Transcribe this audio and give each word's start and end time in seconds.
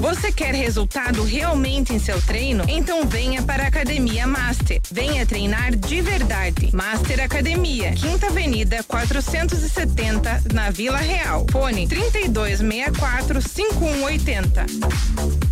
Você 0.00 0.30
quer 0.30 0.54
resultado 0.54 1.24
realmente 1.24 1.92
em 1.92 1.98
seu 1.98 2.22
treino? 2.22 2.64
Então 2.68 3.06
venha 3.06 3.42
para 3.42 3.64
a 3.64 3.66
Academia 3.66 4.26
Master. 4.26 4.80
Venha 4.90 5.26
treinar 5.26 5.74
de 5.74 6.00
verdade. 6.00 6.70
Master 6.72 7.20
Academia, 7.20 7.92
Quinta 7.92 8.28
Avenida 8.28 8.82
470, 8.84 10.44
na 10.52 10.70
Vila 10.70 10.98
Real. 10.98 11.44
Fone 11.50 11.88
3264 11.88 13.42
5180. 13.42 15.47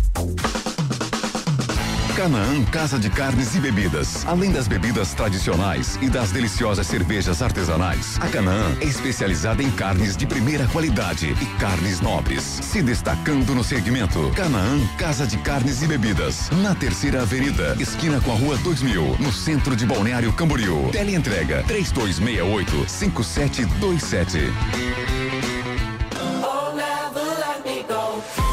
Canaã 2.17 2.63
Casa 2.71 2.97
de 2.97 3.11
Carnes 3.11 3.53
e 3.53 3.59
Bebidas. 3.59 4.25
Além 4.25 4.51
das 4.51 4.67
bebidas 4.67 5.13
tradicionais 5.13 5.99
e 6.01 6.09
das 6.09 6.31
deliciosas 6.31 6.87
cervejas 6.87 7.43
artesanais, 7.43 8.17
a 8.19 8.27
Canaã 8.27 8.75
é 8.81 8.85
especializada 8.85 9.61
em 9.61 9.69
carnes 9.69 10.17
de 10.17 10.25
primeira 10.25 10.65
qualidade 10.65 11.35
e 11.39 11.45
carnes 11.59 12.01
nobres, 12.01 12.41
se 12.41 12.81
destacando 12.81 13.53
no 13.53 13.63
segmento. 13.63 14.31
Canaã 14.35 14.79
Casa 14.97 15.27
de 15.27 15.37
Carnes 15.37 15.83
e 15.83 15.87
Bebidas, 15.87 16.49
na 16.63 16.73
Terceira 16.73 17.21
Avenida, 17.21 17.77
esquina 17.79 18.19
com 18.19 18.31
a 18.31 18.35
Rua 18.35 18.57
2000, 18.63 19.17
no 19.19 19.31
centro 19.31 19.75
de 19.75 19.85
Balneário 19.85 20.33
Camboriú. 20.33 20.89
Teleentrega 20.91 21.61
3268 21.67 22.89
5727. 22.89 24.39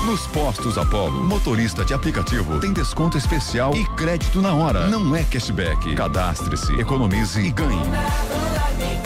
Nos 0.05 0.27
postos 0.27 0.77
Apollo, 0.77 1.25
motorista 1.25 1.83
de 1.83 1.95
aplicativo 1.95 2.61
tem 2.61 2.75
desconto 2.75 3.17
especial 3.17 3.75
e 3.75 3.87
crédito 3.97 4.43
na 4.43 4.53
hora. 4.53 4.87
Não 4.87 5.17
é 5.17 5.25
cashback. 5.25 5.95
Cadastre-se, 5.95 6.79
economize 6.79 7.41
e 7.41 7.51
ganhe. 7.51 7.81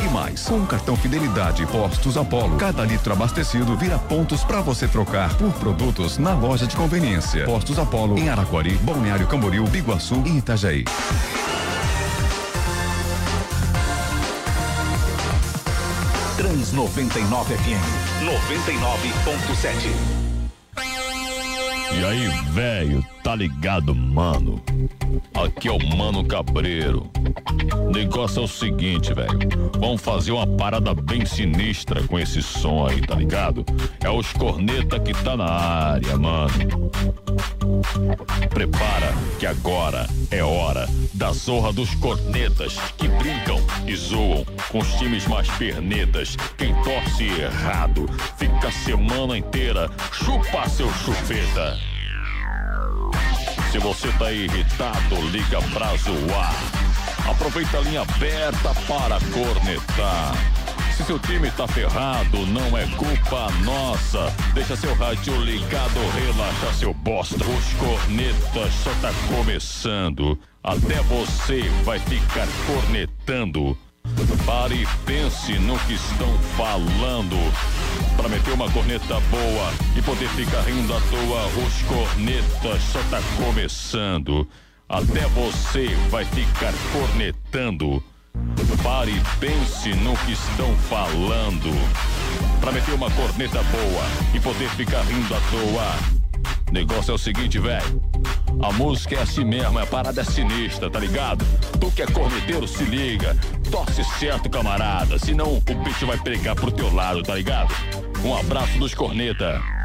E 0.04 0.08
mais, 0.12 0.42
com 0.42 0.58
o 0.58 0.66
cartão 0.66 0.96
Fidelidade 0.96 1.64
Postos 1.66 2.16
Apollo, 2.16 2.56
cada 2.56 2.84
litro 2.84 3.12
abastecido 3.12 3.76
vira 3.76 3.96
pontos 3.96 4.42
para 4.42 4.60
você 4.60 4.88
trocar 4.88 5.32
por 5.36 5.52
produtos 5.52 6.18
na 6.18 6.34
loja 6.34 6.66
de 6.66 6.74
conveniência. 6.74 7.44
Postos 7.44 7.78
Apollo 7.78 8.18
em 8.18 8.28
Araquari, 8.28 8.74
Balneário 8.78 9.28
Camboriú, 9.28 9.68
Biguaçu 9.68 10.20
e 10.26 10.38
Itajaí. 10.38 10.84
Trans 16.36 16.72
99 16.72 17.54
FM 17.54 18.24
99.7 18.24 20.27
e 21.92 22.04
aí, 22.04 22.28
velho, 22.52 23.04
tá 23.22 23.34
ligado, 23.34 23.94
mano? 23.94 24.62
Aqui 25.34 25.68
é 25.68 25.72
o 25.72 25.96
Mano 25.96 26.24
Cabreiro. 26.24 27.10
O 27.76 27.90
negócio 27.90 28.40
é 28.40 28.44
o 28.44 28.48
seguinte, 28.48 29.12
velho. 29.14 29.38
Vamos 29.78 30.00
fazer 30.00 30.32
uma 30.32 30.46
parada 30.46 30.94
bem 30.94 31.24
sinistra 31.24 32.02
com 32.04 32.18
esse 32.18 32.42
som 32.42 32.86
aí, 32.86 33.00
tá 33.00 33.14
ligado? 33.14 33.64
É 34.00 34.10
os 34.10 34.32
corneta 34.32 34.98
que 34.98 35.12
tá 35.12 35.36
na 35.36 35.50
área, 35.50 36.16
mano. 36.16 36.90
Prepara 38.50 39.14
que 39.38 39.46
agora 39.46 40.06
é 40.30 40.42
hora 40.42 40.88
da 41.14 41.32
zorra 41.32 41.72
dos 41.72 41.94
cornetas 41.96 42.76
que 42.96 43.08
brincam 43.08 43.60
e 43.86 43.94
zoam 43.94 44.44
com 44.70 44.78
os 44.78 44.88
times 44.94 45.26
mais 45.26 45.48
pernetas. 45.52 46.36
Quem 46.56 46.74
torce 46.82 47.24
errado 47.24 48.06
fica 48.36 48.68
a 48.68 48.72
semana 48.72 49.36
inteira 49.36 49.90
chupa 50.12 50.68
seu 50.68 50.92
chupeta. 50.92 51.77
Se 53.70 53.78
você 53.78 54.08
tá 54.12 54.32
irritado, 54.32 55.20
liga 55.30 55.60
pra 55.72 55.94
zoar. 55.96 56.54
Aproveita 57.28 57.78
a 57.78 57.80
linha 57.82 58.02
aberta 58.02 58.74
para 58.86 59.18
cornetar. 59.32 60.34
Se 60.96 61.04
seu 61.04 61.18
time 61.18 61.48
tá 61.52 61.68
ferrado, 61.68 62.44
não 62.46 62.76
é 62.76 62.84
culpa 62.96 63.52
nossa. 63.62 64.34
Deixa 64.52 64.74
seu 64.74 64.94
rádio 64.96 65.36
ligado, 65.44 66.00
relaxa 66.14 66.72
seu 66.74 66.92
bosta. 66.92 67.36
Os 67.36 67.72
cornetas 67.74 68.72
só 68.82 68.90
tá 69.00 69.12
começando. 69.28 70.36
Até 70.64 71.00
você 71.02 71.62
vai 71.84 72.00
ficar 72.00 72.48
cornetando. 72.66 73.78
Pare 74.44 74.82
e 74.82 74.86
pense 75.04 75.52
no 75.58 75.78
que 75.80 75.94
estão 75.94 76.36
falando. 76.56 77.36
Para 78.18 78.28
meter 78.30 78.52
uma 78.52 78.68
corneta 78.72 79.20
boa 79.30 79.72
e 79.96 80.02
poder 80.02 80.28
ficar 80.30 80.62
rindo 80.62 80.92
à 80.92 81.00
toa, 81.02 81.46
os 81.64 81.82
cornetas 81.82 82.82
só 82.82 82.98
tá 83.10 83.20
começando. 83.36 84.44
Até 84.88 85.20
você 85.28 85.94
vai 86.10 86.24
ficar 86.24 86.74
cornetando. 86.92 88.02
Pare 88.82 89.12
e 89.12 89.20
pense 89.38 89.94
no 89.94 90.16
que 90.16 90.32
estão 90.32 90.76
falando. 90.90 91.70
Para 92.60 92.72
meter 92.72 92.92
uma 92.92 93.08
corneta 93.12 93.62
boa 93.62 94.04
e 94.34 94.40
poder 94.40 94.68
ficar 94.70 95.02
rindo 95.02 95.32
à 95.32 95.38
toa. 95.52 96.18
Negócio 96.72 97.12
é 97.12 97.14
o 97.14 97.18
seguinte, 97.18 97.60
velho. 97.60 98.02
A 98.60 98.72
música 98.72 99.14
é 99.14 99.22
assim 99.22 99.44
mesmo, 99.44 99.78
a 99.78 99.86
parada 99.86 100.20
é 100.20 100.24
sinistra, 100.24 100.90
tá 100.90 100.98
ligado? 100.98 101.44
Tu 101.78 101.90
que 101.92 102.02
é 102.02 102.06
corneteiro, 102.06 102.66
se 102.66 102.82
liga. 102.82 103.36
Torce 103.70 104.02
certo, 104.18 104.50
camarada. 104.50 105.20
Senão 105.20 105.58
o 105.58 105.74
bicho 105.84 106.04
vai 106.04 106.18
pegar 106.18 106.56
pro 106.56 106.72
teu 106.72 106.92
lado, 106.92 107.22
tá 107.22 107.36
ligado? 107.36 107.72
Um 108.24 108.34
abraço 108.34 108.78
dos 108.78 108.94
corneta. 108.94 109.77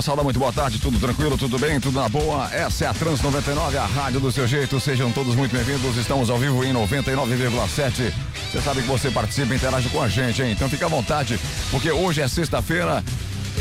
Moçada, 0.00 0.22
muito 0.22 0.38
boa 0.38 0.50
tarde, 0.50 0.78
tudo 0.78 0.98
tranquilo, 0.98 1.36
tudo 1.36 1.58
bem, 1.58 1.78
tudo 1.78 2.00
na 2.00 2.08
boa. 2.08 2.48
Essa 2.54 2.86
é 2.86 2.88
a 2.88 2.94
Trans 2.94 3.20
99, 3.20 3.76
a 3.76 3.84
rádio 3.84 4.18
do 4.18 4.32
seu 4.32 4.46
jeito. 4.46 4.80
Sejam 4.80 5.12
todos 5.12 5.34
muito 5.34 5.54
bem-vindos. 5.54 5.94
Estamos 5.98 6.30
ao 6.30 6.38
vivo 6.38 6.64
em 6.64 6.72
99,7. 6.72 8.10
Você 8.50 8.62
sabe 8.62 8.80
que 8.80 8.88
você 8.88 9.10
participa 9.10 9.52
e 9.52 9.56
interage 9.58 9.90
com 9.90 10.00
a 10.00 10.08
gente, 10.08 10.40
hein? 10.40 10.52
Então 10.52 10.70
fica 10.70 10.86
à 10.86 10.88
vontade, 10.88 11.38
porque 11.70 11.90
hoje 11.90 12.22
é 12.22 12.28
sexta-feira 12.28 13.04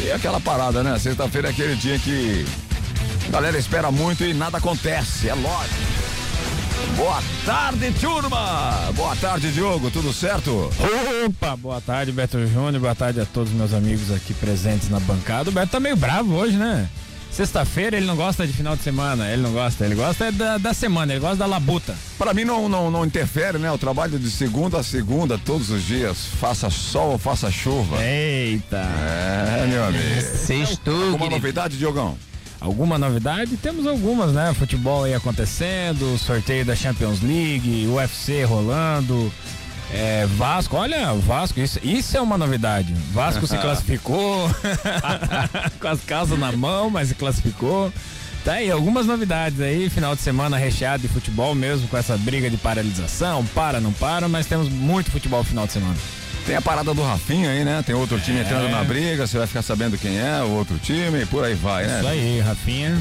e 0.01 0.07
é 0.07 0.13
aquela 0.13 0.39
parada, 0.39 0.81
né? 0.81 0.97
Sexta-feira 0.97 1.49
é 1.49 1.51
aquele 1.51 1.75
dia 1.75 1.99
que 1.99 2.45
a 3.27 3.31
galera 3.31 3.57
espera 3.57 3.91
muito 3.91 4.23
e 4.23 4.33
nada 4.33 4.59
acontece, 4.59 5.27
é 5.27 5.33
lógico. 5.33 5.98
Boa 6.95 7.21
tarde, 7.45 7.91
turma! 7.99 8.91
Boa 8.95 9.15
tarde, 9.15 9.51
Diogo, 9.51 9.89
tudo 9.89 10.11
certo? 10.13 10.69
Opa, 11.25 11.55
boa 11.55 11.79
tarde, 11.81 12.11
Beto 12.11 12.45
Júnior, 12.47 12.79
boa 12.81 12.95
tarde 12.95 13.21
a 13.21 13.25
todos 13.25 13.51
meus 13.53 13.73
amigos 13.73 14.11
aqui 14.11 14.33
presentes 14.33 14.89
na 14.89 14.99
bancada. 14.99 15.49
O 15.49 15.53
Beto 15.53 15.71
tá 15.71 15.79
meio 15.79 15.95
bravo 15.95 16.33
hoje, 16.35 16.57
né? 16.57 16.89
Sexta-feira 17.31 17.95
ele 17.95 18.05
não 18.07 18.15
gosta 18.15 18.45
de 18.45 18.51
final 18.51 18.75
de 18.75 18.81
semana, 18.83 19.31
ele 19.31 19.41
não 19.41 19.51
gosta, 19.53 19.85
ele 19.85 19.93
gosta 19.95 20.25
é 20.25 20.31
da, 20.31 20.57
da 20.57 20.73
semana, 20.73 21.13
ele 21.13 21.19
gosta 21.21 21.37
da 21.37 21.45
labuta. 21.45 21.95
Para 22.17 22.33
mim 22.33 22.43
não, 22.43 22.67
não, 22.67 22.89
não 22.89 23.05
interfere, 23.05 23.57
né? 23.59 23.71
O 23.71 23.77
trabalho 23.77 24.17
de 24.17 24.29
segunda 24.31 24.79
a 24.79 24.83
segunda, 24.83 25.37
todos 25.37 25.69
os 25.69 25.83
dias, 25.85 26.17
faça 26.39 26.69
sol 26.69 27.11
ou 27.11 27.17
faça 27.17 27.51
chuva. 27.51 28.03
Eita! 28.03 28.77
É, 28.77 29.67
meu 29.67 29.85
amigo. 29.85 30.21
Sextou, 30.21 30.93
Alguma 30.95 31.17
querido. 31.19 31.35
novidade, 31.35 31.77
Diogão? 31.77 32.17
Alguma 32.61 32.97
novidade? 32.97 33.55
Temos 33.57 33.87
algumas, 33.87 34.33
né? 34.33 34.53
Futebol 34.53 35.05
aí 35.05 35.13
acontecendo, 35.13 36.17
sorteio 36.17 36.65
da 36.65 36.75
Champions 36.75 37.21
League, 37.21 37.87
UFC 37.87 38.43
rolando. 38.43 39.31
É, 39.91 40.27
Vasco, 40.37 40.75
olha, 40.75 41.13
Vasco, 41.13 41.59
isso, 41.59 41.79
isso 41.81 42.15
é 42.15 42.21
uma 42.21 42.37
novidade. 42.37 42.93
Vasco 43.11 43.47
se 43.47 43.57
classificou 43.59 44.49
com 45.79 45.87
as 45.87 46.01
calças 46.01 46.37
na 46.37 46.51
mão, 46.51 46.89
mas 46.89 47.09
se 47.09 47.15
classificou. 47.15 47.91
Tá 48.43 48.53
aí, 48.53 48.71
algumas 48.71 49.05
novidades 49.05 49.59
aí, 49.59 49.89
final 49.89 50.15
de 50.15 50.21
semana 50.21 50.57
recheado 50.57 51.01
de 51.01 51.09
futebol 51.09 51.53
mesmo, 51.53 51.87
com 51.87 51.97
essa 51.97 52.17
briga 52.17 52.49
de 52.49 52.57
paralisação, 52.57 53.45
para, 53.47 53.81
não 53.81 53.91
para, 53.91 54.29
mas 54.29 54.45
temos 54.45 54.69
muito 54.69 55.11
futebol 55.11 55.43
final 55.43 55.65
de 55.65 55.73
semana. 55.73 55.97
Tem 56.45 56.55
a 56.55 56.61
parada 56.61 56.93
do 56.93 57.03
Rafinha 57.03 57.51
aí, 57.51 57.63
né? 57.63 57.83
Tem 57.85 57.93
outro 57.93 58.19
time 58.19 58.39
entrando 58.39 58.69
na 58.69 58.83
briga, 58.83 59.27
você 59.27 59.37
vai 59.37 59.45
ficar 59.45 59.61
sabendo 59.61 59.97
quem 59.97 60.17
é, 60.19 60.41
o 60.41 60.49
outro 60.51 60.77
time, 60.79 61.21
e 61.21 61.25
por 61.25 61.43
aí 61.43 61.53
vai, 61.53 61.85
né? 61.85 61.99
Isso 61.99 62.07
aí, 62.07 62.39
Rafinha, 62.39 62.97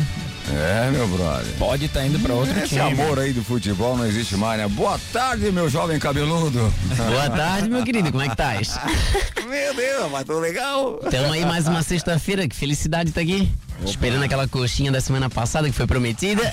É, 0.51 0.91
meu 0.91 1.09
brother. 1.09 1.47
pode 1.59 1.87
estar 1.87 2.05
indo 2.05 2.19
pra 2.21 2.35
outro 2.35 2.59
Esse 2.59 2.69
time. 2.77 2.81
amor 2.81 3.19
aí 3.19 3.33
do 3.33 3.43
futebol 3.43 3.97
não 3.97 4.05
existe 4.07 4.37
mais, 4.37 4.61
né? 4.61 4.69
Boa 4.69 5.01
tarde, 5.13 5.51
meu 5.51 5.69
jovem 5.71 5.99
cabeludo. 5.99 6.73
Boa 6.97 7.31
tarde, 7.31 7.71
meu 7.71 7.83
querido, 7.83 8.11
como 8.11 8.23
é 8.23 8.27
que 8.27 8.33
estás? 8.35 8.79
meu 9.49 9.75
Deus, 9.75 10.11
mas 10.13 10.25
tô 10.25 10.39
legal. 10.39 11.01
Tamo 11.11 11.33
aí 11.33 11.45
mais 11.47 11.67
uma 11.67 11.83
sexta-feira, 11.83 12.47
que 12.47 12.55
felicidade 12.55 13.13
tá 13.13 13.23
aqui. 13.23 13.51
Esperando 13.85 14.23
aquela 14.23 14.47
coxinha 14.49 14.91
da 14.93 15.01
semana 15.01 15.29
passada 15.31 15.69
que 15.69 15.75
foi 15.75 15.87
prometida. 15.87 16.43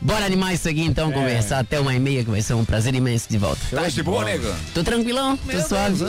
Bora 0.00 0.24
animar 0.24 0.54
isso 0.54 0.68
aqui 0.68 0.82
então, 0.82 1.10
conversar 1.12 1.60
até 1.60 1.78
uma 1.80 1.94
e 1.94 2.00
meia, 2.00 2.24
que 2.24 2.30
vai 2.30 2.42
ser 2.42 2.54
um 2.54 2.64
prazer 2.64 2.94
imenso 2.94 3.28
de 3.28 3.38
volta. 3.38 3.60
Tá 3.70 3.88
de 3.88 4.02
boa, 4.02 4.24
nego? 4.24 4.52
Tô 4.74 4.82
tranquilão, 4.82 5.36
tô 5.36 5.60
suave. 5.60 6.04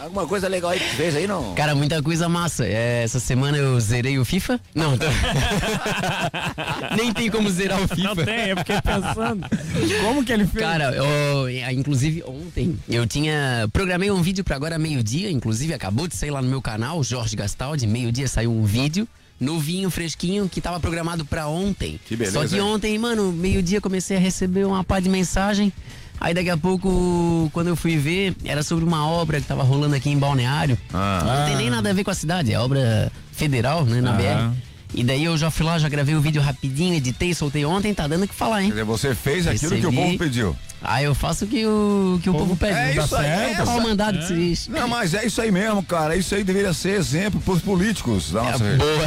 Alguma 0.00 0.26
coisa 0.26 0.48
legal 0.48 0.70
aí 0.70 0.80
que 0.80 0.88
tu 0.90 0.96
fez 0.96 1.16
aí, 1.16 1.26
não? 1.26 1.54
Cara, 1.54 1.74
muita 1.74 2.02
coisa 2.02 2.28
massa. 2.28 2.66
É, 2.66 3.02
essa 3.04 3.20
semana 3.20 3.56
eu 3.56 3.78
zerei 3.80 4.18
o 4.18 4.24
FIFA. 4.24 4.60
Não, 4.74 4.96
tô... 4.98 5.06
nem 6.96 7.12
tem 7.12 7.30
como 7.30 7.48
zerar 7.50 7.80
o 7.80 7.88
FIFA. 7.88 8.02
Não 8.02 8.16
tem, 8.16 8.48
eu 8.48 8.56
fiquei 8.58 8.76
pensando. 8.80 9.46
Como 10.02 10.24
que 10.24 10.32
ele 10.32 10.46
fez? 10.46 10.64
Cara, 10.64 10.92
eu- 10.94 11.48
inclusive 11.72 12.22
ontem 12.26 12.78
eu 12.88 13.06
tinha. 13.06 13.68
Programei 13.72 14.10
um 14.10 14.22
vídeo 14.22 14.44
pra 14.44 14.56
agora 14.56 14.78
meio-dia, 14.78 15.30
inclusive 15.30 15.72
acabou 15.72 16.06
de 16.08 16.16
sair 16.16 16.30
lá 16.30 16.42
no 16.42 16.48
meu 16.48 16.60
canal, 16.60 17.02
Jorge 17.02 17.36
Gastaldi. 17.36 17.86
Meio-dia 18.02 18.26
saiu 18.26 18.50
um 18.52 18.64
vídeo. 18.64 19.06
Novinho, 19.38 19.88
fresquinho, 19.88 20.48
que 20.48 20.60
tava 20.60 20.80
programado 20.80 21.24
pra 21.24 21.46
ontem. 21.46 22.00
Que 22.04 22.16
beleza, 22.16 22.40
Só 22.40 22.46
que 22.48 22.56
hein? 22.56 22.60
ontem, 22.60 22.98
mano, 22.98 23.32
meio-dia 23.32 23.80
comecei 23.80 24.16
a 24.16 24.20
receber 24.20 24.64
uma 24.66 24.82
pá 24.82 24.98
de 24.98 25.08
mensagem. 25.08 25.72
Aí 26.20 26.34
daqui 26.34 26.50
a 26.50 26.56
pouco, 26.56 27.48
quando 27.52 27.68
eu 27.68 27.76
fui 27.76 27.96
ver, 27.96 28.34
era 28.44 28.62
sobre 28.64 28.84
uma 28.84 29.06
obra 29.08 29.40
que 29.40 29.46
tava 29.46 29.62
rolando 29.62 29.94
aqui 29.94 30.10
em 30.10 30.18
Balneário. 30.18 30.76
Ah. 30.92 31.22
Não 31.40 31.46
tem 31.46 31.56
nem 31.56 31.70
nada 31.70 31.90
a 31.90 31.92
ver 31.92 32.02
com 32.04 32.10
a 32.10 32.14
cidade, 32.14 32.52
é 32.52 32.58
obra 32.58 33.10
federal, 33.32 33.84
né, 33.84 34.00
na 34.00 34.10
Aham. 34.10 34.50
BR. 34.50 34.58
E 34.94 35.02
daí 35.04 35.24
eu 35.24 35.36
já 35.38 35.50
fui 35.50 35.64
lá, 35.64 35.78
já 35.78 35.88
gravei 35.88 36.14
o 36.16 36.20
vídeo 36.20 36.42
rapidinho, 36.42 36.94
editei, 36.94 37.32
soltei 37.34 37.64
ontem, 37.64 37.94
tá 37.94 38.06
dando 38.08 38.24
o 38.24 38.28
que 38.28 38.34
falar, 38.34 38.62
hein? 38.62 38.68
Quer 38.68 38.72
dizer, 38.74 38.84
você 38.84 39.14
fez 39.14 39.46
aquilo 39.46 39.76
que 39.80 39.86
o 39.86 39.90
Recebi. 39.90 39.96
povo 39.96 40.18
pediu. 40.18 40.56
Ah, 40.84 41.02
eu 41.02 41.14
faço 41.14 41.44
o 41.44 41.48
que 41.48 41.64
o, 41.66 42.18
que 42.22 42.28
o 42.30 42.32
povo 42.34 42.56
pede. 42.56 42.72
É 42.78 42.96
isso 42.96 43.14
aí, 43.16 43.26
é 43.26 43.50
essa- 43.52 43.80
mandado 43.80 44.18
que 44.18 44.26
se 44.26 44.34
diz. 44.34 44.68
Não, 44.68 44.88
mas 44.88 45.14
é 45.14 45.24
isso 45.26 45.40
aí 45.40 45.50
mesmo, 45.50 45.82
cara. 45.82 46.16
Isso 46.16 46.34
aí 46.34 46.42
deveria 46.44 46.72
ser 46.72 46.90
exemplo 46.98 47.40
pros 47.40 47.60
políticos 47.62 48.30
da 48.32 48.42
nossa 48.42 48.64
região. 48.64 48.78
Boa. 48.78 49.06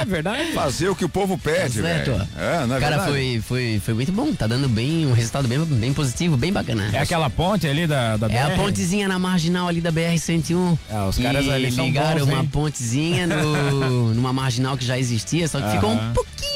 É 0.00 0.04
verdade. 0.04 0.52
Fazer 0.52 0.88
o 0.88 0.94
que 0.96 1.04
o 1.04 1.08
povo 1.08 1.36
pede, 1.38 1.80
Tá 1.80 1.88
certo. 1.88 2.10
É, 2.36 2.66
não 2.66 2.76
é 2.76 2.80
Cara, 2.80 2.96
verdade? 2.98 3.10
foi, 3.10 3.42
foi, 3.46 3.82
foi 3.84 3.94
muito 3.94 4.12
bom. 4.12 4.32
Tá 4.34 4.46
dando 4.46 4.68
bem, 4.68 5.06
um 5.06 5.12
resultado 5.12 5.46
bem, 5.48 5.58
bem 5.64 5.92
positivo, 5.92 6.36
bem 6.36 6.52
bacana. 6.52 6.88
É 6.92 6.98
aquela 6.98 7.28
ponte 7.30 7.66
ali 7.66 7.86
da, 7.86 8.16
da 8.16 8.26
É 8.28 8.42
a 8.42 8.48
BR? 8.50 8.56
pontezinha 8.56 9.06
na 9.08 9.18
marginal 9.18 9.68
ali 9.68 9.80
da 9.80 9.92
BR-101. 9.92 10.78
É, 10.90 11.00
os 11.08 11.18
caras 11.18 11.44
E 11.46 11.50
ali 11.50 11.72
são 11.72 11.86
ligaram 11.86 12.20
bons, 12.26 12.32
uma 12.32 12.42
hein? 12.42 12.48
pontezinha 12.52 13.26
no, 13.26 14.14
numa 14.14 14.32
marginal 14.32 14.76
que 14.76 14.84
já 14.84 14.98
existia, 14.98 15.46
só 15.48 15.60
que 15.60 15.70
ficou 15.70 15.90
um 15.92 16.12
pouquinho 16.12 16.52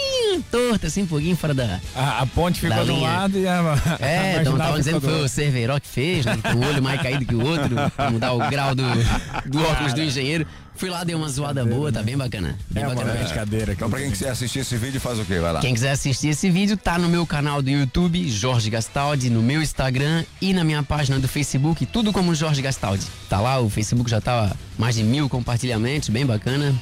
torta, 0.50 0.86
assim, 0.86 1.02
um 1.02 1.06
pouquinho 1.06 1.34
fora 1.34 1.54
da... 1.54 1.80
A, 1.94 2.20
a 2.22 2.26
ponte 2.26 2.60
ficou 2.60 2.76
um 2.78 2.82
linha. 2.84 3.08
lado 3.08 3.38
e 3.38 3.48
a. 3.48 3.60
a 4.00 4.06
É, 4.16 4.40
então 4.40 4.52
marginal 4.56 4.56
estavam 4.56 4.78
dizendo 4.78 5.00
que 5.00 5.06
foi 5.06 5.24
o. 5.24 5.28
Cerveró 5.28 5.78
que 5.80 5.88
fez, 5.88 6.24
né? 6.26 6.38
Tem 6.42 6.54
um 6.54 6.66
olho 6.66 6.82
mais 6.82 7.00
caído 7.00 7.24
que 7.24 7.34
o 7.34 7.44
outro, 7.44 7.74
pra 7.94 8.10
mudar 8.10 8.32
o 8.32 8.38
grau 8.50 8.74
do, 8.74 8.82
do 9.46 9.62
óculos 9.62 9.92
do 9.92 10.02
engenheiro. 10.02 10.46
Fui 10.74 10.90
lá, 10.90 11.04
dei 11.04 11.14
uma 11.14 11.26
zoada 11.30 11.64
boa, 11.64 11.90
tá 11.90 12.02
bem 12.02 12.18
bacana. 12.18 12.54
Bem 12.70 12.82
É 12.82 12.86
uma 12.86 12.94
bacana. 12.94 13.14
brincadeira. 13.24 13.72
Então, 13.72 13.88
pra 13.88 13.98
quem 13.98 14.10
quiser 14.10 14.28
assistir 14.28 14.58
esse 14.58 14.76
vídeo, 14.76 15.00
faz 15.00 15.18
o 15.18 15.24
quê? 15.24 15.38
Vai 15.38 15.50
lá. 15.54 15.60
Quem 15.60 15.72
quiser 15.72 15.90
assistir 15.92 16.28
esse 16.28 16.50
vídeo, 16.50 16.76
tá 16.76 16.98
no 16.98 17.08
meu 17.08 17.26
canal 17.26 17.62
do 17.62 17.70
YouTube, 17.70 18.28
Jorge 18.28 18.68
Gastaldi, 18.68 19.30
no 19.30 19.42
meu 19.42 19.62
Instagram 19.62 20.22
e 20.38 20.52
na 20.52 20.62
minha 20.64 20.82
página 20.82 21.18
do 21.18 21.26
Facebook, 21.26 21.86
tudo 21.86 22.12
como 22.12 22.34
Jorge 22.34 22.60
Gastaldi. 22.60 23.06
Tá 23.26 23.40
lá, 23.40 23.58
o 23.58 23.70
Facebook 23.70 24.10
já 24.10 24.20
tá 24.20 24.54
mais 24.78 24.96
de 24.96 25.02
mil 25.02 25.30
compartilhamentos, 25.30 26.10
bem 26.10 26.26
bacana. 26.26 26.74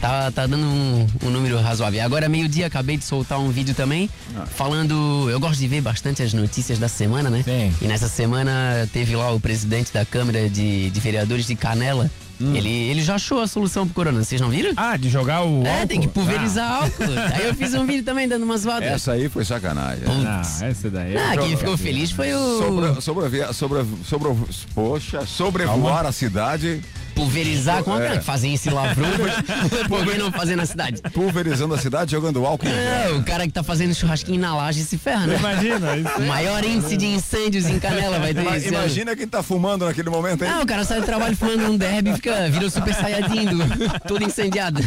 Tá, 0.00 0.30
tá 0.30 0.46
dando 0.46 0.64
um, 0.64 1.06
um 1.24 1.30
número 1.30 1.60
razoável. 1.60 2.02
Agora, 2.02 2.28
meio-dia, 2.28 2.66
acabei 2.66 2.96
de 2.96 3.04
soltar 3.04 3.38
um 3.38 3.50
vídeo 3.50 3.74
também, 3.74 4.08
falando. 4.56 5.28
Eu 5.30 5.38
gosto 5.38 5.60
de 5.60 5.68
ver 5.68 5.82
bastante 5.82 6.22
as 6.22 6.32
notícias 6.32 6.78
da 6.78 6.88
semana, 6.88 7.28
né? 7.28 7.42
Sim. 7.44 7.72
E 7.82 7.86
nessa 7.86 8.08
semana 8.08 8.88
teve 8.92 9.14
lá 9.14 9.30
o 9.30 9.38
presidente 9.38 9.92
da 9.92 10.04
Câmara 10.04 10.48
de, 10.48 10.90
de 10.90 11.00
Vereadores 11.00 11.46
de 11.46 11.54
Canela. 11.54 12.10
Ele, 12.40 12.70
ele 12.70 13.02
já 13.02 13.16
achou 13.16 13.40
a 13.40 13.46
solução 13.46 13.86
pro 13.86 13.94
corona, 13.94 14.24
vocês 14.24 14.40
não 14.40 14.48
viram? 14.48 14.72
Ah, 14.74 14.96
de 14.96 15.10
jogar 15.10 15.42
o. 15.42 15.62
É, 15.62 15.74
álcool? 15.74 15.86
tem 15.86 16.00
que 16.00 16.08
pulverizar 16.08 16.72
álcool. 16.72 17.04
Aí 17.34 17.46
eu 17.46 17.54
fiz 17.54 17.74
um 17.74 17.84
vídeo 17.84 18.02
também 18.02 18.26
dando 18.26 18.44
umas 18.44 18.62
zoadas. 18.62 18.88
Essa 18.88 19.12
aí 19.12 19.28
foi 19.28 19.44
sacanagem. 19.44 20.04
Ah, 20.26 20.40
ah, 20.62 20.70
esse 20.70 20.88
daí. 20.88 21.14
é 21.14 21.22
Ah, 21.22 21.36
quem 21.36 21.54
ficou 21.54 21.76
feliz 21.76 22.10
foi 22.10 22.32
o 22.32 22.58
Sobre, 22.58 23.00
sobre, 23.02 23.52
sobre, 23.52 23.84
sobre, 24.04 24.30
poxa, 24.74 25.26
sobrevoar 25.26 26.06
a 26.06 26.12
cidade, 26.12 26.80
pulverizar. 27.20 27.82
Como 27.84 28.00
é 28.00 28.14
É. 28.14 28.18
que 28.18 28.24
fazem 28.24 28.54
esse 28.54 28.70
lavrudo? 28.70 29.10
Por 29.88 30.04
que 30.06 30.18
não 30.18 30.32
fazer 30.32 30.56
na 30.56 30.66
cidade? 30.66 31.00
pulverizando 31.12 31.74
a 31.74 31.78
cidade, 31.78 32.10
jogando 32.12 32.44
álcool. 32.44 32.66
É, 32.68 33.10
o 33.12 33.22
cara 33.22 33.46
que 33.46 33.52
tá 33.52 33.62
fazendo 33.62 33.94
churrasquinho 33.94 34.40
na 34.40 34.54
laje 34.56 34.82
se 34.84 34.96
ferra, 34.98 35.26
né? 35.26 35.36
Imagina, 35.38 35.96
isso 35.98 36.18
O 36.18 36.26
maior 36.26 36.64
índice 36.64 36.96
de 36.96 37.06
incêndios 37.06 37.66
em 37.66 37.78
Canela 37.78 38.18
vai 38.18 38.32
ter 38.34 38.40
ano. 38.40 38.56
Imagina 38.68 39.14
quem 39.16 39.26
tá 39.28 39.42
fumando 39.42 39.84
naquele 39.84 40.10
momento, 40.10 40.44
hein? 40.44 40.50
Ah, 40.52 40.60
o 40.62 40.66
cara 40.66 40.84
sai 40.84 41.00
do 41.00 41.06
trabalho 41.06 41.36
fumando 41.36 41.70
um 41.70 41.76
derby 41.76 42.10
e 42.10 42.14
fica, 42.14 42.48
vira 42.48 42.66
o 42.66 42.70
super 42.70 42.94
saiyajin, 42.94 43.46
do- 43.46 44.00
todo 44.06 44.24
incendiado. 44.24 44.80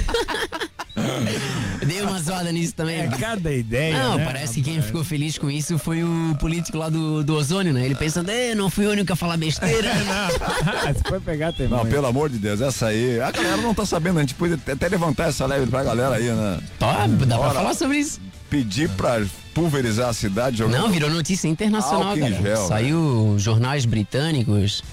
Dei 1.86 2.02
uma 2.02 2.20
zoada 2.22 2.52
nisso 2.52 2.74
também. 2.76 3.02
É 3.02 3.08
cada 3.08 3.52
ideia. 3.52 3.98
Não, 3.98 4.18
né? 4.18 4.26
parece 4.26 4.56
que 4.56 4.62
quem 4.62 4.82
ficou 4.82 5.04
feliz 5.04 5.38
com 5.38 5.50
isso 5.50 5.78
foi 5.78 6.04
o 6.04 6.36
político 6.40 6.78
lá 6.78 6.90
do, 6.90 7.24
do 7.24 7.36
ozônio, 7.36 7.74
né? 7.74 7.84
Ele 7.86 7.96
pensando, 7.96 8.30
"Eh, 8.30 8.54
não 8.56 8.70
fui 8.70 8.86
o 8.86 8.92
único 8.92 9.12
a 9.12 9.16
falar 9.16 9.38
besteira. 9.38 9.92
Não, 10.04 10.94
você 10.94 11.02
foi 11.08 11.20
pegar 11.20 11.52
tem 11.54 11.68
Não, 11.68 11.86
pelo 11.86 12.06
amor 12.08 12.30
de 12.30 12.38
Deus, 12.38 12.62
essa 12.62 12.88
aí. 12.88 13.20
A 13.20 13.32
galera 13.32 13.58
não 13.58 13.74
tá 13.74 13.86
sabendo, 13.86 14.18
a 14.20 14.22
gente 14.22 14.36
pode 14.36 14.54
até 14.54 14.88
levantar 14.88 15.30
essa 15.30 15.46
leve 15.46 15.66
pra 15.68 15.84
galera 15.84 16.16
aí, 16.16 16.30
né? 16.32 16.60
Tá, 16.80 17.08
dá 17.08 17.18
pra 17.26 17.38
Bora. 17.38 17.54
falar 17.54 17.74
sobre 17.74 17.98
isso. 17.98 18.22
Pedir 18.50 18.90
pra 18.90 19.22
pulverizar 19.54 20.10
a 20.10 20.14
cidade 20.14 20.58
jogando. 20.58 20.80
Não, 20.80 20.90
virou 20.92 21.10
notícia 21.10 21.48
internacional, 21.48 22.16
cara. 22.18 22.32
gel, 22.42 22.68
Saiu 22.68 23.36
jornais 23.40 23.86
britânicos. 23.86 24.84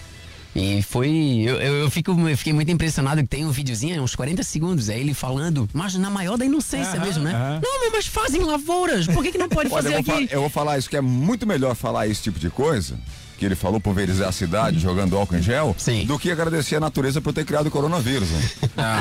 E 0.55 0.83
foi. 0.83 1.09
Eu, 1.47 1.57
eu, 1.61 1.75
eu 1.83 1.91
fico, 1.91 2.11
eu 2.29 2.37
fiquei 2.37 2.53
muito 2.53 2.71
impressionado 2.71 3.23
que 3.23 3.29
tem 3.29 3.45
um 3.47 3.51
videozinho, 3.51 4.03
uns 4.03 4.17
40 4.17 4.43
segundos, 4.43 4.89
é 4.89 4.99
ele 4.99 5.15
falando, 5.15 5.69
mas 5.73 5.95
na 5.95 6.11
maior 6.11 6.37
da 6.37 6.45
inocência 6.45 6.95
Aham, 6.97 7.05
mesmo, 7.07 7.23
né? 7.23 7.33
aham. 7.33 7.61
Não, 7.63 7.93
mas 7.93 8.07
fazem 8.07 8.43
lavouras, 8.43 9.07
por 9.07 9.23
que, 9.23 9.31
que 9.33 9.39
não 9.39 9.49
pode 9.49 9.73
Olha, 9.73 9.83
fazer 9.83 9.95
eu 9.95 10.01
aqui? 10.01 10.29
eu 10.33 10.41
vou 10.41 10.51
falar 10.51 10.77
isso, 10.79 10.91
que 10.91 10.97
é 10.97 11.01
muito 11.01 11.47
melhor 11.47 11.75
falar 11.77 12.09
esse 12.09 12.23
tipo 12.23 12.39
de 12.39 12.51
coisa, 12.51 12.99
que 13.39 13.45
ele 13.45 13.55
falou 13.55 13.81
pulverizar 13.81 14.29
a 14.29 14.33
cidade 14.33 14.81
jogando 14.81 15.17
álcool 15.17 15.37
em 15.37 15.43
gel, 15.43 15.75
Sim. 15.79 16.05
do 16.05 16.19
que 16.19 16.31
agradecer 16.33 16.77
a 16.77 16.81
natureza 16.81 17.21
por 17.21 17.33
ter 17.33 17.45
criado 17.45 17.69
o 17.69 17.71
coronavírus. 17.71 18.29
Né? 18.29 18.43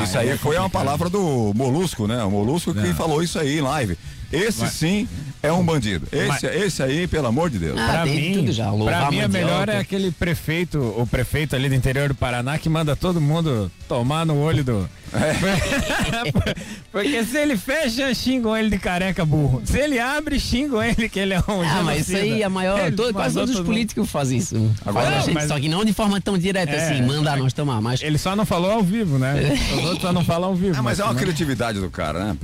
isso 0.03 0.17
aí 0.17 0.37
foi 0.37 0.55
uma 0.57 0.69
palavra 0.69 1.09
do 1.09 1.51
Molusco, 1.55 2.05
né? 2.07 2.23
O 2.23 2.29
Molusco 2.31 2.73
que 2.73 2.93
falou 2.93 3.23
isso 3.23 3.39
aí 3.39 3.57
em 3.57 3.61
live. 3.61 3.97
Esse 4.31 4.67
sim 4.69 5.07
é 5.41 5.51
um 5.51 5.63
bandido. 5.63 6.07
Esse, 6.11 6.27
Mas- 6.27 6.43
esse 6.43 6.83
aí, 6.83 7.07
pelo 7.07 7.27
amor 7.27 7.49
de 7.49 7.57
Deus. 7.59 7.79
Ah, 7.79 7.87
Pra 7.91 8.05
mim, 8.05 8.33
tudo 8.33 8.51
já. 8.51 8.69
Louvar 8.71 9.01
pra 9.01 9.11
mim, 9.11 9.21
a 9.21 9.27
melhor 9.27 9.67
é 9.69 9.77
aquele 9.77 10.11
prefeito, 10.11 10.79
o 10.97 11.07
prefeito 11.07 11.55
ali 11.55 11.67
do 11.69 11.75
interior 11.75 12.09
do 12.09 12.15
Paraná 12.15 12.57
que 12.57 12.69
manda 12.69 12.95
todo 12.95 13.19
mundo 13.19 13.71
tomar 13.87 14.25
no 14.25 14.37
olho 14.37 14.63
do. 14.63 14.89
Porque 16.91 17.23
se 17.23 17.37
ele 17.37 17.57
fecha, 17.57 18.13
xingam 18.13 18.55
ele 18.55 18.69
de 18.69 18.77
careca 18.77 19.25
burro. 19.25 19.61
Se 19.65 19.77
ele 19.79 19.99
abre, 19.99 20.39
xingam 20.39 20.83
ele 20.83 21.09
que 21.09 21.19
ele 21.19 21.33
é 21.33 21.39
um. 21.39 21.61
Ah, 21.61 21.81
mas 21.83 22.01
isso 22.07 22.15
aí 22.15 22.23
genocida. 22.23 22.45
a 22.45 22.49
maior. 22.49 22.79
Ele 22.87 22.95
todo- 22.95 23.13
quase 23.13 23.35
todos 23.35 23.55
os 23.55 23.65
políticos 23.65 24.09
fazem 24.09 24.37
isso. 24.39 24.71
Agora- 24.85 25.09
Não, 25.11 25.21
gente, 25.21 25.33
mas- 25.33 25.47
Só 25.47 25.59
que 25.59 25.67
não 25.69 25.83
de 25.83 25.93
forma 25.93 26.19
tão 26.21 26.37
direta 26.37 26.71
É, 26.71 26.91
assim, 26.91 27.01
mandar 27.01 27.37
nós 27.37 27.53
tomar. 27.53 27.81
Mas 27.81 28.01
Ele 28.01 28.17
só 28.17 28.35
não 28.35 28.45
falou 28.45 28.71
ao 28.71 28.83
vivo, 28.83 29.17
né? 29.17 29.33
Os 29.77 29.83
outros 29.85 30.01
só 30.01 30.13
não 30.13 30.23
falam 30.23 30.49
ao 30.49 30.55
vivo. 30.55 30.75
Ah, 30.77 30.81
mas 30.83 30.99
é 30.99 31.03
uma 31.03 31.09
senão- 31.13 31.21
criatividade 31.23 31.79
do 31.79 31.89
cara, 31.89 32.25
né? 32.25 32.37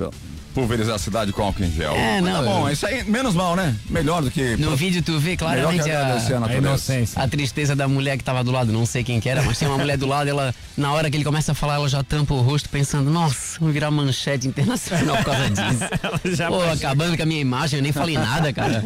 Pulverizar 0.56 0.94
a 0.94 0.98
cidade 0.98 1.32
com 1.34 1.42
álcool 1.42 1.64
em 1.64 1.70
gel. 1.70 1.92
É, 1.94 2.18
Mas 2.20 2.32
não, 2.32 2.42
Tá 2.44 2.50
bom, 2.50 2.70
isso 2.70 2.86
aí, 2.86 3.04
menos 3.04 3.34
mal, 3.34 3.54
né? 3.54 3.76
Melhor 3.90 4.22
do 4.22 4.30
que. 4.30 4.56
no 4.56 4.74
vídeo 4.74 5.02
tu 5.02 5.18
vê 5.18 5.36
claramente 5.36 5.90
a 5.90 6.14
a, 6.14 6.46
A 6.46 6.54
inocência. 6.56 7.22
a 7.22 7.28
tristeza 7.28 7.76
da 7.76 7.86
mulher 7.86 8.16
que 8.16 8.24
tava 8.24 8.42
do 8.42 8.50
lado. 8.50 8.72
Não 8.72 8.86
sei 8.86 9.04
quem 9.04 9.20
que 9.20 9.28
era, 9.28 9.42
mas 9.42 9.58
tem 9.58 9.68
uma 9.68 9.76
mulher 9.76 9.98
do 9.98 10.06
lado. 10.06 10.30
Ela, 10.30 10.54
na 10.76 10.92
hora 10.94 11.10
que 11.10 11.16
ele 11.18 11.24
começa 11.24 11.52
a 11.52 11.54
falar, 11.54 11.74
ela 11.74 11.88
já 11.90 12.02
tampa 12.02 12.32
o 12.32 12.40
rosto 12.40 12.70
pensando: 12.70 13.10
Nossa, 13.10 13.58
vou 13.60 13.68
virar 13.70 13.90
manchete 13.90 14.48
internacional 14.48 15.16
por 15.18 15.26
causa 15.26 15.50
disso. 15.50 15.84
já 16.36 16.48
Pô, 16.48 16.58
vai- 16.60 16.72
acabando 16.72 17.16
com 17.18 17.22
a 17.22 17.26
minha 17.26 17.40
imagem, 17.40 17.78
eu 17.78 17.82
nem 17.82 17.92
falei 17.92 18.16
nada, 18.16 18.50
cara. 18.50 18.82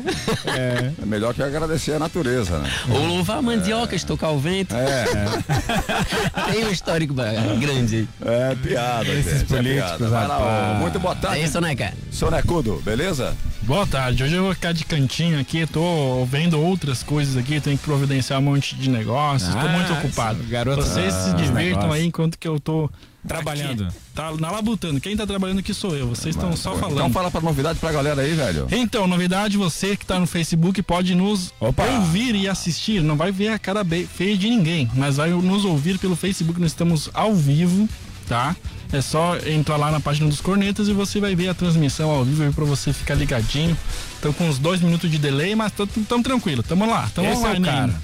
É 0.47 0.91
melhor 1.07 1.33
que 1.35 1.43
agradecer 1.43 1.93
a 1.93 1.99
natureza, 2.01 2.59
né? 2.59 2.69
Ou 2.89 3.07
louvar 3.07 3.39
a 3.39 3.43
mandioca, 3.43 3.95
estocar 3.95 4.33
o 4.33 4.41
vento. 4.41 4.75
É, 4.75 5.05
Tem 6.53 6.65
um 6.65 6.71
histórico 6.71 7.15
grande 7.15 7.97
aí. 7.97 8.09
é 8.51 8.55
piada, 8.57 9.09
Esses 9.09 9.41
gente. 9.41 9.45
políticos, 9.47 9.91
é 9.93 9.97
piada. 9.97 10.09
Vai 10.09 10.27
lá, 10.29 10.39
ó. 10.39 10.75
Muito 10.81 10.99
boa 10.99 11.15
É 11.15 11.17
tarde. 11.17 11.45
isso, 11.45 11.60
cara? 11.61 11.95
Sonecudo, 12.11 12.81
beleza? 12.85 13.37
Boa 13.63 13.87
tarde, 13.87 14.25
hoje 14.25 14.35
eu 14.35 14.43
vou 14.43 14.55
ficar 14.55 14.73
de 14.73 14.85
cantinho 14.85 15.39
aqui, 15.39 15.67
tô 15.67 16.25
vendo 16.25 16.59
outras 16.61 17.03
coisas 17.03 17.37
aqui, 17.37 17.61
tenho 17.61 17.77
que 17.79 17.85
providenciar 17.85 18.41
um 18.41 18.43
monte 18.43 18.75
de 18.75 18.89
negócios, 18.91 19.53
tô 19.53 19.59
Ah, 19.59 19.69
muito 19.69 19.93
ocupado. 19.93 20.41
esse 20.41 20.51
garoto- 20.51 20.83
Vocês 20.83 21.15
Ah, 21.15 21.25
se 21.25 21.31
divirtam 21.37 21.59
negócio. 21.83 21.93
aí 21.93 22.07
enquanto 22.07 22.39
que 22.39 22.49
eu 22.49 22.59
tô 22.59 22.91
Trabalhando. 23.29 23.85
aqui, 23.85 23.95
tá 24.15 24.33
na 24.41 24.51
labutando. 24.51 24.99
Quem 25.01 25.15
tá 25.17 25.27
trabalhando 25.27 25.59
aqui 25.61 25.73
sou 25.75 25.95
eu, 25.95 26.09
vocês 26.09 26.35
estão 26.35 26.57
só 26.57 26.75
Então 26.75 26.89
falando. 26.91 27.13
fala 27.13 27.31
pra 27.31 27.41
novidade 27.43 27.79
pra 27.79 27.93
galera 27.93 28.23
aí, 28.23 28.33
velho. 28.35 28.67
Então, 28.73 29.07
novidade, 29.07 29.57
você 29.59 29.95
que 29.97 30.07
tá 30.07 30.19
no 30.19 30.27
Facebook 30.27 30.83
pode 30.83 31.15
nos 31.15 31.53
Opa. 31.61 31.85
ouvir 31.85 32.35
e 32.35 32.49
assistir. 32.49 33.03
Não 33.03 33.17
vai 33.17 33.31
ver 33.31 33.49
a 33.49 33.59
cara 33.59 33.85
feia 34.17 34.37
de 34.37 34.49
ninguém, 34.49 34.91
mas 34.95 35.19
vai 35.19 35.31
nos 35.31 35.65
ouvir 35.67 35.99
pelo 35.99 36.17
Facebook. 36.17 36.59
Nós 36.59 36.71
estamos 36.73 37.11
ao 37.13 37.35
vivo, 37.35 37.87
tá? 38.27 38.57
É 38.93 39.01
só 39.01 39.37
entrar 39.47 39.77
lá 39.77 39.91
na 39.91 40.01
página 40.01 40.29
dos 40.29 40.41
Cornetas 40.41 40.89
e 40.89 40.93
você 40.93 41.21
vai 41.21 41.35
ver 41.35 41.49
a 41.49 41.55
transmissão 41.55 42.11
ao 42.11 42.25
vivo 42.25 42.53
pra 42.53 42.65
você 42.65 42.93
ficar 42.93 43.15
ligadinho. 43.15 43.77
Estão 44.15 44.33
com 44.33 44.49
uns 44.49 44.59
dois 44.59 44.81
minutos 44.81 45.11
de 45.11 45.19
delay, 45.19 45.55
mas 45.55 45.73
tão 46.09 46.23
tranquilo. 46.23 46.63
Tamo 46.63 46.87
lá, 46.87 47.09
tamo 47.15 47.29
Esse 47.29 47.47
é 47.47 47.51
o 47.53 47.63
cara. 47.63 48.03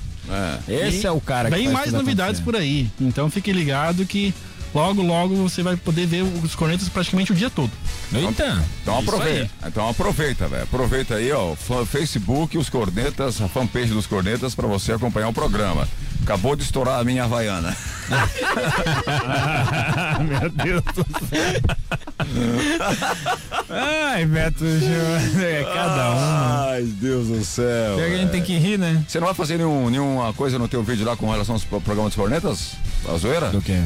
É. 0.68 0.88
Esse 0.88 1.04
E 1.04 1.06
é 1.06 1.10
o 1.10 1.20
cara 1.20 1.50
que 1.50 1.56
Vem 1.56 1.68
mais 1.68 1.92
novidades 1.92 2.40
por 2.40 2.56
aí. 2.56 2.90
Então 3.00 3.30
fique 3.30 3.52
ligado 3.52 4.04
que 4.04 4.34
logo, 4.76 5.00
logo 5.02 5.34
você 5.36 5.62
vai 5.62 5.74
poder 5.74 6.06
ver 6.06 6.22
os 6.22 6.54
cornetas 6.54 6.86
praticamente 6.90 7.32
o 7.32 7.34
dia 7.34 7.48
todo. 7.48 7.70
Eita. 8.12 8.62
Então 8.82 8.98
aproveita. 8.98 9.50
Então 9.66 9.88
aproveita, 9.88 10.46
velho. 10.48 10.64
Aproveita 10.64 11.14
aí, 11.14 11.32
ó, 11.32 11.54
Facebook, 11.86 12.58
os 12.58 12.68
Cornetas, 12.68 13.40
a 13.40 13.48
fanpage 13.48 13.94
dos 13.94 14.06
Cornetas 14.06 14.54
pra 14.54 14.66
você 14.66 14.92
acompanhar 14.92 15.28
o 15.28 15.32
programa. 15.32 15.88
Acabou 16.22 16.54
de 16.54 16.62
estourar 16.62 17.00
a 17.00 17.04
minha 17.04 17.24
Havaiana. 17.24 17.74
Meu 20.28 20.50
Deus 20.50 20.82
do 20.82 21.06
céu. 21.28 21.60
Ai, 23.70 24.26
Beto 24.26 24.64
Júnior, 24.64 25.42
é 25.42 25.64
cada 25.64 26.10
um. 26.10 26.68
Ai, 26.68 26.82
Deus 26.82 27.28
do 27.28 27.42
céu. 27.44 27.96
Pior 27.96 28.08
que 28.08 28.14
a 28.14 28.18
gente 28.18 28.30
tem 28.30 28.42
que 28.42 28.58
rir, 28.58 28.78
né? 28.78 29.02
Você 29.08 29.18
não 29.20 29.26
vai 29.26 29.34
fazer 29.34 29.56
nenhum, 29.56 29.88
nenhuma 29.88 30.32
coisa 30.34 30.58
no 30.58 30.68
teu 30.68 30.82
vídeo 30.82 31.06
lá 31.06 31.16
com 31.16 31.30
relação 31.30 31.54
ao 31.54 31.60
pro- 31.62 31.80
programa 31.80 32.08
dos 32.08 32.16
Cornetas? 32.16 32.72
A 33.08 33.16
zoeira? 33.16 33.48
Do 33.50 33.62
quê? 33.62 33.80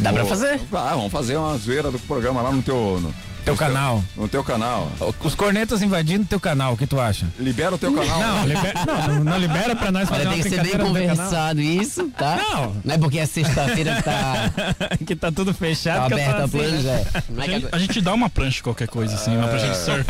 Dá 0.00 0.12
pra 0.12 0.24
fazer? 0.24 0.60
Ah, 0.72 0.94
vamos 0.94 1.12
fazer 1.12 1.36
uma 1.36 1.56
zoeira 1.56 1.90
do 1.90 1.98
programa 2.00 2.42
lá 2.42 2.52
no 2.52 2.62
teu. 2.62 3.00
No, 3.00 3.14
Teu 3.44 3.54
no 3.54 3.58
canal. 3.58 4.04
no 4.16 4.28
teu 4.28 4.44
canal. 4.44 4.90
Os 5.20 5.34
cornetas 5.34 5.82
invadindo 5.82 6.24
teu 6.26 6.38
canal, 6.38 6.74
o 6.74 6.76
que 6.76 6.86
tu 6.86 7.00
acha? 7.00 7.26
Libera 7.38 7.74
o 7.74 7.78
teu 7.78 7.92
canal. 7.92 8.20
Não, 8.20 8.46
libera, 8.46 8.74
não, 8.86 9.24
não, 9.24 9.38
libera 9.38 9.76
pra 9.76 9.90
nós 9.90 10.08
fazer 10.08 10.26
Olha, 10.26 10.30
tem 10.34 10.42
que 10.42 10.50
ser 10.50 10.62
bem 10.62 10.72
teu 10.72 10.86
conversado 10.86 11.60
isso, 11.60 12.08
tá? 12.10 12.36
Não. 12.36 12.76
Não 12.84 12.94
é 12.94 12.98
porque 12.98 13.18
é 13.18 13.26
sexta-feira 13.26 13.96
que 13.96 14.02
tá, 14.02 14.50
que 15.06 15.16
tá 15.16 15.32
tudo 15.32 15.54
fechado. 15.54 16.08
tá 16.08 16.14
aberta 16.14 16.42
a 16.42 16.44
assim, 16.44 16.58
né? 16.58 16.68
planja. 16.68 16.88
é. 16.90 17.06
A 17.38 17.42
é 17.42 17.44
que 17.44 17.52
gente, 17.52 17.68
a 17.72 17.78
gente 17.78 18.00
dá 18.00 18.14
uma 18.14 18.28
prancha, 18.30 18.62
qualquer 18.62 18.88
coisa 18.88 19.14
assim, 19.14 19.36
uma 19.36 19.48
prancha 19.48 19.68
de 19.68 19.76
surf. 19.76 20.04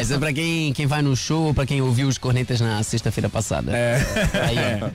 Essa 0.00 0.14
é 0.14 0.18
pra 0.18 0.32
quem, 0.32 0.72
quem 0.72 0.86
vai 0.86 1.02
no 1.02 1.16
show 1.16 1.44
ou 1.44 1.54
pra 1.54 1.66
quem 1.66 1.80
ouviu 1.80 2.08
os 2.08 2.18
cornetas 2.18 2.60
na 2.60 2.82
sexta-feira 2.82 3.28
passada. 3.28 3.72
É. 3.76 4.00
Aí, 4.42 4.56
ó. 4.82 4.90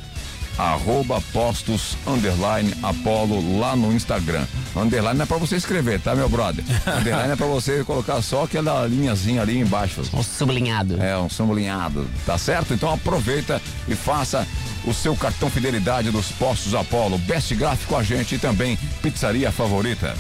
arroba 0.58 1.22
postos 1.34 1.98
underline 2.06 2.74
lá 3.60 3.76
no 3.76 3.92
Instagram. 3.94 4.46
Underline 4.76 5.22
é 5.22 5.26
pra 5.26 5.38
você 5.38 5.56
escrever, 5.56 6.00
tá, 6.00 6.16
meu 6.16 6.30
brother? 6.30 6.64
Underline 6.86 7.34
é 7.34 7.36
pra 7.36 7.48
você 7.48 7.84
colocar 7.84 8.22
só 8.22 8.44
aquela 8.44 8.86
linhazinha 8.86 9.42
ali 9.42 9.58
embaixo. 9.58 10.02
Um 10.14 10.24
sublinhado. 10.24 11.02
É, 11.02 11.18
um 11.18 11.30
sublinhado, 11.30 12.08
tá 12.26 12.38
certo? 12.38 12.74
Então 12.74 12.94
aproveita 12.94 13.62
e 13.88 13.96
faça 13.96 14.48
o 14.86 14.94
seu 14.94 15.16
cartão 15.16 15.50
fidelidade 15.50 16.12
dos 16.12 16.32
postos 16.32 16.76
Apolo. 16.76 17.18
Best 17.18 17.54
Graph 17.56 17.86
com 17.86 17.98
a 17.98 18.04
gente 18.04 18.36
e 18.36 18.40
também 18.40 18.78
pizzaria 19.02 19.52
favorita. 19.52 20.16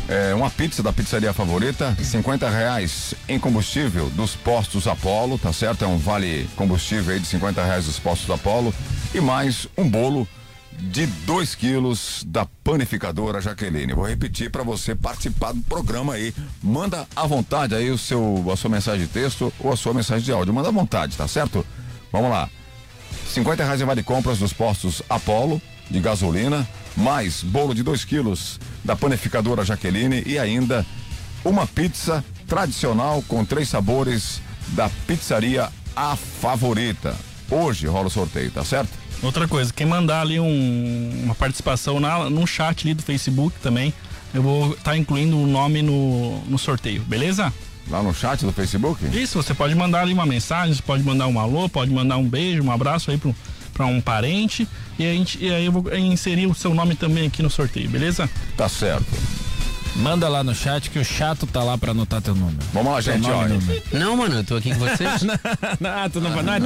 é, 0.08 0.34
uma 0.34 0.50
pizza 0.50 0.82
da 0.82 0.94
pizzaria 0.94 1.34
favorita, 1.34 1.96
50 2.02 2.50
reais 2.50 3.14
em 3.28 3.38
combustível 3.38 4.10
dos 4.12 4.36
postos 4.36 4.88
Apolo, 4.88 5.38
tá 5.38 5.52
certo? 5.52 5.84
É 5.84 5.88
um 5.88 5.98
vale 5.98 6.50
combustível 6.56 7.14
aí 7.14 7.20
de 7.20 7.28
50 7.28 7.64
reais 7.64 7.86
dos 7.86 8.00
postos 8.00 8.30
Apolo 8.30 8.74
e 9.14 9.20
mais 9.20 9.68
um 9.78 9.88
bolo 9.88 10.28
de 10.80 11.08
2 11.08 11.56
quilos 11.56 12.24
da 12.26 12.46
panificadora 12.64 13.42
Jaqueline. 13.42 13.94
Vou 13.94 14.08
repetir 14.08 14.50
para 14.50 14.64
você 14.64 14.96
participar 14.96 15.52
do 15.52 15.62
programa 15.62 16.14
aí. 16.14 16.34
Manda 16.62 17.08
à 17.16 17.26
vontade 17.26 17.76
aí 17.76 17.90
o 17.90 17.98
seu, 17.98 18.46
a 18.52 18.56
sua 18.56 18.70
mensagem 18.70 19.02
de 19.02 19.12
texto 19.12 19.52
ou 19.60 19.74
a 19.74 19.78
sua 19.78 19.94
mensagem 19.94 20.24
de 20.24 20.32
áudio. 20.32 20.54
Manda 20.54 20.70
à 20.70 20.72
vontade, 20.72 21.18
tá 21.18 21.28
certo? 21.28 21.66
Vamos 22.12 22.30
lá. 22.30 22.50
50 23.28 23.64
reais 23.64 23.82
em 23.82 23.86
vale 23.86 24.04
compras 24.04 24.38
dos 24.38 24.54
postos 24.54 25.02
Apolo 25.10 25.62
de 25.90 26.00
gasolina, 26.00 26.68
mais 26.98 27.44
bolo 27.44 27.76
de 27.76 27.84
2 27.84 28.04
quilos 28.04 28.60
da 28.84 28.96
panificadora 28.96 29.64
Jaqueline 29.64 30.24
e 30.26 30.40
ainda 30.40 30.86
uma 31.46 31.68
pizza 31.68 32.26
tradicional 32.48 33.24
com 33.28 33.46
três 33.46 33.70
sabores 33.70 34.42
da 34.70 34.90
pizzaria 35.06 35.70
A 35.96 36.16
Favorita. 36.16 37.16
Hoje 37.50 37.86
rola 37.88 38.08
o 38.08 38.10
sorteio, 38.10 38.52
tá 38.52 38.66
certo? 38.66 38.90
Outra 39.22 39.48
coisa, 39.48 39.72
quem 39.72 39.86
mandar 39.86 40.22
ali 40.22 40.40
um, 40.40 41.22
uma 41.24 41.36
participação 41.36 42.00
na, 42.00 42.30
no 42.30 42.46
chat 42.46 42.86
ali 42.86 42.94
do 42.94 43.04
Facebook 43.04 43.56
também, 43.62 43.94
eu 44.34 44.42
vou 44.42 44.72
estar 44.72 44.92
tá 44.92 44.98
incluindo 44.98 45.38
o 45.38 45.48
nome 45.48 45.82
no, 45.82 46.40
no 46.42 46.58
sorteio, 46.58 47.04
beleza? 47.04 47.54
Lá 47.90 48.04
no 48.04 48.14
chat 48.14 48.44
do 48.44 48.52
Facebook? 48.52 49.06
Isso, 49.18 49.42
você 49.42 49.54
pode 49.54 49.74
mandar 49.74 50.02
ali 50.02 50.14
uma 50.14 50.26
mensagem, 50.26 50.76
você 50.76 50.82
pode 50.82 51.04
mandar 51.04 51.28
um 51.28 51.40
alô, 51.40 51.70
pode 51.70 51.90
mandar 51.92 52.18
um 52.18 52.28
beijo, 52.28 52.64
um 52.64 52.72
abraço 52.72 53.12
aí 53.12 53.18
para 53.78 53.86
um 53.86 54.02
parente 54.02 54.68
e, 54.98 55.06
a 55.06 55.14
gente, 55.14 55.38
e 55.40 55.54
aí 55.54 55.66
eu 55.66 55.72
vou 55.72 55.96
inserir 55.96 56.48
o 56.48 56.56
seu 56.56 56.74
nome 56.74 56.96
também 56.96 57.28
aqui 57.28 57.44
no 57.44 57.50
sorteio, 57.50 57.88
beleza? 57.88 58.28
Tá 58.58 58.68
certo. 58.68 59.06
Manda 59.96 60.28
lá 60.28 60.44
no 60.44 60.54
chat 60.54 60.90
que 60.90 61.00
o 61.00 61.06
chato 61.06 61.48
tá 61.48 61.64
lá 61.64 61.78
pra 61.78 61.92
anotar 61.92 62.22
teu 62.22 62.36
número. 62.36 62.58
Vamos 62.74 62.92
lá, 62.92 63.02
gente, 63.02 63.30
olha. 63.30 63.58
Não, 63.94 64.18
mano, 64.18 64.36
eu 64.36 64.44
tô 64.44 64.56
aqui 64.56 64.72
com 64.72 64.80
vocês. 64.80 65.24
não, 65.80 66.02
não, 66.02 66.10
tu 66.10 66.22
não, 66.22 66.30
não, 66.30 66.44
não, 66.44 66.54
é 66.54 66.60
tu? 66.60 66.66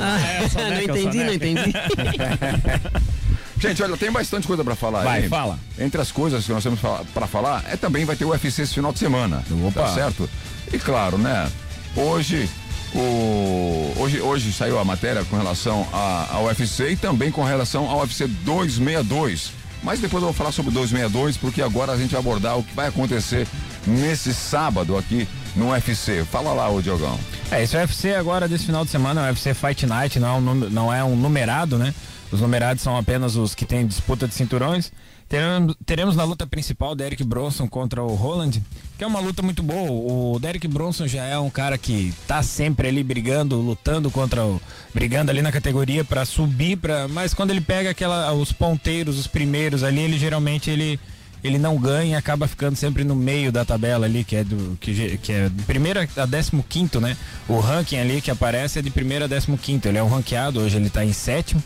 Ah, 0.00 0.20
é, 0.20 0.40
não 0.70 0.82
entendi, 0.82 1.18
não 1.18 1.32
entendi. 1.32 1.72
Gente, 3.60 3.80
olha, 3.80 3.96
tem 3.96 4.10
bastante 4.10 4.44
coisa 4.44 4.64
para 4.64 4.74
falar 4.74 5.04
Vai, 5.04 5.22
aí. 5.22 5.28
fala. 5.28 5.56
Entre 5.78 6.00
as 6.00 6.10
coisas 6.10 6.44
que 6.44 6.50
nós 6.50 6.64
temos 6.64 6.80
para 7.14 7.28
falar, 7.28 7.62
é 7.68 7.76
também 7.76 8.04
vai 8.04 8.16
ter 8.16 8.24
o 8.24 8.30
UFC 8.30 8.62
esse 8.62 8.74
final 8.74 8.92
de 8.92 8.98
semana. 8.98 9.44
Opa. 9.64 9.82
Tá 9.82 9.94
certo? 9.94 10.28
E 10.72 10.78
claro, 10.80 11.16
né? 11.16 11.48
Hoje 11.94 12.50
o, 12.94 13.92
hoje, 13.96 14.20
hoje 14.20 14.52
saiu 14.52 14.78
a 14.78 14.84
matéria 14.84 15.24
com 15.24 15.36
relação 15.36 15.86
ao 15.92 16.44
UFC 16.44 16.90
e 16.90 16.96
também 16.96 17.30
com 17.30 17.42
relação 17.42 17.88
ao 17.88 18.00
UFC 18.00 18.26
262 18.26 19.62
mas 19.82 19.98
depois 19.98 20.22
eu 20.22 20.28
vou 20.28 20.32
falar 20.32 20.52
sobre 20.52 20.70
o 20.70 20.74
262, 20.74 21.36
porque 21.36 21.60
agora 21.60 21.92
a 21.92 21.96
gente 21.96 22.12
vai 22.12 22.20
abordar 22.20 22.56
o 22.56 22.62
que 22.62 22.72
vai 22.74 22.86
acontecer 22.86 23.48
nesse 23.86 24.32
sábado 24.32 24.96
aqui 24.96 25.26
no 25.56 25.70
UFC. 25.70 26.24
Fala 26.24 26.52
lá, 26.52 26.70
ô 26.70 26.80
Diogão. 26.80 27.18
É, 27.50 27.62
esse 27.62 27.76
UFC 27.76 28.14
agora 28.14 28.46
desse 28.46 28.64
final 28.64 28.84
de 28.84 28.90
semana, 28.92 29.22
é 29.22 29.24
o 29.24 29.26
UFC 29.28 29.52
Fight 29.54 29.84
Night, 29.84 30.20
não 30.20 30.28
é 30.28 30.32
um, 30.32 30.54
não 30.54 30.94
é 30.94 31.02
um 31.04 31.16
numerado, 31.16 31.78
né? 31.78 31.92
Os 32.30 32.40
numerados 32.40 32.82
são 32.82 32.96
apenas 32.96 33.34
os 33.36 33.54
que 33.54 33.66
têm 33.66 33.84
disputa 33.86 34.28
de 34.28 34.34
cinturões. 34.34 34.92
Teremos, 35.32 35.74
teremos 35.86 36.14
na 36.14 36.24
luta 36.24 36.46
principal 36.46 36.94
Derek 36.94 37.24
Bronson 37.24 37.66
contra 37.66 38.02
o 38.02 38.14
Roland, 38.14 38.62
que 38.98 39.02
é 39.02 39.06
uma 39.06 39.18
luta 39.18 39.40
muito 39.40 39.62
boa. 39.62 39.90
O 39.90 40.38
Derek 40.38 40.68
Bronson 40.68 41.06
já 41.06 41.24
é 41.24 41.38
um 41.38 41.48
cara 41.48 41.78
que 41.78 42.12
tá 42.28 42.42
sempre 42.42 42.88
ali 42.88 43.02
brigando, 43.02 43.56
lutando 43.56 44.10
contra 44.10 44.44
o. 44.44 44.60
brigando 44.92 45.30
ali 45.30 45.40
na 45.40 45.50
categoria 45.50 46.04
para 46.04 46.26
subir, 46.26 46.76
pra, 46.76 47.08
mas 47.08 47.32
quando 47.32 47.50
ele 47.50 47.62
pega 47.62 47.88
aquela, 47.88 48.30
os 48.34 48.52
ponteiros, 48.52 49.18
os 49.18 49.26
primeiros 49.26 49.82
ali, 49.82 50.00
ele 50.00 50.18
geralmente 50.18 50.68
ele 50.68 51.00
ele 51.42 51.58
não 51.58 51.78
ganha 51.78 52.12
e 52.12 52.14
acaba 52.14 52.46
ficando 52.46 52.76
sempre 52.76 53.02
no 53.02 53.16
meio 53.16 53.50
da 53.50 53.64
tabela 53.64 54.04
ali, 54.04 54.24
que 54.24 54.36
é 54.36 54.44
do 54.44 54.76
que, 54.78 55.16
que 55.16 55.32
é 55.32 55.48
de 55.48 55.62
primeira 55.62 56.06
a 56.14 56.26
décimo 56.26 56.62
quinto, 56.62 57.00
né? 57.00 57.16
O 57.48 57.58
ranking 57.58 57.96
ali 57.96 58.20
que 58.20 58.30
aparece 58.30 58.80
é 58.80 58.82
de 58.82 58.90
primeiro 58.90 59.24
a 59.24 59.28
décimo 59.28 59.56
quinto. 59.56 59.88
Ele 59.88 59.96
é 59.96 60.02
um 60.02 60.08
ranqueado, 60.08 60.60
hoje 60.60 60.76
ele 60.76 60.90
tá 60.90 61.02
em 61.02 61.14
sétimo. 61.14 61.62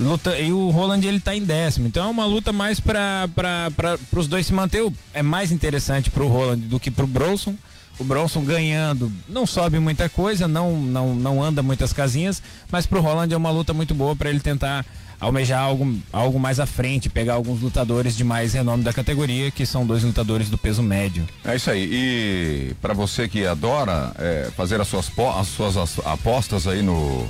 Luta, 0.00 0.38
e 0.38 0.52
o 0.52 0.70
Roland 0.70 1.04
ele 1.04 1.20
tá 1.20 1.34
em 1.34 1.42
décimo. 1.42 1.88
Então 1.88 2.06
é 2.06 2.10
uma 2.10 2.24
luta 2.24 2.52
mais 2.52 2.78
para 2.78 3.28
os 4.16 4.28
dois 4.28 4.46
se 4.46 4.52
manter. 4.52 4.90
É 5.12 5.22
mais 5.22 5.50
interessante 5.50 6.10
para 6.10 6.22
o 6.22 6.28
Roland 6.28 6.58
do 6.58 6.78
que 6.78 6.90
para 6.90 7.04
o 7.04 7.08
Bronson. 7.08 7.54
O 7.98 8.04
Bronson 8.04 8.44
ganhando 8.44 9.12
não 9.28 9.44
sobe 9.44 9.80
muita 9.80 10.08
coisa, 10.08 10.46
não, 10.46 10.76
não, 10.76 11.16
não 11.16 11.42
anda 11.42 11.64
muitas 11.64 11.92
casinhas, 11.92 12.40
mas 12.70 12.86
para 12.86 12.98
o 12.98 13.02
Roland 13.02 13.32
é 13.32 13.36
uma 13.36 13.50
luta 13.50 13.74
muito 13.74 13.92
boa 13.92 14.14
para 14.14 14.30
ele 14.30 14.38
tentar 14.38 14.86
almejar 15.20 15.60
algo, 15.60 15.98
algo 16.12 16.38
mais 16.38 16.60
à 16.60 16.66
frente, 16.66 17.08
pegar 17.08 17.34
alguns 17.34 17.60
lutadores 17.60 18.16
de 18.16 18.22
mais 18.22 18.52
renome 18.52 18.84
da 18.84 18.92
categoria, 18.92 19.50
que 19.50 19.66
são 19.66 19.84
dois 19.84 20.04
lutadores 20.04 20.48
do 20.48 20.56
peso 20.56 20.82
médio. 20.82 21.26
É 21.44 21.56
isso 21.56 21.70
aí. 21.70 21.88
E 21.90 22.74
para 22.80 22.94
você 22.94 23.28
que 23.28 23.44
adora 23.44 24.12
é, 24.16 24.50
fazer 24.56 24.80
as 24.80 24.86
suas, 24.86 25.10
as 25.36 25.48
suas 25.48 25.98
apostas 26.06 26.68
aí 26.68 26.82
no, 26.82 27.26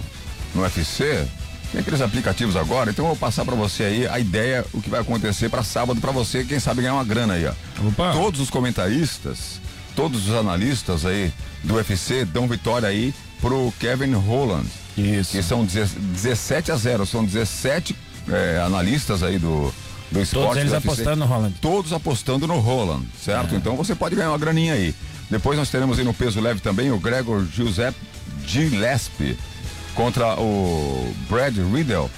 no 0.54 0.62
UFC, 0.62 1.26
tem 1.70 1.80
aqueles 1.80 2.00
aplicativos 2.00 2.56
agora, 2.56 2.90
então 2.90 3.04
eu 3.04 3.10
vou 3.10 3.16
passar 3.16 3.44
para 3.44 3.54
você 3.54 3.84
aí 3.84 4.08
a 4.08 4.18
ideia, 4.18 4.64
o 4.72 4.80
que 4.80 4.88
vai 4.88 5.00
acontecer 5.00 5.48
para 5.48 5.62
sábado 5.62 6.00
para 6.00 6.10
você, 6.10 6.44
quem 6.44 6.58
sabe 6.58 6.82
ganhar 6.82 6.94
uma 6.94 7.04
grana 7.04 7.34
aí, 7.34 7.46
ó. 7.46 7.52
Opa. 7.86 8.12
Todos 8.12 8.40
os 8.40 8.50
comentaristas, 8.50 9.60
todos 9.94 10.28
os 10.28 10.34
analistas 10.34 11.04
aí 11.04 11.32
do 11.62 11.74
UFC 11.74 12.24
dão 12.24 12.48
vitória 12.48 12.88
aí 12.88 13.14
pro 13.40 13.72
Kevin 13.78 14.14
Holland. 14.14 14.66
Isso. 14.96 15.32
Que 15.32 15.42
são 15.42 15.64
17 15.64 16.72
a 16.72 16.76
0, 16.76 17.06
são 17.06 17.24
17 17.24 17.94
é, 18.28 18.60
analistas 18.64 19.22
aí 19.22 19.38
do 19.38 19.72
do 20.10 20.20
esporte. 20.20 20.46
Todos 20.46 20.58
eles 20.58 20.72
apostando 20.72 21.16
no 21.16 21.26
Holland. 21.26 21.54
Todos 21.60 21.92
apostando 21.92 22.46
no 22.46 22.58
Holland, 22.58 23.06
certo? 23.22 23.54
É. 23.54 23.58
Então 23.58 23.76
você 23.76 23.94
pode 23.94 24.16
ganhar 24.16 24.30
uma 24.30 24.38
graninha 24.38 24.74
aí. 24.74 24.94
Depois 25.30 25.58
nós 25.58 25.68
teremos 25.68 25.98
aí 25.98 26.04
no 26.04 26.14
peso 26.14 26.40
leve 26.40 26.60
também 26.60 26.90
o 26.90 26.98
Gregor 26.98 27.44
Giuseppe 27.44 27.98
Gillespie 28.46 29.36
contra 29.98 30.40
o 30.40 31.12
Brad 31.28 31.56
Riddle. 31.56 32.08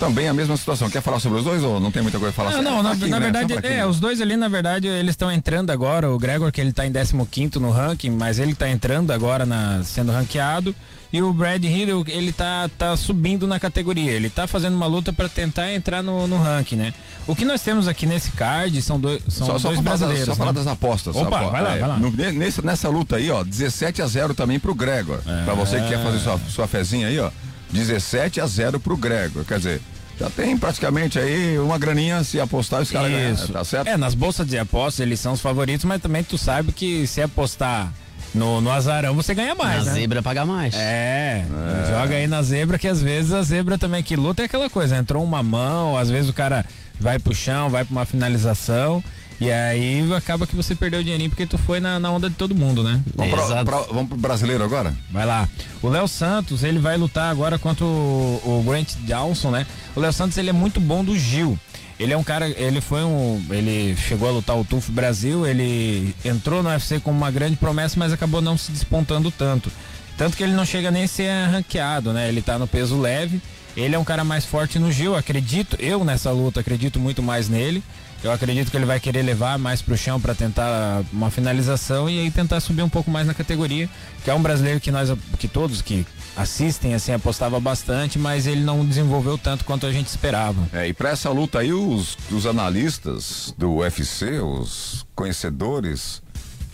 Também 0.00 0.26
a 0.26 0.32
mesma 0.32 0.56
situação. 0.56 0.88
Quer 0.88 1.02
falar 1.02 1.20
sobre 1.20 1.38
os 1.38 1.44
dois 1.44 1.62
ou 1.62 1.78
não 1.78 1.90
tem 1.90 2.02
muita 2.02 2.18
coisa 2.18 2.30
a 2.30 2.32
falar? 2.32 2.50
Não, 2.50 2.62
não, 2.62 2.82
na, 2.82 2.94
na 2.94 3.06
né? 3.06 3.20
verdade, 3.20 3.52
é, 3.54 3.76
né? 3.76 3.86
os 3.86 4.00
dois 4.00 4.20
ali, 4.22 4.36
na 4.36 4.48
verdade, 4.48 4.88
eles 4.88 5.10
estão 5.10 5.30
entrando 5.30 5.70
agora. 5.70 6.10
O 6.10 6.18
Gregor, 6.18 6.50
que 6.50 6.60
ele 6.60 6.70
está 6.70 6.86
em 6.86 6.92
15 6.92 7.58
no 7.58 7.70
ranking, 7.70 8.10
mas 8.10 8.38
ele 8.38 8.52
está 8.52 8.68
entrando 8.68 9.10
agora 9.10 9.44
na, 9.44 9.82
sendo 9.84 10.12
ranqueado. 10.12 10.74
E 11.12 11.22
o 11.22 11.32
Brad 11.32 11.62
Riddle, 11.62 12.04
ele 12.08 12.32
tá, 12.32 12.68
tá 12.76 12.96
subindo 12.96 13.46
na 13.46 13.60
categoria. 13.60 14.10
Ele 14.10 14.28
tá 14.28 14.46
fazendo 14.46 14.74
uma 14.74 14.86
luta 14.86 15.12
para 15.12 15.28
tentar 15.28 15.72
entrar 15.72 16.02
no, 16.02 16.26
no 16.26 16.36
ranking, 16.36 16.76
né? 16.76 16.94
O 17.26 17.34
que 17.34 17.44
nós 17.44 17.62
temos 17.62 17.88
aqui 17.88 18.06
nesse 18.06 18.30
card 18.32 18.80
são 18.82 18.98
dois, 18.98 19.22
são 19.28 19.46
só, 19.46 19.58
dois 19.58 19.76
só 19.76 19.82
brasileiros. 19.82 20.24
Só 20.24 20.32
né? 20.32 20.36
falar 20.36 20.52
das 20.52 20.66
apostas. 20.66 21.14
Opa, 21.14 21.48
vai 21.48 21.62
lá, 21.62 21.76
é, 21.76 21.78
vai 21.78 21.88
lá. 21.88 21.98
No, 21.98 22.10
nessa, 22.10 22.62
nessa 22.62 22.88
luta 22.88 23.16
aí, 23.16 23.30
ó, 23.30 23.42
17 23.44 24.02
a 24.02 24.06
0 24.06 24.34
também 24.34 24.58
pro 24.58 24.74
Gregor. 24.74 25.20
É. 25.26 25.44
Para 25.44 25.54
você 25.54 25.80
que 25.80 25.88
quer 25.88 26.02
fazer 26.02 26.18
sua, 26.18 26.40
sua 26.48 26.66
fezinha 26.66 27.08
aí, 27.08 27.18
ó. 27.18 27.30
17 27.70 28.40
a 28.40 28.46
0 28.46 28.80
pro 28.80 28.96
Gregor. 28.96 29.44
Quer 29.44 29.58
dizer, 29.58 29.80
já 30.18 30.30
tem 30.30 30.56
praticamente 30.56 31.18
aí 31.18 31.58
uma 31.58 31.78
graninha 31.78 32.24
se 32.24 32.40
apostar 32.40 32.80
os 32.80 32.90
caras 32.90 33.10
ganham, 33.10 33.36
tá 33.48 33.64
certo? 33.64 33.86
É, 33.86 33.96
nas 33.96 34.14
bolsas 34.14 34.46
de 34.46 34.58
apostas 34.58 35.00
eles 35.00 35.20
são 35.20 35.32
os 35.32 35.40
favoritos, 35.40 35.84
mas 35.84 36.00
também 36.00 36.24
tu 36.24 36.38
sabe 36.38 36.72
que 36.72 37.06
se 37.06 37.20
apostar 37.20 37.92
no, 38.34 38.60
no 38.60 38.70
azarão 38.70 39.14
você 39.14 39.34
ganha 39.34 39.54
mais, 39.54 39.84
na 39.84 39.92
né? 39.92 40.00
zebra 40.00 40.22
paga 40.22 40.44
mais. 40.44 40.74
É, 40.74 41.44
é, 41.44 41.90
joga 41.90 42.14
aí 42.16 42.26
na 42.26 42.42
zebra 42.42 42.78
que 42.78 42.88
às 42.88 43.00
vezes 43.00 43.32
a 43.32 43.42
zebra 43.42 43.78
também 43.78 44.02
que 44.02 44.16
luta 44.16 44.42
é 44.42 44.44
aquela 44.46 44.68
coisa, 44.68 44.96
entrou 44.96 45.22
uma 45.24 45.42
mão, 45.42 45.96
às 45.96 46.10
vezes 46.10 46.28
o 46.28 46.32
cara 46.32 46.64
vai 46.98 47.18
pro 47.18 47.34
chão, 47.34 47.68
vai 47.68 47.84
pra 47.84 47.92
uma 47.92 48.04
finalização 48.04 49.02
e 49.40 49.50
aí 49.50 50.12
acaba 50.14 50.46
que 50.46 50.56
você 50.56 50.74
perdeu 50.74 51.00
o 51.00 51.02
dinheirinho 51.02 51.30
porque 51.30 51.46
tu 51.46 51.58
foi 51.58 51.80
na, 51.80 51.98
na 51.98 52.10
onda 52.10 52.30
de 52.30 52.36
todo 52.36 52.54
mundo, 52.54 52.82
né? 52.82 53.00
Vamos, 53.14 53.34
pra, 53.34 53.64
pra, 53.64 53.78
vamos 53.82 54.08
pro 54.08 54.18
brasileiro 54.18 54.64
agora? 54.64 54.94
Vai 55.10 55.26
lá. 55.26 55.48
O 55.82 55.88
Léo 55.88 56.08
Santos, 56.08 56.62
ele 56.62 56.78
vai 56.78 56.96
lutar 56.96 57.30
agora 57.30 57.58
contra 57.58 57.84
o, 57.84 58.40
o 58.44 58.64
Grant 58.66 58.94
Johnson, 59.04 59.50
né? 59.50 59.66
O 59.94 60.00
Léo 60.00 60.12
Santos, 60.12 60.38
ele 60.38 60.50
é 60.50 60.52
muito 60.52 60.80
bom 60.80 61.04
do 61.04 61.16
Gil. 61.18 61.58
Ele 61.98 62.12
é 62.12 62.16
um 62.16 62.24
cara, 62.24 62.48
ele 62.48 62.80
foi 62.80 63.02
um, 63.04 63.42
ele 63.50 63.96
chegou 63.96 64.28
a 64.28 64.32
lutar 64.32 64.56
o 64.56 64.64
TUF 64.64 64.92
Brasil, 64.92 65.46
ele 65.46 66.14
entrou 66.24 66.62
no 66.62 66.68
UFC 66.68 67.00
como 67.00 67.16
uma 67.16 67.30
grande 67.30 67.56
promessa, 67.56 67.98
mas 67.98 68.12
acabou 68.12 68.42
não 68.42 68.56
se 68.56 68.70
despontando 68.70 69.30
tanto. 69.30 69.72
Tanto 70.16 70.36
que 70.36 70.42
ele 70.42 70.52
não 70.52 70.64
chega 70.64 70.90
nem 70.90 71.04
a 71.04 71.08
ser 71.08 71.30
ranqueado, 71.50 72.12
né? 72.12 72.28
Ele 72.28 72.42
tá 72.42 72.58
no 72.58 72.66
peso 72.66 72.98
leve. 72.98 73.40
Ele 73.76 73.94
é 73.94 73.98
um 73.98 74.04
cara 74.04 74.24
mais 74.24 74.44
forte 74.44 74.78
no 74.78 74.90
Gil, 74.90 75.14
acredito, 75.14 75.76
eu 75.78 76.04
nessa 76.04 76.30
luta 76.30 76.60
acredito 76.60 76.98
muito 76.98 77.22
mais 77.22 77.48
nele. 77.48 77.82
Eu 78.24 78.32
acredito 78.32 78.70
que 78.70 78.76
ele 78.76 78.86
vai 78.86 78.98
querer 78.98 79.22
levar 79.22 79.58
mais 79.58 79.82
pro 79.82 79.96
chão 79.96 80.18
para 80.20 80.34
tentar 80.34 81.04
uma 81.12 81.30
finalização 81.30 82.08
e 82.08 82.18
aí 82.18 82.30
tentar 82.30 82.60
subir 82.60 82.82
um 82.82 82.88
pouco 82.88 83.10
mais 83.10 83.26
na 83.26 83.34
categoria, 83.34 83.88
que 84.24 84.30
é 84.30 84.34
um 84.34 84.42
brasileiro 84.42 84.80
que 84.80 84.90
nós 84.90 85.12
que 85.38 85.46
todos 85.46 85.82
que 85.82 86.06
assistem 86.34 86.94
assim 86.94 87.12
apostava 87.12 87.60
bastante, 87.60 88.18
mas 88.18 88.46
ele 88.46 88.62
não 88.62 88.84
desenvolveu 88.84 89.36
tanto 89.36 89.64
quanto 89.64 89.86
a 89.86 89.92
gente 89.92 90.08
esperava. 90.08 90.66
É, 90.72 90.88
e 90.88 90.94
para 90.94 91.10
essa 91.10 91.30
luta 91.30 91.60
aí 91.60 91.72
os, 91.72 92.16
os 92.30 92.46
analistas 92.46 93.54
do 93.58 93.76
UFC, 93.76 94.40
os 94.40 95.06
conhecedores, 95.14 96.22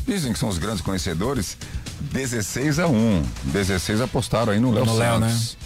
dizem 0.07 0.33
que 0.33 0.39
são 0.39 0.49
os 0.49 0.59
grandes 0.59 0.81
conhecedores, 0.81 1.57
16 2.01 2.79
a 2.79 2.87
1. 2.87 3.23
16 3.45 4.01
apostaram 4.01 4.53
aí 4.53 4.61
no 4.61 4.71
Léo 4.71 4.87
Santos. 4.87 5.57
Né? 5.61 5.62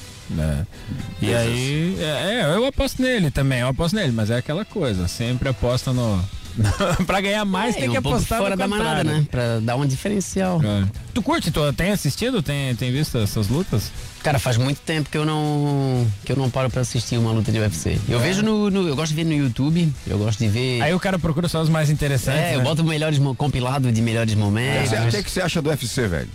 E 1.20 1.34
aí, 1.34 1.96
é, 2.00 2.40
é, 2.40 2.54
eu 2.54 2.66
aposto 2.66 3.00
nele 3.00 3.30
também, 3.30 3.60
eu 3.60 3.68
aposto 3.68 3.94
nele, 3.94 4.12
mas 4.12 4.30
é 4.30 4.36
aquela 4.36 4.64
coisa, 4.64 5.08
sempre 5.08 5.48
aposta 5.48 5.92
no. 5.92 6.22
pra 7.06 7.20
ganhar 7.20 7.44
mais 7.44 7.76
É, 7.76 7.80
tem 7.80 7.88
um 7.88 7.92
que 7.92 7.98
apostar 7.98 8.38
fora 8.38 8.56
da 8.56 8.66
manada, 8.66 9.04
né? 9.04 9.26
Pra 9.30 9.60
dar 9.60 9.76
um 9.76 9.86
diferencial. 9.86 10.58
É. 10.64 10.86
Tu 11.12 11.20
curte? 11.22 11.50
Tu 11.50 11.72
tem 11.74 11.90
assistido? 11.90 12.42
Tem, 12.42 12.74
tem 12.74 12.90
visto 12.90 13.18
essas 13.18 13.48
lutas? 13.48 13.92
Cara, 14.22 14.38
faz 14.38 14.56
muito 14.56 14.80
tempo 14.80 15.10
que 15.10 15.18
eu 15.18 15.26
não 15.26 16.06
que 16.24 16.32
eu 16.32 16.36
não 16.36 16.48
paro 16.48 16.70
pra 16.70 16.80
assistir 16.80 17.18
uma 17.18 17.30
luta 17.30 17.52
de 17.52 17.58
UFC. 17.58 17.98
Eu 18.08 18.18
vejo 18.18 18.42
no, 18.42 18.70
no- 18.70 18.88
eu 18.88 18.96
gosto 18.96 19.10
de 19.10 19.16
ver 19.16 19.24
no 19.24 19.34
YouTube, 19.34 19.92
eu 20.06 20.16
gosto 20.18 20.38
de 20.38 20.48
ver 20.48 20.80
Aí 20.80 20.94
o 20.94 20.98
cara 20.98 21.18
procura 21.18 21.46
só 21.46 21.60
os 21.60 21.68
mais 21.68 21.90
interessantes. 21.90 22.40
É, 22.40 22.54
eu 22.54 22.58
né? 22.58 22.64
boto 22.64 22.82
melhores 22.82 23.20
compilado 23.36 23.92
de 23.92 24.00
melhores 24.00 24.34
momentos. 24.34 24.92
O 24.92 25.08
que, 25.10 25.22
que 25.24 25.30
você 25.30 25.42
acha 25.42 25.60
do 25.60 25.68
UFC, 25.68 26.08
velho? 26.08 26.28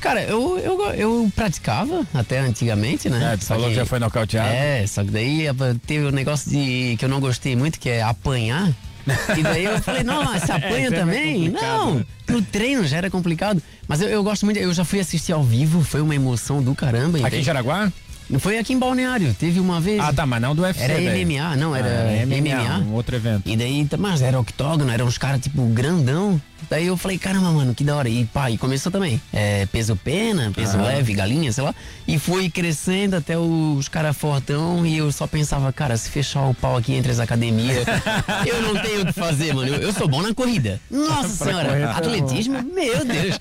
Cara, 0.00 0.22
eu, 0.22 0.58
eu, 0.58 0.80
eu 0.92 1.32
praticava 1.36 2.06
até 2.14 2.40
antigamente, 2.40 3.08
né? 3.08 3.34
É, 3.34 3.36
tu 3.36 3.44
falou 3.44 3.68
que 3.68 3.74
já 3.74 3.84
foi 3.84 3.98
nocauteado. 3.98 4.48
É, 4.48 4.86
só 4.86 5.04
que 5.04 5.10
daí 5.10 5.44
teve 5.86 6.06
um 6.06 6.10
negócio 6.10 6.50
de 6.50 6.96
que 6.98 7.04
eu 7.04 7.08
não 7.08 7.20
gostei 7.20 7.54
muito, 7.54 7.78
que 7.78 7.88
é 7.88 8.02
apanhar. 8.02 8.72
E 9.36 9.42
daí 9.42 9.64
eu 9.64 9.80
falei, 9.80 10.02
não, 10.04 10.22
mas 10.24 10.42
você 10.42 10.52
apanha 10.52 10.84
isso 10.86 10.94
é 10.94 10.98
também? 10.98 11.48
Não, 11.48 11.94
né? 11.96 12.04
no 12.28 12.42
treino 12.42 12.86
já 12.86 12.98
era 12.98 13.10
complicado. 13.10 13.62
Mas 13.88 14.00
eu, 14.00 14.08
eu 14.08 14.22
gosto 14.22 14.44
muito, 14.44 14.58
eu 14.58 14.72
já 14.72 14.84
fui 14.84 15.00
assistir 15.00 15.32
ao 15.32 15.42
vivo, 15.42 15.82
foi 15.82 16.00
uma 16.00 16.14
emoção 16.14 16.62
do 16.62 16.74
caramba. 16.74 17.16
Aqui 17.16 17.24
em 17.24 17.26
entende? 17.26 17.42
Jaraguá? 17.44 17.90
Não 18.30 18.38
foi 18.38 18.58
aqui 18.58 18.72
em 18.72 18.78
Balneário, 18.78 19.34
teve 19.34 19.58
uma 19.58 19.80
vez. 19.80 19.98
Ah, 19.98 20.12
tá, 20.12 20.24
mas 20.24 20.40
não 20.40 20.54
do 20.54 20.62
UFC. 20.62 20.84
Era 20.84 20.94
daí. 20.94 21.24
MMA, 21.24 21.56
não, 21.56 21.74
era 21.74 21.88
Ah, 21.88 22.26
MMA. 22.26 22.78
um 22.86 22.92
outro 22.92 23.16
evento. 23.16 23.42
E 23.44 23.56
daí, 23.56 23.88
mas 23.98 24.22
era 24.22 24.38
octógono, 24.38 24.88
eram 24.92 25.06
uns 25.06 25.18
caras 25.18 25.40
tipo 25.40 25.66
grandão. 25.66 26.40
Daí 26.68 26.86
eu 26.86 26.96
falei, 26.96 27.18
caramba, 27.18 27.50
mano, 27.50 27.74
que 27.74 27.82
da 27.84 27.96
hora. 27.96 28.08
E 28.08 28.24
pá, 28.26 28.50
e 28.50 28.58
começou 28.58 28.90
também. 28.92 29.20
É, 29.32 29.66
peso 29.66 29.96
pena, 29.96 30.50
peso 30.54 30.76
leve, 30.78 31.14
galinha, 31.14 31.52
sei 31.52 31.64
lá. 31.64 31.74
E 32.06 32.18
foi 32.18 32.50
crescendo 32.50 33.16
até 33.16 33.38
os 33.38 33.88
caras 33.88 34.16
fortão. 34.16 34.84
E 34.84 34.96
eu 34.98 35.10
só 35.12 35.26
pensava, 35.26 35.72
cara, 35.72 35.96
se 35.96 36.10
fechar 36.10 36.46
o 36.46 36.54
pau 36.54 36.76
aqui 36.76 36.92
entre 36.94 37.10
as 37.12 37.18
academias, 37.20 37.84
eu 38.46 38.62
não 38.62 38.80
tenho 38.82 39.02
o 39.02 39.06
que 39.06 39.12
fazer, 39.12 39.54
mano. 39.54 39.68
Eu, 39.68 39.80
eu 39.80 39.92
sou 39.92 40.08
bom 40.08 40.22
na 40.22 40.34
corrida. 40.34 40.80
Nossa 40.90 41.44
correr, 41.44 41.50
senhora, 41.52 41.86
tá 41.88 41.96
atletismo, 41.98 42.62
meu 42.74 43.04
Deus. 43.04 43.36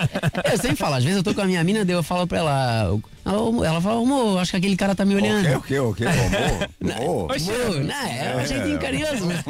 Eu 0.52 0.58
sempre 0.58 0.76
falo, 0.78 0.96
às 0.96 1.04
vezes 1.04 1.18
eu 1.18 1.24
tô 1.24 1.34
com 1.34 1.42
a 1.42 1.46
minha 1.46 1.64
mina, 1.64 1.84
daí 1.84 1.96
eu 1.96 2.04
falo 2.04 2.26
pra 2.28 2.38
ela. 2.40 3.00
Ela, 3.26 3.68
ela 3.68 3.82
fala, 3.82 4.02
amor, 4.02 4.40
acho 4.40 4.52
que 4.52 4.58
aquele 4.58 4.76
cara 4.76 4.96
tá 4.96 5.06
me 5.06 5.14
olhando. 5.16 5.58
O 5.58 5.62
quê, 5.62 5.78
o 5.80 5.94
quê, 5.94 6.06
o 6.06 6.10
quê? 6.12 6.16
Amor? 6.82 7.30
Não, 7.84 8.08
é 8.10 8.36
um 8.42 8.46
jeitinho 8.48 8.80
carinhoso. 8.80 9.26
né? 9.26 9.44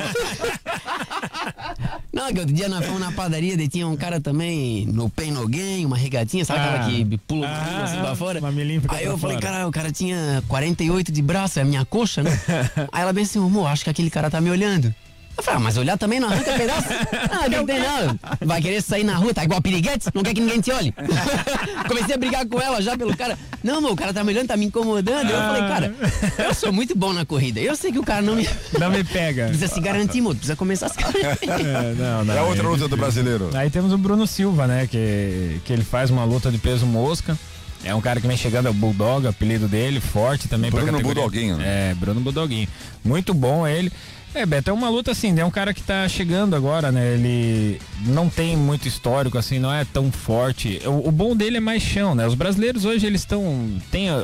Não, 2.12 2.34
que 2.34 2.40
outro 2.40 2.54
dia 2.54 2.68
nós 2.68 2.86
fomos 2.86 3.00
na 3.00 3.12
padaria, 3.12 3.56
daí 3.60 3.68
tinha 3.68 3.88
um 3.88 3.96
cara 3.96 4.20
também 4.20 4.86
no 4.88 5.10
Pain 5.10 5.32
No 5.32 5.48
Gain, 5.48 5.86
uma 5.86 5.96
regatinha, 5.98 6.44
sabe 6.44 6.60
aquela 6.60 6.86
Ah. 6.86 6.90
que 6.90 7.18
pula 7.20 7.48
Ah, 7.48 7.84
assim 7.84 7.98
pra 8.00 8.16
fora? 8.16 8.42
mamilinho 8.42 8.82
fica 8.82 8.96
Aí 8.96 9.06
eu 9.06 9.18
falei, 9.18 9.38
fora. 9.38 9.52
cara, 9.52 9.68
o 9.68 9.72
cara 9.72 9.92
tinha 9.92 10.44
48 10.48 11.12
de 11.12 11.22
braço, 11.22 11.60
é 11.60 11.62
a 11.62 11.66
minha 11.66 11.86
coxa, 11.86 12.24
né? 12.24 12.32
Aí 12.92 13.02
ela 13.04 13.14
bem 13.14 13.24
assim, 13.24 13.40
amor, 13.40 13.68
acho 13.68 13.84
que 13.84 13.90
aquele 13.90 14.10
cara 14.10 14.30
tá 14.30 14.42
me 14.42 14.50
olhando. 14.50 14.94
Eu 15.40 15.44
falei, 15.44 15.58
ah, 15.58 15.64
mas 15.64 15.78
olhar 15.78 15.98
também 15.98 16.20
não 16.20 16.28
arranca 16.28 16.54
pedaço? 16.54 16.90
Ah, 17.32 17.48
não 17.48 17.66
tem 17.66 17.80
nada. 17.80 18.20
Vai 18.42 18.62
querer 18.62 18.82
sair 18.82 19.04
na 19.04 19.16
rua, 19.16 19.34
tá 19.34 19.44
igual 19.44 19.62
piriguete? 19.62 20.08
Não 20.14 20.24
quer 20.24 20.34
que 20.34 20.42
ninguém 20.42 20.60
te 20.60 20.72
olhe? 20.72 20.94
Comecei 21.88 22.16
a 22.16 22.18
brigar 22.18 22.46
com 22.46 22.60
ela 22.60 22.82
já 22.82 22.98
pelo 22.98 23.16
cara. 23.16 23.38
Não, 23.64 23.78
amor, 23.78 23.92
o 23.92 23.96
cara 23.96 24.14
tá 24.14 24.24
me 24.24 24.32
olhando, 24.32 24.48
tá 24.48 24.58
me 24.58 24.66
incomodando. 24.66 25.30
Eu 25.30 25.38
falei, 25.38 25.62
cara, 25.62 25.96
eu 26.40 26.54
sou 26.54 26.74
muito 26.74 26.98
bom 26.98 27.14
na 27.14 27.26
corrida. 27.26 27.60
Eu 27.60 27.76
sei 27.76 27.92
que 27.92 28.00
o 28.00 28.04
cara 28.04 28.22
não 28.22 28.36
me... 28.36 28.50
Não 28.78 28.90
me 28.90 29.04
pega. 29.04 29.46
Precisa 29.50 29.74
se 29.74 29.80
garantir, 29.80 30.22
moço. 30.22 30.38
Precisa 30.38 30.56
começar 30.56 30.88
a 30.88 30.90
se 30.90 30.98
garantir. 30.98 31.50
É, 31.50 31.94
não, 31.98 32.26
não. 32.26 32.34
É 32.34 32.40
a 32.40 32.44
outra 32.44 32.68
luta 32.68 32.88
do 32.88 32.98
brasileiro. 32.98 33.50
Aí 33.54 33.70
temos 33.70 33.94
o 33.94 33.98
Bruno 33.98 34.28
Silva, 34.28 34.68
né? 34.68 34.88
Que, 34.88 35.62
que 35.64 35.72
ele 35.72 35.84
faz 35.84 36.10
uma 36.10 36.26
luta 36.26 36.52
de 36.52 36.58
peso 36.58 36.86
mosca. 36.86 37.38
É 37.84 37.96
um 37.96 38.02
cara 38.02 38.20
que 38.20 38.28
vem 38.28 38.36
chegando, 38.36 38.68
é 38.68 38.70
o 38.70 38.74
Bulldog, 38.74 39.26
apelido 39.26 39.68
dele, 39.68 40.02
forte 40.02 40.50
também 40.50 40.70
pra 40.70 40.82
Bruno 40.82 40.98
categoria. 40.98 41.22
Bulldoguinho, 41.24 41.58
né? 41.58 41.92
É, 41.92 41.96
Bruno 41.96 42.20
Bulldoguinho. 42.20 42.68
Muito 43.06 43.34
bom 43.34 43.66
ele. 43.66 43.90
É, 44.34 44.46
Beto, 44.46 44.70
é 44.70 44.74
uma 44.74 44.90
luta 44.90 45.12
assim, 45.12 45.38
é 45.40 45.44
um 45.44 45.50
cara 45.50 45.74
que 45.74 45.82
tá 45.82 46.08
chegando 46.08 46.56
agora, 46.56 46.92
né? 46.92 47.14
Ele 47.14 47.82
não 48.06 48.30
tem 48.30 48.56
muito 48.56 48.88
histórico, 48.88 49.38
assim, 49.38 49.58
não 49.58 49.74
é 49.74 49.84
tão 49.84 50.12
forte. 50.12 50.80
O, 50.86 51.10
o 51.10 51.12
bom 51.12 51.36
dele 51.36 51.58
é 51.58 51.60
mais 51.60 51.82
chão, 51.82 52.14
né? 52.14 52.28
Os 52.28 52.36
brasileiros 52.36 52.86
hoje 52.86 53.08
eles 53.08 53.22
estão. 53.22 53.44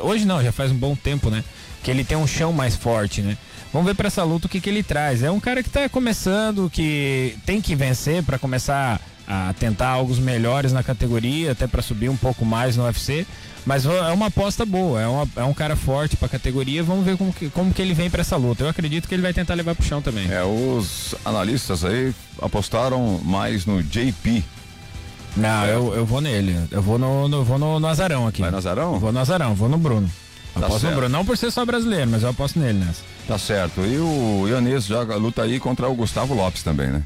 Hoje 0.02 0.24
não, 0.24 0.42
já 0.42 0.52
faz 0.52 0.70
um 0.70 0.76
bom 0.76 0.94
tempo, 0.94 1.28
né? 1.28 1.42
Que 1.82 1.90
ele 1.90 2.04
tem 2.04 2.16
um 2.16 2.26
chão 2.26 2.52
mais 2.52 2.76
forte, 2.76 3.20
né? 3.20 3.36
Vamos 3.72 3.88
ver 3.88 3.94
pra 3.94 4.06
essa 4.06 4.22
luta 4.22 4.46
o 4.46 4.48
que, 4.48 4.60
que 4.60 4.70
ele 4.70 4.82
traz. 4.82 5.22
É 5.22 5.30
um 5.30 5.40
cara 5.40 5.62
que 5.62 5.68
tá 5.68 5.88
começando, 5.88 6.70
que 6.70 7.36
tem 7.44 7.60
que 7.60 7.74
vencer 7.74 8.22
pra 8.22 8.38
começar 8.38 9.00
a 9.26 9.52
tentar 9.58 9.88
algo 9.88 10.14
melhores 10.16 10.72
na 10.72 10.82
categoria, 10.82 11.52
até 11.52 11.66
pra 11.66 11.82
subir 11.82 12.08
um 12.08 12.16
pouco 12.16 12.44
mais 12.44 12.76
no 12.76 12.84
UFC. 12.84 13.26
Mas 13.64 13.84
é 13.84 14.12
uma 14.12 14.26
aposta 14.26 14.64
boa, 14.64 15.00
é, 15.02 15.06
uma- 15.08 15.28
é 15.34 15.42
um 15.42 15.52
cara 15.52 15.74
forte 15.74 16.16
pra 16.16 16.28
categoria. 16.28 16.84
Vamos 16.84 17.04
ver 17.04 17.16
como 17.16 17.32
que, 17.32 17.50
como 17.50 17.74
que 17.74 17.82
ele 17.82 17.94
vem 17.94 18.08
pra 18.08 18.20
essa 18.20 18.36
luta. 18.36 18.62
Eu 18.62 18.68
acredito 18.68 19.08
que 19.08 19.14
ele 19.14 19.22
vai 19.22 19.32
tentar 19.32 19.54
levar 19.54 19.74
pro 19.74 19.84
chão 19.84 20.00
também. 20.00 20.30
É, 20.30 20.44
os 20.44 21.16
analistas 21.24 21.84
aí 21.84 22.14
apostaram 22.40 23.20
mais 23.24 23.66
no 23.66 23.82
JP. 23.82 24.44
Não, 25.36 25.66
eu, 25.66 25.94
eu 25.94 26.06
vou 26.06 26.20
nele. 26.20 26.56
Eu 26.70 26.80
vou 26.80 26.98
no, 26.98 27.28
no- 27.28 27.44
vou 27.44 27.58
no, 27.58 27.78
no 27.80 27.86
Azarão 27.88 28.26
aqui. 28.26 28.40
Vai 28.40 28.50
no 28.50 28.56
Azarão? 28.56 28.98
Vou 28.98 29.12
no 29.12 29.18
Azarão, 29.18 29.54
vou 29.54 29.68
no 29.68 29.76
Bruno. 29.78 30.08
Tá 30.54 30.60
aposto 30.66 30.80
certo. 30.82 30.92
no 30.94 31.00
Bruno. 31.00 31.12
Não 31.18 31.24
por 31.26 31.36
ser 31.36 31.50
só 31.50 31.64
brasileiro, 31.66 32.08
mas 32.10 32.22
eu 32.22 32.30
aposto 32.30 32.58
nele 32.58 32.78
nessa. 32.78 33.02
Tá 33.28 33.36
certo. 33.38 33.80
E 33.84 33.98
o 33.98 34.46
Ianês 34.48 34.86
já 34.86 35.02
luta 35.02 35.42
aí 35.42 35.58
contra 35.60 35.88
o 35.88 35.94
Gustavo 35.94 36.32
Lopes 36.34 36.62
também, 36.62 36.88
né? 36.88 37.02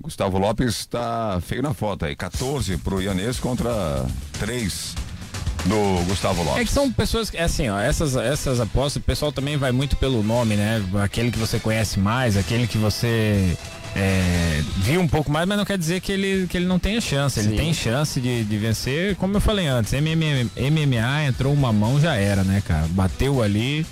Gustavo 0.00 0.38
Lopes 0.38 0.86
tá 0.86 1.40
feio 1.42 1.62
na 1.62 1.74
foto 1.74 2.04
aí. 2.04 2.14
14 2.14 2.76
pro 2.78 3.02
Ianês 3.02 3.38
contra 3.40 4.06
3 4.38 4.94
do 5.66 6.04
Gustavo 6.06 6.40
É 6.42 6.44
que 6.44 6.50
Lopes. 6.50 6.70
são 6.70 6.90
pessoas 6.92 7.30
que, 7.30 7.36
é 7.36 7.42
assim, 7.42 7.68
ó, 7.68 7.78
essas, 7.78 8.14
essas 8.16 8.60
apostas, 8.60 9.02
o 9.02 9.04
pessoal 9.04 9.32
também 9.32 9.56
vai 9.56 9.72
muito 9.72 9.96
pelo 9.96 10.22
nome, 10.22 10.54
né? 10.56 10.82
Aquele 11.02 11.30
que 11.30 11.38
você 11.38 11.58
conhece 11.58 11.98
mais, 11.98 12.36
aquele 12.36 12.66
que 12.68 12.78
você 12.78 13.56
é, 13.96 14.62
viu 14.76 15.00
um 15.00 15.08
pouco 15.08 15.30
mais, 15.32 15.46
mas 15.48 15.58
não 15.58 15.64
quer 15.64 15.76
dizer 15.76 16.00
que 16.00 16.12
ele, 16.12 16.46
que 16.46 16.56
ele 16.56 16.66
não 16.66 16.78
tenha 16.78 17.00
chance. 17.00 17.40
Ele 17.40 17.50
Sim. 17.50 17.56
tem 17.56 17.74
chance 17.74 18.20
de, 18.20 18.44
de 18.44 18.56
vencer, 18.56 19.16
como 19.16 19.36
eu 19.36 19.40
falei 19.40 19.66
antes, 19.66 19.92
MMA, 19.92 20.48
MMA 20.70 21.24
entrou 21.26 21.52
uma 21.52 21.72
mão, 21.72 22.00
já 22.00 22.14
era, 22.14 22.44
né, 22.44 22.62
cara? 22.64 22.86
Bateu 22.90 23.42
ali. 23.42 23.84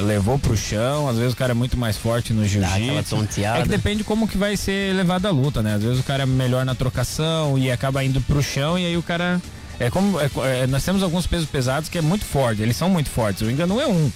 Levou 0.00 0.38
pro 0.38 0.56
chão, 0.56 1.08
às 1.08 1.16
vezes 1.18 1.32
o 1.32 1.36
cara 1.36 1.52
é 1.52 1.54
muito 1.54 1.76
mais 1.76 1.96
forte 1.96 2.32
no 2.32 2.44
jiu-jitsu. 2.46 3.16
É 3.58 3.62
que 3.62 3.68
depende 3.68 4.04
como 4.04 4.28
que 4.28 4.38
vai 4.38 4.56
ser 4.56 4.94
levada 4.94 5.28
a 5.28 5.30
luta, 5.32 5.62
né? 5.62 5.74
Às 5.74 5.82
vezes 5.82 5.98
o 6.00 6.02
cara 6.02 6.22
é 6.22 6.26
melhor 6.26 6.64
na 6.64 6.74
trocação 6.74 7.58
e 7.58 7.70
acaba 7.70 8.04
indo 8.04 8.20
pro 8.20 8.42
chão 8.42 8.78
e 8.78 8.86
aí 8.86 8.96
o 8.96 9.02
cara. 9.02 9.40
É 9.80 9.90
como. 9.90 10.18
é 10.20 10.30
é, 10.44 10.66
nós 10.66 10.84
temos 10.84 11.02
alguns 11.02 11.26
pesos 11.26 11.48
pesados 11.48 11.88
que 11.88 11.98
é 11.98 12.02
muito 12.02 12.24
forte, 12.24 12.62
eles 12.62 12.76
são 12.76 12.88
muito 12.88 13.10
fortes. 13.10 13.42
O 13.42 13.50
engano 13.50 13.80
é 13.80 13.86
um. 13.86 14.10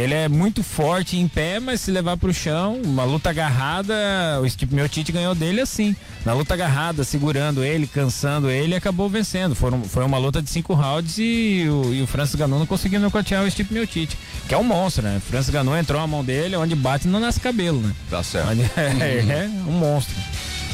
Ele 0.00 0.14
é 0.14 0.28
muito 0.28 0.62
forte 0.62 1.16
em 1.16 1.26
pé, 1.26 1.58
mas 1.58 1.80
se 1.80 1.90
levar 1.90 2.16
pro 2.16 2.32
chão, 2.32 2.80
uma 2.84 3.02
luta 3.02 3.30
agarrada, 3.30 3.94
o 4.40 4.48
Steve 4.48 4.72
Miotite 4.74 5.10
ganhou 5.10 5.34
dele 5.34 5.60
assim. 5.60 5.96
Na 6.24 6.32
luta 6.32 6.54
agarrada, 6.54 7.02
segurando 7.02 7.64
ele, 7.64 7.86
cansando 7.86 8.48
ele, 8.48 8.76
acabou 8.76 9.08
vencendo. 9.08 9.56
Foram, 9.56 9.82
foi 9.82 10.04
uma 10.04 10.16
luta 10.16 10.40
de 10.40 10.48
cinco 10.50 10.72
rounds 10.72 11.16
e 11.18 11.66
o, 11.68 11.92
e 11.92 12.00
o 12.00 12.06
Francis 12.06 12.36
Ganon 12.36 12.60
não 12.60 12.66
conseguiu 12.66 13.00
nocautear 13.00 13.42
o 13.44 13.50
Steve 13.50 13.74
Miotite, 13.74 14.16
que 14.46 14.54
é 14.54 14.58
um 14.58 14.62
monstro, 14.62 15.02
né? 15.02 15.16
O 15.16 15.20
Francis 15.20 15.50
Ganon 15.50 15.76
entrou 15.76 16.00
na 16.00 16.06
mão 16.06 16.24
dele, 16.24 16.54
onde 16.54 16.76
bate 16.76 17.08
não 17.08 17.18
nasce 17.18 17.40
cabelo, 17.40 17.80
né? 17.80 17.92
Tá 18.08 18.22
certo. 18.22 18.50
Onde- 18.50 18.62
é, 18.76 19.50
um 19.66 19.72
monstro. 19.72 20.14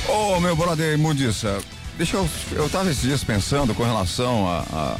Ô, 0.07 0.39
meu 0.39 0.55
brother 0.55 0.99
Mudiça, 0.99 1.59
deixa 1.97 2.19
eu. 2.19 2.29
Eu 2.53 2.69
tava 2.69 2.91
esses 2.91 3.03
dias 3.03 3.25
pensando 3.25 3.75
com 3.75 3.85
relação 3.85 4.47
a. 4.47 4.59
a- 4.71 4.99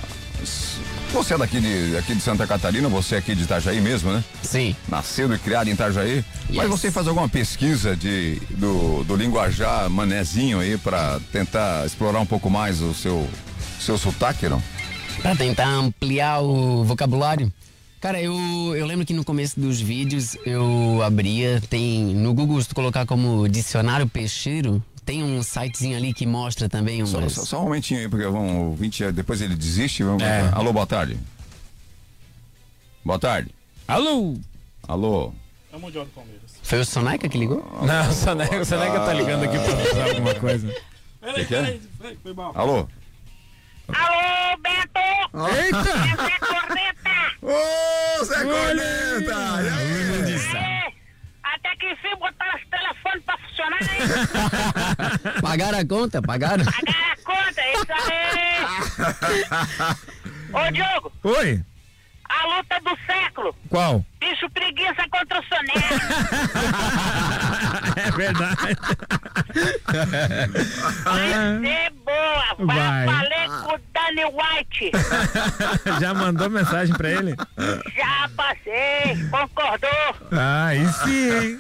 você 1.15 1.35
é 1.35 1.39
daqui 1.39 1.61
de, 1.61 1.97
aqui 1.97 2.15
de 2.15 2.21
Santa 2.21 2.47
Catarina, 2.47 2.89
você 2.89 3.15
é 3.15 3.19
aqui 3.19 3.35
de 3.35 3.45
Itajaí 3.45 3.81
mesmo, 3.81 4.13
né? 4.13 4.23
Sim. 4.43 4.75
Nascido 4.89 5.35
e 5.35 5.39
criado 5.39 5.69
em 5.69 5.73
Itajaí. 5.73 6.25
Mas 6.51 6.57
Yes. 6.57 6.69
você 6.69 6.91
faz 6.91 7.07
alguma 7.09 7.29
pesquisa 7.29 7.97
de, 7.97 8.41
do, 8.51 9.05
do 9.05 9.17
linguajar 9.17 9.89
manezinho 9.89 10.61
aí 10.61 10.77
pra 10.77 11.21
tentar 11.33 11.87
explorar 11.87 12.21
um 12.21 12.27
pouco 12.27 12.51
mais 12.51 12.81
o 12.81 12.93
seu, 12.93 13.29
seu 13.81 13.97
sotaque, 13.97 14.49
não? 14.49 14.63
Pra 15.23 15.35
tentar 15.37 15.67
ampliar 15.69 16.41
o 16.43 16.85
vocabulário. 16.85 17.53
Cara, 18.01 18.21
eu, 18.21 18.35
eu 18.77 18.85
lembro 18.85 19.07
que 19.07 19.15
no 19.15 19.25
começo 19.25 19.59
dos 19.59 19.81
vídeos 19.81 20.37
eu 20.45 21.01
abria, 21.03 21.63
tem 21.71 22.05
no 22.15 22.35
Google, 22.35 22.61
se 22.61 22.69
tu 22.69 22.75
colocar 22.75 23.07
como 23.07 23.49
dicionário 23.49 24.07
peixeiro, 24.07 24.83
tem 25.05 25.23
um 25.23 25.43
sitezinho 25.43 25.97
ali 25.97 26.13
que 26.13 26.27
mostra 26.27 26.69
também 26.69 27.03
um. 27.03 27.07
Só, 27.07 27.29
só, 27.29 27.45
só 27.45 27.61
um 27.61 27.65
momentinho 27.65 28.01
aí, 28.01 28.09
porque 28.09 28.27
vamos, 28.27 28.73
o 28.73 28.75
20, 28.75 29.13
depois 29.13 29.41
ele 29.41 29.55
desiste. 29.55 30.03
Vamos, 30.03 30.23
É. 30.23 30.49
Alô, 30.53 30.73
boa 30.73 30.87
tarde. 30.87 31.19
Boa 33.05 33.19
tarde. 33.19 33.51
Alô? 33.87 34.37
Alô. 34.89 35.33
É 35.73 35.77
o 35.77 35.81
Mundial 35.81 36.05
do 36.05 36.11
Palmeiras. 36.13 36.43
Foi 36.63 36.81
o 36.81 36.85
Soneca 36.85 37.29
que 37.29 37.37
ligou? 37.37 37.63
Não, 37.83 38.09
o 38.09 38.13
Soneca, 38.15 38.61
o 38.61 38.65
Soneca 38.65 39.01
tá 39.01 39.13
ligando 39.13 39.45
aqui 39.45 39.59
pra 39.59 39.73
avisar 39.73 40.09
alguma 40.09 40.35
coisa. 40.37 40.75
Peraí, 41.21 41.43
é? 41.43 41.47
peraí, 41.47 41.83
peraí, 41.99 42.19
foi 42.23 42.33
mal. 42.35 42.53
Alô. 42.55 42.89
Alô, 43.89 44.57
Beto! 44.63 45.01
Eita! 45.57 45.91
É 46.25 46.39
corneta! 46.39 47.15
Ô, 47.43 48.25
Zé 48.25 48.45
Corneta! 48.45 49.63
E 49.63 49.69
aí? 49.69 50.74
Que 51.79 51.91
enfim 51.93 52.17
botaram 52.19 52.57
os 52.57 52.67
telefones 52.69 53.25
pra 53.25 53.37
funcionar, 53.39 53.81
hein? 53.83 53.89
Pagaram 55.43 55.79
a 55.79 55.85
conta? 55.85 56.23
Pagaram? 56.23 56.65
Pagaram 56.65 57.13
a 57.13 57.17
conta, 57.25 57.61
é 57.61 57.73
isso 57.73 57.87
aí! 57.93 58.25
Ô, 60.69 60.71
Diogo, 60.73 61.13
Oi? 61.25 61.63
A 62.45 62.57
luta 62.59 62.81
do 62.81 62.97
século. 63.07 63.55
Qual? 63.69 64.05
Bicho 64.21 64.49
preguiça 64.51 65.05
contra 65.11 65.41
o 65.41 65.45
soneca. 65.45 65.95
É 67.97 68.11
verdade. 68.11 68.77
Vai 71.05 71.61
ser 71.61 71.91
boa. 72.05 72.67
Vai, 72.67 73.07
valer 73.07 73.49
com 73.63 73.75
o 73.75 73.81
Danny 73.93 74.25
White. 74.25 74.91
Já 76.01 76.13
mandou 76.13 76.51
mensagem 76.51 76.95
pra 76.95 77.11
ele? 77.11 77.37
Já 77.97 78.29
passei, 78.37 79.17
concordou. 79.31 80.17
Ah, 80.33 80.67
aí 80.67 80.87
sim? 81.05 81.59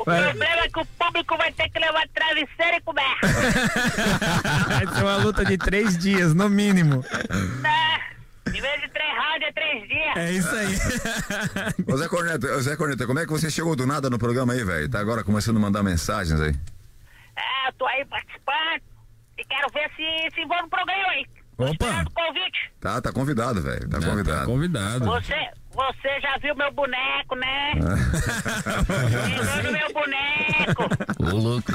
O 0.00 0.04
Vai. 0.04 0.22
problema 0.22 0.60
é 0.62 0.68
que 0.68 0.80
o 0.80 0.86
público 0.86 1.36
vai 1.36 1.50
ter 1.52 1.68
que 1.68 1.78
levar 1.80 2.06
travesseiro 2.14 2.76
e 2.76 2.80
coberta. 2.82 3.26
Vai 4.68 4.86
ser 4.94 5.02
uma 5.02 5.16
luta 5.16 5.44
de 5.44 5.58
três 5.58 5.98
dias, 5.98 6.32
no 6.34 6.48
mínimo. 6.48 7.04
Né? 7.60 8.00
Em 8.54 8.60
vez 8.60 8.80
de 8.80 8.88
três 8.88 9.12
rounds, 9.16 9.42
é 9.48 9.52
três 9.52 9.88
dias. 9.88 10.16
É 10.16 10.32
isso 10.32 10.54
aí. 10.54 10.74
Ô, 11.92 11.96
Zé 11.96 12.08
Corneta, 12.08 12.60
Zé 12.62 12.76
Corneta, 12.76 13.06
como 13.06 13.18
é 13.18 13.24
que 13.26 13.32
você 13.32 13.50
chegou 13.50 13.74
do 13.76 13.86
nada 13.86 14.08
no 14.08 14.18
programa 14.18 14.52
aí, 14.52 14.64
velho? 14.64 14.88
Tá 14.88 15.00
agora 15.00 15.22
começando 15.24 15.56
a 15.56 15.60
mandar 15.60 15.82
mensagens 15.82 16.40
aí. 16.40 16.54
É, 17.36 17.68
eu 17.68 17.72
tô 17.74 17.86
aí 17.86 18.04
participando 18.06 18.82
e 19.38 19.44
quero 19.44 19.68
ver 19.72 19.90
se 19.96 20.34
se 20.34 20.40
envolve 20.40 20.62
no 20.64 20.70
programa 20.70 21.08
aí. 21.10 21.26
Opa. 21.58 22.04
convite. 22.14 22.70
Tá, 22.80 23.00
tá 23.00 23.12
convidado, 23.12 23.62
velho. 23.62 23.88
Tá 23.88 23.98
Tá 23.98 24.06
convidado. 24.06 24.46
convidado. 24.46 25.04
Você, 25.06 25.48
você 25.72 26.20
já 26.20 26.36
viu 26.38 26.54
meu 26.54 26.70
boneco, 26.72 27.34
né? 27.34 27.72
Gostou 29.36 29.62
do 29.62 29.72
meu 29.72 29.92
boneco? 29.92 30.82
Ô, 31.18 31.36
louco. 31.38 31.72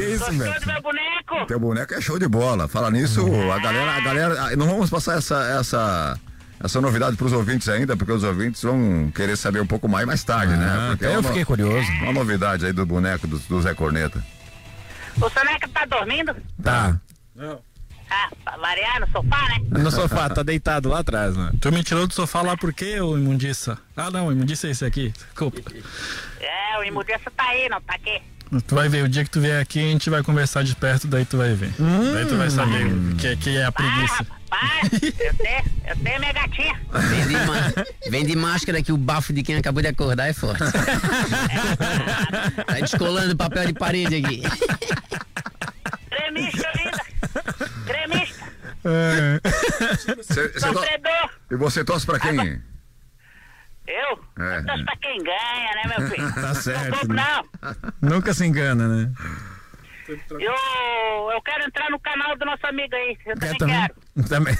Que 0.00 0.12
isso, 0.14 0.24
Gostou 0.26 0.38
velho? 0.38 0.60
do 0.60 0.66
meu 0.66 0.82
boneco? 0.82 1.46
Teu 1.46 1.60
boneco 1.60 1.94
é 1.94 2.00
show 2.00 2.18
de 2.18 2.28
bola. 2.28 2.68
Fala 2.68 2.90
nisso, 2.90 3.24
a 3.52 3.58
galera, 3.58 3.92
a 3.96 4.00
galera. 4.00 4.42
ah, 4.44 4.56
Não 4.56 4.66
vamos 4.66 4.90
passar 4.90 5.18
essa, 5.18 5.42
essa, 5.58 6.18
essa 6.62 6.80
novidade 6.80 7.16
pros 7.16 7.32
ouvintes 7.32 7.68
ainda, 7.68 7.96
porque 7.96 8.12
os 8.12 8.22
ouvintes 8.24 8.62
vão 8.62 9.10
querer 9.14 9.36
saber 9.36 9.60
um 9.60 9.66
pouco 9.66 9.88
mais 9.88 10.06
mais 10.06 10.22
tarde, 10.24 10.54
né? 10.56 10.66
Ah, 10.68 10.86
Porque 10.90 11.04
até 11.04 11.14
é 11.14 11.16
eu 11.16 11.20
uma- 11.20 11.28
fiquei 11.28 11.44
curioso. 11.44 11.90
Uma 12.02 12.12
novidade 12.12 12.66
aí 12.66 12.72
do 12.72 12.84
boneco 12.86 13.26
do, 13.26 13.38
do 13.38 13.62
Zé 13.62 13.74
Corneta. 13.74 14.24
O 15.20 15.28
Soneca 15.28 15.68
tá 15.68 15.84
dormindo? 15.86 16.34
Tá. 16.62 16.98
Ah, 18.12 18.28
pra 18.44 18.56
variar 18.56 18.98
no 19.00 19.06
sofá, 19.10 19.48
né? 19.48 19.60
No 19.82 19.90
sofá, 19.90 20.28
tá 20.28 20.42
deitado 20.42 20.88
lá 20.88 20.98
atrás, 20.98 21.36
né? 21.36 21.52
Tu 21.60 21.70
me 21.70 21.82
tirou 21.84 22.06
do 22.08 22.12
sofá 22.14 22.42
lá 22.42 22.56
por 22.56 22.72
quê, 22.72 23.00
ô 23.00 23.16
imundiça? 23.16 23.78
Ah, 23.96 24.10
não, 24.10 24.32
imundiça 24.32 24.66
é 24.66 24.70
esse 24.70 24.84
aqui. 24.84 25.12
Desculpa. 25.16 25.60
É, 26.40 26.78
o 26.78 26.84
imundiça 26.84 27.30
tá 27.36 27.44
aí, 27.50 27.68
não 27.68 27.80
tá 27.82 27.94
aqui. 27.94 28.20
Tu 28.66 28.74
vai 28.74 28.88
ver, 28.88 29.04
o 29.04 29.08
dia 29.08 29.22
que 29.22 29.30
tu 29.30 29.40
vier 29.40 29.60
aqui, 29.62 29.78
a 29.78 29.82
gente 29.92 30.10
vai 30.10 30.22
conversar 30.24 30.64
de 30.64 30.74
perto, 30.74 31.06
daí 31.06 31.24
tu 31.24 31.36
vai 31.36 31.54
ver. 31.54 31.72
daí 32.14 32.26
tu 32.26 32.36
vai 32.36 32.50
saber 32.50 32.90
que, 33.16 33.36
que 33.36 33.56
é 33.56 33.64
a 33.64 33.68
Ah, 33.68 33.72
preguiça. 33.72 34.26
rapaz, 34.50 34.92
eu 35.02 35.34
tenho, 35.34 35.62
eu 35.86 35.96
tenho 36.02 36.18
minha 36.20 36.32
gatinha. 36.32 36.80
Vem 38.10 38.26
de, 38.26 38.34
ma- 38.34 38.48
máscara 38.48 38.82
que 38.82 38.90
o 38.92 38.96
bafo 38.96 39.32
de 39.32 39.44
quem 39.44 39.54
acabou 39.56 39.80
de 39.80 39.86
acordar 39.88 40.26
é 40.28 40.32
forte. 40.32 40.64
Tá 42.66 42.74
descolando 42.80 43.36
papel 43.36 43.66
de 43.68 43.72
parede 43.74 44.16
aqui. 44.16 44.42
Gremista 46.10 46.68
ainda. 46.76 47.00
Gremista. 47.86 48.44
Cê- 50.22 50.52
cê. 50.58 50.66
E 51.52 51.56
você 51.56 51.84
torce 51.84 52.04
pra 52.04 52.18
quem? 52.18 52.60
Eu? 53.90 54.44
É. 54.44 54.58
Eu 54.58 54.66
torço 54.66 54.84
pra 54.84 54.96
quem 54.96 55.18
ganha, 55.22 55.74
né, 55.74 55.94
meu 55.98 56.08
filho? 56.08 56.32
Tá 56.34 56.54
certo, 56.54 56.90
Não 56.90 56.98
compro, 56.98 57.16
né? 57.16 57.24
não. 58.00 58.10
Nunca 58.10 58.32
se 58.34 58.46
engana, 58.46 58.86
né? 58.88 59.12
Eu, 60.30 61.30
eu 61.32 61.42
quero 61.44 61.64
entrar 61.64 61.88
no 61.90 62.00
canal 62.00 62.36
do 62.36 62.44
nosso 62.44 62.66
amigo 62.66 62.94
aí. 62.96 63.16
Eu 63.26 63.36
também 63.38 63.58
também? 63.58 63.80
quero. 63.80 64.28
Também. 64.28 64.54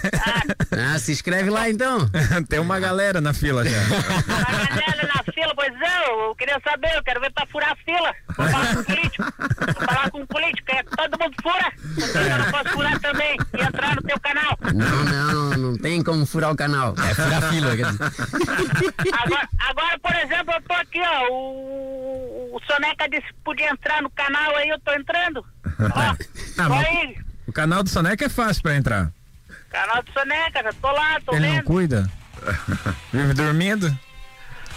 Ah, 0.95 0.99
se 0.99 1.11
inscreve 1.11 1.51
lá 1.51 1.69
então. 1.69 2.09
Tem 2.49 2.61
uma 2.61 2.79
galera 2.79 3.21
na 3.21 3.35
fila 3.35 3.65
já. 3.69 3.79
A 3.81 4.67
galera 4.69 5.09
na 5.13 5.33
fila, 5.33 5.53
pois 5.57 5.73
é, 5.73 6.00
eu 6.11 6.35
queria 6.35 6.61
saber, 6.63 6.95
eu 6.97 7.03
quero 7.03 7.21
ver 7.21 7.33
pra 7.33 7.47
furar 7.47 7.73
a 7.73 7.77
fila. 7.77 8.15
Vou 8.37 8.49
falar 8.49 8.75
com 8.75 8.81
o 8.81 8.85
político. 8.85 9.25
Vou 9.79 9.87
falar 9.87 10.11
com 10.11 10.21
o 10.23 10.27
político, 10.27 10.73
é 10.73 10.83
todo 10.83 11.19
mundo 11.21 11.35
fura. 11.43 11.73
Eu 12.31 12.39
não 12.39 12.51
posso 12.51 12.69
furar 12.71 13.01
também 13.01 13.37
e 13.59 13.63
entrar 13.63 13.97
no 13.97 14.03
teu 14.03 14.21
canal. 14.21 14.59
Não, 14.75 15.05
não, 15.05 15.51
não 15.71 15.79
tem 15.79 16.03
como 16.03 16.25
furar 16.27 16.51
o 16.53 16.57
canal. 16.57 16.95
É 16.99 17.15
furar 17.15 17.45
a 17.45 17.49
fila. 17.51 17.77
quer 17.77 17.87
dizer. 17.87 18.05
Agora, 19.13 19.49
agora, 19.59 19.99
por 20.01 20.15
exemplo, 20.17 20.55
eu 20.55 20.63
tô 20.63 20.75
aqui, 20.75 21.01
ó. 21.01 21.29
O, 21.31 22.57
o 22.57 22.61
Soneca 22.67 23.09
disse 23.09 23.27
que 23.27 23.35
podia 23.45 23.71
entrar 23.71 24.03
no 24.03 24.11
canal 24.11 24.57
aí, 24.57 24.69
eu 24.69 24.81
tô 24.81 24.93
entrando. 24.93 25.45
Ó, 25.79 25.99
Ah, 25.99 26.17
tô 26.57 26.69
mas- 26.69 26.87
aí, 26.87 27.17
O 27.47 27.53
canal 27.53 27.83
do 27.83 27.89
Soneca 27.91 28.25
é 28.25 28.29
fácil 28.29 28.63
pra 28.63 28.77
entrar. 28.77 29.11
canal 29.71 30.03
do 30.03 30.13
Soneca, 30.13 30.63
já 30.63 30.73
tô 30.81 30.91
lá, 30.91 31.19
tô 31.25 31.35
Ele 31.35 31.47
não 31.47 31.55
vendo. 31.57 31.65
cuida. 31.65 32.11
Vive 33.13 33.35
dormindo. 33.35 33.99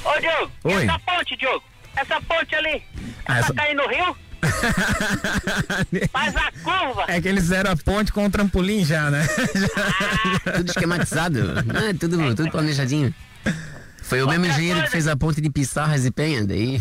Ô, 0.05 0.19
Diogo, 0.19 0.51
Oi. 0.65 0.83
essa 0.85 0.99
ponte, 0.99 1.35
Diogo? 1.37 1.63
Essa 1.95 2.21
ponte 2.21 2.55
ali, 2.55 2.83
Ah, 3.25 3.39
essa- 3.39 3.53
cair 3.53 3.75
no 3.75 3.87
rio? 3.87 4.15
Faz 6.11 6.35
a 6.35 6.51
curva. 6.63 7.05
É 7.07 7.21
que 7.21 7.27
eles 7.29 7.43
fizeram 7.43 7.71
a 7.71 7.77
ponte 7.77 8.11
com 8.11 8.25
o 8.25 8.29
trampolim 8.29 8.83
já, 8.83 9.09
né? 9.09 9.25
Tudo 10.57 10.69
esquematizado. 10.69 11.39
Ah, 11.59 11.95
tudo, 11.97 12.35
tudo 12.35 12.51
planejadinho. 12.51 13.13
Foi 14.01 14.21
o 14.21 14.27
mesmo 14.27 14.45
engenheiro 14.45 14.83
que 14.83 14.89
fez 14.89 15.07
a 15.07 15.15
ponte 15.15 15.39
de 15.39 15.49
Pissarras 15.49 16.05
e 16.05 16.11
Penha, 16.11 16.45
daí. 16.45 16.77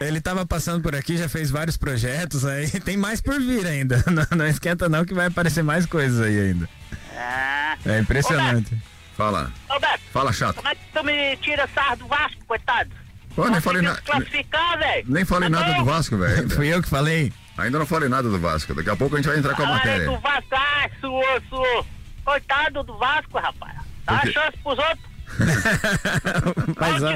Ele 0.00 0.20
tava 0.20 0.46
passando 0.46 0.80
por 0.82 0.94
aqui, 0.94 1.16
já 1.18 1.28
fez 1.28 1.50
vários 1.50 1.76
projetos 1.76 2.44
aí. 2.44 2.70
Tem 2.80 2.96
mais 2.96 3.20
por 3.20 3.38
vir 3.40 3.66
ainda. 3.66 4.02
Não, 4.10 4.24
não 4.38 4.46
esquenta 4.46 4.88
não 4.88 5.04
que 5.04 5.12
vai 5.12 5.26
aparecer 5.26 5.62
mais 5.64 5.84
coisas 5.84 6.20
aí 6.24 6.38
ainda. 6.40 6.68
Ah. 7.16 7.76
É 7.84 7.98
impressionante. 7.98 8.76
Fala. 9.20 9.52
Ô, 9.68 9.78
Beto, 9.78 10.00
Fala, 10.14 10.32
chato. 10.32 10.56
como 10.56 10.68
é 10.68 10.74
que 10.74 10.80
tu 10.94 11.04
me 11.04 11.36
tira 11.36 11.68
sarro 11.74 11.96
do 11.96 12.06
Vasco, 12.06 12.42
coitado? 12.46 12.88
Pô, 13.36 13.46
nem 13.48 13.60
falei, 13.60 13.82
na, 13.82 13.94
classificar, 13.96 14.78
nem 15.06 15.26
falei 15.26 15.50
Tá 15.50 15.58
nada 15.58 15.72
bom? 15.74 15.78
do 15.80 15.84
Vasco, 15.84 16.16
velho. 16.16 16.48
Fui 16.56 16.68
eu 16.68 16.82
que 16.82 16.88
falei. 16.88 17.30
Ainda 17.58 17.78
não 17.78 17.84
falei 17.84 18.08
nada 18.08 18.30
do 18.30 18.38
Vasco. 18.38 18.72
Daqui 18.74 18.88
a 18.88 18.96
pouco 18.96 19.14
a 19.14 19.18
gente 19.18 19.28
vai 19.28 19.36
entrar 19.38 19.54
com 19.54 19.60
a 19.62 19.66
Olha 19.66 19.74
matéria. 19.74 20.06
do 20.06 20.18
Vasco, 20.20 20.48
ah, 20.52 20.88
suou, 21.02 21.42
suou. 21.50 21.86
Coitado 22.24 22.82
do 22.82 22.96
Vasco, 22.96 23.38
rapaz. 23.38 23.74
Dá 24.06 24.14
Por 24.20 24.24
uma 24.24 24.32
chance 24.32 24.56
pros 24.62 24.78
outros. 24.78 25.10
Mas, 26.80 27.02
ó, 27.02 27.08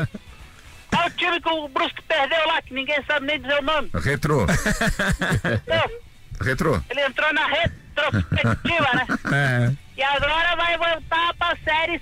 Olha 0.97 1.07
o 1.07 1.11
time 1.13 1.41
que 1.41 1.49
o 1.49 1.69
Brusque 1.69 2.03
perdeu 2.03 2.47
lá, 2.47 2.61
que 2.61 2.75
ninguém 2.75 3.03
sabe 3.07 3.27
nem 3.27 3.41
dizer 3.41 3.59
o 3.61 3.63
nome. 3.63 3.91
Retrô. 3.95 4.45
Retrô. 6.41 6.81
ele 6.91 7.01
entrou 7.03 7.33
na 7.33 7.47
retrospectiva, 7.47 8.89
né? 8.95 9.07
é. 9.33 9.73
E 9.97 10.03
agora 10.03 10.57
vai 10.57 10.77
voltar 10.77 11.35
pra 11.35 11.57
Série 11.65 12.01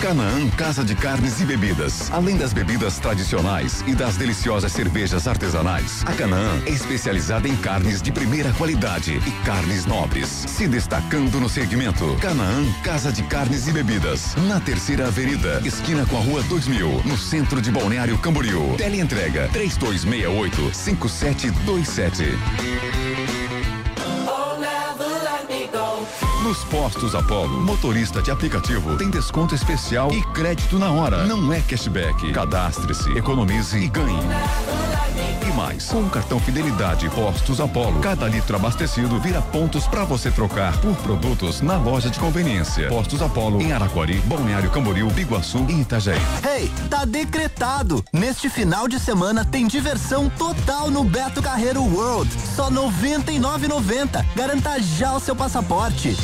Canaã 0.00 0.48
Casa 0.56 0.82
de 0.82 0.94
Carnes 0.94 1.40
e 1.42 1.44
Bebidas. 1.44 2.10
Além 2.10 2.38
das 2.38 2.54
bebidas 2.54 2.98
tradicionais 2.98 3.84
e 3.86 3.94
das 3.94 4.16
deliciosas 4.16 4.72
cervejas 4.72 5.28
artesanais, 5.28 6.02
a 6.06 6.12
Canaã 6.14 6.62
é 6.64 6.70
especializada 6.70 7.46
em 7.46 7.54
carnes 7.54 8.00
de 8.00 8.10
primeira 8.10 8.50
qualidade 8.54 9.20
e 9.26 9.30
carnes 9.44 9.84
nobres, 9.84 10.26
se 10.48 10.66
destacando 10.66 11.38
no 11.38 11.50
segmento. 11.50 12.16
Canaã 12.16 12.64
Casa 12.82 13.12
de 13.12 13.22
Carnes 13.24 13.68
e 13.68 13.72
Bebidas, 13.72 14.34
na 14.48 14.58
Terceira 14.58 15.08
Avenida, 15.08 15.60
esquina 15.66 16.06
com 16.06 16.16
a 16.16 16.20
Rua 16.20 16.42
2000, 16.44 17.02
no 17.04 17.18
centro 17.18 17.60
de 17.60 17.70
Balneário 17.70 18.16
Camboriú. 18.16 18.76
Teleentrega 18.78 19.48
3268 19.52 20.74
5727. 20.74 22.24
Nos 26.42 26.64
postos 26.64 27.14
Apollo, 27.14 27.60
motorista 27.60 28.22
de 28.22 28.30
aplicativo 28.30 28.96
tem 28.96 29.10
desconto 29.10 29.54
especial 29.54 30.10
e 30.10 30.22
crédito 30.32 30.78
na 30.78 30.90
hora. 30.90 31.26
Não 31.26 31.52
é 31.52 31.60
cashback. 31.60 32.32
Cadastre-se, 32.32 33.10
economize 33.10 33.76
e 33.76 33.86
ganhe. 33.88 34.18
E 35.46 35.52
mais, 35.52 35.86
com 35.86 36.00
o 36.00 36.08
cartão 36.08 36.40
Fidelidade 36.40 37.10
Postos 37.10 37.60
Apollo, 37.60 38.00
cada 38.00 38.26
litro 38.26 38.56
abastecido 38.56 39.18
vira 39.20 39.42
pontos 39.42 39.86
para 39.86 40.04
você 40.04 40.30
trocar 40.30 40.80
por 40.80 40.96
produtos 40.96 41.60
na 41.60 41.76
loja 41.76 42.08
de 42.08 42.18
conveniência. 42.18 42.88
Postos 42.88 43.20
Apollo 43.20 43.60
em 43.60 43.72
Araquari, 43.72 44.18
Balneário 44.20 44.70
Camboriú, 44.70 45.10
Biguaçu 45.10 45.66
e 45.68 45.80
Itajaí. 45.80 46.20
Hey, 46.42 46.70
tá 46.88 47.04
decretado! 47.04 48.02
Neste 48.12 48.48
final 48.48 48.88
de 48.88 48.98
semana 48.98 49.44
tem 49.44 49.66
diversão 49.66 50.30
total 50.30 50.90
no 50.90 51.04
Beto 51.04 51.42
Carreiro 51.42 51.82
World. 51.82 52.30
Só 52.56 52.68
R$ 52.68 52.76
99,90. 52.76 54.24
Garanta 54.34 54.80
já 54.80 55.14
o 55.14 55.20
seu 55.20 55.36
passaporte. 55.36 56.16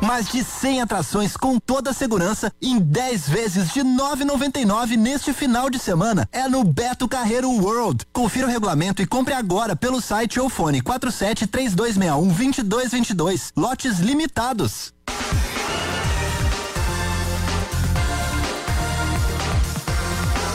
Mais 0.00 0.28
de 0.28 0.42
100 0.42 0.82
atrações 0.82 1.36
com 1.36 1.58
toda 1.58 1.90
a 1.90 1.92
segurança 1.92 2.52
em 2.62 2.78
10 2.78 3.28
vezes 3.28 3.72
de 3.72 3.80
9,99 3.80 4.96
neste 4.96 5.32
final 5.32 5.68
de 5.68 5.78
semana. 5.78 6.26
É 6.32 6.48
no 6.48 6.64
Beto 6.64 7.06
Carreiro 7.06 7.50
World. 7.50 8.04
Confira 8.12 8.46
o 8.46 8.50
regulamento 8.50 9.02
e 9.02 9.06
compre 9.06 9.34
agora 9.34 9.76
pelo 9.76 10.00
site 10.00 10.40
ou 10.40 10.48
fone 10.48 10.80
47 10.80 11.46
3261 11.46 12.28
2222. 12.28 13.52
Lotes 13.54 13.98
limitados. 13.98 14.94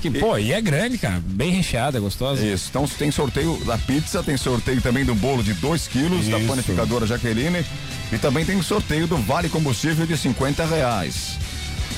Que, 0.00 0.10
pô, 0.12 0.38
e 0.38 0.52
é 0.52 0.60
grande, 0.60 0.96
cara. 0.96 1.20
Bem 1.26 1.50
recheada, 1.50 1.98
gostosa. 1.98 2.44
Isso, 2.46 2.68
então 2.70 2.86
tem 2.86 3.10
sorteio 3.10 3.56
da 3.66 3.76
pizza, 3.76 4.22
tem 4.22 4.36
sorteio 4.36 4.80
também 4.80 5.04
do 5.04 5.12
bolo 5.14 5.42
de 5.42 5.52
2 5.54 5.88
quilos 5.88 6.28
da 6.28 6.38
panificadora 6.38 7.04
Jaqueline 7.04 7.64
e 8.12 8.16
também 8.18 8.44
tem 8.44 8.62
sorteio 8.62 9.08
do 9.08 9.16
Vale 9.16 9.48
Combustível 9.48 10.06
de 10.06 10.16
50 10.16 10.64
reais. 10.66 11.36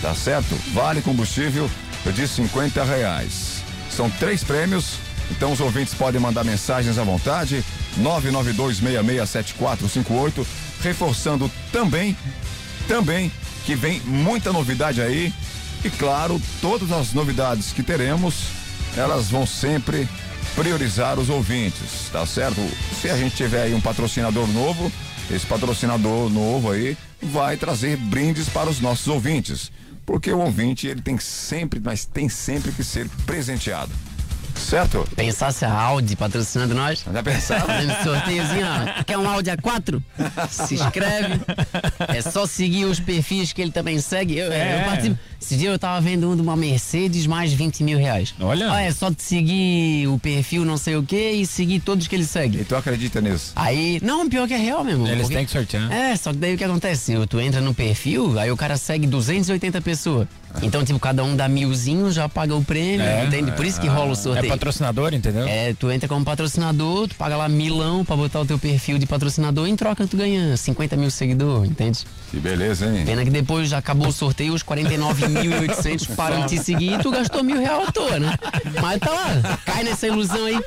Tá 0.00 0.14
certo? 0.14 0.56
Vale 0.72 1.02
Combustível 1.02 1.70
de 2.14 2.26
50 2.26 2.82
reais. 2.84 3.62
São 3.90 4.08
três 4.08 4.42
prêmios, 4.42 4.94
então 5.30 5.52
os 5.52 5.60
ouvintes 5.60 5.94
podem 5.94 6.20
mandar 6.20 6.44
mensagens 6.44 6.98
à 6.98 7.04
vontade. 7.04 7.64
992667458, 8.00 10.46
reforçando 10.82 11.50
também, 11.72 12.14
também 12.86 13.32
que 13.64 13.74
vem 13.74 14.00
muita 14.00 14.52
novidade 14.52 15.00
aí. 15.00 15.32
E 15.84 15.90
claro, 15.90 16.40
todas 16.60 16.92
as 16.92 17.12
novidades 17.12 17.72
que 17.72 17.82
teremos, 17.82 18.44
elas 18.96 19.28
vão 19.30 19.46
sempre 19.46 20.08
priorizar 20.54 21.18
os 21.18 21.30
ouvintes, 21.30 22.10
tá 22.12 22.26
certo? 22.26 22.60
Se 23.00 23.08
a 23.08 23.16
gente 23.16 23.36
tiver 23.36 23.62
aí 23.62 23.74
um 23.74 23.80
patrocinador 23.80 24.46
novo, 24.48 24.92
esse 25.30 25.46
patrocinador 25.46 26.28
novo 26.28 26.70
aí 26.70 26.98
vai 27.22 27.56
trazer 27.56 27.96
brindes 27.96 28.48
para 28.48 28.68
os 28.68 28.80
nossos 28.80 29.06
ouvintes. 29.08 29.72
Porque 30.04 30.32
o 30.32 30.40
ouvinte, 30.40 30.88
ele 30.88 31.00
tem 31.00 31.16
sempre, 31.18 31.80
mas 31.80 32.04
tem 32.04 32.28
sempre 32.28 32.72
que 32.72 32.82
ser 32.82 33.08
presenteado. 33.24 33.92
Certo? 34.60 35.06
Pensasse 35.16 35.64
a 35.64 35.72
Audi 35.72 36.14
patrocinando 36.14 36.74
nós. 36.74 37.04
Já 37.12 37.22
pensava? 37.22 37.66
Fazendo 37.66 38.02
sorteiozinho, 38.04 38.66
ó. 38.66 39.02
Quer 39.04 39.18
um 39.18 39.28
Audi 39.28 39.50
A4? 39.50 40.00
Se 40.48 40.74
inscreve. 40.74 41.40
É 42.08 42.22
só 42.22 42.46
seguir 42.46 42.84
os 42.84 43.00
perfis 43.00 43.52
que 43.52 43.60
ele 43.62 43.72
também 43.72 43.98
segue. 44.00 44.36
Eu, 44.38 44.52
É. 44.52 44.80
eu 44.80 44.84
participo. 44.84 45.18
Esse 45.40 45.56
dia 45.56 45.70
eu 45.70 45.78
tava 45.78 46.00
vendo 46.02 46.30
um 46.30 46.36
de 46.36 46.42
uma 46.42 46.54
Mercedes 46.54 47.26
mais 47.26 47.52
20 47.52 47.82
mil 47.82 47.98
reais. 47.98 48.34
Olha. 48.38 48.70
Ah, 48.70 48.82
é 48.82 48.92
só 48.92 49.08
de 49.08 49.22
seguir 49.22 50.06
o 50.06 50.18
perfil 50.18 50.64
não 50.64 50.76
sei 50.76 50.96
o 50.96 51.02
que 51.02 51.30
e 51.30 51.46
seguir 51.46 51.80
todos 51.80 52.06
que 52.06 52.14
ele 52.14 52.26
segue. 52.26 52.60
E 52.60 52.64
tu 52.64 52.76
acredita 52.76 53.20
nisso? 53.20 53.52
Aí, 53.56 53.98
não, 54.02 54.28
pior 54.28 54.46
que 54.46 54.54
é 54.54 54.58
real 54.58 54.84
mesmo. 54.84 55.06
Eles 55.06 55.22
porque... 55.22 55.36
têm 55.36 55.46
que 55.46 55.50
sortear. 55.52 55.90
É, 55.90 56.14
só 56.16 56.30
que 56.32 56.38
daí 56.38 56.54
o 56.54 56.58
que 56.58 56.64
acontece? 56.64 57.14
Assim, 57.14 57.26
tu 57.26 57.40
entra 57.40 57.60
no 57.60 57.72
perfil, 57.72 58.38
aí 58.38 58.50
o 58.50 58.56
cara 58.56 58.76
segue 58.76 59.06
280 59.06 59.80
pessoas. 59.80 60.28
Ah. 60.52 60.58
Então, 60.62 60.84
tipo, 60.84 60.98
cada 60.98 61.22
um 61.22 61.36
dá 61.36 61.48
milzinho, 61.48 62.10
já 62.10 62.28
paga 62.28 62.54
o 62.54 62.62
prêmio, 62.62 63.06
é, 63.06 63.24
entende? 63.24 63.52
Por 63.52 63.64
isso 63.64 63.80
que 63.80 63.86
rola 63.86 64.06
o 64.06 64.10
é, 64.10 64.12
é. 64.12 64.16
sorteio. 64.16 64.46
É 64.46 64.48
patrocinador, 64.48 65.14
entendeu? 65.14 65.46
É, 65.46 65.74
tu 65.74 65.90
entra 65.90 66.08
como 66.08 66.24
patrocinador, 66.24 67.08
tu 67.08 67.14
paga 67.14 67.36
lá 67.36 67.48
milão 67.48 68.04
pra 68.04 68.16
botar 68.16 68.40
o 68.40 68.46
teu 68.46 68.58
perfil 68.58 68.98
de 68.98 69.06
patrocinador 69.06 69.66
em 69.68 69.76
troca 69.76 70.06
tu 70.06 70.16
ganha 70.16 70.56
50 70.56 70.96
mil 70.96 71.10
seguidores, 71.10 71.70
entende? 71.70 72.00
Que 72.30 72.38
beleza, 72.38 72.86
hein? 72.86 73.04
Pena 73.04 73.24
que 73.24 73.30
depois 73.30 73.68
já 73.68 73.78
acabou 73.78 74.08
o 74.08 74.12
sorteio, 74.12 74.52
os 74.52 74.62
49 74.62 75.28
1.800 75.30 76.14
para 76.14 76.46
te 76.46 76.58
seguir 76.58 76.94
e 76.94 76.98
tu 76.98 77.10
gastou 77.10 77.42
mil 77.42 77.58
reais 77.60 77.88
à 77.88 77.92
toa, 77.92 78.18
né? 78.18 78.34
Mas 78.80 79.00
tá 79.00 79.10
lá, 79.10 79.58
cai 79.64 79.84
nessa 79.84 80.06
ilusão 80.06 80.44
aí. 80.44 80.60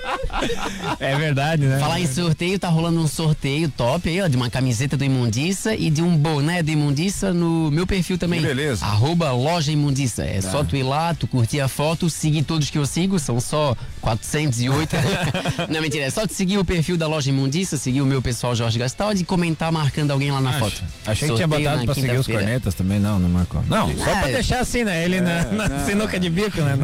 É 1.00 1.16
verdade, 1.16 1.64
né? 1.66 1.80
Falar 1.80 2.00
em 2.00 2.08
sorteio, 2.08 2.58
tá 2.58 2.70
rolando 2.70 3.00
um 3.00 3.08
sorteio 3.08 3.70
top 3.70 4.10
aí, 4.10 4.22
ó, 4.22 4.28
de 4.28 4.36
uma 4.36 4.50
camiseta 4.50 4.98
do 4.98 5.04
Imundiça 5.04 5.76
e 5.76 5.90
de 5.90 6.02
um 6.02 6.16
boné 6.16 6.64
do 6.64 6.72
Imundiça 6.72 7.34
no 7.34 7.70
meu 7.72 7.86
perfil 7.86 8.18
também. 8.18 8.40
Que 8.40 8.48
beleza. 8.48 8.86
Arroba 8.86 9.32
loja 9.32 9.72
Imundiça. 9.72 10.24
É 10.24 10.42
tá. 10.42 10.52
só 10.52 10.64
tu 10.64 10.76
ir 10.76 10.84
lá, 10.84 11.14
tu 11.14 11.28
curtir 11.28 11.60
a 11.60 11.68
foto, 11.68 12.10
seguir 12.10 12.44
todos 12.44 12.70
que 12.70 12.78
eu 12.78 12.86
sigo, 12.86 13.20
são 13.20 13.40
só 13.40 13.76
408. 14.04 14.96
Não, 15.72 15.82
mentira, 15.82 16.04
é 16.04 16.10
só 16.10 16.28
tu 16.28 16.34
seguir 16.34 16.58
o 16.58 16.66
perfil 16.66 16.98
da 16.98 17.08
loja 17.08 17.30
Imundiça, 17.30 17.78
seguir 17.78 18.02
o 18.02 18.06
meu 18.06 18.22
pessoal 18.22 18.54
Jorge 18.54 18.78
Gastaldi 18.78 19.22
e 19.22 19.26
comentar 19.26 19.72
marcando 19.72 20.12
alguém 20.12 20.30
lá 20.30 20.42
na 20.42 20.60
foto. 20.60 20.84
Achei 21.08 21.30
que 21.30 21.36
tinha 21.36 21.48
botado 21.48 21.86
pra 21.86 21.96
seguir 21.96 22.18
os 22.18 22.28
cornetas 22.28 22.74
também, 22.76 23.00
não, 23.00 23.18
não 23.18 23.30
marcou. 23.30 23.64
Não, 23.68 23.88
só 23.98 24.04
pra 24.04 24.30
É. 24.30 24.34
deixar 24.34 24.60
assim, 24.60 24.84
né? 24.84 25.06
Ele 25.06 25.22
na, 25.22 25.46
na 25.46 25.86
sinuca 25.86 26.20
de 26.20 26.30
bico, 26.30 26.60
né? 26.62 26.76
Não. 26.76 26.84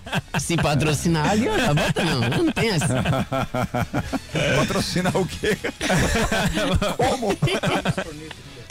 Se 0.40 0.56
patrocinar 0.56 1.30
ali, 1.30 1.48
ó, 1.48 1.58
já 1.58 1.74
bota 1.74 2.04
não, 2.04 2.20
não 2.20 2.52
tem 2.52 2.70
essa. 2.70 3.02
Patrocinar 4.56 5.16
o 5.16 5.26
quê? 5.26 5.56
Como? 6.96 7.36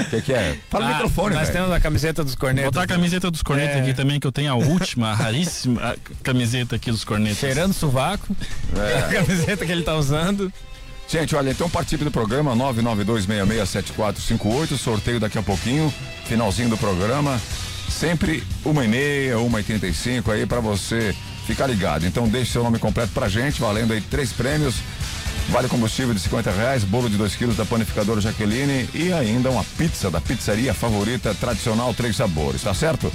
O 0.10 0.16
que, 0.16 0.22
que 0.24 0.34
é? 0.34 0.58
Fala 0.70 0.86
no 0.86 0.92
Ah, 0.92 0.94
microfone, 0.96 1.36
Nós 1.36 1.48
velho. 1.50 1.60
temos 1.60 1.72
a 1.76 1.80
camiseta 1.80 2.24
dos 2.24 2.34
cornetas. 2.36 2.72
Botar 2.72 2.84
a 2.84 2.88
camiseta 2.88 3.30
dos 3.30 3.44
cornetas 3.44 3.76
É. 3.78 3.82
aqui 3.82 3.94
também, 3.94 4.20
que 4.20 4.26
eu 4.26 4.32
tenho 4.32 4.52
a 4.52 4.56
última, 4.56 5.12
a 5.12 5.14
raríssima 5.14 5.82
a 5.82 5.96
camiseta 6.24 6.76
aqui 6.78 6.90
dos 6.92 7.04
cornetas. 7.04 7.38
Cheirando 7.38 7.74
sovaco. 7.74 8.36
É. 8.76 9.00
A 9.20 9.24
camiseta 9.24 9.66
que 9.66 9.72
ele 9.72 9.84
tá 9.84 9.96
usando. 9.96 10.52
Gente, 11.08 11.36
olha, 11.36 11.52
então 11.52 11.70
participe 11.70 12.04
do 12.04 12.12
programa 12.12 12.56
992667458, 12.56 14.78
sorteio 14.78 15.20
daqui 15.20 15.38
a 15.38 15.44
pouquinho, 15.44 15.94
finalzinho 16.26 16.70
do 16.70 16.78
programa. 16.78 17.40
Sempre 17.90 18.44
uma 18.64 18.86
e 18.86 18.88
meia, 18.88 19.40
uma 19.40 19.60
e 19.60 19.64
trinta 19.64 19.88
e 19.88 19.94
cinco 19.94 20.32
aí 20.32 20.46
pra 20.46 20.60
você 20.60 21.16
Fica 21.48 21.66
ligado. 21.66 22.06
Então 22.06 22.28
deixe 22.30 22.52
seu 22.52 22.62
nome 22.64 22.78
completo 22.78 23.12
pra 23.12 23.28
gente, 23.28 23.60
valendo 23.60 23.92
aí 23.92 24.00
três 24.02 24.32
prêmios. 24.32 24.76
Vale 25.52 25.68
combustível 25.68 26.14
de 26.14 26.20
50 26.20 26.52
reais, 26.52 26.84
bolo 26.84 27.10
de 27.10 27.18
2 27.18 27.36
quilos 27.36 27.58
da 27.58 27.66
panificadora 27.66 28.22
Jaqueline 28.22 28.88
e 28.94 29.12
ainda 29.12 29.50
uma 29.50 29.64
pizza 29.78 30.12
da 30.12 30.22
pizzaria 30.22 30.76
favorita 30.76 31.34
tradicional 31.34 31.92
Três 31.92 32.16
Sabores, 32.16 32.62
tá 32.62 32.74
certo? 32.74 33.12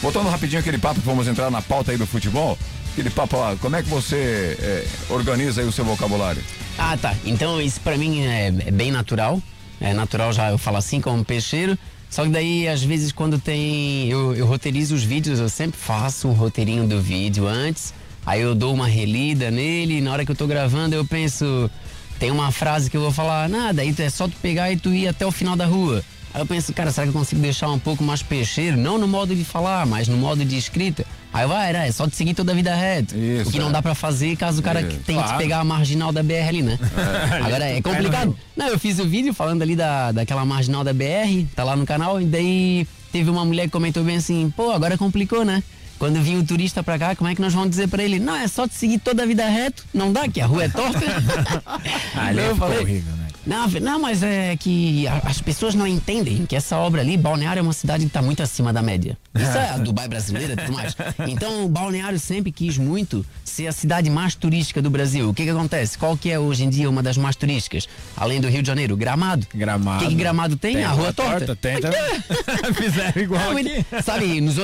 Voltando 0.00 0.30
rapidinho 0.30 0.60
aquele 0.60 0.78
papo 0.78 1.00
que 1.00 1.06
vamos 1.06 1.28
entrar 1.28 1.50
na 1.50 1.60
pauta 1.60 1.92
aí 1.92 1.98
do 1.98 2.06
futebol. 2.06 2.58
Aquele 2.92 3.10
papo 3.10 3.36
lá, 3.36 3.54
como 3.60 3.76
é 3.76 3.82
que 3.82 3.88
você 3.88 4.56
é, 4.58 4.86
organiza 5.10 5.60
aí 5.60 5.66
o 5.66 5.72
seu 5.72 5.84
vocabulário? 5.84 6.42
Ah, 6.78 6.96
tá. 6.96 7.14
Então 7.24 7.60
isso 7.60 7.80
pra 7.80 7.98
mim 7.98 8.22
é, 8.24 8.46
é 8.46 8.70
bem 8.70 8.90
natural. 8.90 9.42
É 9.78 9.92
natural 9.92 10.32
já 10.32 10.50
eu 10.50 10.58
falo 10.58 10.78
assim 10.78 11.02
como 11.02 11.22
peixeiro. 11.22 11.78
Só 12.08 12.22
que 12.22 12.30
daí, 12.30 12.68
às 12.68 12.82
vezes, 12.82 13.10
quando 13.10 13.38
tem. 13.40 14.08
Eu, 14.08 14.34
eu 14.34 14.46
roteirizo 14.46 14.94
os 14.94 15.02
vídeos, 15.02 15.40
eu 15.40 15.48
sempre 15.48 15.78
faço 15.78 16.28
um 16.28 16.32
roteirinho 16.32 16.86
do 16.86 17.00
vídeo 17.00 17.46
antes. 17.48 17.92
Aí 18.26 18.40
eu 18.40 18.54
dou 18.54 18.72
uma 18.72 18.86
relida 18.86 19.50
nele, 19.50 19.98
e 19.98 20.00
na 20.00 20.12
hora 20.12 20.24
que 20.24 20.30
eu 20.32 20.36
tô 20.36 20.46
gravando 20.46 20.94
eu 20.94 21.04
penso, 21.04 21.70
tem 22.18 22.30
uma 22.30 22.50
frase 22.50 22.90
que 22.90 22.96
eu 22.96 23.00
vou 23.02 23.12
falar, 23.12 23.48
nada, 23.48 23.82
aí 23.82 23.94
é 23.98 24.10
só 24.10 24.26
tu 24.26 24.34
pegar 24.40 24.72
e 24.72 24.76
tu 24.76 24.90
ir 24.92 25.08
até 25.08 25.26
o 25.26 25.30
final 25.32 25.54
da 25.56 25.66
rua. 25.66 26.02
Aí 26.32 26.40
eu 26.40 26.46
penso, 26.46 26.72
cara, 26.72 26.90
será 26.90 27.06
que 27.06 27.10
eu 27.10 27.12
consigo 27.18 27.40
deixar 27.40 27.70
um 27.70 27.78
pouco 27.78 28.02
mais 28.02 28.20
peixeiro? 28.20 28.76
Não 28.76 28.98
no 28.98 29.06
modo 29.06 29.36
de 29.36 29.44
falar, 29.44 29.86
mas 29.86 30.08
no 30.08 30.16
modo 30.16 30.44
de 30.44 30.56
escrita. 30.58 31.04
Aí 31.32 31.46
vai, 31.46 31.72
né? 31.72 31.86
É 31.88 31.92
só 31.92 32.08
te 32.08 32.16
seguir 32.16 32.34
toda 32.34 32.50
a 32.50 32.54
vida 32.54 32.74
reta. 32.74 33.16
Isso, 33.16 33.48
o 33.48 33.52
que 33.52 33.58
não 33.60 33.68
é. 33.68 33.72
dá 33.72 33.80
pra 33.80 33.94
fazer 33.94 34.36
caso 34.36 34.58
o 34.60 34.62
cara 34.62 34.80
Isso. 34.80 34.98
que 34.98 35.12
Claro. 35.12 35.38
pegar 35.38 35.60
a 35.60 35.64
marginal 35.64 36.10
da 36.12 36.24
BR 36.24 36.48
ali, 36.48 36.62
né? 36.62 36.76
Agora 37.44 37.64
é 37.66 37.80
complicado. 37.80 38.36
Não, 38.56 38.66
eu 38.66 38.78
fiz 38.80 38.98
o 38.98 39.06
vídeo 39.06 39.32
falando 39.32 39.62
ali 39.62 39.76
da, 39.76 40.10
daquela 40.10 40.44
marginal 40.44 40.82
da 40.82 40.92
BR, 40.92 41.44
tá 41.54 41.62
lá 41.62 41.76
no 41.76 41.86
canal, 41.86 42.20
e 42.20 42.24
daí 42.24 42.86
teve 43.12 43.30
uma 43.30 43.44
mulher 43.44 43.64
que 43.66 43.70
comentou 43.70 44.02
bem 44.02 44.16
assim, 44.16 44.52
pô, 44.56 44.72
agora 44.72 44.98
complicou, 44.98 45.44
né? 45.44 45.62
Quando 46.04 46.20
vinha 46.20 46.38
o 46.38 46.44
turista 46.44 46.82
pra 46.82 46.98
cá, 46.98 47.16
como 47.16 47.30
é 47.30 47.34
que 47.34 47.40
nós 47.40 47.54
vamos 47.54 47.70
dizer 47.70 47.88
pra 47.88 48.02
ele? 48.02 48.18
Não, 48.18 48.36
é 48.36 48.46
só 48.46 48.68
te 48.68 48.74
seguir 48.74 48.98
toda 48.98 49.22
a 49.22 49.26
vida 49.26 49.48
reto, 49.48 49.86
não 49.94 50.12
dá, 50.12 50.28
que 50.28 50.38
a 50.38 50.44
rua 50.44 50.64
é 50.64 50.68
torta. 50.68 51.00
Ali 52.14 52.40
eu 52.40 52.50
é 52.50 52.54
falei, 52.54 52.78
horrível, 52.80 53.16
né? 53.16 53.23
Não, 53.46 53.68
não, 53.68 54.00
mas 54.00 54.22
é 54.22 54.56
que 54.56 55.06
as 55.08 55.40
pessoas 55.40 55.74
não 55.74 55.86
entendem 55.86 56.46
que 56.46 56.56
essa 56.56 56.76
obra 56.76 57.00
ali, 57.00 57.16
Balneário 57.16 57.60
é 57.60 57.62
uma 57.62 57.72
cidade 57.72 58.04
que 58.04 58.08
está 58.08 58.22
muito 58.22 58.42
acima 58.42 58.72
da 58.72 58.82
média. 58.82 59.16
Isso 59.34 59.56
é 59.58 59.70
a 59.70 59.78
Dubai 59.84 60.08
brasileira 60.08 60.54
e 60.54 60.56
tudo 60.56 60.72
mais. 60.72 60.96
Então, 61.28 61.68
Balneário 61.68 62.18
sempre 62.18 62.50
quis 62.50 62.78
muito 62.78 63.24
ser 63.44 63.66
a 63.66 63.72
cidade 63.72 64.08
mais 64.10 64.34
turística 64.34 64.80
do 64.80 64.90
Brasil. 64.90 65.28
O 65.28 65.34
que 65.34 65.44
que 65.44 65.50
acontece? 65.50 65.98
Qual 65.98 66.16
que 66.16 66.30
é 66.30 66.38
hoje 66.38 66.64
em 66.64 66.70
dia 66.70 66.88
uma 66.88 67.02
das 67.02 67.16
mais 67.16 67.36
turísticas? 67.36 67.88
Além 68.16 68.40
do 68.40 68.48
Rio 68.48 68.62
de 68.62 68.68
Janeiro, 68.68 68.96
Gramado. 68.96 69.46
Gramado. 69.54 70.04
O 70.04 70.06
que, 70.06 70.14
que 70.14 70.18
Gramado 70.18 70.56
tem? 70.56 70.82
a 70.82 70.90
Rua 70.90 71.12
Torta. 71.12 71.54
Tem, 71.54 71.74
é- 71.74 71.80
também. 71.80 72.00
Fizeram 72.74 73.22
igual 73.22 73.52
não, 73.52 73.58
aqui. 73.58 73.84
sabe, 74.02 74.40
nos 74.40 74.56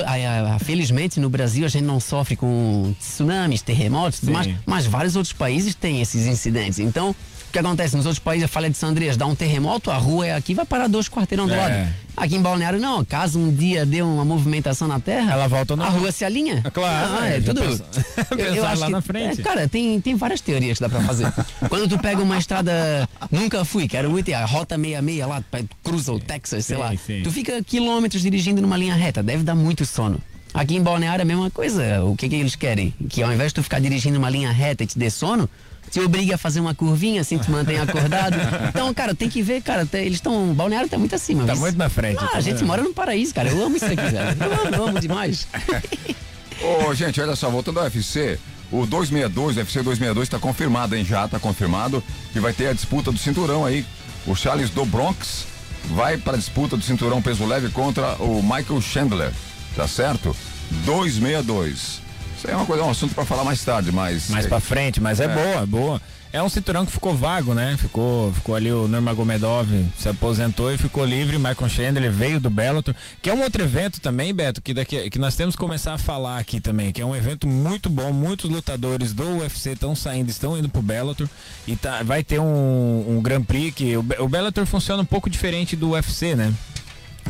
felizmente 0.64 1.20
no 1.20 1.28
Brasil 1.28 1.64
a 1.64 1.68
gente 1.68 1.84
não 1.84 2.00
sofre 2.00 2.36
com 2.36 2.94
tsunamis, 2.98 3.62
terremotos 3.62 4.22
e 4.22 4.30
mais, 4.30 4.48
mas 4.66 4.86
vários 4.86 5.16
outros 5.16 5.32
países 5.32 5.74
têm 5.74 6.00
esses 6.00 6.26
incidentes. 6.26 6.78
Então, 6.78 7.14
o 7.50 7.52
que 7.52 7.58
acontece? 7.58 7.96
Nos 7.96 8.06
outros 8.06 8.18
países, 8.18 8.42
eu 8.44 8.48
falei 8.48 8.70
de 8.70 8.76
São 8.76 8.88
Andreas, 8.88 9.16
dá 9.16 9.26
um 9.26 9.34
terremoto, 9.34 9.90
a 9.90 9.96
rua 9.96 10.26
é 10.28 10.34
aqui, 10.34 10.54
vai 10.54 10.64
parar 10.64 10.86
dois 10.88 11.08
quarteirão 11.08 11.46
do 11.46 11.52
É. 11.52 11.56
lado. 11.56 11.88
Aqui 12.16 12.36
em 12.36 12.42
Balneário, 12.42 12.78
não. 12.80 13.04
Caso 13.04 13.38
um 13.38 13.52
dia 13.52 13.84
dê 13.86 14.02
uma 14.02 14.24
movimentação 14.24 14.86
na 14.86 15.00
terra, 15.00 15.32
Ela 15.32 15.46
volta 15.48 15.74
a 15.74 15.88
rua 15.88 16.12
se 16.12 16.24
alinha. 16.24 16.62
Claro, 16.72 17.08
Ah, 17.20 17.28
é, 17.28 17.36
é, 17.36 17.40
tudo. 17.40 17.60
pensa- 17.60 17.84
pensaram 18.36 18.80
lá 18.80 18.90
na 18.90 19.00
frente. 19.00 19.40
é, 19.40 19.44
cara, 19.44 19.68
tem, 19.68 20.00
tem 20.00 20.14
várias 20.16 20.40
teorias 20.40 20.78
que 20.78 20.82
dá 20.82 20.88
pra 20.88 21.00
fazer. 21.02 21.32
Quando 21.68 21.88
tu 21.88 21.98
pega 21.98 22.22
uma 22.22 22.38
estrada, 22.38 23.08
nunca 23.30 23.64
fui, 23.64 23.88
quero 23.88 24.10
muito, 24.10 24.32
a 24.34 24.44
rota 24.44 24.76
66 24.76 25.26
lá, 25.26 25.42
cruza 25.82 26.12
o 26.12 26.20
Texas, 26.20 26.66
sei 26.66 26.76
Sim, 26.76 26.82
lá. 26.82 26.92
sim. 26.96 27.20
Tu 27.22 27.30
fica 27.30 27.62
quilômetros 27.62 28.22
dirigindo 28.22 28.60
numa 28.62 28.76
linha 28.76 28.94
reta, 28.94 29.22
deve 29.22 29.42
dar 29.42 29.54
muito 29.54 29.84
sono. 29.86 30.20
Aqui 30.52 30.74
em 30.76 30.82
Balneário 30.82 31.22
é 31.22 31.24
a 31.24 31.26
mesma 31.26 31.50
coisa. 31.50 32.02
O 32.04 32.16
que, 32.16 32.28
que 32.28 32.34
eles 32.34 32.56
querem? 32.56 32.92
Que 33.08 33.22
ao 33.22 33.32
invés 33.32 33.50
de 33.50 33.54
tu 33.56 33.62
ficar 33.62 33.80
dirigindo 33.80 34.18
uma 34.18 34.28
linha 34.28 34.50
reta 34.50 34.82
e 34.82 34.86
te 34.86 34.98
dê 34.98 35.08
sono, 35.08 35.48
te 35.90 36.00
obriga 36.00 36.34
a 36.34 36.38
fazer 36.38 36.60
uma 36.60 36.74
curvinha, 36.74 37.20
assim 37.20 37.38
tu 37.38 37.50
mantém 37.50 37.78
acordado. 37.78 38.36
Então, 38.68 38.92
cara, 38.94 39.14
tem 39.14 39.28
que 39.28 39.42
ver, 39.42 39.62
cara, 39.62 39.86
eles 39.94 40.14
estão. 40.14 40.52
Balneário 40.54 40.88
tá 40.88 40.98
muito 40.98 41.14
acima. 41.14 41.44
Tá 41.44 41.52
viu? 41.52 41.62
muito 41.62 41.78
na 41.78 41.88
frente, 41.88 42.18
Ah, 42.22 42.28
tá 42.28 42.38
a 42.38 42.40
gente 42.40 42.56
vendo? 42.58 42.66
mora 42.66 42.82
no 42.82 42.92
paraíso, 42.94 43.34
cara. 43.34 43.48
Eu 43.50 43.64
amo 43.64 43.76
isso 43.76 43.84
aqui, 43.86 43.96
cara. 43.96 44.36
Eu 44.40 44.52
amo, 44.66 44.74
eu 44.76 44.88
amo 44.88 45.00
demais. 45.00 45.46
Ô, 46.88 46.94
gente, 46.94 47.20
olha 47.20 47.34
só, 47.34 47.48
voltando 47.50 47.78
ao 47.78 47.84
UFC, 47.84 48.38
o 48.70 48.84
262, 48.86 49.56
o 49.56 49.60
UFC 49.60 49.78
262 49.82 50.26
está 50.26 50.38
confirmado, 50.38 50.94
hein? 50.94 51.04
Já 51.04 51.24
está 51.24 51.38
confirmado 51.38 52.02
que 52.32 52.38
vai 52.40 52.52
ter 52.52 52.68
a 52.68 52.72
disputa 52.72 53.10
do 53.10 53.18
cinturão 53.18 53.64
aí. 53.64 53.84
O 54.26 54.34
Charles 54.36 54.68
do 54.70 54.84
Bronx 54.84 55.46
vai 55.86 56.18
para 56.18 56.34
a 56.34 56.38
disputa 56.38 56.76
do 56.76 56.82
cinturão 56.84 57.22
peso 57.22 57.46
leve 57.46 57.70
contra 57.70 58.14
o 58.22 58.42
Michael 58.42 58.80
Chandler, 58.82 59.32
tá 59.74 59.88
certo? 59.88 60.36
262. 60.84 62.02
Isso 62.40 62.48
aí 62.48 62.54
é 62.54 62.56
uma 62.56 62.64
coisa, 62.64 62.82
é 62.82 62.86
um 62.86 62.90
assunto 62.90 63.14
para 63.14 63.26
falar 63.26 63.44
mais 63.44 63.62
tarde, 63.62 63.92
mas. 63.92 64.30
Mais 64.30 64.46
pra 64.46 64.60
frente, 64.60 64.98
mas 64.98 65.20
é, 65.20 65.28
boa, 65.28 65.62
é 65.62 65.66
boa. 65.66 66.02
É 66.32 66.42
um 66.42 66.48
cinturão 66.48 66.86
que 66.86 66.92
ficou 66.92 67.14
vago, 67.14 67.52
né? 67.52 67.76
Ficou, 67.76 68.32
ficou 68.32 68.54
ali 68.54 68.72
o 68.72 68.88
Nurmagomedov 68.88 69.68
se 69.98 70.08
aposentou 70.08 70.72
e 70.72 70.78
ficou 70.78 71.04
livre. 71.04 71.36
Michael 71.36 71.68
Chandler 71.68 72.10
veio 72.10 72.40
do 72.40 72.48
Bellator, 72.48 72.94
que 73.20 73.28
é 73.28 73.34
um 73.34 73.42
outro 73.42 73.62
evento 73.62 74.00
também, 74.00 74.32
Beto, 74.32 74.62
que 74.62 74.72
daqui 74.72 75.10
que 75.10 75.18
nós 75.18 75.36
temos 75.36 75.54
que 75.54 75.60
começar 75.60 75.92
a 75.92 75.98
falar 75.98 76.38
aqui 76.38 76.62
também, 76.62 76.92
que 76.92 77.02
é 77.02 77.04
um 77.04 77.14
evento 77.14 77.46
muito 77.46 77.90
bom. 77.90 78.10
Muitos 78.10 78.48
lutadores 78.48 79.12
do 79.12 79.40
UFC 79.40 79.72
estão 79.72 79.94
saindo, 79.94 80.30
estão 80.30 80.56
indo 80.56 80.68
pro 80.70 80.80
Bellator 80.80 81.28
e 81.66 81.76
tá, 81.76 82.02
vai 82.02 82.24
ter 82.24 82.40
um, 82.40 83.04
um 83.06 83.20
Grand 83.20 83.42
Prix 83.42 83.74
que 83.74 83.96
o, 83.98 84.06
o 84.20 84.28
Bellator 84.28 84.64
funciona 84.64 85.02
um 85.02 85.06
pouco 85.06 85.28
diferente 85.28 85.76
do 85.76 85.90
UFC, 85.90 86.34
né? 86.34 86.54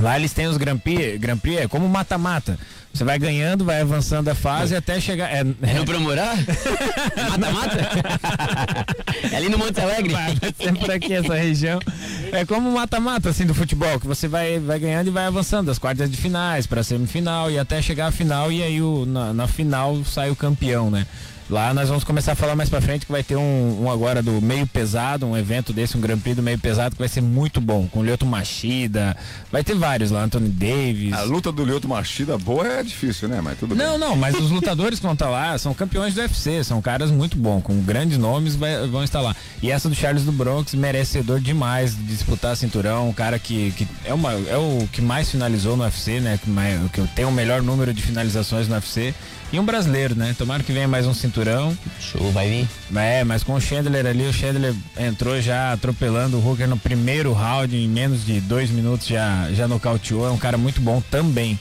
Lá 0.01 0.19
eles 0.19 0.33
têm 0.33 0.47
os 0.47 0.57
Grand 0.57 0.79
Prix, 0.79 1.19
Grand 1.19 1.39
Prix 1.39 1.61
é 1.61 1.69
como 1.69 1.89
mata-mata. 1.89 2.59
Você 2.93 3.05
vai 3.05 3.19
ganhando, 3.19 3.65
vai 3.65 3.81
avançando 3.81 4.29
a 4.29 4.35
fase 4.35 4.75
até 4.75 4.99
chegar. 5.01 5.31
É, 5.31 5.41
É 5.63 5.75
no 5.75 5.85
Promorá? 5.85 6.35
Mata-mata? 7.31 7.79
é 9.31 9.37
ali 9.37 9.49
no 9.49 9.59
Monte 9.59 9.81
Alegre? 9.81 10.13
Vai 10.13 10.73
por 10.79 10.91
aqui 10.91 11.13
essa 11.13 11.35
região. 11.35 11.79
É 12.33 12.45
como 12.45 12.71
mata-mata 12.73 13.31
assim 13.31 13.47
do 13.47 13.55
futebol, 13.55 14.01
que 14.01 14.07
você 14.07 14.27
vai, 14.27 14.59
vai 14.59 14.79
ganhando 14.79 15.07
e 15.07 15.11
vai 15.11 15.27
avançando 15.27 15.67
das 15.67 15.79
quartas 15.79 16.11
de 16.11 16.17
finais 16.17 16.67
para 16.67 16.83
semifinal 16.83 17.49
e 17.51 17.59
até 17.59 17.81
chegar 17.81 18.09
à 18.09 18.13
final 18.13 18.51
e 18.51 18.61
aí 18.63 18.83
o, 18.83 19.07
na, 19.07 19.33
na 19.33 19.47
final 19.47 20.05
sai 20.05 20.31
o 20.31 20.37
campeão, 20.37 20.91
né? 20.91 21.07
Lá 21.51 21.75
nós 21.75 21.89
vamos 21.89 22.05
começar 22.05 22.33
a 22.33 22.35
falar 22.37 22.55
mais 22.55 22.69
pra 22.69 22.81
frente 22.81 23.05
que 23.05 23.11
vai 23.11 23.25
ter 23.25 23.35
um, 23.35 23.83
um 23.83 23.91
agora 23.91 24.23
do 24.23 24.41
meio 24.41 24.67
pesado, 24.69 25.27
um 25.27 25.37
evento 25.37 25.73
desse, 25.73 25.97
um 25.97 26.01
Grand 26.01 26.19
Prix 26.19 26.37
do 26.37 26.43
meio 26.45 26.57
pesado 26.59 26.95
que 26.95 26.99
vai 27.01 27.09
ser 27.09 27.21
muito 27.21 27.61
bom, 27.61 27.89
com 27.89 27.99
o 27.99 28.03
Lyoto 28.05 28.25
Machida, 28.25 29.17
vai 29.51 29.65
ter 29.65 29.75
vários 29.75 30.13
lá, 30.13 30.23
Anthony 30.23 30.49
Davis. 30.49 31.13
A 31.13 31.23
luta 31.23 31.51
do 31.51 31.65
Lyoto 31.65 31.89
Machida 31.89 32.39
boa 32.39 32.65
é 32.67 32.83
difícil, 32.85 33.29
né? 33.29 33.41
Mas 33.43 33.59
tudo 33.59 33.75
Não, 33.75 33.91
bem. 33.91 33.99
não, 33.99 34.15
mas 34.17 34.37
os 34.37 34.51
lutadores 34.53 35.01
que 35.01 35.05
vão 35.05 35.15
estar 35.15 35.29
lá 35.29 35.59
são 35.59 35.75
campeões 35.75 36.15
do 36.15 36.21
UFC, 36.21 36.63
são 36.63 36.81
caras 36.81 37.11
muito 37.11 37.37
bons, 37.37 37.63
com 37.63 37.81
grandes 37.83 38.17
nomes 38.17 38.55
vai- 38.55 38.87
vão 38.87 39.03
estar 39.03 39.21
lá. 39.21 39.35
E 39.61 39.73
essa 39.73 39.89
do 39.89 39.95
Charles 39.95 40.23
do 40.25 40.31
Bronx, 40.31 40.73
merecedor 40.75 41.41
demais 41.41 41.97
de 41.97 42.03
disputar 42.05 42.57
cinturão, 42.57 43.09
um 43.09 43.13
cara 43.13 43.41
que, 43.41 43.73
que 43.73 43.89
é, 44.05 44.15
uma, 44.15 44.33
é 44.33 44.57
o 44.57 44.89
que 44.93 45.03
mais 45.03 45.29
finalizou 45.29 45.77
no 45.77 45.83
UFC, 45.83 46.21
né? 46.21 46.39
Que, 46.41 46.49
mais, 46.49 46.79
que 46.93 47.01
tem 47.09 47.25
o 47.25 47.33
melhor 47.33 47.61
número 47.61 47.93
de 47.93 48.01
finalizações 48.03 48.69
no 48.69 48.75
UFC. 48.75 49.13
E 49.53 49.59
um 49.59 49.65
brasileiro, 49.65 50.15
né? 50.15 50.33
Tomara 50.39 50.63
que 50.63 50.73
venha 50.73 50.87
mais 50.87 51.07
um 51.07 51.15
cinturão. 51.15 51.77
Show, 51.99 52.31
vai 52.31 52.49
vir. 52.49 52.69
É, 52.97 53.25
mas 53.25 53.43
com 53.43 53.55
o 53.55 53.61
Chandler 53.61 54.07
ali, 54.07 54.25
o 54.27 54.33
Chandler 54.33 54.73
entrou 54.97 55.41
já 55.41 55.73
atropelando 55.73 56.37
o 56.39 56.47
Hooker 56.49 56.69
no 56.69 56.77
primeiro 56.77 57.33
round, 57.33 57.77
em 57.77 57.89
menos 57.89 58.25
de 58.25 58.41
dois 58.41 58.71
minutos 58.71 59.09
já, 59.09 59.49
já 59.53 59.67
nocauteou. 59.67 60.25
É 60.27 60.31
um 60.31 60.39
cara 60.39 60.57
muito 60.57 60.81
bom 60.81 61.03
também. 61.11 61.59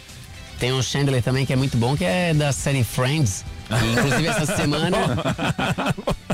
Tem 0.60 0.72
um 0.72 0.84
Chandler 0.84 1.24
também 1.24 1.48
que 1.48 1.54
é 1.54 1.56
muito 1.56 1.78
bom, 1.78 1.98
que 1.98 2.06
é 2.06 2.32
da 2.32 2.52
série 2.52 2.84
Friends. 2.84 3.44
Inclusive 3.72 4.28
essa 4.28 4.46
semana. 4.56 4.98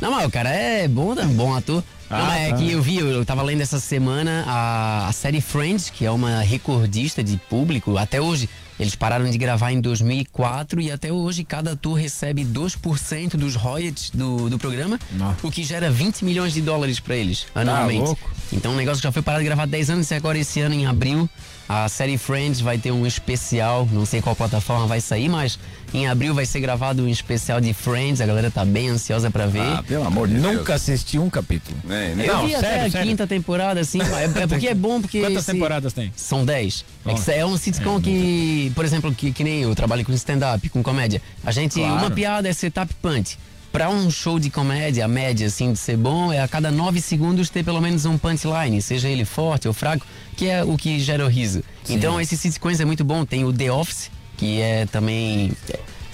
Não, 0.01 0.11
mas 0.11 0.25
o 0.27 0.31
cara 0.31 0.49
é 0.49 0.87
bom, 0.89 1.15
né? 1.15 1.23
bom 1.23 1.55
ator. 1.55 1.81
Não, 2.09 2.17
Ah, 2.17 2.37
é 2.37 2.49
tá. 2.49 2.57
que 2.57 2.71
eu 2.71 2.81
vi, 2.81 2.97
eu, 2.97 3.07
eu 3.07 3.25
tava 3.25 3.41
lendo 3.43 3.61
essa 3.61 3.79
semana 3.79 4.43
a, 4.45 5.07
a 5.07 5.11
série 5.13 5.39
Friends, 5.39 5.89
que 5.89 6.05
é 6.05 6.11
uma 6.11 6.41
recordista 6.41 7.23
de 7.23 7.37
público, 7.37 7.97
até 7.97 8.19
hoje. 8.19 8.49
Eles 8.79 8.95
pararam 8.95 9.29
de 9.29 9.37
gravar 9.37 9.71
em 9.71 9.79
2004 9.79 10.81
e 10.81 10.91
até 10.91 11.11
hoje 11.11 11.43
cada 11.43 11.71
ator 11.71 11.93
recebe 11.93 12.43
2% 12.43 13.37
dos 13.37 13.55
royalties 13.55 14.09
do, 14.09 14.49
do 14.49 14.57
programa, 14.57 14.99
Nossa. 15.11 15.47
o 15.47 15.51
que 15.51 15.63
gera 15.63 15.89
20 15.89 16.25
milhões 16.25 16.53
de 16.53 16.61
dólares 16.61 16.99
pra 16.99 17.15
eles 17.15 17.47
anualmente. 17.55 18.01
louco. 18.03 18.29
Então 18.51 18.73
um 18.73 18.75
negócio 18.75 18.97
que 19.01 19.07
já 19.07 19.11
foi 19.11 19.21
parado 19.21 19.43
de 19.43 19.47
gravar 19.47 19.63
há 19.63 19.67
10 19.67 19.89
anos 19.91 20.11
e 20.11 20.13
agora 20.13 20.37
esse 20.37 20.59
ano 20.59 20.75
em 20.75 20.85
abril 20.85 21.29
a 21.67 21.89
série 21.89 22.17
Friends 22.17 22.61
vai 22.61 22.77
ter 22.77 22.91
um 22.91 23.05
especial, 23.07 23.87
não 23.91 24.05
sei 24.05 24.21
qual 24.21 24.35
plataforma 24.35 24.85
vai 24.85 25.01
sair, 25.01 25.27
mas 25.29 25.57
em 25.93 26.07
abril 26.07 26.33
vai 26.33 26.45
ser 26.45 26.59
gravado 26.59 27.03
um 27.03 27.07
especial 27.07 27.59
de 27.59 27.73
Friends, 27.73 28.21
a 28.21 28.25
galera 28.25 28.51
tá 28.51 28.63
bem 28.63 28.89
ansiosa 28.89 29.31
pra 29.31 29.47
ver. 29.47 29.61
Ah, 29.61 29.83
pelo 29.87 30.05
amor 30.05 30.27
de 30.27 30.35
Deus. 30.35 30.55
Nunca 30.57 30.75
assisti 30.75 31.17
um 31.17 31.29
capítulo. 31.29 31.75
Nem, 31.83 32.15
nem. 32.15 32.27
Eu 32.27 32.33
Não, 32.35 32.47
vi 32.47 32.55
até 32.55 32.67
sério, 32.67 32.85
a 32.87 32.91
sério. 32.91 33.07
quinta 33.07 33.25
temporada, 33.27 33.79
assim, 33.79 33.99
é, 34.01 34.43
é 34.43 34.47
porque 34.47 34.67
é 34.67 34.75
bom, 34.75 35.01
porque. 35.01 35.19
Quantas 35.21 35.43
esse- 35.43 35.51
temporadas 35.53 35.93
tem? 35.93 36.11
São 36.15 36.45
10. 36.45 36.85
É, 37.05 37.13
que 37.13 37.31
é 37.31 37.45
um 37.45 37.57
sitcom 37.57 37.99
que, 38.01 38.71
por 38.75 38.85
exemplo, 38.85 39.13
que, 39.13 39.31
que 39.31 39.43
nem 39.43 39.61
eu 39.61 39.73
trabalho 39.73 40.05
com 40.05 40.11
stand-up, 40.13 40.67
com 40.69 40.83
comédia. 40.83 41.21
A 41.45 41.51
gente, 41.51 41.75
Claro. 41.79 41.93
uma 41.95 42.11
piada 42.11 42.47
é 42.47 42.53
setup 42.53 42.93
punch. 43.01 43.37
Pra 43.75 43.89
um 43.89 44.09
show 44.09 44.39
de 44.39 44.49
comédia, 44.49 45.03
a 45.03 45.07
média, 45.07 45.47
assim, 45.47 45.73
de 45.73 45.77
ser 45.77 45.97
bom, 45.97 46.31
é 46.31 46.39
a 46.39 46.47
cada 46.47 46.71
nove 46.71 47.01
segundos 47.01 47.49
ter 47.49 47.61
pelo 47.61 47.81
menos 47.81 48.05
um 48.05 48.17
punchline, 48.17 48.81
seja 48.81 49.09
ele 49.09 49.25
forte 49.25 49.67
ou 49.67 49.73
fraco, 49.73 50.07
que 50.37 50.47
é 50.47 50.63
o 50.63 50.77
que 50.77 50.97
gera 50.97 51.25
o 51.25 51.27
riso. 51.27 51.61
Então, 51.89 52.21
esses 52.21 52.39
sitcoms 52.39 52.79
é 52.79 52.85
muito 52.85 53.03
bom. 53.03 53.25
Tem 53.25 53.43
o 53.43 53.51
The 53.51 53.69
Office, 53.69 54.09
que 54.37 54.61
é 54.61 54.85
também. 54.85 55.51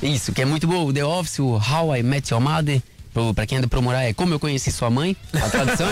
Isso, 0.02 0.34
que 0.34 0.42
é 0.42 0.46
muito 0.46 0.66
bom. 0.66 0.88
O 0.88 0.92
The 0.92 1.06
Office, 1.06 1.38
o 1.38 1.52
How 1.52 1.98
I 1.98 2.02
Met 2.02 2.34
Your 2.34 2.42
Mother. 2.42 2.82
Pro, 3.14 3.34
pra 3.34 3.46
quem 3.46 3.58
anda 3.58 3.68
pro 3.68 3.82
morar 3.82 4.04
é 4.04 4.14
Como 4.14 4.34
Eu 4.34 4.40
Conheci 4.40 4.72
Sua 4.72 4.90
Mãe, 4.90 5.18
a 5.34 5.50
tradução. 5.50 5.88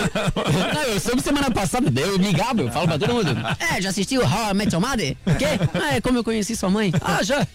Não, 0.74 0.82
eu 0.88 0.98
soube 1.00 1.20
semana 1.20 1.50
passada, 1.50 1.92
eu 2.00 2.18
me 2.18 2.32
gabo, 2.32 2.62
eu 2.62 2.72
falo 2.72 2.86
pra 2.88 2.98
todo 2.98 3.12
mundo. 3.12 3.30
É, 3.58 3.80
já 3.82 3.90
assistiu 3.90 4.22
How 4.22 4.50
I 4.50 4.54
Met 4.54 4.74
Your 4.74 4.80
Mother? 4.86 5.16
O 5.26 5.34
quê? 5.36 5.44
Ah, 5.74 5.96
é 5.96 6.00
Como 6.00 6.16
Eu 6.18 6.24
Conheci 6.24 6.56
Sua 6.56 6.70
Mãe. 6.70 6.90
Ah, 7.02 7.22
já. 7.22 7.46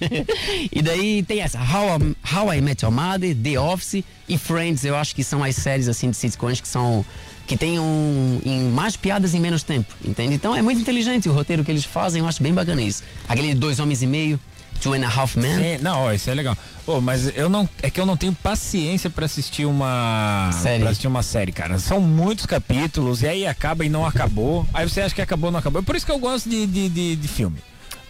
E 0.72 0.82
daí 0.84 1.24
tem 1.24 1.42
essa, 1.42 1.58
How, 1.60 1.98
I- 2.00 2.16
How 2.36 2.54
I 2.54 2.62
Met 2.62 2.86
Your 2.86 2.94
Mother, 2.94 3.36
The 3.36 3.60
Office 3.60 4.04
e 4.30 4.38
Friends, 4.38 4.84
eu 4.86 4.96
acho 4.96 5.16
que 5.16 5.24
são 5.24 5.44
as 5.44 5.56
séries 5.56 5.88
assim 5.88 6.12
de 6.12 6.18
sitcoms 6.18 6.62
que 6.62 6.68
são 6.68 7.04
que 7.48 7.56
tem 7.56 7.80
um, 7.80 8.42
em 8.44 8.64
mais 8.72 8.96
piadas 8.98 9.36
em 9.36 9.40
menos 9.40 9.62
tempo, 9.62 9.94
entende? 10.04 10.34
Então 10.34 10.56
é 10.56 10.64
muito 10.64 10.82
inteligente 10.82 11.30
o 11.30 11.32
roteiro 11.32 11.64
que 11.64 11.70
eles 11.72 11.86
fazem, 11.86 12.22
eu 12.24 12.28
acho 12.28 12.42
bem 12.42 12.52
bacana 12.52 12.82
isso. 12.82 13.04
Aquele 13.30 13.54
Dois 13.54 13.80
Homens 13.80 14.02
e 14.02 14.08
Meio, 14.08 14.40
Two 14.82 14.94
and 14.94 15.06
a 15.06 15.08
Half 15.08 15.36
Men. 15.36 15.78
Sim, 15.78 15.84
não, 15.84 16.02
ó, 16.02 16.12
isso 16.12 16.30
é 16.30 16.34
legal. 16.34 16.58
Pô, 16.86 17.02
mas 17.02 17.36
eu 17.36 17.50
não. 17.50 17.68
É 17.82 17.90
que 17.90 18.00
eu 18.00 18.06
não 18.06 18.16
tenho 18.16 18.34
paciência 18.34 19.10
pra 19.10 19.26
assistir 19.26 19.66
uma. 19.66 20.52
Série. 20.54 20.82
Pra 20.82 20.90
assistir 20.92 21.08
uma 21.08 21.24
série, 21.24 21.52
cara. 21.52 21.80
São 21.80 22.00
muitos 22.00 22.46
capítulos, 22.46 23.24
e 23.24 23.28
aí 23.28 23.48
acaba 23.48 23.84
e 23.86 23.90
não 23.90 24.06
acabou. 24.06 24.68
Aí 24.74 24.88
você 24.88 25.02
acha 25.02 25.16
que 25.16 25.22
acabou, 25.22 25.52
não 25.52 25.60
acabou. 25.60 25.82
É 25.82 25.86
por 25.86 25.96
isso 25.96 26.06
que 26.06 26.12
eu 26.12 26.20
gosto 26.20 26.50
de, 26.50 26.68
de, 26.68 26.90
de, 26.90 27.16
de 27.16 27.28
filme. 27.28 27.58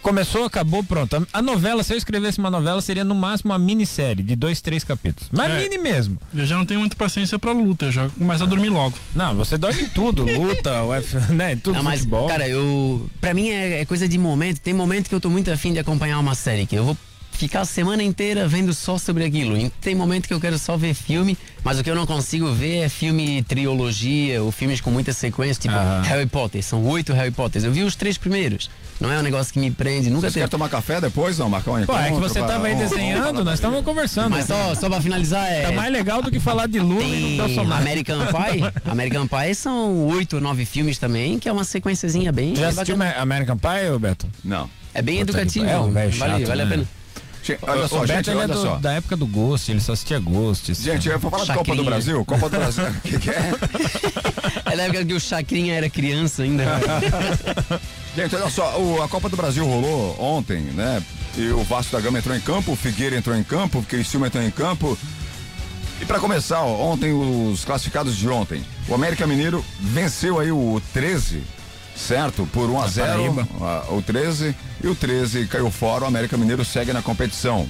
Começou, 0.06 0.44
acabou, 0.44 0.84
pronto. 0.84 1.26
A, 1.32 1.42
novela, 1.42 1.82
se 1.82 1.92
eu 1.92 1.96
escrevesse 1.98 2.38
uma 2.38 2.48
novela, 2.48 2.80
seria 2.80 3.02
no 3.02 3.12
máximo 3.12 3.50
uma 3.50 3.58
minissérie 3.58 4.22
de 4.22 4.36
dois, 4.36 4.60
três 4.60 4.84
capítulos. 4.84 5.28
Mas 5.32 5.50
É. 5.50 5.58
mini 5.62 5.78
mesmo. 5.78 6.16
Eu 6.32 6.46
já 6.46 6.56
não 6.56 6.64
tenho 6.64 6.78
muita 6.78 6.94
paciência 6.94 7.40
pra 7.40 7.50
luta, 7.50 7.86
eu 7.86 7.90
já 7.90 8.08
começo 8.10 8.44
a 8.44 8.46
dormir 8.46 8.68
logo. 8.68 8.96
Não, 9.16 9.34
você 9.34 9.58
dorme 9.58 9.82
em 9.82 9.88
tudo, 9.88 10.22
luta, 10.24 10.70
UF, 10.86 11.32
né? 11.32 11.56
Tudo 11.56 11.74
Não, 11.74 11.82
mas, 11.82 11.98
futebol. 11.98 12.28
cara, 12.28 12.48
eu. 12.48 13.10
Pra 13.20 13.34
mim 13.34 13.48
é, 13.48 13.80
é 13.80 13.84
coisa 13.84 14.06
de 14.06 14.16
momento. 14.16 14.60
Tem 14.60 14.72
momento 14.72 15.08
que 15.08 15.14
eu 15.16 15.20
tô 15.20 15.28
muito 15.28 15.50
afim 15.50 15.72
de 15.72 15.80
acompanhar 15.80 16.20
uma 16.20 16.36
série, 16.36 16.66
que 16.66 16.76
eu 16.76 16.84
vou 16.84 16.96
ficar 17.36 17.60
a 17.60 17.64
semana 17.64 18.02
inteira 18.02 18.48
vendo 18.48 18.72
só 18.72 18.98
sobre 18.98 19.24
aquilo. 19.24 19.56
E 19.56 19.70
tem 19.80 19.94
momento 19.94 20.26
que 20.26 20.34
eu 20.34 20.40
quero 20.40 20.58
só 20.58 20.76
ver 20.76 20.94
filme, 20.94 21.36
mas 21.62 21.78
o 21.78 21.84
que 21.84 21.90
eu 21.90 21.94
não 21.94 22.06
consigo 22.06 22.50
ver 22.52 22.78
é 22.78 22.88
filme 22.88 23.42
trilogia 23.42 24.42
ou 24.42 24.50
filmes 24.50 24.80
com 24.80 24.90
muitas 24.90 25.16
sequências, 25.16 25.58
tipo 25.58 25.74
Aham. 25.74 26.02
Harry 26.02 26.26
Potter. 26.26 26.62
São 26.62 26.84
oito 26.86 27.12
Harry 27.12 27.30
Potters. 27.30 27.64
Eu 27.64 27.72
vi 27.72 27.82
os 27.82 27.94
três 27.94 28.16
primeiros. 28.16 28.70
Não 28.98 29.12
é 29.12 29.18
um 29.18 29.22
negócio 29.22 29.52
que 29.52 29.58
me 29.58 29.70
prende, 29.70 30.08
nunca 30.08 30.28
querem 30.28 30.34
teve. 30.44 30.48
tomar 30.48 30.70
café 30.70 31.00
depois, 31.00 31.36
não? 31.38 31.50
Marcar 31.50 31.72
um 31.72 31.84
Pô, 31.84 31.94
é 31.94 32.04
que 32.04 32.08
encontro 32.08 32.28
você 32.30 32.40
tava 32.40 32.66
aí 32.66 32.74
desenhando, 32.76 33.44
nós 33.44 33.54
estávamos 33.54 33.84
conversando. 33.84 34.30
Mas 34.30 34.46
só, 34.46 34.74
só 34.74 34.88
pra 34.88 35.02
finalizar, 35.02 35.46
é. 35.46 35.62
Tá 35.62 35.72
mais 35.72 35.92
legal 35.92 36.22
do 36.22 36.30
que 36.30 36.40
falar 36.40 36.66
de 36.66 36.78
Lula 36.78 37.04
e 37.04 37.36
do 37.36 37.44
personagem. 37.44 37.82
American 37.82 38.18
Pie. 38.26 38.90
American 38.90 39.26
Pie 39.26 39.54
são 39.54 40.06
oito 40.06 40.36
ou 40.36 40.42
nove 40.42 40.64
filmes 40.64 40.96
também, 40.96 41.38
que 41.38 41.46
é 41.46 41.52
uma 41.52 41.64
sequenciazinha 41.64 42.32
bem. 42.32 42.56
Já 42.56 42.68
assistiu. 42.68 42.96
American 43.18 43.58
Pie, 43.58 43.98
Beto? 44.00 44.26
Não. 44.42 44.70
É 44.94 45.02
bem 45.02 45.18
Puta 45.18 45.32
que 45.32 45.38
educativo. 45.40 45.66
É 45.66 45.78
um 45.78 45.92
velho 45.92 46.10
vale, 46.12 46.32
chato, 46.32 46.48
vale 46.48 46.62
a 46.62 46.64
né? 46.64 46.70
pena. 46.70 46.88
Gente, 47.46 47.58
Olha 47.62 47.86
só, 47.88 48.00
o 48.00 48.06
gente, 48.06 48.28
é 48.30 48.34
olha 48.34 48.48
do- 48.48 48.60
só. 48.62 48.76
da 48.76 48.92
época 48.94 49.16
do 49.16 49.26
Ghost, 49.26 49.70
ele 49.70 49.80
só 49.80 49.92
assistia 49.92 50.18
Ghost. 50.18 50.74
Gente, 50.74 51.08
eu 51.08 51.18
vou 51.18 51.30
falar 51.30 51.44
de 51.44 51.48
Copa 51.52 51.62
do 51.62 51.66
Chacrinha. 51.68 51.90
Brasil. 51.90 52.24
Copa 52.24 52.48
do 52.50 52.56
Brasil. 52.58 52.84
O 52.84 53.00
que, 53.02 53.18
que 53.18 53.30
é? 53.30 53.52
É 54.72 54.74
na 54.74 54.82
época 54.84 55.04
que 55.04 55.14
o 55.14 55.20
Chacrinha 55.20 55.74
era 55.74 55.88
criança 55.88 56.42
ainda. 56.42 56.64
Gente, 58.16 58.34
olha 58.34 58.50
só, 58.50 58.78
o- 58.80 59.00
a 59.02 59.08
Copa 59.08 59.28
do 59.28 59.36
Brasil 59.36 59.64
rolou 59.64 60.16
ontem, 60.20 60.60
né? 60.60 61.02
E 61.36 61.48
o 61.50 61.62
Vasco 61.62 61.92
da 61.92 62.00
Gama 62.00 62.18
entrou 62.18 62.34
em 62.36 62.40
campo, 62.40 62.72
o 62.72 62.76
Figueira 62.76 63.16
entrou 63.16 63.36
em 63.36 63.44
campo, 63.44 63.78
o 63.78 63.82
Criciúma 63.82 64.26
entrou 64.26 64.42
em 64.42 64.50
campo. 64.50 64.98
E 66.00 66.04
para 66.04 66.18
começar, 66.18 66.60
ó, 66.62 66.92
ontem 66.92 67.12
os 67.12 67.64
classificados 67.64 68.16
de 68.16 68.28
ontem. 68.28 68.64
O 68.88 68.94
América 68.94 69.26
Mineiro 69.26 69.64
venceu 69.80 70.40
aí 70.40 70.50
o 70.50 70.80
13, 70.92 71.42
certo? 71.96 72.46
Por 72.52 72.68
1 72.70 72.80
a 72.82 72.86
0 72.88 73.08
Paraíba. 73.12 73.48
ah, 73.60 73.84
o 73.90 74.02
13 74.02 74.54
e 74.82 74.86
o 74.86 74.94
13 74.94 75.46
caiu 75.46 75.70
fora, 75.70 76.04
o 76.04 76.06
América 76.06 76.36
Mineiro 76.36 76.64
segue 76.64 76.92
na 76.92 77.02
competição. 77.02 77.68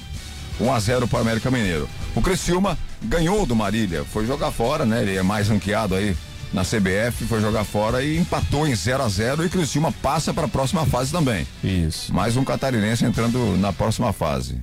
1 0.59 0.73
a 0.73 0.79
0 0.79 1.07
para 1.07 1.19
o 1.19 1.21
América 1.21 1.51
Mineiro. 1.51 1.87
O 2.15 2.21
Criciúma 2.21 2.77
ganhou 3.03 3.45
do 3.45 3.55
Marília, 3.55 4.03
foi 4.03 4.25
jogar 4.25 4.51
fora, 4.51 4.85
né? 4.85 5.01
Ele 5.03 5.15
é 5.15 5.21
mais 5.23 5.47
ranqueado 5.49 5.93
aí 5.95 6.15
na 6.51 6.63
CBF, 6.63 7.25
foi 7.27 7.41
jogar 7.41 7.63
fora 7.63 8.01
e 8.03 8.17
empatou 8.17 8.67
em 8.67 8.73
0 8.75 9.03
a 9.03 9.09
0 9.09 9.45
e 9.45 9.49
Criciúma 9.49 9.91
passa 9.91 10.33
para 10.33 10.45
a 10.45 10.49
próxima 10.49 10.85
fase 10.85 11.11
também. 11.11 11.47
Isso. 11.63 12.13
Mais 12.13 12.35
um 12.37 12.43
catarinense 12.43 13.05
entrando 13.05 13.55
na 13.57 13.71
próxima 13.71 14.11
fase. 14.11 14.59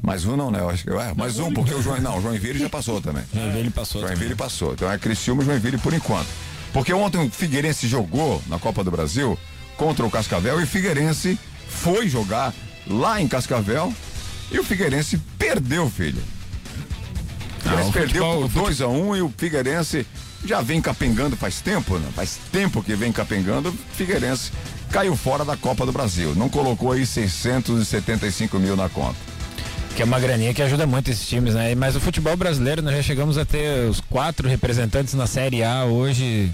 Mais 0.00 0.24
um 0.24 0.36
não, 0.36 0.50
né? 0.50 0.58
Eu 0.60 0.68
acho 0.68 0.82
que 0.84 0.90
é, 0.90 1.14
mais 1.14 1.38
um, 1.38 1.52
porque 1.52 1.72
o 1.72 1.80
João, 1.80 2.00
não, 2.00 2.18
o 2.18 2.22
Joinville 2.22 2.58
já 2.58 2.68
passou 2.68 3.00
também. 3.00 3.22
Joinville 3.32 3.70
passou. 3.70 4.00
Joinville 4.00 4.34
passou. 4.34 4.72
Então 4.72 4.90
é 4.90 4.98
Criciúma 4.98 5.42
e 5.42 5.46
Joinville 5.46 5.78
por 5.78 5.94
enquanto. 5.94 6.26
Porque 6.72 6.92
ontem 6.92 7.18
o 7.26 7.30
Figueirense 7.30 7.86
jogou 7.86 8.42
na 8.46 8.58
Copa 8.58 8.82
do 8.82 8.90
Brasil 8.90 9.38
contra 9.76 10.04
o 10.06 10.10
Cascavel 10.10 10.60
e 10.60 10.64
o 10.64 10.66
Figueirense 10.66 11.38
foi 11.68 12.08
jogar 12.08 12.54
lá 12.86 13.20
em 13.20 13.28
Cascavel 13.28 13.92
e 14.50 14.58
o 14.58 14.64
Figueirense 14.64 15.18
perdeu, 15.38 15.88
filho. 15.90 16.22
O 17.58 17.62
Figueirense 17.62 17.86
Ah, 17.86 17.90
o 17.90 17.92
perdeu 17.92 18.24
futebol- 18.24 18.48
por 18.48 18.62
2 18.64 18.80
a 18.80 18.88
1 18.88 19.08
um, 19.10 19.16
e 19.16 19.22
o 19.22 19.32
Figueirense 19.36 20.06
já 20.44 20.60
vem 20.60 20.80
capengando 20.80 21.36
faz 21.36 21.60
tempo, 21.60 21.98
né? 21.98 22.08
Faz 22.14 22.38
tempo 22.50 22.82
que 22.82 22.94
vem 22.96 23.12
capengando. 23.12 23.68
O 23.68 23.78
Figueirense 23.96 24.50
caiu 24.90 25.14
fora 25.16 25.44
da 25.44 25.56
Copa 25.56 25.86
do 25.86 25.92
Brasil. 25.92 26.34
Não 26.34 26.48
colocou 26.48 26.92
aí 26.92 27.06
675 27.06 28.58
mil 28.58 28.76
na 28.76 28.88
conta. 28.88 29.16
Que 29.94 30.02
é 30.02 30.04
uma 30.04 30.18
graninha 30.18 30.54
que 30.54 30.62
ajuda 30.62 30.86
muito 30.86 31.10
esses 31.10 31.28
times, 31.28 31.54
né? 31.54 31.74
Mas 31.74 31.94
o 31.94 32.00
futebol 32.00 32.34
brasileiro, 32.36 32.80
nós 32.80 32.96
já 32.96 33.02
chegamos 33.02 33.36
a 33.36 33.44
ter 33.44 33.88
os 33.88 34.00
quatro 34.00 34.48
representantes 34.48 35.12
na 35.14 35.26
Série 35.26 35.62
A 35.62 35.84
hoje. 35.84 36.50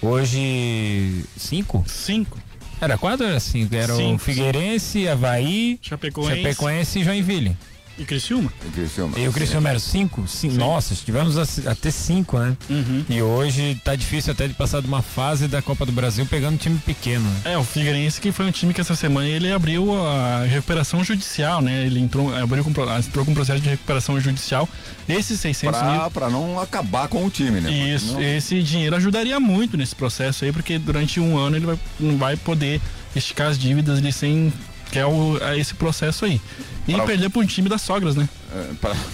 Hoje. 0.00 1.24
Cinco? 1.36 1.84
Cinco. 1.86 2.38
Era 2.80 2.96
quatro 2.96 3.26
ou 3.26 3.30
era 3.30 3.40
cinco? 3.40 3.74
Era 3.74 3.92
o 3.92 3.96
Cinco, 3.96 4.18
Figueirense, 4.18 5.08
Havaí, 5.08 5.78
Chapecoense. 5.82 6.36
Chapecoense 6.36 6.98
e 7.00 7.04
Joinville. 7.04 7.56
E 7.98 8.04
Criciúma? 8.04 8.52
O 8.66 8.70
Criciúma. 8.70 9.18
E 9.18 9.26
o 9.26 9.32
Cristiano 9.32 9.66
era 9.66 9.78
cinco? 9.80 10.26
Sim. 10.28 10.50
Nossa, 10.50 10.94
tivemos 10.94 11.36
a, 11.36 11.70
a 11.70 11.74
ter 11.74 11.90
cinco, 11.90 12.38
né? 12.38 12.56
Uhum. 12.70 13.04
E 13.08 13.20
hoje 13.20 13.80
tá 13.84 13.96
difícil 13.96 14.32
até 14.32 14.46
de 14.46 14.54
passar 14.54 14.80
de 14.80 14.86
uma 14.86 15.02
fase 15.02 15.48
da 15.48 15.60
Copa 15.60 15.84
do 15.84 15.90
Brasil 15.90 16.24
pegando 16.24 16.56
time 16.58 16.78
pequeno. 16.78 17.28
Né? 17.28 17.52
É, 17.52 17.58
o 17.58 17.64
Figueirense 17.64 18.20
que 18.20 18.30
foi 18.30 18.46
um 18.46 18.52
time 18.52 18.72
que 18.72 18.80
essa 18.80 18.94
semana 18.94 19.26
ele 19.26 19.50
abriu 19.50 19.92
a 20.06 20.44
recuperação 20.44 21.02
judicial, 21.02 21.60
né? 21.60 21.84
Ele 21.86 21.98
entrou, 21.98 22.34
abriu 22.36 22.62
com, 22.62 22.70
entrou 22.70 23.24
com 23.24 23.34
processo 23.34 23.60
de 23.60 23.68
recuperação 23.68 24.20
judicial. 24.20 24.68
Esses 25.08 25.40
600 25.40 25.82
mil... 25.82 25.90
Pra, 25.94 26.10
pra 26.10 26.30
não 26.30 26.60
acabar 26.60 27.08
com 27.08 27.24
o 27.24 27.30
time, 27.30 27.60
né? 27.60 27.70
Isso, 27.72 28.12
Não- 28.12 28.22
esse 28.22 28.62
dinheiro 28.62 28.94
ajudaria 28.94 29.40
muito 29.40 29.76
nesse 29.76 29.96
processo 29.96 30.44
aí, 30.44 30.52
porque 30.52 30.78
durante 30.78 31.18
um 31.18 31.36
ano 31.36 31.56
ele 31.56 31.66
vai, 31.66 31.78
não 31.98 32.16
vai 32.16 32.36
poder 32.36 32.80
esticar 33.16 33.48
as 33.48 33.58
dívidas 33.58 34.00
de 34.00 34.12
sem. 34.12 34.52
Que 34.90 34.98
é, 34.98 35.06
o, 35.06 35.38
é 35.42 35.58
esse 35.58 35.74
processo 35.74 36.24
aí. 36.24 36.40
E 36.86 36.94
Pra- 36.94 37.04
perder 37.04 37.28
para 37.30 37.42
um 37.42 37.46
time 37.46 37.68
das 37.68 37.82
sogras, 37.82 38.16
né? 38.16 38.28
É, 38.54 38.74
pra... 38.80 38.94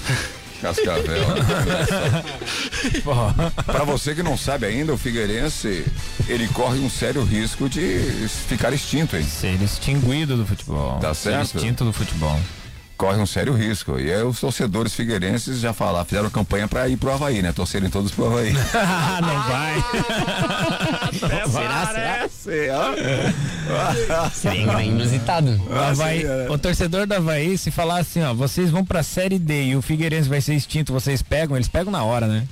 Cascavel. 0.63 1.05
Pra 3.67 3.85
você 3.85 4.15
que 4.15 4.23
não 4.23 4.37
sabe 4.37 4.65
ainda, 4.67 4.93
o 4.95 4.97
Figueirense, 4.97 5.85
ele 6.27 6.49
corre 6.49 6.79
um 6.79 6.89
sério 6.89 7.23
risco 7.23 7.69
de 7.69 7.99
ficar 8.49 8.73
extinto, 8.73 9.17
hein? 9.17 9.25
Ser 9.25 9.61
extinguido 9.63 10.37
do 10.37 10.47
futebol. 10.47 10.99
Tá 11.01 11.13
Ser 11.13 11.31
certo. 11.33 11.57
extinto 11.57 11.85
do 11.85 11.93
futebol. 11.93 12.39
Corre 12.97 13.19
um 13.21 13.27
sério 13.27 13.53
risco. 13.55 13.99
E 13.99 14.13
aí 14.13 14.23
os 14.23 14.39
torcedores 14.39 14.95
figueirenses 14.95 15.59
já 15.59 15.73
falaram, 15.73 16.05
fizeram 16.05 16.31
campanha 16.31 16.69
pra 16.69 16.89
ir 16.89 16.97
pro 16.97 17.11
Havaí, 17.13 17.43
né? 17.43 17.53
Torcerem 17.53 17.91
todos 17.91 18.13
pro 18.13 18.27
Havaí. 18.27 18.53
não 19.21 19.43
vai. 19.43 19.85
será? 21.51 22.29
Será? 22.29 22.95
Será? 23.93 24.31
Seria 24.31 24.83
inusitado. 24.85 25.61
O, 25.69 25.75
Havaí- 25.75 26.25
o 26.49 26.59
torcedor 26.59 27.07
do 27.07 27.15
Havaí, 27.15 27.59
se 27.59 27.71
falar 27.71 27.99
assim, 27.99 28.23
ó, 28.23 28.33
vocês 28.35 28.71
vão 28.71 28.85
pra 28.85 29.03
Série 29.03 29.39
D 29.39 29.65
e 29.67 29.77
o 29.77 29.83
Figueirense 29.83 30.29
vai 30.29 30.41
ser 30.41 30.55
extinto, 30.55 30.93
vocês 30.93 31.23
pegam, 31.23 31.57
eles 31.57 31.69
pegam 31.69 31.91
na 31.93 32.03
hora, 32.05 32.27
né? 32.27 32.45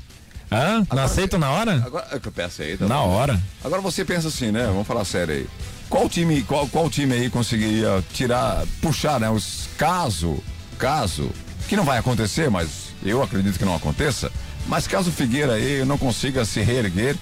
Hã? 0.50 0.84
Não 0.92 1.02
aceitam 1.04 1.38
na 1.38 1.50
hora? 1.50 1.82
Agora, 1.86 2.06
é 2.12 2.18
que 2.18 2.28
eu 2.28 2.32
peço 2.32 2.60
aí, 2.62 2.76
tá 2.76 2.86
Na 2.86 2.96
bom. 2.96 3.08
hora. 3.08 3.40
Agora 3.64 3.80
você 3.80 4.04
pensa 4.04 4.28
assim, 4.28 4.50
né? 4.50 4.64
Vamos 4.66 4.86
falar 4.86 5.04
sério 5.04 5.34
aí. 5.34 5.46
Qual 5.92 6.08
time, 6.08 6.40
qual, 6.44 6.66
qual 6.68 6.88
time 6.88 7.12
aí 7.12 7.28
conseguiria 7.28 8.02
tirar, 8.14 8.64
puxar, 8.80 9.20
né? 9.20 9.28
Os 9.28 9.68
caso, 9.76 10.42
caso, 10.78 11.30
que 11.68 11.76
não 11.76 11.84
vai 11.84 11.98
acontecer, 11.98 12.48
mas 12.50 12.94
eu 13.04 13.22
acredito 13.22 13.58
que 13.58 13.64
não 13.66 13.74
aconteça, 13.74 14.32
mas 14.66 14.86
caso 14.86 15.10
o 15.10 15.12
Figueira 15.12 15.52
aí 15.52 15.84
não 15.84 15.98
consiga 15.98 16.46
se 16.46 16.62
reerguer, 16.62 17.14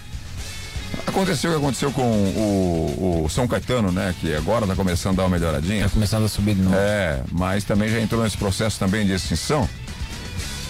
aconteceu 1.04 1.50
o 1.50 1.54
que 1.54 1.58
aconteceu 1.58 1.90
com 1.90 2.00
o, 2.00 3.24
o 3.24 3.28
São 3.28 3.48
Caetano, 3.48 3.90
né? 3.90 4.14
Que 4.20 4.36
agora 4.36 4.64
tá 4.68 4.76
começando 4.76 5.14
a 5.14 5.16
dar 5.16 5.22
uma 5.24 5.36
melhoradinha. 5.36 5.82
Tá 5.86 5.90
começando 5.90 6.26
a 6.26 6.28
subir 6.28 6.54
de 6.54 6.62
novo. 6.62 6.76
É, 6.78 7.24
mas 7.32 7.64
também 7.64 7.88
já 7.88 8.00
entrou 8.00 8.22
nesse 8.22 8.36
processo 8.36 8.78
também 8.78 9.04
de 9.04 9.12
extinção. 9.12 9.68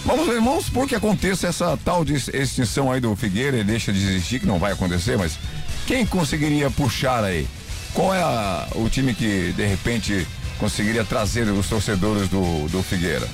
Vamos, 0.03 0.25
ver, 0.25 0.41
vamos 0.41 0.65
supor 0.65 0.87
que 0.87 0.95
aconteça 0.95 1.45
essa 1.45 1.77
tal 1.85 2.03
de 2.03 2.15
extinção 2.15 2.91
aí 2.91 2.99
do 2.99 3.15
Figueira 3.15 3.57
e 3.57 3.63
deixa 3.63 3.93
de 3.93 3.99
existir, 3.99 4.39
que 4.39 4.47
não 4.47 4.57
vai 4.57 4.71
acontecer, 4.71 5.19
mas 5.19 5.37
quem 5.85 6.03
conseguiria 6.03 6.71
puxar 6.71 7.23
aí? 7.23 7.47
Qual 7.93 8.13
é 8.13 8.21
a- 8.21 8.67
o 8.75 8.89
time 8.89 9.13
que 9.13 9.51
de 9.53 9.65
repente 9.65 10.25
conseguiria 10.57 11.03
trazer 11.03 11.47
os 11.49 11.67
torcedores 11.67 12.29
do, 12.29 12.67
do 12.69 12.81
Figueira? 12.83 13.27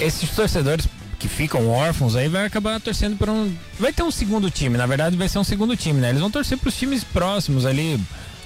Esses 0.00 0.28
torcedores 0.30 0.86
que 1.18 1.28
ficam 1.28 1.68
órfãos 1.70 2.14
aí 2.14 2.28
vai 2.28 2.44
acabar 2.44 2.78
torcendo 2.80 3.16
por 3.16 3.28
um. 3.30 3.50
Vai 3.80 3.92
ter 3.92 4.02
um 4.02 4.10
segundo 4.10 4.50
time, 4.50 4.76
na 4.76 4.86
verdade 4.86 5.16
vai 5.16 5.28
ser 5.28 5.38
um 5.38 5.44
segundo 5.44 5.74
time, 5.76 6.00
né? 6.00 6.10
Eles 6.10 6.20
vão 6.20 6.30
torcer 6.30 6.58
pros 6.58 6.76
times 6.76 7.02
próximos 7.02 7.64
ali. 7.64 7.98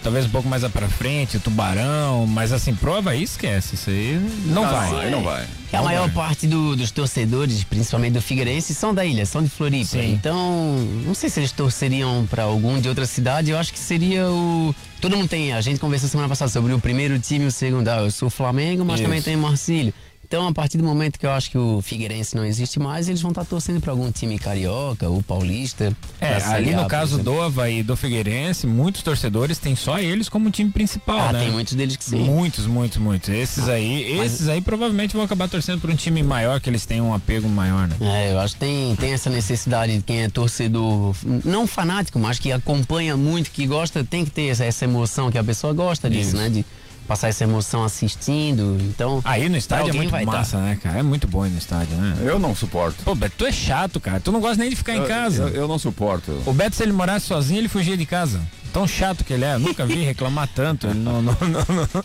Talvez 0.03 0.27
um 0.27 0.31
pouco 0.31 0.49
mais 0.49 0.65
pra 0.69 0.89
frente, 0.89 1.39
Tubarão, 1.39 2.27
mas 2.27 2.53
assim, 2.53 2.75
prova 2.75 3.11
aí 3.11 3.23
esquece, 3.23 3.75
isso 3.75 3.91
aí 3.91 4.19
não, 4.47 4.63
Não, 4.65 4.71
vai. 4.71 5.05
aí 5.07 5.11
não 5.11 5.23
vai. 5.23 5.47
É 5.73 5.77
a 5.77 5.83
maior 5.83 6.11
parte 6.11 6.47
do- 6.49 6.75
dos 6.75 6.91
torcedores, 6.91 7.63
principalmente 7.63 8.15
do 8.15 8.21
Figueirense, 8.23 8.75
são 8.75 8.93
da 8.93 9.05
ilha, 9.05 9.25
são 9.25 9.43
de 9.43 9.49
Floripa. 9.49 9.85
Sim. 9.91 10.13
Então, 10.13 10.77
não 11.07 11.15
sei 11.15 11.31
se 11.31 11.39
eles 11.39 11.53
torceriam 11.53 12.27
para 12.29 12.43
algum 12.43 12.81
de 12.81 12.89
outra 12.89 13.07
cidade. 13.07 13.51
Eu 13.53 13.59
acho 13.59 13.73
que 13.73 13.79
seria 13.79 14.29
o. 14.29 14.75
Todo 15.01 15.17
mundo 15.17 15.29
tem. 15.29 15.53
A 15.53 15.61
gente 15.61 15.79
conversou 15.79 16.09
semana 16.09 16.29
passada 16.29 16.51
sobre 16.51 16.73
o 16.73 16.81
primeiro 16.81 17.19
time 17.21 17.45
e 17.45 17.49
o 17.49 17.53
segundo. 17.53 17.87
Ah, 17.89 17.99
eu 18.01 18.11
sou 18.11 18.27
o 18.27 18.31
Flamengo, 18.31 18.85
mas 18.85 18.97
Isso. 18.97 19.05
também 19.05 19.23
tem 19.23 19.37
Marcílio. 19.37 19.95
Então, 20.31 20.47
a 20.47 20.53
partir 20.55 20.79
do 20.79 20.85
momento 20.85 21.19
que 21.19 21.27
eu 21.27 21.33
acho 21.33 21.51
que 21.51 21.59
o 21.59 21.83
Figueirense 21.83 22.37
não 22.37 22.45
existe 22.45 22.79
mais, 22.79 23.09
eles 23.09 23.21
vão 23.21 23.33
estar 23.33 23.45
torcendo 23.45 23.81
para 23.81 23.91
algum 23.91 24.13
time 24.13 24.39
carioca 24.39 25.09
ou 25.09 25.21
paulista. 25.25 25.93
É, 26.21 26.37
ali 26.45 26.73
no 26.73 26.87
caso 26.87 27.19
do 27.21 27.43
Havaí 27.43 27.81
e 27.81 27.83
do 27.83 27.97
Figueirense, 27.97 28.65
muitos 28.65 29.03
torcedores 29.03 29.59
têm 29.59 29.75
só 29.75 29.99
eles 29.99 30.29
como 30.29 30.49
time 30.53 30.71
principal, 30.71 31.19
Ah, 31.19 31.33
né? 31.33 31.41
tem 31.41 31.51
muitos 31.51 31.75
deles 31.75 31.97
que 31.97 32.05
sim. 32.05 32.21
Muitos, 32.21 32.65
muitos, 32.69 32.99
muitos. 32.99 33.29
Esses 33.29 33.69
aí, 33.69 34.15
mas- 34.19 34.35
esses 34.35 34.47
aí 34.47 34.61
provavelmente 34.61 35.15
vão 35.17 35.25
acabar 35.25 35.49
torcendo 35.49 35.81
por 35.81 35.91
um 35.91 35.97
time 35.97 36.23
maior, 36.23 36.61
que 36.61 36.71
eles 36.71 36.87
têm 36.87 37.01
um 37.01 37.13
apego 37.13 37.49
maior, 37.49 37.89
né? 37.89 37.97
É, 38.01 38.33
eu 38.33 38.39
acho 38.39 38.55
que 38.55 38.61
tem, 38.61 38.95
tem 38.95 39.13
essa 39.13 39.29
necessidade 39.31 39.97
de 39.97 40.03
quem 40.05 40.23
é 40.23 40.29
torcedor, 40.29 41.13
não 41.45 41.67
fanático, 41.67 42.21
mas 42.21 42.39
que 42.39 42.53
acompanha 42.53 43.17
muito, 43.17 43.51
que 43.51 43.67
gosta, 43.67 44.05
tem 44.05 44.25
que 44.25 44.31
ter 44.31 44.47
essa, 44.47 44.65
essa 44.65 44.85
emoção 44.85 45.29
que 45.29 45.39
a 45.39 45.43
pessoa 45.43 45.73
gosta 45.73 46.09
disso, 46.09 46.29
Isso. 46.29 46.37
né? 46.37 46.49
De 46.49 46.65
passar 47.11 47.27
essa 47.27 47.43
emoção 47.43 47.83
assistindo. 47.83 48.79
Então. 48.83 49.21
Aí 49.25 49.49
no 49.49 49.57
estádio 49.57 49.91
é 49.91 49.93
muito 49.93 50.11
vai 50.13 50.25
massa, 50.25 50.59
tá. 50.59 50.63
né, 50.63 50.79
cara? 50.81 51.01
É 51.01 51.03
muito 51.03 51.27
bom 51.27 51.45
ir 51.45 51.51
no 51.51 51.59
estádio, 51.59 51.97
né? 51.97 52.17
Eu 52.23 52.39
não 52.39 52.55
suporto. 52.55 53.03
Pô, 53.03 53.17
Beto, 53.17 53.35
tu 53.39 53.47
é 53.47 53.51
chato, 53.51 53.99
cara. 53.99 54.21
Tu 54.21 54.31
não 54.31 54.41
gosta 54.41 54.59
nem 54.63 54.71
de 54.71 54.77
ficar 54.77 54.95
em 54.95 55.01
Eu- 55.01 55.09
casa. 55.09 55.43
Eu, 55.43 55.49
eu 55.63 55.69
não 55.69 55.77
suporto. 55.77 56.31
O 56.47 56.53
Beto, 56.53 56.77
se 56.77 56.85
ele 56.85 56.93
morasse 56.93 57.27
sozinho, 57.27 57.59
ele 57.59 57.69
fugia 57.69 57.97
de 57.97 58.07
casa. 58.07 58.41
Tão 58.73 58.87
chato 58.87 59.25
que 59.25 59.33
ele 59.33 59.45
é. 59.45 59.59
Nunca 59.59 59.85
vi 59.85 60.05
reclamar 60.05 60.49
tanto. 60.55 60.87
Ele 60.87 61.01
não, 61.01 61.21
não, 61.21 61.37
não, 61.41 61.49
não. 61.75 61.83
Ele 61.83 62.05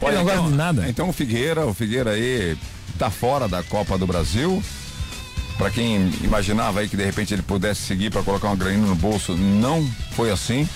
Olha, 0.00 0.16
não 0.16 0.24
gosta 0.24 0.38
então- 0.38 0.50
de 0.50 0.56
nada. 0.56 0.88
Então 0.88 1.08
o 1.10 1.12
Figueira, 1.12 1.66
o 1.66 1.74
Figueira 1.74 2.12
aí 2.12 2.56
tá 2.98 3.10
fora 3.10 3.46
da 3.46 3.62
Copa 3.62 3.98
do 3.98 4.06
Brasil. 4.06 4.62
Pra 5.58 5.70
quem 5.70 6.10
imaginava 6.24 6.80
aí 6.80 6.88
que 6.88 6.96
de 6.96 7.04
repente 7.04 7.34
ele 7.34 7.42
pudesse 7.42 7.82
seguir 7.82 8.10
pra 8.10 8.22
colocar 8.22 8.48
uma 8.48 8.56
graninha 8.56 8.86
no 8.86 8.94
bolso, 8.96 9.36
não 9.36 9.86
foi 10.12 10.30
assim. 10.30 10.66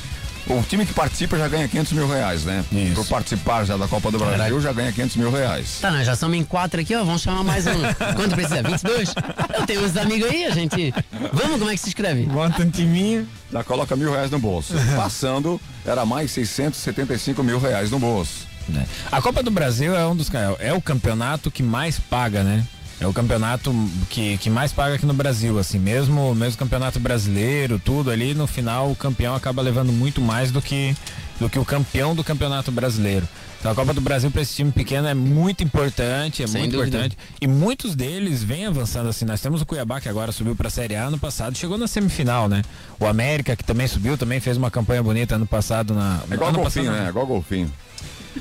O 0.48 0.62
time 0.62 0.86
que 0.86 0.94
participa 0.94 1.36
já 1.36 1.48
ganha 1.48 1.66
500 1.66 1.92
mil 1.92 2.08
reais, 2.08 2.44
né? 2.44 2.64
Isso. 2.70 2.94
Por 2.94 3.06
participar 3.06 3.64
já 3.64 3.76
da 3.76 3.88
Copa 3.88 4.12
do 4.12 4.18
Brasil 4.18 4.38
Caraca. 4.38 4.60
já 4.60 4.72
ganha 4.72 4.92
500 4.92 5.16
mil 5.16 5.30
reais. 5.30 5.78
Tá, 5.80 5.90
nós 5.90 6.06
já 6.06 6.14
somos 6.14 6.36
em 6.38 6.44
quatro 6.44 6.80
aqui, 6.80 6.94
ó. 6.94 7.02
Vamos 7.02 7.22
chamar 7.22 7.42
mais 7.42 7.66
um. 7.66 7.72
Quanto 8.14 8.34
precisa? 8.34 8.62
22? 8.62 9.14
Eu 9.58 9.66
tenho 9.66 9.84
uns 9.84 9.96
amigos 9.96 10.30
aí, 10.30 10.44
a 10.44 10.50
gente. 10.50 10.94
Vamos, 11.32 11.58
como 11.58 11.68
é 11.70 11.74
que 11.74 11.80
se 11.80 11.88
escreve? 11.88 12.22
Bota 12.24 12.62
um 12.62 12.70
timinho. 12.70 13.26
Já 13.52 13.64
coloca 13.64 13.96
mil 13.96 14.12
reais 14.12 14.30
no 14.30 14.38
bolso. 14.38 14.74
Passando, 14.94 15.60
era 15.84 16.06
mais 16.06 16.30
675 16.30 17.42
mil 17.42 17.58
reais 17.58 17.90
no 17.90 17.98
bolso. 17.98 18.46
né? 18.68 18.86
A 19.10 19.20
Copa 19.20 19.42
do 19.42 19.50
Brasil 19.50 19.96
é 19.96 20.06
um 20.06 20.14
dos 20.14 20.30
é 20.60 20.72
o 20.72 20.80
campeonato 20.80 21.50
que 21.50 21.62
mais 21.62 21.98
paga, 21.98 22.44
né? 22.44 22.64
É 22.98 23.06
o 23.06 23.12
campeonato 23.12 23.72
que, 24.08 24.38
que 24.38 24.48
mais 24.48 24.72
paga 24.72 24.94
aqui 24.94 25.04
no 25.04 25.12
Brasil, 25.12 25.58
assim, 25.58 25.78
mesmo 25.78 26.34
mesmo 26.34 26.58
campeonato 26.58 26.98
brasileiro, 26.98 27.78
tudo 27.78 28.10
ali, 28.10 28.32
no 28.34 28.46
final 28.46 28.90
o 28.90 28.96
campeão 28.96 29.34
acaba 29.34 29.60
levando 29.60 29.92
muito 29.92 30.20
mais 30.20 30.50
do 30.50 30.62
que 30.62 30.96
do 31.38 31.50
que 31.50 31.58
o 31.58 31.64
campeão 31.64 32.14
do 32.14 32.24
campeonato 32.24 32.72
brasileiro. 32.72 33.28
Então 33.60 33.70
a 33.70 33.74
Copa 33.74 33.92
do 33.92 34.00
Brasil 34.00 34.30
para 34.30 34.40
esse 34.40 34.54
time 34.54 34.70
pequeno 34.72 35.08
é 35.08 35.12
muito 35.14 35.62
importante, 35.62 36.42
é 36.42 36.46
Sem 36.46 36.62
muito 36.62 36.72
dúvida. 36.72 36.96
importante. 36.96 37.18
E 37.40 37.46
muitos 37.46 37.94
deles 37.94 38.42
vêm 38.42 38.64
avançando 38.64 39.08
assim. 39.08 39.24
Nós 39.26 39.40
temos 39.40 39.60
o 39.60 39.66
Cuiabá 39.66 40.00
que 40.00 40.08
agora 40.08 40.32
subiu 40.32 40.56
para 40.56 40.68
a 40.68 40.70
Série 40.70 40.94
A 40.94 41.04
ano 41.04 41.18
passado, 41.18 41.56
chegou 41.56 41.76
na 41.76 41.86
semifinal, 41.86 42.48
né? 42.48 42.62
O 42.98 43.06
América 43.06 43.54
que 43.56 43.64
também 43.64 43.86
subiu, 43.86 44.16
também 44.16 44.40
fez 44.40 44.56
uma 44.56 44.70
campanha 44.70 45.02
bonita 45.02 45.34
ano 45.34 45.46
passado 45.46 45.92
na 45.92 46.20
É 46.30 46.34
igual 46.34 46.48
ano 46.50 46.58
golfinho, 46.60 46.86
passado, 46.86 47.00
né? 47.00 47.06
É 47.06 47.10
igual 47.10 47.26
golfinho. 47.26 47.70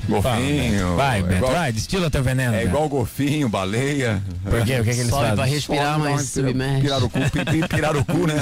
Golfinho. 0.07 0.71
Beto. 0.87 0.95
Vai, 0.95 1.19
é 1.21 1.35
igual, 1.37 1.51
vai, 1.53 1.71
destila 1.71 2.09
teu 2.09 2.23
veneno. 2.23 2.55
é 2.55 2.63
igual 2.63 2.87
golfinho, 2.89 3.47
baleia. 3.49 4.21
Por 4.43 4.63
quê? 4.65 4.79
O 4.79 4.83
que, 4.83 4.93
que 4.93 4.99
eles 4.99 5.07
Sobe 5.09 5.21
fazem? 5.21 5.35
pra 5.35 5.45
respirar, 5.45 5.93
Sobe, 5.93 5.99
mas 5.99 6.11
uma 6.11 6.17
respira- 6.21 6.47
submerge. 6.47 6.81
Pirarucu, 6.81 7.19
pi- 7.31 7.45
pi- 7.45 7.67
pirarucu, 7.67 8.27
né? 8.27 8.35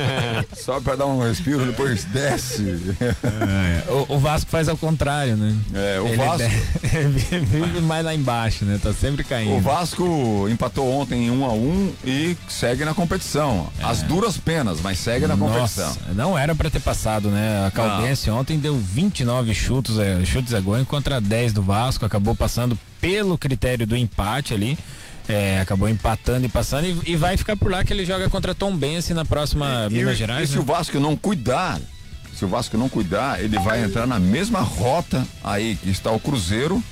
Só 0.56 0.80
pra 0.80 0.96
dar 0.96 1.06
um 1.06 1.22
respiro, 1.22 1.66
depois 1.66 2.04
desce. 2.04 2.96
O, 4.08 4.14
o 4.14 4.18
Vasco 4.18 4.50
faz 4.50 4.68
ao 4.68 4.76
contrário, 4.76 5.36
né? 5.36 5.54
É, 5.74 6.00
o 6.00 6.06
Ele 6.08 6.16
Vasco- 6.16 6.48
vive 7.46 7.80
mais 7.80 8.04
lá 8.04 8.14
embaixo, 8.14 8.64
né? 8.64 8.78
Tá 8.82 8.92
sempre 8.92 9.24
caindo. 9.24 9.56
O 9.56 9.60
Vasco 9.60 10.48
empatou 10.50 10.90
ontem 10.90 11.26
em 11.26 11.30
1 11.30 11.44
a 11.44 11.52
1 11.52 11.92
e 12.04 12.36
segue 12.48 12.84
na 12.84 12.94
competição. 12.94 13.68
As 13.82 14.02
duras 14.02 14.36
penas, 14.36 14.80
mas 14.80 14.98
segue 14.98 15.26
na 15.26 15.36
competição. 15.36 15.86
Nossa, 15.88 16.00
não 16.14 16.36
era 16.38 16.54
pra 16.54 16.70
ter 16.70 16.80
passado, 16.80 17.28
né? 17.28 17.66
A 17.66 17.70
Caldense 17.70 18.30
ontem 18.30 18.58
deu 18.58 18.76
29 18.76 19.54
chutes, 19.54 19.98
é, 19.98 20.24
chutes 20.24 20.54
a 20.54 20.60
gol 20.60 20.78
contra 21.00 21.18
10 21.18 21.54
do 21.54 21.62
Vasco, 21.62 22.04
acabou 22.04 22.34
passando 22.34 22.78
pelo 23.00 23.38
critério 23.38 23.86
do 23.86 23.96
empate 23.96 24.52
ali. 24.52 24.76
É, 25.26 25.60
acabou 25.60 25.88
empatando 25.88 26.44
e 26.44 26.48
passando 26.48 26.86
e, 26.86 27.12
e 27.12 27.16
vai 27.16 27.36
ficar 27.36 27.56
por 27.56 27.70
lá 27.70 27.84
que 27.84 27.92
ele 27.92 28.04
joga 28.04 28.28
contra 28.28 28.54
Tom 28.54 28.76
Bense 28.76 29.14
na 29.14 29.24
próxima 29.24 29.86
E- 29.88 29.94
Minas 29.94 30.14
e, 30.14 30.18
Gerais. 30.18 30.48
se 30.50 30.56
né? 30.56 30.60
o 30.60 30.64
Vasco 30.64 30.98
não 30.98 31.16
cuidar, 31.16 31.80
se 32.34 32.44
o 32.44 32.48
Vasco 32.48 32.76
não 32.76 32.88
cuidar, 32.88 33.40
ele 33.42 33.56
vai 33.60 33.82
entrar 33.84 34.06
na 34.06 34.18
mesma 34.18 34.60
rota 34.60 35.24
aí 35.44 35.76
que 35.76 35.88
está 35.88 36.10
o 36.10 36.18
Cruzeiro, 36.18 36.82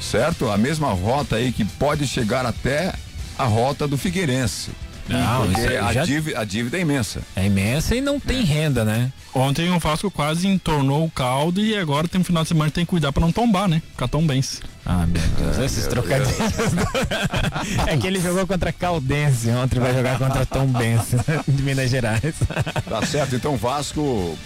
certo? 0.00 0.48
A 0.50 0.56
mesma 0.56 0.92
rota 0.92 1.36
aí 1.36 1.50
que 1.52 1.64
pode 1.64 2.06
chegar 2.06 2.46
até 2.46 2.94
a 3.36 3.44
rota 3.44 3.88
do 3.88 3.98
Figueirense. 3.98 4.70
Não, 5.08 5.46
porque 5.50 5.74
a, 5.76 5.92
já- 5.92 6.04
dívida, 6.04 6.38
a 6.40 6.44
dívida 6.44 6.78
é 6.78 6.80
imensa. 6.80 7.20
É 7.36 7.44
imensa 7.46 7.94
e 7.94 8.00
não 8.00 8.18
tem 8.18 8.42
renda, 8.42 8.84
né? 8.84 9.12
Ontem 9.34 9.70
o 9.70 9.78
Vasco 9.78 10.10
quase 10.10 10.46
entornou 10.46 11.04
o 11.04 11.10
caldo 11.10 11.60
e 11.60 11.76
agora 11.76 12.06
tem 12.08 12.20
um 12.20 12.24
final 12.24 12.42
de 12.42 12.48
semana 12.48 12.70
que 12.70 12.74
tem 12.76 12.84
que 12.84 12.90
cuidar 12.90 13.12
pra 13.12 13.20
não 13.20 13.32
tombar, 13.32 13.68
né? 13.68 13.82
Ficar 13.90 14.08
tão 14.08 14.26
bem. 14.26 14.42
Ah, 14.86 15.06
meu 15.06 15.20
Deus, 15.38 15.58
esses 15.58 15.86
trocadilhos. 15.86 16.34
é 17.86 17.96
que 17.96 18.06
ele 18.06 18.20
jogou 18.20 18.46
contra 18.46 18.72
Caldense, 18.72 19.50
ontem 19.50 19.78
vai 19.80 19.92
jogar 19.94 20.18
contra 20.18 20.44
Tom 20.46 20.66
Bense, 20.66 21.16
de 21.48 21.62
Minas 21.62 21.90
Gerais. 21.90 22.34
Tá 22.88 23.04
certo? 23.06 23.34
Então 23.36 23.54
o 23.54 23.56
Vasco 23.56 24.36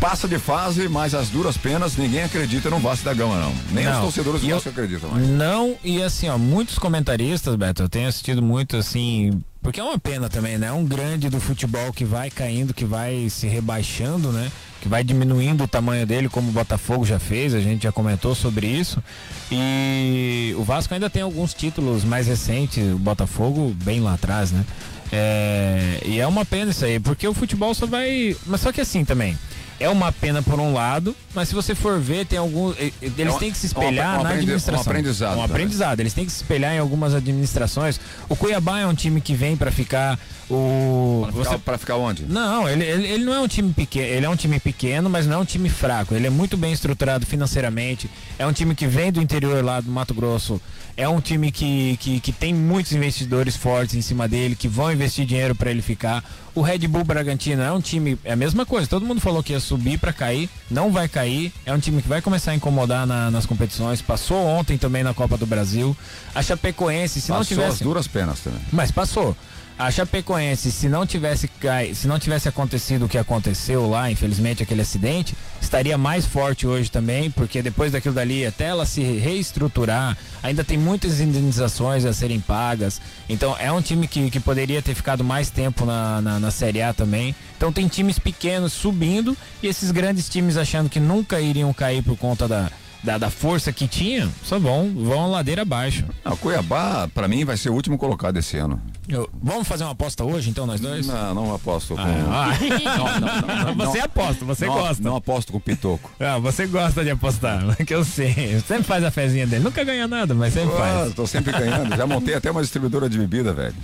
passa 0.00 0.26
de 0.28 0.38
fase, 0.38 0.88
mas 0.88 1.14
as 1.14 1.28
duras 1.28 1.56
penas, 1.56 1.96
ninguém 1.96 2.22
acredita 2.24 2.68
no 2.68 2.78
Vasco 2.78 3.04
da 3.04 3.14
Gama, 3.14 3.36
não. 3.40 3.54
Nem 3.70 3.86
os 3.86 3.92
Não. 3.94 4.02
torcedores 4.02 4.40
do 4.42 4.48
Vasco 4.48 4.68
acreditam 4.68 5.10
mais. 5.10 5.28
Não, 5.28 5.76
e 5.84 6.02
assim, 6.02 6.28
ó, 6.28 6.36
muitos 6.36 6.78
comentaristas, 6.78 7.54
Beto, 7.54 7.82
eu 7.82 7.88
tenho 7.88 8.08
assistido 8.08 8.42
muito 8.42 8.76
assim, 8.76 9.40
porque 9.64 9.80
é 9.80 9.82
uma 9.82 9.98
pena 9.98 10.28
também, 10.28 10.58
né? 10.58 10.70
Um 10.70 10.84
grande 10.84 11.30
do 11.30 11.40
futebol 11.40 11.90
que 11.90 12.04
vai 12.04 12.30
caindo, 12.30 12.74
que 12.74 12.84
vai 12.84 13.30
se 13.30 13.46
rebaixando, 13.46 14.30
né? 14.30 14.52
Que 14.82 14.88
vai 14.90 15.02
diminuindo 15.02 15.64
o 15.64 15.66
tamanho 15.66 16.06
dele, 16.06 16.28
como 16.28 16.50
o 16.50 16.52
Botafogo 16.52 17.06
já 17.06 17.18
fez, 17.18 17.54
a 17.54 17.60
gente 17.60 17.84
já 17.84 17.90
comentou 17.90 18.34
sobre 18.34 18.66
isso. 18.66 19.02
E 19.50 20.54
o 20.58 20.62
Vasco 20.62 20.92
ainda 20.92 21.08
tem 21.08 21.22
alguns 21.22 21.54
títulos 21.54 22.04
mais 22.04 22.26
recentes, 22.26 22.92
o 22.92 22.98
Botafogo 22.98 23.74
bem 23.82 24.00
lá 24.00 24.12
atrás, 24.12 24.52
né? 24.52 24.66
É, 25.10 26.02
e 26.04 26.20
é 26.20 26.26
uma 26.26 26.44
pena 26.44 26.70
isso 26.70 26.84
aí, 26.84 27.00
porque 27.00 27.26
o 27.26 27.32
futebol 27.32 27.72
só 27.72 27.86
vai. 27.86 28.36
Mas 28.46 28.60
só 28.60 28.70
que 28.70 28.82
assim 28.82 29.02
também. 29.02 29.34
É 29.80 29.88
uma 29.88 30.12
pena 30.12 30.40
por 30.42 30.58
um 30.60 30.72
lado, 30.72 31.16
mas 31.34 31.48
se 31.48 31.54
você 31.54 31.74
for 31.74 31.98
ver, 32.00 32.24
tem 32.26 32.38
alguns. 32.38 32.76
Eles 32.78 33.34
um- 33.34 33.38
têm 33.38 33.50
que 33.50 33.58
se 33.58 33.66
um 33.66 33.68
espelhar 33.68 34.06
apre- 34.06 34.20
um 34.20 34.22
na 34.22 34.28
aprendi- 34.30 34.30
um 34.30 34.54
administração. 34.54 34.80
aprendizado 34.80 35.36
Um 35.38 35.42
aprendizado. 35.42 36.00
Eles 36.00 36.14
têm 36.14 36.24
que 36.24 36.30
se 36.32 36.42
espelhar 36.42 36.72
em 36.74 36.78
algumas 36.78 37.12
administrações. 37.14 37.98
O 38.28 38.36
Cuiabá 38.36 38.78
é 38.80 38.86
um 38.86 38.94
time 38.94 39.20
que 39.20 39.34
vem 39.34 39.56
pra 39.56 39.70
ficar. 39.72 40.18
O. 40.48 41.26
Pra 41.32 41.44
ficar, 41.58 41.78
ficar 41.78 41.96
onde? 41.96 42.24
Não, 42.24 42.68
ele, 42.68 42.84
ele, 42.84 43.06
ele 43.08 43.24
não 43.24 43.34
é 43.34 43.40
um 43.40 43.48
time 43.48 43.72
pequeno, 43.72 44.06
ele 44.06 44.26
é 44.26 44.28
um 44.28 44.36
time 44.36 44.60
pequeno, 44.60 45.10
mas 45.10 45.26
não 45.26 45.34
é 45.34 45.38
um 45.38 45.44
time 45.44 45.68
fraco. 45.68 46.14
Ele 46.14 46.26
é 46.26 46.30
muito 46.30 46.56
bem 46.56 46.72
estruturado 46.72 47.26
financeiramente. 47.26 48.08
É 48.38 48.46
um 48.46 48.52
time 48.52 48.74
que 48.74 48.86
vem 48.86 49.10
do 49.10 49.20
interior 49.20 49.64
lá 49.64 49.80
do 49.80 49.90
Mato 49.90 50.14
Grosso. 50.14 50.60
É 50.96 51.08
um 51.08 51.20
time 51.20 51.50
que, 51.50 51.96
que, 52.00 52.20
que 52.20 52.30
tem 52.32 52.54
muitos 52.54 52.92
investidores 52.92 53.56
fortes 53.56 53.94
em 53.96 54.00
cima 54.00 54.28
dele, 54.28 54.54
que 54.54 54.68
vão 54.68 54.92
investir 54.92 55.26
dinheiro 55.26 55.54
para 55.54 55.70
ele 55.70 55.82
ficar. 55.82 56.22
O 56.54 56.62
Red 56.62 56.86
Bull 56.86 57.02
Bragantino 57.02 57.62
é 57.62 57.72
um 57.72 57.80
time, 57.80 58.16
é 58.24 58.32
a 58.32 58.36
mesma 58.36 58.64
coisa. 58.64 58.86
Todo 58.86 59.04
mundo 59.04 59.20
falou 59.20 59.42
que 59.42 59.52
ia 59.52 59.58
subir 59.58 59.98
para 59.98 60.12
cair, 60.12 60.48
não 60.70 60.92
vai 60.92 61.08
cair. 61.08 61.52
É 61.66 61.72
um 61.74 61.80
time 61.80 62.00
que 62.00 62.08
vai 62.08 62.22
começar 62.22 62.52
a 62.52 62.54
incomodar 62.54 63.06
na- 63.08 63.28
nas 63.28 63.44
competições. 63.44 64.00
Passou 64.00 64.36
ontem 64.46 64.78
também 64.78 65.02
na 65.02 65.12
Copa 65.12 65.36
do 65.36 65.46
Brasil. 65.46 65.96
A 66.32 66.42
Chapecoense, 66.42 67.20
se 67.20 67.28
não 67.30 67.38
Passou 67.38 67.56
tivesse 67.56 67.72
as 67.74 67.80
duras 67.80 68.06
penas 68.06 68.38
também. 68.38 68.60
mas 68.72 68.92
passou. 68.92 69.36
A 69.76 69.90
Chapecoense, 69.90 70.70
se 70.70 70.88
não 70.88 71.04
tivesse 71.04 71.50
se 71.94 72.06
não 72.06 72.16
tivesse 72.16 72.48
acontecido 72.48 73.06
o 73.06 73.08
que 73.08 73.18
aconteceu 73.18 73.90
lá, 73.90 74.08
infelizmente 74.08 74.62
aquele 74.62 74.82
acidente, 74.82 75.34
estaria 75.60 75.98
mais 75.98 76.24
forte 76.24 76.64
hoje 76.64 76.88
também, 76.88 77.28
porque 77.28 77.60
depois 77.60 77.90
daquilo 77.90 78.14
dali, 78.14 78.46
até 78.46 78.66
ela 78.66 78.86
se 78.86 79.02
reestruturar, 79.02 80.16
ainda 80.44 80.62
tem 80.62 80.78
muitas 80.78 81.20
indenizações 81.20 82.04
a 82.04 82.12
serem 82.12 82.38
pagas. 82.38 83.00
Então 83.28 83.56
é 83.58 83.72
um 83.72 83.82
time 83.82 84.06
que, 84.06 84.30
que 84.30 84.38
poderia 84.38 84.80
ter 84.80 84.94
ficado 84.94 85.24
mais 85.24 85.50
tempo 85.50 85.84
na, 85.84 86.20
na, 86.20 86.38
na 86.38 86.50
Série 86.52 86.80
A 86.80 86.94
também. 86.94 87.34
Então 87.56 87.72
tem 87.72 87.88
times 87.88 88.16
pequenos 88.16 88.72
subindo 88.72 89.36
e 89.60 89.66
esses 89.66 89.90
grandes 89.90 90.28
times 90.28 90.56
achando 90.56 90.88
que 90.88 91.00
nunca 91.00 91.40
iriam 91.40 91.72
cair 91.74 92.00
por 92.00 92.16
conta 92.16 92.46
da, 92.46 92.70
da, 93.04 93.18
da 93.18 93.30
força 93.30 93.72
que 93.72 93.86
tinha, 93.86 94.28
só 94.44 94.58
vão, 94.58 94.90
vão 94.94 95.30
ladeira 95.30 95.62
abaixo. 95.62 96.04
Não, 96.24 96.36
Cuiabá, 96.36 97.08
pra 97.14 97.28
mim, 97.28 97.44
vai 97.44 97.56
ser 97.56 97.68
o 97.70 97.74
último 97.74 97.98
colocado 97.98 98.36
esse 98.38 98.56
ano. 98.56 98.80
Eu- 99.06 99.28
vamos 99.42 99.68
fazer 99.68 99.84
uma 99.84 99.90
aposta 99.92 100.24
hoje, 100.24 100.48
então, 100.48 100.66
nós 100.66 100.80
dois? 100.80 101.06
Não, 101.06 101.34
não 101.34 101.54
aposto 101.54 101.94
com. 101.94 102.00
Ah, 102.00 102.48
Não, 102.96 103.20
não, 103.20 103.20
não, 103.20 103.74
não, 103.74 103.74
você 103.86 103.98
não. 103.98 104.04
aposta, 104.06 104.44
você 104.46 104.66
não, 104.66 104.74
gosta. 104.74 105.02
Não 105.02 105.16
aposto 105.16 105.52
com 105.52 105.60
pitoco. 105.60 106.10
Ah, 106.24 106.38
você 106.38 106.66
gosta 106.66 107.04
de 107.04 107.10
apostar, 107.10 107.76
que 107.84 107.94
eu 107.94 108.02
sei. 108.04 108.58
Sempre 108.66 108.84
faz 108.84 109.04
a 109.04 109.10
fezinha 109.10 109.46
dele. 109.46 109.62
Nunca 109.62 109.84
ganha 109.84 110.08
nada, 110.08 110.32
mas 110.34 110.54
sempre 110.54 110.74
Ah, 110.76 110.78
faz. 111.02 111.14
tô 111.14 111.26
sempre 111.26 111.52
ganhando. 111.52 111.94
Já 111.94 112.06
montei 112.06 112.34
até 112.34 112.50
uma 112.50 112.62
distribuidora 112.62 113.10
de 113.10 113.18
bebida, 113.18 113.52
velho. 113.52 113.74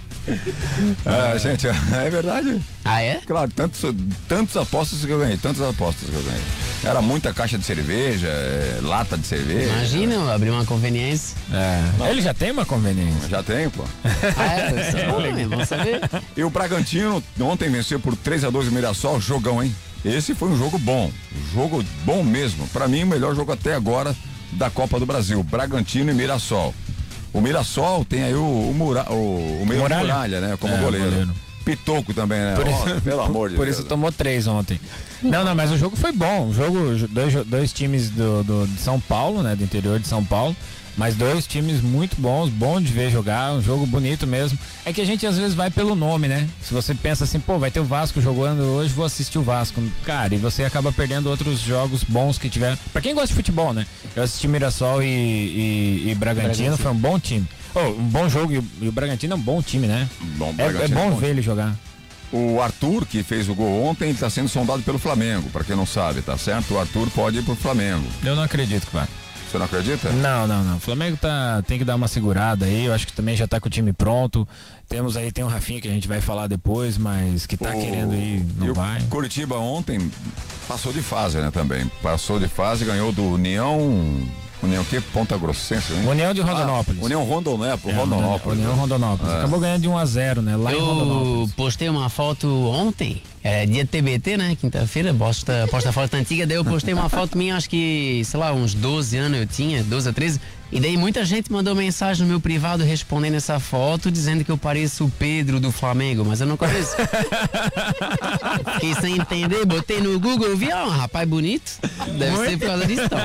Ah, 1.05 1.37
gente, 1.39 1.67
é 1.67 2.11
verdade. 2.11 2.61
Ah, 2.85 3.03
é? 3.03 3.21
Claro, 3.27 3.51
tantos, 3.55 3.83
tantos 4.27 4.57
apostas 4.57 5.05
que 5.05 5.11
eu 5.11 5.19
ganhei, 5.19 5.37
tantas 5.37 5.61
apostas 5.69 6.09
que 6.09 6.15
eu 6.17 6.23
ganhei. 6.23 6.43
Era 6.83 7.03
muita 7.03 7.33
caixa 7.35 7.59
de 7.59 7.65
cerveja, 7.65 8.27
é, 8.29 8.79
lata 8.83 9.10
de 9.17 9.27
cerveja. 9.27 9.73
Imagina 9.73 10.15
eu 10.15 10.31
abrir 10.33 10.51
uma 10.51 10.65
conveniência. 10.65 11.37
É. 11.53 12.11
Ele 12.11 12.21
já 12.23 12.33
tem 12.35 12.51
uma 12.51 12.65
conveniência. 12.65 13.29
Já 13.29 13.43
tem, 13.43 13.69
pô. 13.71 13.85
Ah, 14.37 14.55
é? 14.61 14.89
Isso 14.89 14.97
é 14.97 15.07
bom, 15.11 15.21
né? 15.21 15.47
Vamos 15.49 15.69
saber. 15.69 16.01
E 16.37 16.43
o 16.45 16.51
Bragantino 16.51 17.23
ontem 17.41 17.71
venceu 17.71 17.99
por 18.01 18.17
3 18.17 18.45
a 18.45 18.51
2 18.51 18.69
o 18.69 18.73
Mirassol, 18.73 19.21
jogão, 19.21 19.63
hein? 19.63 19.75
Esse 20.05 20.35
foi 20.35 20.49
um 20.49 20.57
jogo 20.57 20.79
bom, 20.79 21.11
jogo 21.53 21.85
bom 22.05 22.23
mesmo. 22.23 22.67
Pra 22.69 22.89
mim, 22.89 23.03
o 23.03 23.07
melhor 23.07 23.35
jogo 23.35 23.53
até 23.53 23.75
agora 23.75 24.17
da 24.53 24.71
Copa 24.71 24.99
do 24.99 25.05
Brasil, 25.07 25.43
Bragantino 25.43 26.11
e 26.11 26.15
Mirassol. 26.15 26.75
O 27.33 27.41
Mirassol 27.41 28.05
tem 28.05 28.25
aí 28.25 28.35
o, 28.35 28.43
o, 28.43 28.75
Mura, 28.75 29.05
o, 29.13 29.61
o 29.63 29.67
meio 29.67 29.83
Muralha. 29.83 30.03
Muralha, 30.03 30.41
né? 30.41 30.57
Como 30.59 30.75
É, 30.75 30.79
goleiro. 30.79 31.07
goleiro. 31.11 31.31
Pitoco 31.65 32.13
também, 32.15 32.39
né? 32.41 32.55
Por 32.57 32.67
isso, 32.67 33.01
pelo 33.03 33.21
amor 33.23 33.51
de 33.51 33.57
por 33.57 33.65
Deus. 33.67 33.79
isso 33.79 33.87
tomou 33.87 34.11
três 34.11 34.47
ontem. 34.47 34.81
Não, 35.23 35.45
não, 35.45 35.55
mas 35.55 35.71
o 35.71 35.77
jogo 35.79 35.97
foi 35.97 36.13
bom. 36.13 36.49
O 36.49 36.55
jogo, 36.55 36.79
dois, 37.11 37.35
dois 37.47 37.73
times 37.73 38.09
do, 38.11 38.43
do- 38.43 38.67
de 38.67 38.81
São 38.81 38.99
Paulo, 39.01 39.43
né? 39.43 39.55
Do 39.55 39.63
interior 39.65 39.99
de 39.99 40.09
São 40.09 40.25
Paulo. 40.25 40.57
Mas 40.97 41.15
dois 41.15 41.47
times 41.47 41.81
muito 41.81 42.17
bons, 42.21 42.51
bom 42.51 42.81
de 42.81 42.93
ver 42.93 43.11
jogar, 43.11 43.53
um 43.53 43.63
jogo 43.63 43.87
bonito 43.87 44.27
mesmo. 44.27 44.59
É 44.85 44.93
que 44.93 45.01
a 45.01 45.05
gente 45.05 45.25
às 45.25 45.39
vezes 45.39 45.55
vai 45.55 45.71
pelo 45.71 45.95
nome, 45.95 46.27
né? 46.27 46.47
Se 46.61 46.75
você 46.75 46.95
pensa 46.95 47.25
assim, 47.25 47.39
pô, 47.39 47.59
vai 47.59 47.71
ter 47.71 47.81
o 47.81 47.85
Vasco 47.85 48.21
jogando 48.21 48.61
hoje, 48.65 48.93
vou 48.93 49.05
assistir 49.05 49.39
o 49.39 49.43
Vasco. 49.43 49.81
Cara, 50.05 50.35
e 50.35 50.39
você 50.39 50.65
acaba 50.65 50.93
perdendo 50.93 51.31
outros 51.31 51.61
jogos 51.61 52.03
bons 52.03 52.37
que 52.39 52.51
tiveram. 52.51 52.77
Pra 52.93 53.01
quem 53.01 53.15
gosta 53.15 53.29
de 53.29 53.35
futebol, 53.35 53.73
né? 53.73 53.87
Eu 54.17 54.25
assisti 54.25 54.49
Mirassol 54.49 55.01
e, 55.03 55.07
e, 55.07 56.11
e 56.11 56.15
Bragantino, 56.17 56.55
Bragantino. 56.75 56.77
foi 56.77 56.91
um 56.91 56.97
bom 56.97 57.19
time. 57.21 57.47
Oh, 57.75 57.89
um 57.91 58.09
bom 58.09 58.29
jogo 58.29 58.53
e 58.53 58.59
o, 58.59 58.65
e 58.83 58.89
o 58.89 58.93
Bragantino 58.93 59.33
é 59.35 59.37
um 59.37 59.41
bom 59.41 59.63
time, 59.63 59.87
né? 59.87 60.09
Bom, 60.37 60.55
É, 60.59 60.65
é 60.67 60.89
bom 60.89 61.07
é 61.07 61.11
bom. 61.11 61.17
ver 61.17 61.29
ele 61.31 61.43
jogar. 61.43 61.75
O 62.33 62.61
Arthur, 62.61 63.05
que 63.07 63.23
fez 63.23 63.49
o 63.49 63.55
gol 63.55 63.85
ontem, 63.85 64.11
está 64.11 64.31
sendo 64.31 64.49
sondado 64.49 64.83
pelo 64.83 64.99
Flamengo, 64.99 65.49
pra 65.51 65.65
quem 65.65 65.75
não 65.77 65.87
sabe, 65.87 66.23
tá 66.23 66.37
certo? 66.37 66.75
O 66.75 66.79
Arthur 66.79 67.09
pode 67.11 67.39
ir 67.39 67.43
pro 67.43 67.57
Flamengo. 67.57 68.07
Eu 68.25 68.37
não 68.37 68.43
acredito 68.43 68.87
que 68.87 68.93
vai. 68.95 69.07
Você 69.51 69.59
não 69.59 69.65
acredita? 69.67 70.11
Não, 70.13 70.47
não, 70.47 70.63
não. 70.63 70.77
O 70.77 70.81
Flamengo 70.81 71.17
tá, 71.17 71.61
tem 71.67 71.77
que 71.77 71.85
dar 71.85 71.97
uma 71.97 72.07
segurada 72.07 72.67
aí. 72.67 72.85
Eu 72.85 72.95
acho 72.95 73.05
que 73.05 73.13
também 73.13 73.35
já 73.35 73.49
tá 73.49 73.59
com 73.59 73.67
o 73.67 73.71
time 73.71 73.93
pronto. 73.93 74.47
Temos 74.89 75.17
aí, 75.17 75.33
tem 75.33 75.43
o 75.43 75.49
Rafinha 75.49 75.81
que 75.81 75.89
a 75.89 75.91
gente 75.91 76.07
vai 76.07 76.21
falar 76.21 76.47
depois, 76.47 76.97
mas 76.97 77.47
que 77.47 77.57
tá 77.57 77.71
O- 77.71 77.81
querendo 77.81 78.15
ir, 78.15 78.39
e 78.39 78.47
não 78.59 78.71
o 78.71 78.75
vai. 78.75 79.01
Curitiba 79.11 79.57
ontem 79.57 80.09
passou 80.69 80.93
de 80.93 81.03
fase, 81.03 81.39
né, 81.39 81.51
também. 81.53 81.91
Passou 82.01 82.39
de 82.39 82.47
fase, 82.47 82.85
ganhou 82.85 83.11
do 83.11 83.25
União. 83.25 84.23
União 84.63 84.85
que? 84.85 85.01
Ponta 85.01 85.37
Grossense, 85.39 85.93
né? 85.93 86.11
União 86.11 86.35
de 86.35 86.41
Rondonópolis. 86.43 87.01
Ah, 87.01 87.05
União 87.07 87.25
Rondonópolis. 87.25 87.97
É, 87.97 88.01
Rondonópolis. 88.01 88.59
União 88.59 88.75
Rondonópolis. 88.75 89.33
É. 89.33 89.39
Acabou 89.39 89.61
ganhando 89.61 89.83
de 89.83 89.89
1 89.89 89.99
a 89.99 90.05
0 90.05 90.43
né? 90.43 90.57
Lá 90.57 90.73
em 90.73 90.77
Eu 90.77 90.85
Rondonópolis. 90.85 91.53
postei 91.55 91.89
uma 91.89 92.09
foto 92.11 92.47
ontem, 92.69 93.23
é 93.43 93.65
dia 93.67 93.87
TBT, 93.87 94.37
né? 94.37 94.57
Quinta-feira, 94.61 95.15
posta, 95.15 95.67
posta 95.71 95.93
foto 95.93 96.15
antiga, 96.15 96.47
daí 96.47 96.57
eu 96.57 96.65
postei 96.65 96.93
uma 96.93 97.09
foto 97.09 97.37
minha, 97.39 97.57
acho 97.57 97.71
que, 97.71 98.23
sei 98.25 98.39
lá, 98.39 98.53
uns 98.53 98.75
12 98.75 99.17
anos 99.17 99.41
eu 99.41 99.47
tinha, 99.47 99.83
12 99.83 100.09
a 100.09 100.13
13. 100.13 100.41
E 100.73 100.79
daí 100.79 100.97
muita 100.97 101.25
gente 101.25 101.51
mandou 101.51 101.75
mensagem 101.75 102.23
no 102.23 102.29
meu 102.29 102.41
privado 102.41 102.85
respondendo 102.85 103.35
essa 103.35 103.59
foto, 103.59 104.09
dizendo 104.09 104.45
que 104.45 104.53
eu 104.53 104.57
pareço 104.57 105.05
o 105.05 105.11
Pedro 105.11 105.59
do 105.59 105.73
Flamengo, 105.73 106.25
mas 106.25 106.41
eu 106.41 106.47
não 106.47 106.57
conheço. 106.57 106.95
Fiquei 108.75 108.95
sem 109.01 109.17
entender, 109.17 109.65
botei 109.65 110.01
no 110.01 110.21
Google, 110.21 110.57
vi, 110.57 110.73
ó, 110.73 110.87
um 110.87 110.91
rapaz 110.91 111.29
bonito. 111.29 111.73
Deve 112.17 112.37
ser 112.37 112.57
por 112.57 112.69
causa 112.69 112.87
disso, 112.87 113.03
então. 113.03 113.19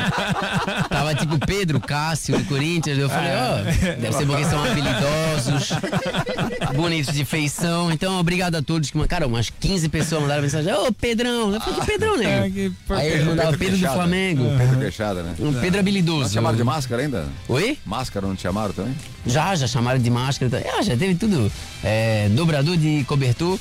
Tava 0.90 1.14
tipo 1.14 1.38
Pedro, 1.46 1.80
Cássio 1.80 2.36
do 2.36 2.46
Corinthians. 2.46 2.98
Eu 2.98 3.10
falei, 3.10 3.32
ó, 3.34 3.58
deve 4.02 4.14
ser 4.14 4.26
porque 4.26 4.46
são 4.46 4.64
habilidosos, 4.64 5.70
bonitos 6.76 7.14
de 7.14 7.24
feição. 7.26 7.92
Então, 7.92 8.20
obrigado 8.20 8.56
a 8.56 8.62
todos 8.64 8.90
que 8.90 8.98
mandaram. 8.98 9.16
Cara, 9.16 9.28
umas 9.28 9.52
15 9.52 9.88
pessoas 9.90 10.05
mandaram 10.14 10.42
mensagem. 10.44 10.72
Ô, 10.74 10.92
Pedrão, 10.92 11.54
eu 11.54 11.60
falei, 11.62 11.80
que 11.80 11.86
Pedrão, 11.86 12.22
É, 12.22 12.50
que 12.50 12.72
por- 12.88 12.98
Aí 12.98 13.08
eles 13.08 13.26
mandavam 13.26 13.54
Pedro 13.58 13.78
do. 13.78 13.88
Flamengo. 13.88 14.44
Pedro 14.58 14.80
Queixada, 14.80 15.24
né? 15.24 15.36
Um 15.40 15.54
Pedro 15.54 15.72
Não 15.72 15.80
habilidoso. 15.80 16.30
te 16.30 16.34
chamaram 16.34 16.58
de 16.58 16.64
máscara 16.64 17.02
ainda? 17.02 17.26
Oi? 17.48 17.78
Máscara 17.86 18.28
não 18.28 18.36
te 18.36 18.42
chamaram 18.44 18.74
também? 18.74 18.96
Já, 19.26 19.56
já 19.56 19.66
chamaram 19.68 20.00
de 20.00 20.10
máscara. 20.10 20.64
Ah, 20.78 20.82
já 20.84 20.96
teve 20.96 21.16
tudo. 21.16 21.52
É, 21.84 22.30
dobrador 22.30 22.78
de 22.78 23.04
cobertor. 23.06 23.58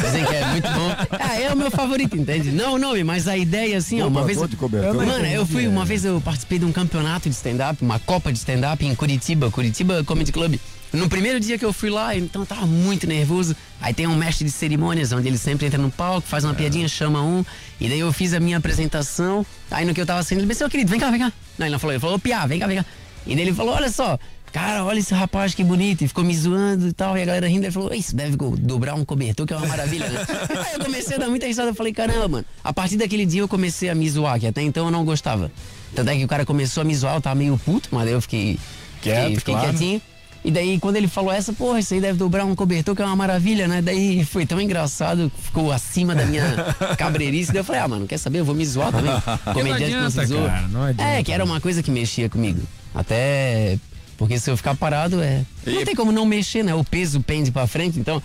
Dizem 0.00 0.24
que 0.24 0.34
é 0.34 0.44
muito 0.46 0.68
bom. 0.68 0.94
Ah, 1.18 1.40
é 1.40 1.52
o 1.52 1.56
meu 1.56 1.70
favorito, 1.70 2.16
entende? 2.16 2.50
Não 2.52 2.74
o 2.74 2.78
nome, 2.78 3.02
mas 3.02 3.26
a 3.26 3.36
ideia 3.36 3.76
assim, 3.78 4.00
ó, 4.00 4.06
uma 4.06 4.24
vez. 4.24 4.38
Dobrador 4.38 4.48
de 4.48 4.56
cobertor? 4.56 5.06
Mano, 5.06 5.26
eu 5.26 5.44
fui, 5.44 5.66
uma 5.66 5.84
vez 5.84 6.04
eu 6.04 6.20
participei 6.20 6.58
de 6.58 6.64
um 6.64 6.72
campeonato 6.72 7.28
de 7.28 7.34
stand-up, 7.34 7.82
uma 7.82 7.98
copa 7.98 8.30
de 8.32 8.38
stand-up 8.38 8.84
em 8.86 8.94
Curitiba, 8.94 9.50
Curitiba 9.50 10.04
Comedy 10.04 10.30
Club. 10.32 10.56
No 10.92 11.08
primeiro 11.08 11.38
dia 11.38 11.58
que 11.58 11.64
eu 11.64 11.72
fui 11.72 11.90
lá, 11.90 12.16
então 12.16 12.42
eu 12.42 12.46
tava 12.46 12.66
muito 12.66 13.06
nervoso. 13.06 13.54
Aí 13.80 13.92
tem 13.92 14.06
um 14.06 14.16
mestre 14.16 14.44
de 14.44 14.50
cerimônias, 14.50 15.12
onde 15.12 15.28
ele 15.28 15.36
sempre 15.36 15.66
entra 15.66 15.78
no 15.78 15.90
palco, 15.90 16.26
faz 16.26 16.44
uma 16.44 16.54
piadinha, 16.54 16.88
chama 16.88 17.22
um. 17.22 17.44
E 17.80 17.88
daí 17.88 18.00
eu 18.00 18.12
fiz 18.12 18.32
a 18.32 18.40
minha 18.40 18.56
apresentação. 18.56 19.44
Aí 19.70 19.84
no 19.84 19.92
que 19.92 20.00
eu 20.00 20.06
tava 20.06 20.22
saindo, 20.22 20.40
ele 20.40 20.48
disse, 20.48 20.64
ô 20.64 20.68
querido, 20.68 20.90
vem 20.90 20.98
cá, 20.98 21.10
vem 21.10 21.20
cá. 21.20 21.32
Não, 21.58 21.66
ele 21.66 21.72
não 21.72 21.78
falou, 21.78 21.92
ele 21.92 22.00
falou, 22.00 22.16
ô 22.16 22.18
Piá, 22.18 22.46
vem 22.46 22.58
cá, 22.58 22.66
vem 22.66 22.78
cá. 22.78 22.86
E 23.26 23.34
daí 23.34 23.44
ele 23.44 23.52
falou, 23.52 23.74
olha 23.74 23.90
só, 23.90 24.18
cara, 24.50 24.82
olha 24.82 24.98
esse 24.98 25.12
rapaz 25.12 25.54
que 25.54 25.62
bonito. 25.62 26.02
E 26.02 26.08
ficou 26.08 26.24
me 26.24 26.34
zoando 26.34 26.88
e 26.88 26.92
tal. 26.92 27.18
E 27.18 27.22
a 27.22 27.24
galera 27.26 27.46
rindo, 27.46 27.66
ele 27.66 27.72
falou, 27.72 27.92
isso 27.92 28.16
deve 28.16 28.36
dobrar 28.36 28.94
um 28.94 29.04
cobertor, 29.04 29.46
que 29.46 29.52
é 29.52 29.56
uma 29.56 29.66
maravilha, 29.66 30.08
né? 30.08 30.26
Aí 30.66 30.74
eu 30.74 30.84
comecei 30.84 31.16
a 31.16 31.20
dar 31.20 31.28
muita 31.28 31.46
risada, 31.46 31.68
eu 31.68 31.74
falei, 31.74 31.92
caramba, 31.92 32.28
mano. 32.28 32.44
A 32.64 32.72
partir 32.72 32.96
daquele 32.96 33.26
dia 33.26 33.42
eu 33.42 33.48
comecei 33.48 33.90
a 33.90 33.94
me 33.94 34.08
zoar, 34.08 34.40
que 34.40 34.46
até 34.46 34.62
então 34.62 34.86
eu 34.86 34.90
não 34.90 35.04
gostava. 35.04 35.52
Tanto 35.94 36.10
é 36.10 36.16
que 36.16 36.24
o 36.24 36.28
cara 36.28 36.46
começou 36.46 36.80
a 36.80 36.84
me 36.84 36.94
zoar, 36.94 37.16
eu 37.16 37.20
tava 37.20 37.34
meio 37.34 37.58
puto, 37.58 37.90
mas 37.92 38.04
daí 38.04 38.14
eu 38.14 38.20
fiquei, 38.22 38.58
Quieto, 39.02 39.20
fiquei, 39.20 39.36
fiquei 39.36 39.54
claro. 39.54 39.68
quietinho. 39.70 40.02
E 40.48 40.50
daí, 40.50 40.80
quando 40.80 40.96
ele 40.96 41.06
falou 41.06 41.30
essa, 41.30 41.52
porra, 41.52 41.78
isso 41.78 41.92
aí 41.92 42.00
deve 42.00 42.16
dobrar 42.16 42.42
um 42.46 42.54
cobertor, 42.54 42.96
que 42.96 43.02
é 43.02 43.04
uma 43.04 43.14
maravilha, 43.14 43.68
né? 43.68 43.82
Daí 43.82 44.24
foi 44.24 44.46
tão 44.46 44.58
engraçado, 44.58 45.30
ficou 45.38 45.70
acima 45.70 46.14
da 46.14 46.24
minha 46.24 46.42
cabreirice. 46.96 47.52
Daí 47.52 47.60
eu 47.60 47.64
falei, 47.64 47.82
ah, 47.82 47.86
mano, 47.88 48.06
quer 48.06 48.16
saber? 48.16 48.38
Eu 48.38 48.46
vou 48.46 48.54
me 48.54 48.64
zoar 48.64 48.90
também. 48.90 49.12
Comediante 49.52 49.92
não 49.92 50.06
adianta, 50.06 50.26
zoa. 50.26 50.48
cara, 50.48 50.68
não 50.68 50.82
adianta. 50.84 51.12
É, 51.12 51.22
que 51.22 51.32
era 51.32 51.44
uma 51.44 51.60
coisa 51.60 51.82
que 51.82 51.90
mexia 51.90 52.30
comigo. 52.30 52.62
Até. 52.94 53.78
Porque 54.16 54.38
se 54.38 54.50
eu 54.50 54.56
ficar 54.56 54.74
parado, 54.74 55.20
é. 55.20 55.44
Não 55.66 55.84
tem 55.84 55.94
como 55.94 56.12
não 56.12 56.24
mexer, 56.24 56.64
né? 56.64 56.74
O 56.74 56.82
peso 56.82 57.20
pende 57.20 57.50
pra 57.50 57.66
frente, 57.66 58.00
então. 58.00 58.22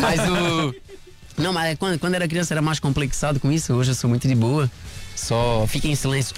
Mas 0.00 0.18
o. 0.20 0.74
Não, 1.36 1.52
mas 1.52 1.78
quando, 1.78 1.98
quando 1.98 2.14
era 2.14 2.26
criança 2.26 2.54
era 2.54 2.62
mais 2.62 2.80
complexado 2.80 3.38
com 3.38 3.52
isso. 3.52 3.74
Hoje 3.74 3.90
eu 3.90 3.94
sou 3.94 4.08
muito 4.08 4.26
de 4.26 4.34
boa. 4.34 4.70
Só 5.14 5.66
fica 5.68 5.86
em 5.86 5.94
silêncio. 5.94 6.34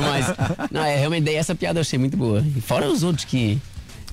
mas, 0.00 0.70
não, 0.70 0.84
é 0.84 0.94
realmente 0.94 1.24
daí 1.24 1.34
essa 1.34 1.56
piada 1.56 1.80
eu 1.80 1.80
achei 1.80 1.98
muito 1.98 2.16
boa. 2.16 2.40
E 2.56 2.60
fora 2.60 2.88
os 2.88 3.02
outros 3.02 3.24
que 3.24 3.60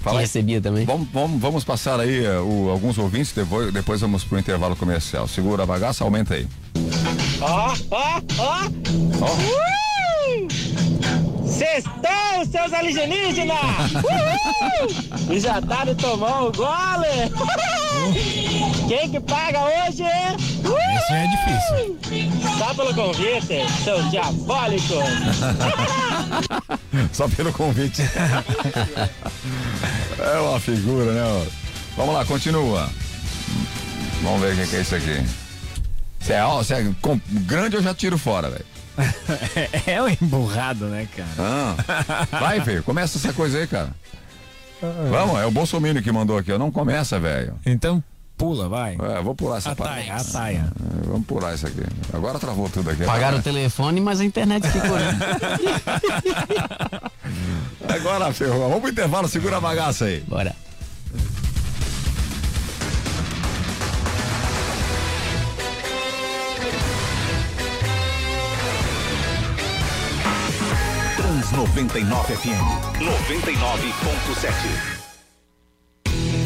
Fala 0.01 0.19
recebia 0.21 0.61
também. 0.61 0.85
Vamos, 0.85 1.07
vamos, 1.11 1.41
vamos 1.41 1.63
passar 1.63 1.99
aí 1.99 2.23
eh, 2.25 2.39
o- 2.39 2.69
alguns 2.69 2.97
ouvintes, 2.97 3.31
depois, 3.33 3.73
depois 3.73 3.99
vamos 4.01 4.23
pro 4.23 4.37
intervalo 4.39 4.75
comercial. 4.75 5.27
Segura 5.27 5.63
a 5.63 5.65
bagaça, 5.65 6.03
aumenta 6.03 6.35
aí. 6.35 6.47
Ó, 7.41 7.73
ó, 7.91 8.21
ó! 8.39 9.27
Sextou, 11.57 12.45
seus 12.51 12.73
alienígenas! 12.73 13.57
Uhul! 13.95 15.35
E 15.35 15.39
já 15.39 15.61
tá 15.61 15.85
no 15.85 15.95
tomão 15.95 16.47
o 16.47 16.51
gole! 16.51 17.31
Quem 18.87 19.09
que 19.09 19.19
paga 19.19 19.61
hoje? 19.61 20.03
Uh! 20.03 20.77
Isso 20.97 21.13
é 21.13 21.27
difícil. 21.27 21.97
Só 22.57 22.73
pelo 22.73 22.93
convite, 22.93 23.65
seus 23.83 24.11
diabólicos! 24.11 25.05
Só 27.11 27.27
pelo 27.29 27.51
convite. 27.53 28.03
é 30.19 30.39
uma 30.39 30.59
figura, 30.59 31.11
né? 31.11 31.47
Vamos 31.95 32.13
lá, 32.13 32.23
continua. 32.25 32.89
Vamos 34.21 34.41
ver 34.41 34.53
o 34.53 34.67
que 34.67 34.75
é 34.75 34.81
isso 34.81 34.95
aqui. 34.95 35.25
Se 36.21 36.33
é, 36.33 36.43
se 36.63 36.73
é 36.73 36.85
grande, 37.45 37.77
eu 37.77 37.81
já 37.81 37.93
tiro 37.93 38.17
fora, 38.17 38.49
velho. 38.49 38.76
É 39.85 40.01
um 40.01 40.09
emburrado, 40.09 40.85
né, 40.87 41.07
cara? 41.15 41.29
Ah, 41.39 41.75
vai, 42.39 42.61
filho, 42.61 42.83
começa 42.83 43.17
essa 43.17 43.31
coisa 43.33 43.57
aí, 43.59 43.67
cara. 43.67 43.89
Vamos, 45.09 45.39
é 45.39 45.45
o 45.45 45.51
Bolsonaro 45.51 46.01
que 46.01 46.11
mandou 46.11 46.37
aqui, 46.37 46.51
ó. 46.51 46.57
Não 46.57 46.71
começa, 46.71 47.19
velho. 47.19 47.55
Então 47.65 48.03
pula, 48.37 48.69
vai. 48.69 48.95
É, 49.01 49.21
vou 49.23 49.33
pular 49.33 49.57
essa 49.57 49.71
A 49.71 49.75
parte. 49.75 49.93
taia, 50.05 50.15
a 50.15 50.23
taia. 50.23 50.65
É, 51.03 51.07
Vamos 51.07 51.25
pular 51.25 51.55
isso 51.55 51.65
aqui. 51.65 51.81
Agora 52.13 52.37
travou 52.37 52.69
tudo 52.69 52.91
aqui. 52.91 53.03
Pagaram 53.03 53.39
o 53.39 53.41
telefone, 53.41 53.99
mas 53.99 54.19
a 54.19 54.25
internet 54.25 54.67
ficou. 54.67 54.95
né? 54.95 55.17
Agora 57.89 58.31
ferrou. 58.31 58.59
Vamos 58.69 58.81
pro 58.81 58.89
intervalo, 58.91 59.27
segura 59.27 59.57
a 59.57 59.61
bagaça 59.61 60.05
aí. 60.05 60.19
Bora. 60.27 60.55
Trans 71.47 71.51
99 71.51 72.35
FM 72.35 72.65
99.7. 72.99 74.97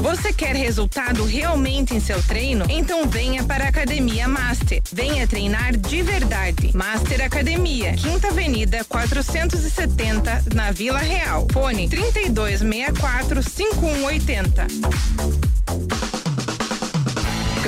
Você 0.00 0.32
quer 0.32 0.54
resultado 0.54 1.24
realmente 1.24 1.94
em 1.94 2.00
seu 2.00 2.22
treino? 2.22 2.64
Então 2.68 3.06
venha 3.08 3.42
para 3.44 3.64
a 3.64 3.68
Academia 3.68 4.28
Master. 4.28 4.80
Venha 4.92 5.26
treinar 5.26 5.76
de 5.76 6.02
verdade. 6.02 6.70
Master 6.74 7.24
Academia, 7.24 7.92
Quinta 7.94 8.28
Avenida 8.28 8.84
470, 8.84 10.44
na 10.54 10.70
Vila 10.70 11.00
Real. 11.00 11.46
Fone 11.52 11.88
3264 11.88 13.42
5180. 13.42 14.66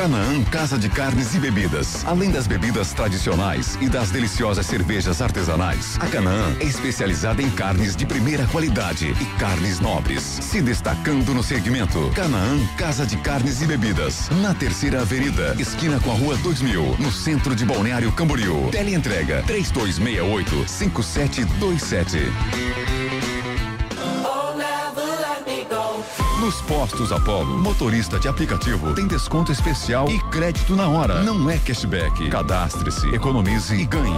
Canaã 0.01 0.43
Casa 0.45 0.79
de 0.79 0.89
Carnes 0.89 1.35
e 1.35 1.39
Bebidas. 1.39 2.07
Além 2.07 2.31
das 2.31 2.47
bebidas 2.47 2.95
tradicionais 2.95 3.77
e 3.83 3.87
das 3.87 4.11
deliciosas 4.11 4.65
cervejas 4.65 5.21
artesanais, 5.21 5.99
a 6.01 6.07
Canaã 6.07 6.57
é 6.59 6.65
especializada 6.65 7.43
em 7.43 7.51
carnes 7.51 7.95
de 7.95 8.07
primeira 8.07 8.47
qualidade 8.47 9.15
e 9.21 9.25
carnes 9.39 9.79
nobres, 9.79 10.23
se 10.23 10.63
destacando 10.63 11.35
no 11.35 11.43
segmento. 11.43 12.11
Canaã 12.15 12.67
Casa 12.79 13.05
de 13.05 13.19
Carnes 13.19 13.61
e 13.61 13.67
Bebidas, 13.67 14.31
na 14.41 14.55
Terceira 14.55 15.03
Avenida, 15.03 15.55
esquina 15.59 16.01
com 16.01 16.13
a 16.13 16.15
Rua 16.15 16.35
2000, 16.39 16.97
no 16.99 17.13
centro 17.13 17.55
de 17.55 17.67
Balneário 17.67 18.11
Camboriú. 18.13 18.71
Teleentrega 18.71 19.43
3268 19.43 20.67
5727. 20.67 23.30
Nos 26.41 26.63
postos 26.63 27.13
Apollo, 27.13 27.59
motorista 27.59 28.19
de 28.19 28.27
aplicativo 28.27 28.95
tem 28.95 29.07
desconto 29.07 29.53
especial 29.53 30.09
e 30.09 30.19
crédito 30.31 30.75
na 30.75 30.89
hora. 30.89 31.23
Não 31.23 31.51
é 31.51 31.59
cashback. 31.59 32.31
Cadastre-se, 32.31 33.15
economize 33.15 33.75
e 33.75 33.85
ganhe. 33.85 34.17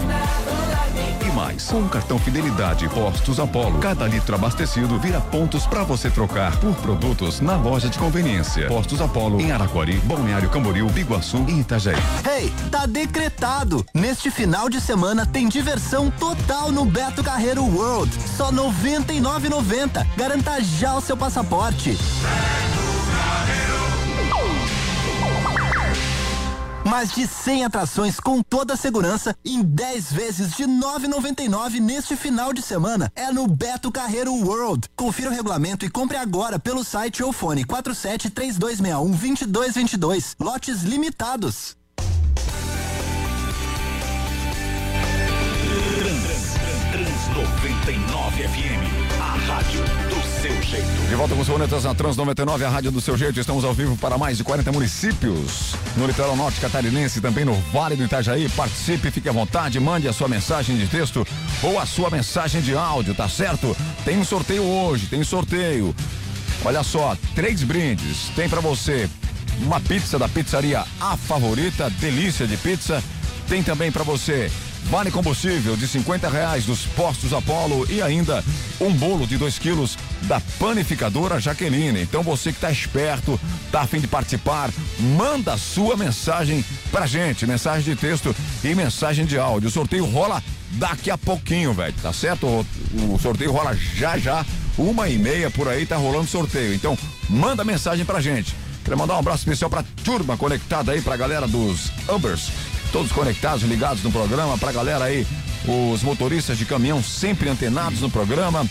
E 1.26 1.32
mais, 1.32 1.66
com 1.66 1.80
o 1.80 1.88
cartão 1.88 2.18
Fidelidade 2.20 2.88
Postos 2.90 3.40
Apollo, 3.40 3.78
cada 3.80 4.06
litro 4.06 4.36
abastecido 4.36 5.00
vira 5.00 5.20
pontos 5.20 5.66
para 5.66 5.82
você 5.82 6.10
trocar 6.10 6.56
por 6.60 6.76
produtos 6.76 7.40
na 7.40 7.56
loja 7.56 7.88
de 7.88 7.98
conveniência. 7.98 8.68
Postos 8.68 9.00
Apollo 9.00 9.40
em 9.40 9.50
Araquari, 9.50 9.96
Balneário 10.04 10.48
Camboriú, 10.48 10.88
Biguaçu 10.90 11.44
e 11.48 11.58
Itajaí. 11.60 11.96
Hey, 12.24 12.52
tá 12.70 12.86
decretado! 12.86 13.84
Neste 13.92 14.30
final 14.30 14.68
de 14.68 14.80
semana 14.80 15.26
tem 15.26 15.48
diversão 15.48 16.08
total 16.08 16.70
no 16.70 16.84
Beto 16.84 17.24
Carreiro 17.24 17.64
World. 17.64 18.12
Só 18.36 18.50
R$ 18.50 18.56
99,90. 18.56 20.06
Garanta 20.16 20.62
já 20.62 20.94
o 20.96 21.00
seu 21.00 21.16
passaporte. 21.16 21.98
Mais 26.84 27.12
de 27.12 27.26
100 27.26 27.64
atrações 27.64 28.20
com 28.20 28.42
toda 28.42 28.74
a 28.74 28.76
segurança 28.76 29.34
em 29.44 29.62
10 29.62 30.12
vezes 30.12 30.52
de 30.56 30.64
9,99 30.64 31.80
neste 31.80 32.14
final 32.14 32.52
de 32.52 32.60
semana. 32.60 33.10
É 33.16 33.32
no 33.32 33.46
Beto 33.46 33.90
Carreiro 33.90 34.32
World. 34.34 34.88
Confira 34.94 35.30
o 35.30 35.32
regulamento 35.32 35.86
e 35.86 35.90
compre 35.90 36.16
agora 36.16 36.58
pelo 36.58 36.84
site 36.84 37.22
ou 37.22 37.32
fone 37.32 37.64
47 37.64 38.30
3261 38.30 39.10
2222. 39.10 40.36
Lotes 40.38 40.82
limitados. 40.82 41.76
Trans, 45.98 46.54
Trans 46.92 47.28
99 47.36 48.48
FM, 48.48 49.20
a 49.20 49.36
rádio 49.46 50.01
seu 50.42 50.62
jeito. 50.62 51.08
De 51.08 51.14
volta 51.14 51.36
com 51.36 51.40
os 51.40 51.48
Cornetas 51.48 51.84
na 51.84 51.94
Trans 51.94 52.16
99, 52.16 52.64
a 52.64 52.68
rádio 52.68 52.90
do 52.90 53.00
seu 53.00 53.16
jeito. 53.16 53.38
Estamos 53.38 53.64
ao 53.64 53.72
vivo 53.72 53.96
para 53.96 54.18
mais 54.18 54.36
de 54.36 54.42
40 54.42 54.72
municípios 54.72 55.74
no 55.96 56.04
litoral 56.04 56.34
norte 56.34 56.60
catarinense, 56.60 57.20
também 57.20 57.44
no 57.44 57.54
Vale 57.72 57.94
do 57.94 58.02
Itajaí. 58.02 58.48
Participe, 58.48 59.12
fique 59.12 59.28
à 59.28 59.32
vontade, 59.32 59.78
mande 59.78 60.08
a 60.08 60.12
sua 60.12 60.26
mensagem 60.26 60.76
de 60.76 60.88
texto 60.88 61.24
ou 61.62 61.78
a 61.78 61.86
sua 61.86 62.10
mensagem 62.10 62.60
de 62.60 62.74
áudio, 62.74 63.14
tá 63.14 63.28
certo? 63.28 63.76
Tem 64.04 64.18
um 64.18 64.24
sorteio 64.24 64.64
hoje, 64.64 65.06
tem 65.06 65.22
sorteio. 65.22 65.94
Olha 66.64 66.82
só, 66.82 67.16
três 67.36 67.62
brindes. 67.62 68.30
Tem 68.34 68.48
para 68.48 68.60
você 68.60 69.08
uma 69.60 69.80
pizza 69.80 70.18
da 70.18 70.28
pizzaria 70.28 70.84
A 71.00 71.16
Favorita, 71.16 71.88
delícia 71.88 72.48
de 72.48 72.56
pizza. 72.56 73.00
Tem 73.48 73.62
também 73.62 73.92
para 73.92 74.02
você 74.02 74.50
Vale 74.90 75.10
combustível 75.10 75.76
de 75.76 75.86
50 75.86 76.28
reais 76.28 76.64
dos 76.64 76.84
postos 76.84 77.32
Apolo 77.32 77.86
e 77.88 78.02
ainda 78.02 78.44
um 78.80 78.92
bolo 78.92 79.26
de 79.26 79.38
2 79.38 79.58
quilos 79.58 79.96
da 80.22 80.40
panificadora 80.58 81.40
Jaqueline. 81.40 82.02
Então 82.02 82.22
você 82.22 82.52
que 82.52 82.60
tá 82.60 82.70
esperto, 82.70 83.38
tá 83.70 83.82
afim 83.82 84.00
de 84.00 84.06
participar, 84.06 84.70
manda 84.98 85.56
sua 85.56 85.96
mensagem 85.96 86.64
pra 86.90 87.06
gente, 87.06 87.46
mensagem 87.46 87.94
de 87.94 88.00
texto 88.00 88.34
e 88.62 88.74
mensagem 88.74 89.24
de 89.24 89.38
áudio. 89.38 89.68
O 89.68 89.72
sorteio 89.72 90.04
rola 90.04 90.42
daqui 90.72 91.10
a 91.10 91.18
pouquinho, 91.18 91.72
velho, 91.72 91.94
tá 92.00 92.12
certo? 92.12 92.46
O, 92.46 92.66
o 93.14 93.18
sorteio 93.20 93.52
rola 93.52 93.76
já 93.76 94.18
já, 94.18 94.44
uma 94.78 95.08
e 95.08 95.18
meia 95.18 95.50
por 95.50 95.68
aí 95.68 95.86
tá 95.86 95.96
rolando 95.96 96.28
sorteio. 96.28 96.74
Então 96.74 96.96
manda 97.28 97.64
mensagem 97.64 98.04
pra 98.04 98.20
gente. 98.20 98.54
Quero 98.84 98.98
mandar 98.98 99.14
um 99.14 99.18
abraço 99.18 99.42
especial 99.42 99.70
pra 99.70 99.84
turma 100.04 100.36
conectada 100.36 100.92
aí, 100.92 101.00
pra 101.00 101.16
galera 101.16 101.46
dos 101.46 101.92
Ubers 102.08 102.50
todos 102.92 103.10
conectados, 103.10 103.62
ligados 103.62 104.02
no 104.02 104.12
programa, 104.12 104.58
pra 104.58 104.70
galera 104.70 105.06
aí, 105.06 105.26
os 105.66 106.02
motoristas 106.02 106.58
de 106.58 106.66
caminhão 106.66 107.02
sempre 107.02 107.48
antenados 107.48 108.02
no 108.02 108.10
programa, 108.10 108.66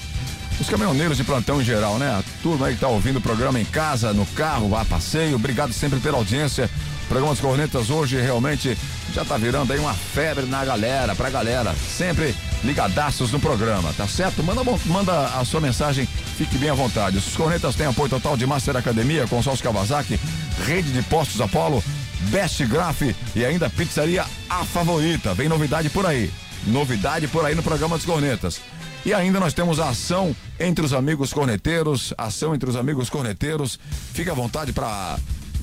os 0.62 0.70
caminhoneiros 0.70 1.18
de 1.18 1.24
plantão 1.24 1.60
em 1.60 1.66
geral, 1.66 1.98
né? 1.98 2.08
A 2.08 2.24
turma 2.44 2.68
aí 2.68 2.76
que 2.76 2.80
tá 2.80 2.88
ouvindo 2.88 3.18
o 3.18 3.22
programa 3.22 3.60
em 3.60 3.66
casa, 3.66 4.14
no 4.14 4.26
carro, 4.28 4.76
a 4.76 4.86
passeio, 4.86 5.36
obrigado 5.36 5.74
sempre 5.74 6.00
pela 6.00 6.18
audiência. 6.18 6.70
O 7.06 7.08
programa 7.08 7.34
dos 7.34 7.42
Cornetas 7.42 7.90
hoje 7.90 8.22
realmente 8.22 8.78
já 9.12 9.26
tá 9.26 9.38
virando 9.38 9.74
aí 9.74 9.80
uma 9.80 9.94
febre 9.94 10.46
na 10.46 10.64
galera, 10.64 11.16
pra 11.16 11.32
galera, 11.32 11.74
sempre 11.74 12.36
ligadaços 12.64 13.32
no 13.32 13.40
programa, 13.40 13.92
tá 13.94 14.08
certo? 14.08 14.44
Manda, 14.44 14.62
manda 14.86 15.26
a 15.30 15.44
sua 15.44 15.60
mensagem, 15.60 16.08
fique 16.38 16.58
bem 16.60 16.70
à 16.70 16.76
vontade. 16.76 17.18
Os 17.18 17.36
Cornetas 17.36 17.76
têm 17.76 17.88
apoio 17.88 18.10
total 18.10 18.38
de 18.38 18.46
Master 18.46 18.78
Academia, 18.78 19.28
Consórcio 19.28 19.64
Kawasaki, 19.64 20.20
Rede 20.66 20.92
de 20.92 21.02
Postos 21.04 21.42
Apolo, 21.42 21.84
Best 22.30 22.64
Graph 22.66 23.02
e 23.36 23.44
ainda 23.44 23.68
Pizzaria 23.68 24.24
A 24.48 24.64
Favorita. 24.64 25.34
Vem 25.34 25.50
novidade 25.50 25.90
por 25.90 26.06
aí. 26.06 26.32
Novidade 26.68 27.28
por 27.28 27.46
aí 27.46 27.56
no 27.56 27.64
programa 27.64 27.98
dos 27.98 28.06
Cornetas. 28.06 28.62
E 29.06 29.14
ainda 29.14 29.40
nós 29.40 29.54
temos 29.54 29.80
a 29.80 29.90
ação 29.90 30.36
entre 30.60 30.86
os 30.86 30.94
amigos 30.94 31.34
corneteiros, 31.34 32.14
ação 32.18 32.54
entre 32.54 32.70
os 32.70 32.76
amigos 32.76 33.10
corneteiros. 33.10 33.80
Fique 34.14 34.30
à 34.30 34.34
vontade 34.34 34.72
para 34.72 35.18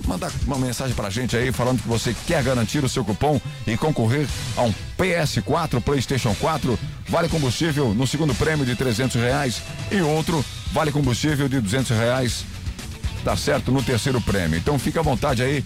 mandar 0.07 0.31
uma 0.47 0.59
mensagem 0.59 0.95
pra 0.95 1.11
gente 1.11 1.37
aí 1.37 1.53
falando 1.53 1.81
que 1.81 1.89
você 1.89 2.15
quer 2.27 2.43
garantir 2.43 2.85
o 2.85 2.89
seu 2.89 3.05
cupom 3.05 3.41
e 3.67 3.77
concorrer 3.77 4.27
a 4.57 4.63
um 4.63 4.75
PS4, 4.99 5.81
PlayStation 5.81 6.35
4, 6.35 6.79
vale 7.09 7.29
combustível 7.29 7.95
no 7.95 8.07
segundo 8.07 8.35
prêmio 8.35 8.65
de 8.65 8.75
300 8.75 9.17
reais 9.17 9.63
e 9.91 10.01
outro 10.01 10.45
vale 10.73 10.93
combustível 10.93 11.49
de 11.49 11.61
200 11.61 11.97
reais, 11.97 12.45
tá 13.25 13.37
certo, 13.37 13.71
no 13.71 13.83
terceiro 13.83 14.21
prêmio. 14.21 14.59
Então 14.59 14.79
fique 14.79 14.99
à 14.99 15.03
vontade 15.03 15.43
aí 15.43 15.65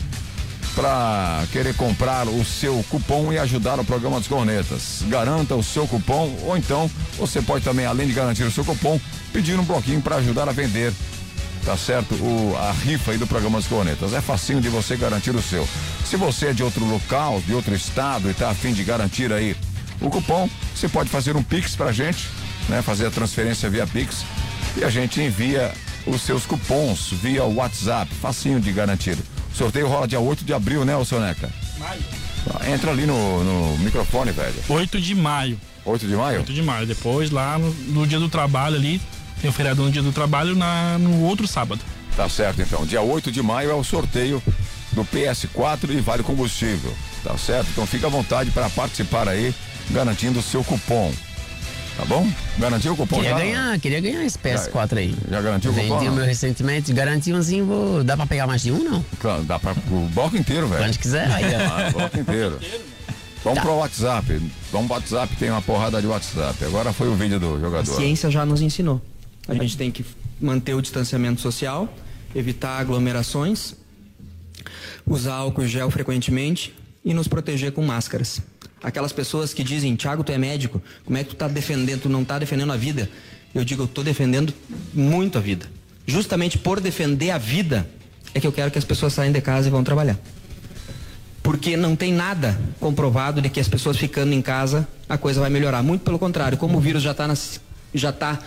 para 0.74 1.44
querer 1.52 1.74
comprar 1.74 2.26
o 2.26 2.44
seu 2.44 2.84
cupom 2.88 3.32
e 3.32 3.38
ajudar 3.38 3.78
o 3.78 3.84
programa 3.84 4.18
dos 4.18 4.28
Cornetas. 4.28 5.02
Garanta 5.06 5.54
o 5.54 5.62
seu 5.62 5.86
cupom 5.86 6.34
ou 6.42 6.56
então 6.56 6.90
você 7.18 7.42
pode 7.42 7.64
também, 7.64 7.86
além 7.86 8.06
de 8.06 8.12
garantir 8.12 8.44
o 8.44 8.50
seu 8.50 8.64
cupom, 8.64 9.00
pedir 9.32 9.58
um 9.58 9.64
bloquinho 9.64 10.00
para 10.00 10.16
ajudar 10.16 10.48
a 10.48 10.52
vender. 10.52 10.92
Tá 11.64 11.76
certo? 11.76 12.14
O, 12.16 12.56
a 12.56 12.72
rifa 12.72 13.12
aí 13.12 13.18
do 13.18 13.26
programa 13.26 13.58
dos 13.58 13.68
Cornetas. 13.68 14.12
É 14.12 14.20
facinho 14.20 14.60
de 14.60 14.68
você 14.68 14.96
garantir 14.96 15.30
o 15.30 15.42
seu. 15.42 15.68
Se 16.04 16.16
você 16.16 16.46
é 16.46 16.52
de 16.52 16.62
outro 16.62 16.84
local, 16.84 17.40
de 17.40 17.54
outro 17.54 17.74
estado 17.74 18.28
e 18.28 18.34
tá 18.34 18.50
afim 18.50 18.72
de 18.72 18.82
garantir 18.82 19.32
aí 19.32 19.56
o 20.00 20.10
cupom, 20.10 20.48
você 20.74 20.88
pode 20.88 21.08
fazer 21.08 21.36
um 21.36 21.42
Pix 21.42 21.76
pra 21.76 21.92
gente, 21.92 22.28
né? 22.68 22.82
Fazer 22.82 23.06
a 23.06 23.10
transferência 23.10 23.70
via 23.70 23.86
Pix 23.86 24.24
e 24.76 24.82
a 24.82 24.90
gente 24.90 25.20
envia 25.20 25.72
os 26.04 26.22
seus 26.22 26.44
cupons 26.44 27.10
via 27.12 27.44
WhatsApp. 27.44 28.12
Facinho 28.20 28.60
de 28.60 28.72
garantir. 28.72 29.16
O 29.52 29.56
sorteio 29.56 29.86
rola 29.86 30.08
dia 30.08 30.20
8 30.20 30.44
de 30.44 30.54
abril, 30.54 30.84
né, 30.84 30.96
ô 30.96 31.04
Soneca? 31.04 31.50
Maio. 31.78 32.02
Entra 32.72 32.90
ali 32.90 33.06
no, 33.06 33.44
no 33.44 33.78
microfone, 33.78 34.32
velho. 34.32 34.54
8 34.68 35.00
de 35.00 35.14
maio. 35.14 35.60
8 35.84 36.06
de 36.06 36.16
maio? 36.16 36.38
8 36.38 36.52
de 36.52 36.62
maio. 36.62 36.86
Depois, 36.86 37.30
lá 37.30 37.58
no, 37.58 37.72
no 37.72 38.06
dia 38.06 38.18
do 38.18 38.28
trabalho 38.28 38.76
ali, 38.76 39.00
tem 39.40 39.50
o 39.50 39.52
feriado 39.52 39.82
no 39.82 39.90
dia 39.90 40.02
do 40.02 40.12
trabalho 40.12 40.56
na, 40.56 40.98
no 40.98 41.22
outro 41.22 41.46
sábado. 41.46 41.80
Tá 42.16 42.28
certo, 42.28 42.62
então. 42.62 42.84
Dia 42.84 43.02
8 43.02 43.30
de 43.30 43.42
maio 43.42 43.70
é 43.70 43.74
o 43.74 43.84
sorteio 43.84 44.42
do 44.92 45.04
PS4 45.04 45.90
e 45.90 46.00
vale 46.00 46.22
combustível. 46.22 46.92
Tá 47.22 47.36
certo? 47.36 47.68
Então 47.70 47.86
fica 47.86 48.06
à 48.06 48.10
vontade 48.10 48.50
para 48.50 48.68
participar 48.70 49.28
aí, 49.28 49.54
garantindo 49.90 50.40
o 50.40 50.42
seu 50.42 50.64
cupom. 50.64 51.12
Tá 51.96 52.04
bom? 52.06 52.26
Garantiu 52.58 52.94
o 52.94 52.96
cupom? 52.96 53.16
Queria 53.16 53.30
já? 53.30 53.38
ganhar, 53.38 53.78
queria 53.80 54.00
ganhar 54.00 54.24
esse 54.24 54.38
PS4 54.38 54.96
aí. 54.96 55.14
Já 55.30 55.40
garantiu 55.42 55.70
o 55.70 55.74
Vendi 55.74 55.88
cupom? 55.88 56.08
o 56.08 56.12
meu 56.12 56.24
recentemente, 56.24 56.92
garanti 56.92 57.32
umzinho, 57.32 57.66
vou. 57.66 58.02
Dá 58.04 58.16
pra 58.16 58.26
pegar 58.26 58.46
mais 58.46 58.62
de 58.62 58.72
um, 58.72 58.82
não? 58.82 59.04
Claro, 59.20 59.44
Dá 59.44 59.58
pra 59.58 59.72
o 59.90 60.08
bloco 60.14 60.36
inteiro, 60.36 60.66
velho. 60.68 60.82
Quando 60.84 60.98
quiser, 60.98 61.30
aí, 61.30 61.44
ó. 61.54 61.58
Ah, 61.72 61.88
o 61.88 61.92
bloco 61.92 62.18
inteiro. 62.18 62.58
Vamos 63.44 63.58
Tá. 63.58 63.64
pro 63.64 63.74
WhatsApp. 63.76 64.40
Vamos 64.70 64.86
pro 64.86 64.96
WhatsApp, 64.96 65.36
tem 65.36 65.50
uma 65.50 65.60
porrada 65.62 66.00
de 66.00 66.06
WhatsApp. 66.06 66.64
Agora 66.64 66.92
foi 66.92 67.08
o 67.08 67.14
vídeo 67.14 67.38
do 67.38 67.56
A 67.56 67.60
jogador. 67.60 67.94
ciência 67.96 68.30
já 68.30 68.46
nos 68.46 68.62
ensinou. 68.62 69.00
A 69.48 69.54
gente 69.54 69.76
tem 69.76 69.90
que 69.90 70.04
manter 70.40 70.74
o 70.74 70.80
distanciamento 70.80 71.40
social, 71.40 71.92
evitar 72.34 72.78
aglomerações, 72.78 73.74
usar 75.06 75.34
álcool 75.34 75.66
gel 75.66 75.90
frequentemente 75.90 76.74
e 77.04 77.12
nos 77.12 77.26
proteger 77.28 77.72
com 77.72 77.82
máscaras. 77.84 78.40
Aquelas 78.82 79.12
pessoas 79.12 79.54
que 79.54 79.62
dizem, 79.62 79.94
Thiago, 79.94 80.24
tu 80.24 80.32
é 80.32 80.38
médico, 80.38 80.82
como 81.04 81.16
é 81.16 81.24
que 81.24 81.30
tu 81.30 81.36
tá 81.36 81.46
defendendo, 81.46 82.02
tu 82.02 82.08
não 82.08 82.24
tá 82.24 82.38
defendendo 82.38 82.72
a 82.72 82.76
vida? 82.76 83.08
Eu 83.54 83.64
digo, 83.64 83.84
eu 83.84 83.86
tô 83.86 84.02
defendendo 84.02 84.52
muito 84.92 85.38
a 85.38 85.40
vida. 85.40 85.66
Justamente 86.06 86.58
por 86.58 86.80
defender 86.80 87.30
a 87.30 87.38
vida 87.38 87.88
é 88.34 88.40
que 88.40 88.46
eu 88.46 88.52
quero 88.52 88.70
que 88.70 88.78
as 88.78 88.84
pessoas 88.84 89.12
saiam 89.12 89.32
de 89.32 89.40
casa 89.40 89.68
e 89.68 89.70
vão 89.70 89.84
trabalhar. 89.84 90.18
Porque 91.42 91.76
não 91.76 91.94
tem 91.94 92.12
nada 92.12 92.58
comprovado 92.80 93.40
de 93.42 93.48
que 93.48 93.60
as 93.60 93.68
pessoas 93.68 93.96
ficando 93.96 94.32
em 94.32 94.40
casa 94.40 94.88
a 95.08 95.18
coisa 95.18 95.40
vai 95.40 95.50
melhorar. 95.50 95.82
Muito 95.82 96.02
pelo 96.02 96.18
contrário, 96.18 96.56
como 96.56 96.78
o 96.78 96.80
vírus 96.80 97.02
já 97.02 97.10
está 97.10 97.32
já 97.94 98.10
tá 98.10 98.38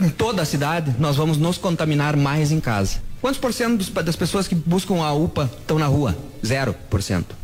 em 0.00 0.08
toda 0.08 0.42
a 0.42 0.44
cidade, 0.44 0.94
nós 0.98 1.16
vamos 1.16 1.38
nos 1.38 1.56
contaminar 1.56 2.16
mais 2.16 2.52
em 2.52 2.60
casa. 2.60 2.98
Quantos 3.20 3.38
por 3.38 3.52
cento 3.52 3.90
das 4.02 4.16
pessoas 4.16 4.48
que 4.48 4.54
buscam 4.54 5.02
a 5.02 5.12
UPA 5.12 5.50
estão 5.60 5.78
na 5.78 5.86
rua? 5.86 6.16
Zero 6.44 6.74
por 6.88 7.02
cento. 7.02 7.39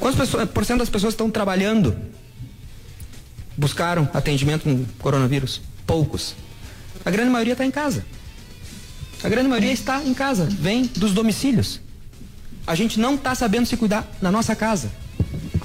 Quantos 0.00 0.18
pessoas- 0.18 0.48
por 0.48 0.64
cento 0.64 0.78
das 0.78 0.88
pessoas 0.88 1.12
estão 1.12 1.30
trabalhando? 1.30 1.96
Buscaram 3.56 4.08
atendimento 4.14 4.64
com 4.64 4.84
coronavírus? 4.98 5.60
Poucos. 5.86 6.34
A 7.04 7.10
grande 7.10 7.30
maioria 7.30 7.52
está 7.52 7.64
em 7.64 7.70
casa. 7.70 8.04
A 9.22 9.28
grande 9.28 9.48
maioria 9.48 9.70
está 9.72 10.02
em 10.02 10.14
casa, 10.14 10.46
vem 10.50 10.86
dos 10.96 11.12
domicílios. 11.12 11.80
A 12.66 12.74
gente 12.74 12.98
não 12.98 13.14
está 13.16 13.34
sabendo 13.34 13.66
se 13.66 13.76
cuidar 13.76 14.10
na 14.22 14.30
nossa 14.32 14.56
casa. 14.56 14.90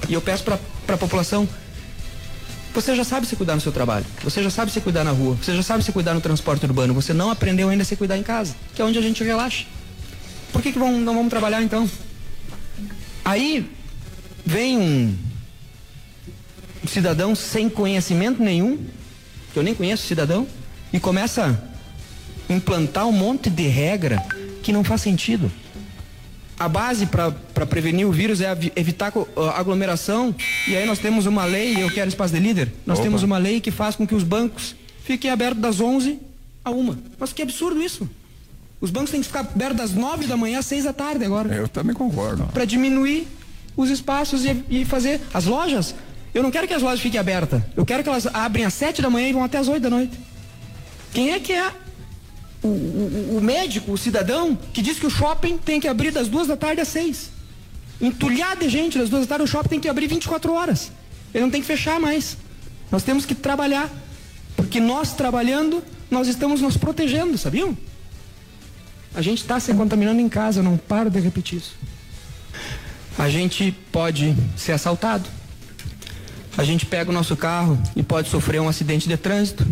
E 0.08 0.12
eu 0.12 0.20
peço 0.20 0.44
para 0.44 0.58
a 0.88 0.98
população: 0.98 1.48
você 2.74 2.94
já 2.94 3.04
sabe 3.04 3.26
se 3.26 3.34
cuidar 3.36 3.54
no 3.54 3.60
seu 3.62 3.72
trabalho, 3.72 4.04
você 4.22 4.42
já 4.42 4.50
sabe 4.50 4.70
se 4.70 4.80
cuidar 4.82 5.04
na 5.04 5.10
rua, 5.12 5.34
você 5.42 5.56
já 5.56 5.62
sabe 5.62 5.82
se 5.82 5.90
cuidar 5.92 6.12
no 6.12 6.20
transporte 6.20 6.66
urbano, 6.66 6.92
você 6.92 7.14
não 7.14 7.30
aprendeu 7.30 7.70
ainda 7.70 7.82
a 7.82 7.86
se 7.86 7.96
cuidar 7.96 8.18
em 8.18 8.22
casa, 8.22 8.54
que 8.74 8.82
é 8.82 8.84
onde 8.84 8.98
a 8.98 9.02
gente 9.02 9.24
relaxa. 9.24 9.64
Por 10.52 10.60
que, 10.60 10.72
que 10.72 10.78
vão- 10.78 11.00
não 11.00 11.14
vamos 11.14 11.30
trabalhar 11.30 11.62
então? 11.62 11.88
Aí 13.24 13.70
vem 14.46 14.78
um, 14.78 15.16
cidadão 16.86 17.34
sem 17.34 17.68
conhecimento 17.68 18.40
nenhum, 18.40 18.78
que 19.52 19.58
eu 19.58 19.62
nem 19.62 19.74
conheço 19.74 20.06
cidadão, 20.06 20.46
e 20.92 21.00
começa 21.00 21.60
a 22.48 22.52
implantar 22.52 23.06
um 23.06 23.12
monte 23.12 23.50
de 23.50 23.66
regra 23.66 24.24
que 24.62 24.72
não 24.72 24.84
faz 24.84 25.02
sentido. 25.02 25.50
A 26.58 26.68
base 26.68 27.04
para 27.06 27.66
prevenir 27.66 28.06
o 28.06 28.12
vírus 28.12 28.40
é 28.40 28.56
evitar 28.76 29.12
aglomeração. 29.54 30.34
E 30.66 30.74
aí 30.74 30.86
nós 30.86 30.98
temos 30.98 31.26
uma 31.26 31.44
lei, 31.44 31.82
eu 31.82 31.90
quero 31.90 32.08
espaço 32.08 32.32
de 32.32 32.40
líder, 32.40 32.72
nós 32.86 32.98
Opa. 32.98 33.04
temos 33.04 33.22
uma 33.22 33.36
lei 33.36 33.60
que 33.60 33.70
faz 33.70 33.94
com 33.94 34.06
que 34.06 34.14
os 34.14 34.22
bancos 34.22 34.74
fiquem 35.04 35.30
abertos 35.30 35.60
das 35.60 35.80
11 35.80 36.18
a 36.64 36.70
1. 36.70 36.96
Mas 37.18 37.32
que 37.32 37.42
absurdo 37.42 37.82
isso. 37.82 38.08
Os 38.80 38.90
bancos 38.90 39.10
têm 39.10 39.20
que 39.20 39.26
ficar 39.26 39.40
abertos 39.40 39.76
das 39.76 39.92
9 39.92 40.26
da 40.26 40.36
manhã 40.36 40.60
às 40.60 40.66
6 40.66 40.84
da 40.84 40.92
tarde 40.92 41.24
agora. 41.24 41.54
Eu 41.54 41.68
também 41.68 41.94
concordo. 41.94 42.46
Para 42.46 42.64
diminuir 42.64 43.28
os 43.76 43.90
espaços 43.90 44.44
e, 44.44 44.64
e 44.70 44.84
fazer 44.84 45.20
as 45.34 45.44
lojas. 45.44 45.94
Eu 46.34 46.42
não 46.42 46.50
quero 46.50 46.66
que 46.68 46.74
as 46.74 46.82
lojas 46.82 47.00
fiquem 47.00 47.18
abertas. 47.20 47.62
Eu 47.76 47.84
quero 47.86 48.02
que 48.02 48.08
elas 48.08 48.26
abrem 48.26 48.64
às 48.64 48.74
7 48.74 49.00
da 49.02 49.08
manhã 49.10 49.28
e 49.28 49.32
vão 49.32 49.44
até 49.44 49.58
às 49.58 49.68
8 49.68 49.82
da 49.82 49.90
noite. 49.90 50.18
Quem 51.12 51.30
é 51.32 51.40
que 51.40 51.52
é 51.52 51.70
o, 52.62 52.68
o- 52.68 53.36
o 53.38 53.40
médico, 53.40 53.92
o 53.92 53.98
cidadão, 53.98 54.56
que 54.72 54.82
diz 54.82 54.98
que 54.98 55.06
o 55.06 55.10
shopping 55.10 55.56
tem 55.58 55.80
que 55.80 55.88
abrir 55.88 56.10
das 56.10 56.28
duas 56.28 56.46
da 56.46 56.56
tarde 56.56 56.80
às 56.80 56.88
seis. 56.88 57.30
Entulhar 58.00 58.56
de 58.56 58.68
gente 58.68 58.98
das 58.98 59.08
duas 59.08 59.22
da 59.22 59.28
tarde, 59.28 59.44
o 59.44 59.46
shopping 59.46 59.68
tem 59.70 59.80
que 59.80 59.88
abrir 59.88 60.06
24 60.06 60.52
horas. 60.52 60.90
Ele 61.32 61.44
não 61.44 61.50
tem 61.50 61.60
que 61.60 61.66
fechar 61.66 61.98
mais. 62.00 62.36
Nós 62.90 63.02
temos 63.02 63.24
que 63.24 63.34
trabalhar. 63.34 63.90
Porque 64.56 64.80
nós 64.80 65.12
trabalhando, 65.12 65.82
nós 66.10 66.28
estamos 66.28 66.60
nos 66.60 66.76
protegendo, 66.76 67.36
sabiam? 67.38 67.76
A 69.14 69.22
gente 69.22 69.40
está 69.40 69.58
se 69.60 69.72
contaminando 69.72 70.20
em 70.20 70.28
casa, 70.28 70.62
não 70.62 70.76
paro 70.76 71.08
de 71.10 71.18
repetir 71.20 71.58
isso. 71.58 71.74
A 73.18 73.28
gente 73.28 73.72
pode 73.90 74.36
ser 74.56 74.72
assaltado. 74.72 75.28
A 76.56 76.64
gente 76.64 76.86
pega 76.86 77.10
o 77.10 77.14
nosso 77.14 77.36
carro 77.36 77.78
e 77.94 78.02
pode 78.02 78.28
sofrer 78.28 78.60
um 78.60 78.68
acidente 78.68 79.08
de 79.08 79.16
trânsito. 79.16 79.66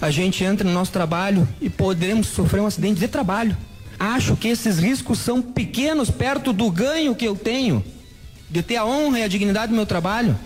A 0.00 0.10
gente 0.10 0.42
entra 0.42 0.66
no 0.66 0.72
nosso 0.72 0.92
trabalho 0.92 1.46
e 1.60 1.68
podemos 1.68 2.28
sofrer 2.28 2.60
um 2.60 2.66
acidente 2.66 3.00
de 3.00 3.08
trabalho. 3.08 3.56
Acho 3.98 4.36
que 4.36 4.48
esses 4.48 4.78
riscos 4.78 5.18
são 5.18 5.42
pequenos 5.42 6.10
perto 6.10 6.52
do 6.52 6.70
ganho 6.70 7.14
que 7.14 7.24
eu 7.24 7.36
tenho 7.36 7.84
de 8.48 8.62
ter 8.62 8.76
a 8.76 8.84
honra 8.84 9.20
e 9.20 9.22
a 9.22 9.28
dignidade 9.28 9.70
do 9.70 9.76
meu 9.76 9.86
trabalho, 9.86 10.36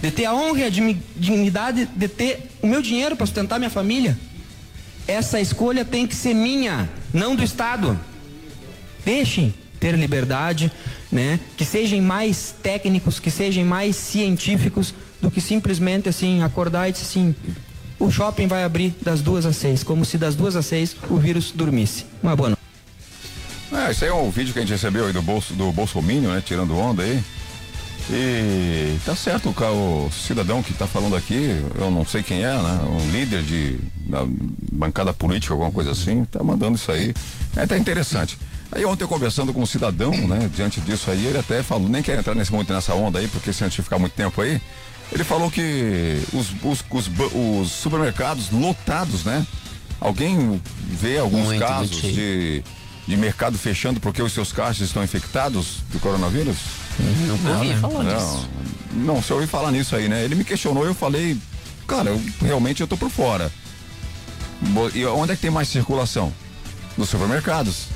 de 0.00 0.10
ter 0.10 0.24
a 0.24 0.34
honra 0.34 0.60
e 0.60 0.64
a 0.64 0.70
dignidade 0.70 1.86
de 1.86 2.08
ter 2.08 2.50
o 2.62 2.66
meu 2.66 2.80
dinheiro 2.80 3.16
para 3.16 3.26
sustentar 3.26 3.58
minha 3.58 3.70
família. 3.70 4.18
Essa 5.06 5.40
escolha 5.40 5.84
tem 5.84 6.06
que 6.06 6.14
ser 6.14 6.32
minha, 6.32 6.88
não 7.12 7.36
do 7.36 7.44
Estado. 7.44 7.98
Deixem 9.04 9.52
ter 9.80 9.94
liberdade, 9.96 10.70
né? 11.10 11.38
Que 11.56 11.64
sejam 11.64 12.00
mais 12.00 12.54
técnicos, 12.62 13.18
que 13.18 13.30
sejam 13.30 13.64
mais 13.64 13.96
científicos 13.96 14.94
do 15.20 15.30
que 15.30 15.40
simplesmente 15.40 16.08
assim 16.08 16.42
acordar 16.42 16.88
e 16.88 16.92
dizer 16.92 17.04
assim, 17.04 17.34
o 17.98 18.10
shopping 18.10 18.46
vai 18.46 18.64
abrir 18.64 18.94
das 19.02 19.20
duas 19.20 19.46
às 19.46 19.56
seis, 19.56 19.82
como 19.82 20.04
se 20.04 20.18
das 20.18 20.34
duas 20.34 20.56
às 20.56 20.66
seis 20.66 20.96
o 21.08 21.16
vírus 21.16 21.52
dormisse. 21.52 22.06
Uma 22.22 22.36
boa 22.36 22.50
noite. 22.50 22.62
É, 23.72 23.90
isso 23.90 24.04
aí 24.04 24.10
é 24.10 24.14
um 24.14 24.30
vídeo 24.30 24.52
que 24.52 24.58
a 24.58 24.62
gente 24.62 24.72
recebeu 24.72 25.06
aí 25.06 25.12
do 25.12 25.22
bolso 25.22 25.52
do 25.54 25.72
Bolsominion, 25.72 26.32
né? 26.32 26.42
Tirando 26.44 26.76
onda 26.76 27.02
aí. 27.02 27.22
E 28.10 28.98
tá 29.04 29.16
certo 29.16 29.48
o, 29.48 30.10
cidadão 30.12 30.62
que 30.62 30.74
tá 30.74 30.86
falando 30.86 31.16
aqui, 31.16 31.58
eu 31.76 31.90
não 31.90 32.04
sei 32.04 32.22
quem 32.22 32.44
é, 32.44 32.52
né? 32.52 32.80
Um 32.86 33.10
líder 33.10 33.42
de 33.42 33.78
da 34.06 34.26
bancada 34.70 35.12
política, 35.14 35.54
alguma 35.54 35.72
coisa 35.72 35.92
assim, 35.92 36.24
tá 36.26 36.42
mandando 36.42 36.76
isso 36.76 36.92
aí. 36.92 37.14
É 37.56 37.62
até 37.62 37.78
interessante. 37.78 38.38
Aí 38.72 38.84
ontem 38.84 39.04
eu 39.04 39.08
conversando 39.08 39.52
com 39.52 39.62
um 39.62 39.66
cidadão, 39.66 40.10
né? 40.10 40.50
Diante 40.54 40.80
disso 40.80 41.10
aí, 41.10 41.26
ele 41.26 41.38
até 41.38 41.62
falou, 41.62 41.88
nem 41.88 42.02
quer 42.02 42.18
entrar 42.18 42.34
nesse 42.34 42.52
muito 42.52 42.72
nessa 42.72 42.94
onda 42.94 43.18
aí, 43.18 43.28
porque 43.28 43.52
se 43.52 43.62
a 43.62 43.68
gente 43.68 43.82
ficar 43.82 43.98
muito 43.98 44.14
tempo 44.14 44.40
aí, 44.40 44.60
ele 45.12 45.22
falou 45.22 45.50
que 45.50 46.20
os, 46.32 46.50
os, 46.62 46.84
os, 46.90 47.10
os 47.62 47.70
supermercados 47.70 48.50
lotados, 48.50 49.24
né? 49.24 49.46
Alguém 50.00 50.60
vê 50.90 51.18
alguns 51.18 51.46
Muito, 51.46 51.60
casos 51.60 52.02
muito 52.02 52.14
de, 52.14 52.64
de 53.06 53.16
mercado 53.16 53.56
fechando 53.56 54.00
porque 54.00 54.20
os 54.20 54.32
seus 54.32 54.52
caixas 54.52 54.88
estão 54.88 55.02
infectados 55.04 55.82
do 55.92 56.00
coronavírus? 56.00 56.56
Nunca 56.98 57.50
ouvi 57.50 57.74
falar 57.76 58.02
não, 58.04 58.14
disso. 58.14 58.48
não, 58.92 59.22
se 59.22 59.30
eu 59.30 59.36
ouvi 59.36 59.48
falar 59.48 59.70
nisso 59.70 59.94
aí, 59.94 60.08
né? 60.08 60.24
Ele 60.24 60.34
me 60.34 60.44
questionou 60.44 60.84
e 60.84 60.88
eu 60.88 60.94
falei, 60.94 61.38
cara, 61.86 62.10
eu, 62.10 62.20
realmente 62.40 62.80
eu 62.80 62.86
tô 62.86 62.96
por 62.96 63.08
fora. 63.08 63.50
E 64.94 65.04
onde 65.06 65.32
é 65.32 65.36
que 65.36 65.42
tem 65.42 65.50
mais 65.50 65.68
circulação? 65.68 66.32
Nos 66.96 67.08
supermercados. 67.08 67.86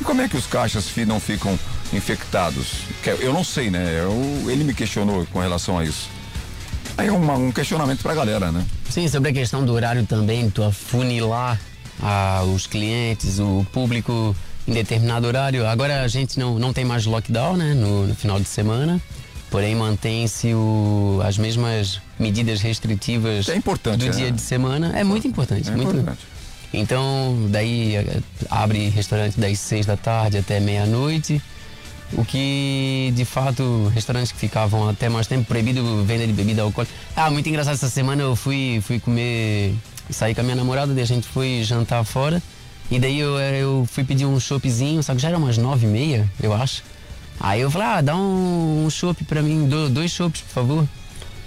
E 0.00 0.04
como 0.04 0.20
é 0.20 0.28
que 0.28 0.36
os 0.36 0.46
caixas 0.46 0.90
não 1.06 1.20
ficam 1.20 1.58
infectados? 1.92 2.72
Eu 3.20 3.32
não 3.32 3.44
sei, 3.44 3.70
né? 3.70 4.00
Eu- 4.02 4.50
ele 4.50 4.64
me 4.64 4.74
questionou 4.74 5.26
com 5.32 5.40
relação 5.40 5.78
a 5.78 5.84
isso. 5.84 6.08
Aí 6.96 7.08
é 7.08 7.12
um 7.12 7.50
questionamento 7.50 8.02
pra 8.02 8.14
galera, 8.14 8.52
né? 8.52 8.64
Sim, 8.88 9.08
sobre 9.08 9.30
a 9.30 9.32
questão 9.32 9.64
do 9.64 9.72
horário 9.72 10.04
também, 10.06 10.48
tu 10.50 10.62
afunilar 10.62 11.60
ah, 12.02 12.42
os 12.54 12.66
clientes, 12.66 13.38
o 13.38 13.66
público 13.72 14.34
em 14.66 14.72
determinado 14.72 15.26
horário. 15.26 15.66
Agora 15.66 16.02
a 16.02 16.08
gente 16.08 16.38
não, 16.38 16.58
não 16.58 16.72
tem 16.72 16.84
mais 16.84 17.04
lockdown, 17.06 17.56
né, 17.56 17.74
no, 17.74 18.06
no 18.06 18.14
final 18.14 18.38
de 18.40 18.46
semana, 18.46 19.00
porém 19.50 19.74
mantém-se 19.74 20.52
as 21.26 21.36
mesmas 21.38 22.00
medidas 22.18 22.60
restritivas 22.60 23.48
É 23.48 23.56
importante, 23.56 24.04
do 24.08 24.10
dia 24.10 24.30
de 24.30 24.40
semana. 24.40 24.92
É 24.98 25.04
muito 25.04 25.26
importante, 25.26 25.68
É 25.68 25.72
muito 25.72 25.90
importante. 25.90 26.20
Então, 26.76 27.36
daí 27.50 27.96
eh, 27.96 28.20
abre 28.50 28.88
restaurante 28.88 29.38
das 29.38 29.58
seis 29.58 29.86
da 29.86 29.96
tarde 29.96 30.38
até 30.38 30.58
meia-noite. 30.60 31.40
O 32.12 32.24
que, 32.24 33.12
de 33.16 33.24
fato, 33.24 33.90
restaurantes 33.94 34.30
que 34.30 34.38
ficavam 34.38 34.88
até 34.88 35.08
mais 35.08 35.26
tempo 35.26 35.44
proibido 35.46 36.04
venda 36.04 36.26
de 36.26 36.32
bebida 36.32 36.62
alcoólica. 36.62 36.92
Ah, 37.16 37.30
muito 37.30 37.48
engraçado, 37.48 37.74
essa 37.74 37.88
semana 37.88 38.22
eu 38.22 38.36
fui, 38.36 38.80
fui 38.86 39.00
comer, 39.00 39.74
saí 40.10 40.34
com 40.34 40.40
a 40.40 40.44
minha 40.44 40.54
namorada, 40.56 40.92
daí 40.94 41.02
a 41.02 41.06
gente 41.06 41.26
foi 41.26 41.62
jantar 41.64 42.04
fora. 42.04 42.42
E 42.90 42.98
daí 42.98 43.18
eu, 43.18 43.38
eh, 43.38 43.62
eu 43.62 43.86
fui 43.90 44.04
pedir 44.04 44.26
um 44.26 44.38
choppzinho, 44.38 45.02
só 45.02 45.14
que 45.14 45.20
já 45.20 45.28
era 45.28 45.38
umas 45.38 45.56
nove 45.58 45.86
e 45.86 45.88
meia, 45.90 46.28
eu 46.42 46.52
acho. 46.52 46.82
Aí 47.40 47.60
eu 47.62 47.70
falei, 47.70 47.88
ah, 47.88 48.00
dá 48.00 48.14
um, 48.16 48.84
um 48.86 48.90
chopp 48.90 49.24
pra 49.24 49.42
mim, 49.42 49.66
do- 49.66 49.88
dois 49.88 50.10
chopps, 50.12 50.40
por 50.42 50.50
favor. 50.52 50.88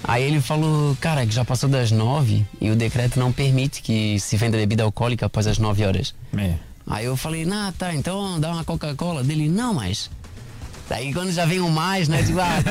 Aí 0.04 0.24
ele 0.24 0.40
falou, 0.40 0.96
cara, 1.02 1.26
que 1.26 1.34
já 1.34 1.44
passou 1.44 1.70
das 1.70 1.92
nove 1.92 2.46
e 2.62 2.70
o 2.70 2.76
decreto 2.76 3.20
não 3.20 3.32
permite 3.32 3.82
que 3.82 4.20
se 4.20 4.38
venda 4.38 4.58
bebida 4.58 4.84
alcoólica 4.84 5.26
após 5.26 5.48
as 5.48 5.58
nove 5.58 5.84
horas. 5.84 6.14
É. 6.38 6.56
Aí 6.86 7.06
eu 7.06 7.18
falei, 7.18 7.46
nah, 7.46 7.72
tá, 7.72 7.94
então 7.94 8.40
dá 8.40 8.52
uma 8.52 8.64
Coca-Cola 8.64 9.24
dele. 9.24 9.50
Não, 9.50 9.74
mas 9.74 10.10
Daí 10.90 11.14
quando 11.14 11.32
já 11.32 11.46
vem 11.46 11.60
um 11.60 11.70
mais, 11.70 12.08
né? 12.08 12.24
Tipo, 12.24 12.40
ah, 12.40 12.64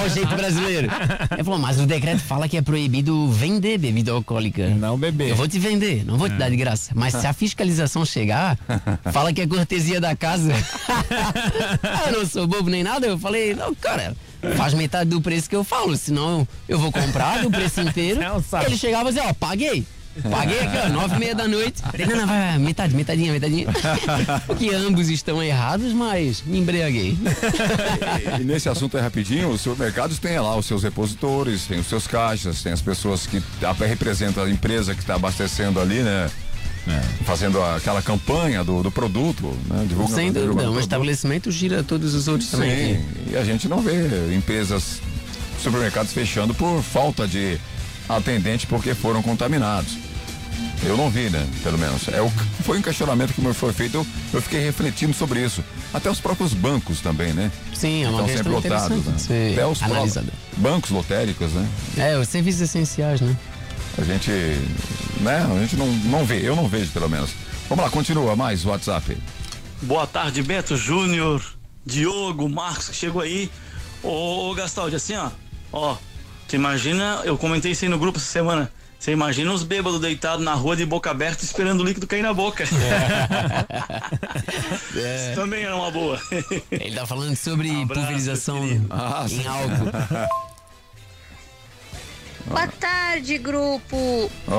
ó 0.00 0.06
o 0.06 0.08
jeito 0.08 0.34
brasileiro. 0.36 0.88
Ele 1.32 1.44
falou, 1.44 1.58
mas 1.58 1.80
o 1.80 1.86
decreto 1.86 2.20
fala 2.20 2.48
que 2.48 2.56
é 2.56 2.62
proibido 2.62 3.28
vender 3.28 3.76
bebida 3.78 4.12
alcoólica. 4.12 4.68
Não 4.68 4.96
beber. 4.96 5.30
Eu 5.30 5.36
vou 5.36 5.48
te 5.48 5.58
vender, 5.58 6.04
não 6.04 6.16
vou 6.16 6.28
te 6.28 6.36
dar 6.36 6.48
de 6.48 6.56
graça. 6.56 6.92
Mas 6.94 7.14
se 7.14 7.26
a 7.26 7.32
fiscalização 7.32 8.04
chegar, 8.04 8.56
fala 9.12 9.32
que 9.32 9.40
é 9.40 9.46
cortesia 9.46 10.00
da 10.00 10.14
casa. 10.14 10.52
eu 12.06 12.18
não 12.18 12.26
sou 12.26 12.46
bobo 12.46 12.70
nem 12.70 12.84
nada. 12.84 13.06
Eu 13.06 13.18
falei, 13.18 13.54
não, 13.54 13.74
cara, 13.74 14.16
faz 14.56 14.74
metade 14.74 15.10
do 15.10 15.20
preço 15.20 15.48
que 15.48 15.56
eu 15.56 15.64
falo, 15.64 15.96
senão 15.96 16.46
eu 16.68 16.78
vou 16.78 16.92
comprar 16.92 17.42
do 17.42 17.50
preço 17.50 17.80
inteiro. 17.80 18.20
Ele 18.64 18.76
chegava 18.76 19.10
e 19.10 19.12
dizia, 19.12 19.28
ó, 19.28 19.32
paguei. 19.34 19.84
Paguei 20.30 20.60
aqui, 20.60 20.76
ó, 20.78 20.88
nove 20.88 21.16
e 21.16 21.18
meia 21.18 21.34
da 21.34 21.46
noite. 21.46 21.82
Falei, 21.82 22.06
não, 22.06 22.16
não, 22.16 22.26
vai, 22.26 22.38
vai, 22.38 22.58
metade, 22.58 22.94
metadinha, 22.94 23.32
metadinha. 23.32 23.66
Porque 24.46 24.70
ambos 24.70 25.10
estão 25.10 25.42
errados, 25.42 25.92
mas 25.92 26.42
me 26.42 26.58
embriaguei. 26.58 27.16
E 28.40 28.44
nesse 28.44 28.68
assunto 28.68 28.96
aí 28.96 29.02
rapidinho, 29.02 29.50
os 29.50 29.60
supermercados 29.60 30.18
têm 30.18 30.38
lá 30.38 30.56
os 30.56 30.64
seus 30.64 30.82
repositores, 30.82 31.66
tem 31.66 31.78
os 31.78 31.86
seus 31.86 32.06
caixas, 32.06 32.62
tem 32.62 32.72
as 32.72 32.80
pessoas 32.80 33.26
que 33.26 33.42
representam 33.86 34.44
a 34.44 34.50
empresa 34.50 34.94
que 34.94 35.00
está 35.00 35.16
abastecendo 35.16 35.80
ali, 35.80 36.02
né? 36.02 36.30
Fazendo 37.24 37.60
aquela 37.62 38.00
campanha 38.00 38.62
do, 38.62 38.82
do 38.82 38.90
produto, 38.90 39.52
né? 39.68 39.84
Divulga, 39.88 40.14
Sem 40.14 40.32
dúvida, 40.32 40.70
o 40.70 40.74
um 40.74 40.80
estabelecimento 40.80 41.50
gira 41.50 41.82
todos 41.82 42.14
os 42.14 42.28
outros 42.28 42.50
também. 42.50 42.96
Sim, 42.96 43.04
e 43.32 43.36
a 43.36 43.44
gente 43.44 43.68
não 43.68 43.80
vê 43.80 44.34
empresas, 44.34 45.00
supermercados 45.60 46.12
fechando 46.12 46.54
por 46.54 46.82
falta 46.82 47.26
de 47.26 47.58
atendente 48.08 48.66
porque 48.66 48.94
foram 48.94 49.22
contaminados. 49.22 49.98
Eu 50.84 50.96
não 50.96 51.10
vi, 51.10 51.30
né? 51.30 51.44
Pelo 51.62 51.78
menos. 51.78 52.06
É 52.08 52.20
o, 52.20 52.28
foi 52.62 52.78
um 52.78 52.82
questionamento 52.82 53.32
que 53.32 53.40
me 53.40 53.52
foi 53.52 53.72
feito, 53.72 53.96
eu, 53.96 54.06
eu 54.34 54.42
fiquei 54.42 54.60
refletindo 54.60 55.14
sobre 55.14 55.44
isso. 55.44 55.64
Até 55.92 56.10
os 56.10 56.20
próprios 56.20 56.52
bancos 56.52 57.00
também, 57.00 57.32
né? 57.32 57.50
Sim, 57.74 58.04
é 58.04 58.08
uma 58.08 58.20
Estão 58.22 58.36
sempre 58.36 58.52
lotados, 58.52 59.04
né? 59.04 59.52
Até 59.52 59.66
os 59.66 59.80
bancos 60.56 60.90
lotéricos, 60.90 61.52
né? 61.52 61.68
É, 61.96 62.16
os 62.18 62.28
serviços 62.28 62.60
essenciais, 62.60 63.20
né? 63.20 63.36
A 63.98 64.02
gente, 64.04 64.30
né? 65.20 65.38
A 65.50 65.58
gente 65.60 65.76
não, 65.76 65.86
não 65.86 66.24
vê, 66.24 66.40
eu 66.46 66.54
não 66.54 66.68
vejo 66.68 66.90
pelo 66.92 67.08
menos. 67.08 67.30
Vamos 67.68 67.84
lá, 67.84 67.90
continua 67.90 68.36
mais 68.36 68.64
o 68.64 68.68
WhatsApp. 68.68 69.16
Boa 69.82 70.06
tarde, 70.06 70.42
Beto 70.42 70.76
Júnior, 70.76 71.42
Diogo, 71.84 72.48
Marcos, 72.48 72.88
que 72.90 72.96
chegou 72.96 73.22
aí. 73.22 73.50
Ô, 74.02 74.50
ô 74.50 74.54
Gastaldi, 74.54 74.96
assim, 74.96 75.16
ó. 75.16 75.30
Ó, 75.72 75.96
você 76.46 76.56
imagina, 76.56 77.20
eu 77.24 77.36
comentei 77.36 77.72
isso 77.72 77.84
aí 77.84 77.88
no 77.90 77.98
grupo 77.98 78.18
essa 78.18 78.26
semana. 78.30 78.70
Você 78.98 79.12
imagina 79.12 79.52
os 79.52 79.62
bêbados 79.62 80.00
deitados 80.00 80.42
na 80.44 80.54
rua 80.54 80.74
de 80.74 80.86
boca 80.86 81.10
aberta 81.10 81.44
esperando 81.44 81.80
o 81.80 81.84
líquido 81.84 82.06
cair 82.06 82.22
na 82.22 82.32
boca. 82.32 82.64
Isso 84.90 85.34
também 85.34 85.64
era 85.64 85.76
uma 85.76 85.90
boa. 85.90 86.18
Ele 86.70 86.96
tá 86.96 87.04
falando 87.06 87.36
sobre 87.36 87.70
abraço, 87.70 87.92
pulverização 87.92 88.62
Ah, 88.88 89.26
em 89.28 89.46
álcool. 89.46 89.90
Boa 92.48 92.68
tarde, 92.68 93.38
grupo. 93.38 93.96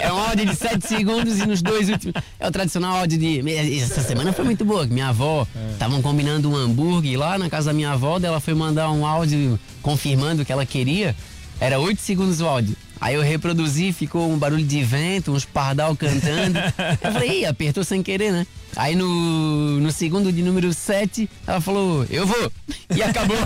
É 0.00 0.12
um 0.12 0.18
áudio 0.18 0.46
de 0.46 0.56
7 0.56 0.86
segundos 0.86 1.38
e 1.38 1.46
nos 1.46 1.62
dois 1.62 1.88
últimos. 1.88 2.14
É 2.38 2.46
o 2.46 2.50
tradicional 2.50 2.96
áudio 2.96 3.18
de. 3.18 3.78
Essa 3.80 4.02
semana 4.02 4.32
foi 4.32 4.44
muito 4.44 4.64
boa. 4.64 4.86
Minha 4.86 5.08
avó 5.08 5.46
estavam 5.72 6.00
combinando 6.02 6.50
um 6.50 6.56
hambúrguer 6.56 7.18
lá 7.18 7.38
na 7.38 7.48
casa 7.50 7.70
da 7.70 7.72
minha 7.72 7.92
avó. 7.92 8.18
Ela 8.22 8.40
foi 8.40 8.54
mandar 8.54 8.90
um 8.90 9.06
áudio 9.06 9.58
confirmando 9.82 10.42
o 10.42 10.44
que 10.44 10.52
ela 10.52 10.66
queria. 10.66 11.14
Era 11.60 11.78
8 11.78 12.00
segundos 12.00 12.40
o 12.40 12.46
áudio. 12.46 12.76
Aí 13.02 13.16
eu 13.16 13.20
reproduzi, 13.20 13.92
ficou 13.92 14.30
um 14.32 14.38
barulho 14.38 14.64
de 14.64 14.80
vento, 14.84 15.32
uns 15.32 15.44
pardal 15.44 15.96
cantando. 15.96 16.56
Eu 17.02 17.12
falei, 17.12 17.40
Ih, 17.40 17.46
apertou 17.46 17.82
sem 17.82 18.00
querer, 18.00 18.30
né? 18.30 18.46
Aí 18.76 18.94
no, 18.94 19.80
no 19.80 19.90
segundo 19.90 20.32
de 20.32 20.40
número 20.40 20.72
7, 20.72 21.28
ela 21.44 21.60
falou, 21.60 22.06
eu 22.08 22.24
vou. 22.24 22.52
E 22.94 23.02
acabou. 23.02 23.36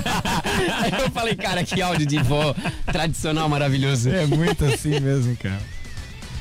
Aí 0.83 0.93
eu 1.03 1.11
falei, 1.11 1.35
cara, 1.35 1.65
que 1.65 1.81
áudio 1.81 2.05
de 2.07 2.19
vó 2.23 2.55
tradicional 2.93 3.49
maravilhoso. 3.49 4.11
É 4.11 4.27
muito 4.27 4.63
assim 4.67 5.01
mesmo, 5.01 5.35
cara. 5.39 5.59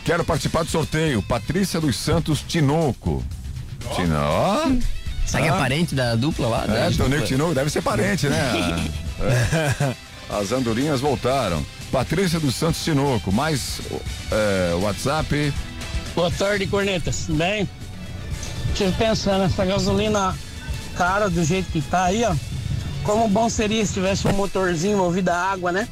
Quero 0.03 0.26
participar 0.26 0.63
do 0.66 0.70
sorteio. 0.70 1.22
Patrícia 1.24 1.80
dos 1.80 1.95
Santos 1.95 2.43
Tinoco. 2.45 3.24
Tino, 3.95 4.16
ó. 4.20 4.68
Será 5.26 5.41
que 5.43 5.49
é 5.49 5.51
Ah. 5.51 5.55
parente 5.57 5.95
da 5.95 6.16
dupla 6.16 6.47
lá? 6.47 6.63
É, 6.66 6.89
Da 6.89 6.97
Tonico? 7.05 7.26
Tinoco 7.26 7.55
deve 7.55 7.70
ser 7.70 7.82
parente, 7.82 8.28
né? 8.28 8.38
É. 9.18 9.95
As 10.30 10.51
andorinhas 10.51 10.99
voltaram. 10.99 11.66
Patrícia 11.91 12.39
dos 12.39 12.55
Santos 12.55 12.83
Tinoco, 12.83 13.31
mais 13.31 13.79
é, 14.31 14.73
WhatsApp. 14.81 15.53
Boa 16.13 16.29
tarde, 16.31 16.67
cornetas. 16.67 17.25
Bem, 17.29 17.67
estive 18.69 18.91
pensando, 18.93 19.43
essa 19.45 19.63
gasolina 19.65 20.36
cara 20.97 21.29
do 21.29 21.43
jeito 21.43 21.71
que 21.71 21.81
tá 21.81 22.05
aí, 22.05 22.23
ó. 22.23 22.33
Como 23.03 23.27
bom 23.29 23.49
seria 23.49 23.86
se 23.86 23.93
tivesse 23.93 24.27
um 24.27 24.33
motorzinho 24.33 24.97
movido 24.97 25.29
a 25.31 25.36
água, 25.38 25.71
né? 25.71 25.88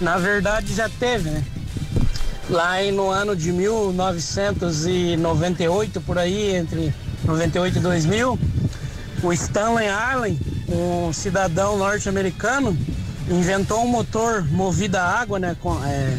Na 0.00 0.18
verdade 0.18 0.74
já 0.74 0.88
teve, 0.88 1.30
né? 1.30 1.44
Lá 2.50 2.82
em- 2.82 2.90
no 2.92 3.08
ano 3.08 3.36
de 3.36 3.52
1998, 3.52 6.00
por 6.00 6.18
aí, 6.18 6.56
entre 6.56 6.92
98 7.24 7.78
e 7.78 7.80
2000, 7.80 8.36
o 9.22 9.32
Stanley 9.32 9.88
Allen, 9.88 10.36
um 10.68 11.12
cidadão 11.12 11.78
norte-americano, 11.78 12.76
inventou 13.28 13.82
um 13.82 13.88
motor 13.88 14.44
movido 14.50 14.96
a 14.96 15.02
água, 15.02 15.38
né? 15.38 15.56
Com, 15.60 15.82
é, 15.84 16.18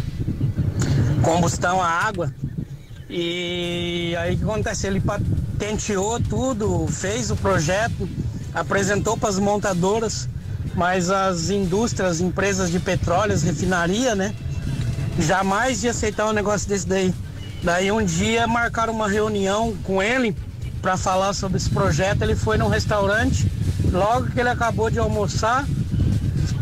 combustão 1.22 1.82
a 1.82 1.88
água. 1.88 2.34
E 3.10 4.16
aí 4.18 4.36
o 4.36 4.38
que 4.38 4.43
acontece? 4.43 4.88
Ele 4.88 4.99
patenteou 4.99 6.20
tudo, 6.20 6.88
fez 6.88 7.30
o 7.32 7.36
projeto, 7.36 8.10
apresentou 8.54 9.18
para 9.18 9.30
as 9.30 9.39
montadoras, 9.39 10.28
mas 10.76 11.10
as 11.10 11.49
indústrias, 11.49 12.22
empresas 12.22 12.72
de 12.72 12.80
petróleo, 12.80 13.38
refinaria, 13.38 14.16
né? 14.16 14.34
Jamais 15.20 15.84
ia 15.84 15.91
aceitar 15.91 16.28
um 16.28 16.34
negócio 16.34 16.68
desse 16.68 16.88
daí. 16.88 17.14
Daí 17.64 17.91
um 17.91 18.04
dia 18.04 18.47
marcaram 18.47 18.93
uma 18.93 19.08
reunião 19.08 19.76
com 19.84 20.01
ele 20.01 20.36
para 20.82 20.97
falar 20.97 21.34
sobre 21.34 21.58
esse 21.58 21.70
projeto. 21.70 22.24
Ele 22.24 22.36
foi 22.36 22.58
num 22.58 22.68
restaurante, 22.68 23.49
logo 23.91 24.28
que 24.32 24.39
ele 24.39 24.49
acabou 24.49 24.89
de 24.89 24.99
almoçar, 24.99 25.66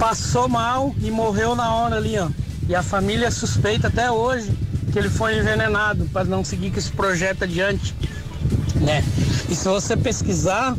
passou 0.02 0.50
mal 0.50 0.96
e 1.00 1.12
morreu 1.12 1.56
na 1.56 1.76
hora 1.76 1.98
ali, 1.98 2.18
ó. 2.18 2.28
E 2.68 2.74
a 2.74 2.82
família 2.82 3.30
suspeita 3.30 3.88
até 3.88 4.10
hoje 4.10 4.50
que 4.92 4.98
ele 4.98 5.12
foi 5.12 5.38
envenenado 5.38 6.06
para 6.12 6.24
não 6.24 6.44
seguir 6.44 6.72
com 6.72 6.80
esse 6.80 6.90
projeto 6.90 7.44
adiante, 7.44 7.94
né? 8.78 9.04
E 9.48 9.54
se 9.54 9.64
você 9.66 9.96
pesquisar, 9.96 10.76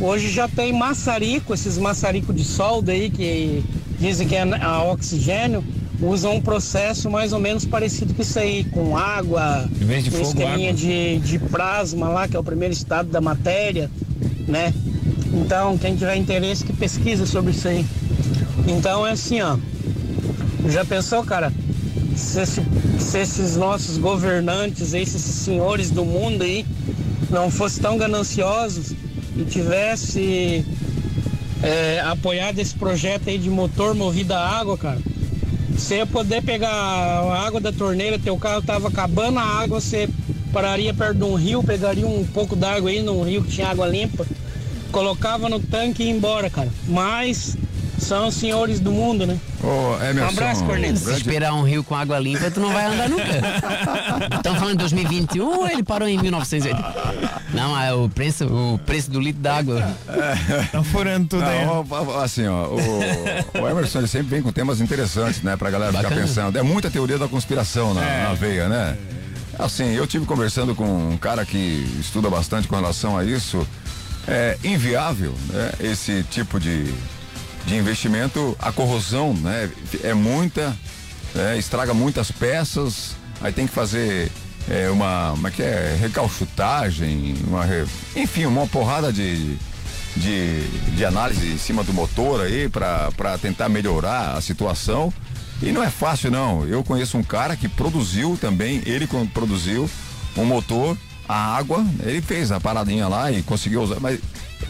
hoje 0.00 0.28
já 0.28 0.48
tem 0.48 0.72
maçarico, 0.72 1.54
esses 1.54 1.78
maçarico 1.78 2.32
de 2.32 2.42
solda 2.42 2.90
aí 2.90 3.10
que 3.10 3.64
dizem 4.00 4.26
que 4.26 4.34
é 4.34 4.42
a 4.42 4.82
oxigênio, 4.82 5.62
usam 6.02 6.34
um 6.34 6.40
processo 6.40 7.08
mais 7.08 7.32
ou 7.32 7.38
menos 7.38 7.64
parecido 7.64 8.12
com 8.12 8.22
isso 8.22 8.40
aí, 8.40 8.64
com 8.64 8.96
água, 8.96 9.68
Em 9.80 9.84
vez 9.84 10.02
de 10.02 10.10
fogo, 10.10 10.24
esqueminha 10.24 10.70
água. 10.70 10.80
de, 10.80 11.20
de 11.20 11.38
plasma 11.38 12.08
lá, 12.08 12.26
que 12.26 12.36
é 12.36 12.40
o 12.40 12.44
primeiro 12.44 12.74
estado 12.74 13.08
da 13.08 13.20
matéria, 13.20 13.88
né? 14.48 14.74
Então, 15.32 15.78
quem 15.78 15.94
tiver 15.94 16.16
interesse 16.16 16.64
que 16.64 16.72
pesquisa 16.72 17.24
sobre 17.24 17.52
isso 17.52 17.68
aí. 17.68 17.86
Então 18.66 19.06
é 19.06 19.12
assim, 19.12 19.40
ó. 19.40 19.56
Já 20.68 20.84
pensou, 20.84 21.22
cara? 21.24 21.52
Se, 22.16 22.40
esse- 22.40 22.62
se 22.98 23.18
esses 23.18 23.56
nossos 23.56 23.98
governantes, 23.98 24.94
esses 24.94 25.20
senhores 25.22 25.90
do 25.90 26.04
mundo 26.04 26.42
aí, 26.42 26.64
não 27.30 27.50
fossem 27.50 27.82
tão 27.82 27.96
gananciosos 27.98 28.92
e 29.36 29.44
tivesse 29.44 30.64
é, 31.62 32.00
apoiado 32.00 32.58
esse 32.58 32.74
projeto 32.74 33.28
aí 33.28 33.38
de 33.38 33.50
motor 33.50 33.94
movido 33.94 34.32
a 34.34 34.38
água, 34.38 34.76
cara, 34.78 34.98
você 35.76 35.96
ia 35.96 36.06
poder 36.06 36.42
pegar 36.42 36.70
a 36.70 37.46
água 37.46 37.60
da 37.60 37.72
torneira, 37.72 38.18
teu 38.18 38.36
carro 38.38 38.62
tava 38.62 38.88
acabando 38.88 39.38
a 39.38 39.42
água, 39.42 39.80
você 39.80 40.08
pararia 40.52 40.94
perto 40.94 41.18
de 41.18 41.24
um 41.24 41.34
rio, 41.34 41.62
pegaria 41.64 42.06
um 42.06 42.24
pouco 42.24 42.54
d'água 42.54 42.90
aí 42.90 43.02
num 43.02 43.22
rio 43.24 43.42
que 43.42 43.50
tinha 43.50 43.68
água 43.68 43.86
limpa, 43.88 44.24
colocava 44.92 45.48
no 45.48 45.58
tanque 45.58 46.04
e 46.04 46.06
ia 46.06 46.12
embora, 46.12 46.48
cara. 46.48 46.68
Mas 46.86 47.56
são 47.98 48.28
os 48.28 48.34
senhores 48.34 48.80
do 48.80 48.90
mundo, 48.90 49.26
né? 49.26 49.38
Ô, 49.62 49.94
Emerson. 50.02 50.24
Um 50.24 50.28
abraço, 50.28 50.64
Cornelius. 50.64 51.00
Se 51.00 51.12
esperar 51.12 51.54
um 51.54 51.62
rio 51.62 51.82
com 51.82 51.94
água 51.94 52.18
limpa, 52.18 52.50
tu 52.50 52.60
não 52.60 52.72
vai 52.72 52.86
andar 52.86 53.08
nunca. 53.08 53.24
Estão 54.36 54.54
falando 54.56 54.72
de 54.72 54.78
2021 54.78 55.46
ou 55.46 55.68
ele 55.68 55.82
parou 55.82 56.08
em 56.08 56.18
1980? 56.18 57.34
Não, 57.52 57.78
é 57.80 57.92
o 57.94 58.08
preço, 58.08 58.46
o 58.46 58.78
preço 58.78 59.10
do 59.10 59.20
litro 59.20 59.40
d'água. 59.40 59.94
Estão 60.64 60.84
furando 60.84 61.28
tudo 61.28 61.44
aí. 61.44 61.64
Ó, 61.66 62.20
assim, 62.20 62.46
ó, 62.46 62.66
o, 62.66 63.60
o 63.62 63.68
Emerson 63.68 63.98
ele 63.98 64.08
sempre 64.08 64.28
vem 64.28 64.42
com 64.42 64.52
temas 64.52 64.80
interessantes, 64.80 65.42
né, 65.42 65.56
pra 65.56 65.70
galera 65.70 65.92
ficar 65.92 66.02
Bacana. 66.04 66.20
pensando. 66.22 66.58
É 66.58 66.62
muita 66.62 66.90
teoria 66.90 67.18
da 67.18 67.28
conspiração 67.28 67.94
na, 67.94 68.00
na 68.00 68.34
veia, 68.34 68.68
né? 68.68 68.96
Assim, 69.58 69.92
eu 69.92 70.06
tive 70.06 70.26
conversando 70.26 70.74
com 70.74 70.84
um 70.84 71.16
cara 71.16 71.44
que 71.46 71.86
estuda 72.00 72.28
bastante 72.28 72.66
com 72.66 72.74
relação 72.74 73.16
a 73.16 73.24
isso. 73.24 73.66
É 74.26 74.56
inviável, 74.64 75.34
né, 75.50 75.72
esse 75.80 76.22
tipo 76.24 76.58
de, 76.58 76.92
de 77.66 77.76
investimento. 77.76 78.56
A 78.58 78.72
corrosão, 78.72 79.34
né, 79.34 79.70
é 80.02 80.14
muita, 80.14 80.76
né, 81.34 81.58
estraga 81.58 81.94
muitas 81.94 82.30
peças. 82.30 83.16
Aí 83.40 83.52
tem 83.52 83.66
que 83.66 83.72
fazer 83.72 84.30
é, 84.68 84.88
uma, 84.90 85.32
uma 85.32 85.50
que 85.50 85.62
é 85.62 85.96
recalchutagem, 86.00 87.34
uma, 87.46 87.66
enfim, 88.16 88.46
uma 88.46 88.66
porrada 88.66 89.12
de, 89.12 89.56
de, 90.16 90.66
de 90.96 91.04
análise 91.04 91.46
em 91.46 91.58
cima 91.58 91.82
do 91.82 91.92
motor 91.92 92.40
aí 92.40 92.68
para 92.68 93.38
tentar 93.40 93.68
melhorar 93.68 94.36
a 94.36 94.40
situação. 94.40 95.12
E 95.62 95.72
não 95.72 95.82
é 95.82 95.90
fácil 95.90 96.30
não. 96.30 96.66
Eu 96.66 96.82
conheço 96.82 97.16
um 97.16 97.22
cara 97.22 97.56
que 97.56 97.68
produziu 97.68 98.36
também, 98.40 98.82
ele 98.84 99.06
produziu 99.32 99.88
um 100.36 100.44
motor, 100.44 100.96
a 101.28 101.56
água, 101.56 101.84
ele 102.02 102.20
fez 102.20 102.52
a 102.52 102.60
paradinha 102.60 103.08
lá 103.08 103.30
e 103.30 103.42
conseguiu 103.42 103.82
usar, 103.82 103.98
mas 103.98 104.20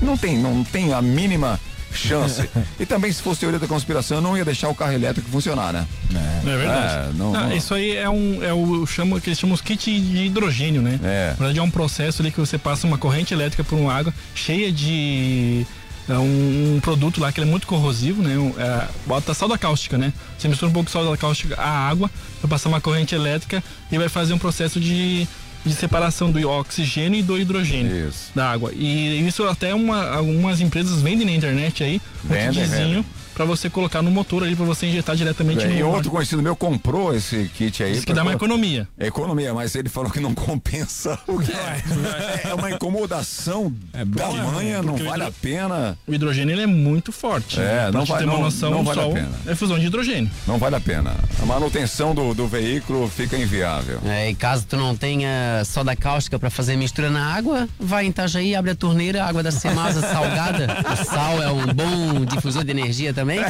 não 0.00 0.16
tem, 0.16 0.38
não 0.38 0.62
tem 0.62 0.92
a 0.92 1.02
mínima 1.02 1.58
chance. 1.96 2.48
e 2.78 2.86
também 2.86 3.10
se 3.12 3.22
fosse 3.22 3.40
teoria 3.40 3.58
da 3.58 3.66
conspiração, 3.66 4.18
eu 4.18 4.22
não 4.22 4.36
ia 4.36 4.44
deixar 4.44 4.68
o 4.68 4.74
carro 4.74 4.92
elétrico 4.92 5.28
funcionar, 5.30 5.72
né? 5.72 5.86
É 6.12 6.56
verdade. 6.56 6.94
É, 7.10 7.12
não- 7.16 7.32
Não, 7.32 7.48
não- 7.48 7.56
Isso 7.56 7.74
aí 7.74 7.96
é 7.96 8.08
um. 8.08 8.42
É 8.42 8.52
o 8.52 8.86
chama, 8.86 9.20
que 9.20 9.28
eles 9.30 9.38
chamam 9.38 9.54
os 9.54 9.60
kits 9.60 9.84
de 9.84 10.24
hidrogênio, 10.26 10.82
né? 10.82 10.98
É. 11.02 11.28
Na 11.30 11.36
verdade, 11.36 11.58
é 11.58 11.62
um 11.62 11.70
processo 11.70 12.22
ali 12.22 12.30
que 12.30 12.38
você 12.40 12.58
passa 12.58 12.86
uma 12.86 12.98
corrente 12.98 13.32
elétrica 13.34 13.64
por 13.64 13.78
uma 13.78 13.92
água 13.92 14.12
cheia 14.34 14.70
de. 14.70 15.66
é 16.08 16.12
um, 16.18 16.74
um 16.76 16.80
produto 16.80 17.20
lá 17.20 17.32
que 17.32 17.40
ele 17.40 17.48
é 17.48 17.50
muito 17.50 17.66
corrosivo, 17.66 18.22
né? 18.22 18.36
Um, 18.36 18.52
é, 18.58 18.88
bota 19.06 19.32
soda 19.34 19.56
cáustica, 19.56 19.96
né? 19.96 20.12
Você 20.38 20.48
mistura 20.48 20.68
um 20.70 20.72
pouco 20.72 20.86
de 20.86 20.92
soda 20.92 21.16
cáustica 21.16 21.54
à 21.60 21.88
água 21.88 22.10
para 22.40 22.48
passar 22.48 22.68
uma 22.68 22.80
corrente 22.80 23.14
elétrica 23.14 23.62
e 23.90 23.96
vai 23.98 24.08
fazer 24.08 24.34
um 24.34 24.38
processo 24.38 24.78
de, 24.78 25.26
de 25.64 25.74
separação 25.74 26.30
do 26.30 26.48
oxigênio 26.48 27.18
e 27.18 27.22
do 27.22 27.38
hidrogênio 27.38 28.12
da 28.34 28.50
água. 28.50 28.72
E 28.74 29.26
isso 29.26 29.44
até 29.44 29.74
uma, 29.74 30.10
algumas 30.10 30.60
empresas 30.60 31.00
vendem 31.00 31.26
na 31.26 31.32
internet 31.32 31.82
aí, 31.82 32.00
um 32.24 32.28
Vendem, 32.28 32.62
kitzinho 32.62 32.88
vendem. 32.88 33.04
Para 33.34 33.44
você 33.44 33.68
colocar 33.68 34.00
no 34.02 34.10
motor 34.10 34.42
ali 34.44 34.54
para 34.56 34.64
você 34.64 34.86
injetar 34.86 35.16
diretamente 35.16 35.64
E 35.66 35.80
no 35.80 35.88
outro 35.90 36.10
conhecido 36.10 36.42
meu 36.42 36.54
comprou 36.56 37.14
esse 37.14 37.50
kit 37.56 37.82
aí. 37.82 37.92
Diz 37.92 38.04
que 38.04 38.12
dá 38.12 38.22
uma 38.22 38.32
economia. 38.32 38.86
É 38.98 39.06
economia, 39.06 39.52
mas 39.52 39.74
ele 39.74 39.88
falou 39.88 40.10
que 40.10 40.20
não 40.20 40.34
compensa. 40.34 41.18
o 41.26 41.38
que 41.38 41.52
É, 41.52 42.50
é 42.50 42.54
uma 42.54 42.70
incomodação 42.70 43.72
tamanha, 44.16 44.82
não 44.82 44.94
porque 44.94 45.02
o 45.02 45.10
vale 45.10 45.22
a 45.22 45.26
hidro- 45.26 45.38
pena. 45.40 45.98
O 46.06 46.14
hidrogênio 46.14 46.54
ele 46.54 46.62
é 46.62 46.66
muito 46.66 47.12
forte. 47.12 47.60
É, 47.60 47.62
né? 47.86 47.90
Não 47.92 48.04
vai- 48.04 48.18
ter 48.18 48.24
uma 48.24 48.34
não- 48.34 48.42
noção, 48.42 48.70
não 48.70 48.84
vale 48.84 49.00
a 49.00 49.08
pena. 49.08 49.30
É 49.46 49.54
fusão 49.54 49.78
de 49.78 49.86
hidrogênio. 49.86 50.30
Não 50.46 50.58
vale 50.58 50.76
a 50.76 50.80
pena. 50.80 51.14
A 51.42 51.46
manutenção 51.46 52.14
do, 52.14 52.34
do 52.34 52.46
veículo 52.46 53.08
fica 53.08 53.36
inviável. 53.36 54.00
É, 54.04 54.30
e 54.30 54.34
caso 54.34 54.64
tu 54.68 54.76
não 54.76 54.94
tenha 54.96 55.62
soda 55.64 55.94
cáustica 55.96 56.38
pra 56.38 56.50
fazer 56.50 56.76
mistura 56.76 57.10
na 57.10 57.34
água, 57.34 57.68
vai 57.78 58.06
em 58.06 58.10
Itajaí, 58.10 58.54
abre 58.54 58.70
a 58.70 58.74
torneira, 58.74 59.24
água 59.24 59.42
da 59.42 59.50
Semasa 59.50 60.00
salgada. 60.00 60.66
O 60.92 61.04
sal 61.04 61.42
é 61.42 61.50
um 61.50 61.66
bom 61.66 62.24
difusor 62.24 62.64
de 62.64 62.70
energia 62.70 63.12
também. 63.12 63.23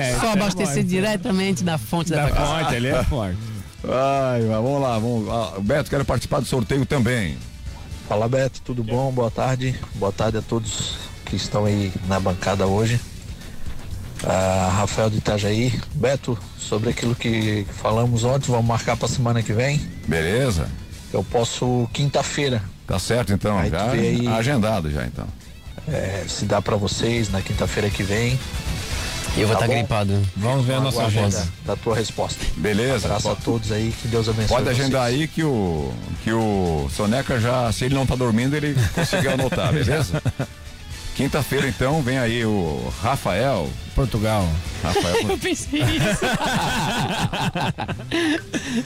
É, 0.00 0.18
Só 0.18 0.26
é 0.26 0.32
abastecer 0.32 0.82
bom. 0.82 0.88
diretamente 0.88 1.62
da 1.64 1.78
fonte 1.78 2.10
da, 2.10 2.22
Da 2.24 2.28
tua 2.28 2.36
casa. 2.36 2.64
fonte, 2.64 2.74
ele 2.74 2.88
é 2.88 3.04
forte. 3.04 3.38
Ai, 3.84 4.42
vamos 4.46 4.80
lá, 4.80 4.98
vamos 4.98 5.26
lá. 5.26 5.52
Beto, 5.60 5.90
quero 5.90 6.04
participar 6.04 6.40
do 6.40 6.46
sorteio 6.46 6.86
também. 6.86 7.36
Fala 8.08 8.28
Beto, 8.28 8.60
tudo 8.62 8.82
bom? 8.82 9.10
Boa 9.12 9.30
tarde. 9.30 9.78
Boa 9.94 10.12
tarde 10.12 10.38
a 10.38 10.42
todos 10.42 10.96
que 11.24 11.36
estão 11.36 11.64
aí 11.64 11.92
na 12.06 12.18
bancada 12.20 12.66
hoje. 12.66 13.00
Ah, 14.26 14.70
Rafael 14.78 15.10
de 15.10 15.18
Itajaí. 15.18 15.78
Beto, 15.94 16.38
sobre 16.58 16.90
aquilo 16.90 17.14
que 17.14 17.66
falamos 17.82 18.24
ontem, 18.24 18.50
vamos 18.50 18.66
marcar 18.66 18.96
para 18.96 19.08
semana 19.08 19.42
que 19.42 19.52
vem. 19.52 19.78
Beleza. 20.08 20.68
Eu 21.12 21.22
posso 21.22 21.88
quinta-feira. 21.92 22.62
Tá 22.86 22.98
certo 22.98 23.32
então, 23.32 23.58
Aí 23.58 23.70
já 23.70 24.36
agendado 24.36 24.90
já 24.90 25.04
então. 25.06 25.26
É, 25.88 26.24
se 26.28 26.44
dá 26.46 26.62
para 26.62 26.76
vocês 26.76 27.30
na 27.30 27.40
quinta-feira 27.42 27.90
que 27.90 28.02
vem. 28.02 28.38
Eu 29.36 29.48
vou 29.48 29.56
Tá 29.56 29.64
estar 29.64 29.66
bom? 29.66 29.74
gripado. 29.80 30.22
Vamos 30.36 30.64
ver 30.64 30.74
a 30.74 30.80
nossa 30.80 31.04
agenda. 31.04 31.46
Da, 31.66 31.74
tua 31.76 31.96
resposta. 31.96 32.38
Beleza. 32.56 33.06
Abraço 33.06 33.30
a 33.30 33.34
todos 33.34 33.72
aí, 33.72 33.92
que 34.00 34.06
Deus 34.06 34.28
abençoe. 34.28 34.48
Pode 34.48 34.64
vocês. 34.64 34.78
agendar 34.80 35.02
aí 35.02 35.26
que 35.26 35.42
o 35.42 35.92
que 36.22 36.32
o 36.32 36.88
Soneca 36.94 37.40
já, 37.40 37.70
se 37.72 37.84
ele 37.84 37.94
não 37.96 38.06
tá 38.06 38.14
dormindo, 38.14 38.54
ele 38.54 38.76
conseguiu 38.94 39.32
anotar, 39.32 39.72
beleza? 39.74 40.22
Quinta-feira 41.16 41.66
então 41.68 42.00
vem 42.00 42.18
aí 42.18 42.44
o 42.44 42.92
Rafael. 43.02 43.68
Portugal. 43.94 44.48
Rafael. 44.82 45.16
Eu 45.30 45.38
pensei 45.38 45.80
isso. 45.82 46.24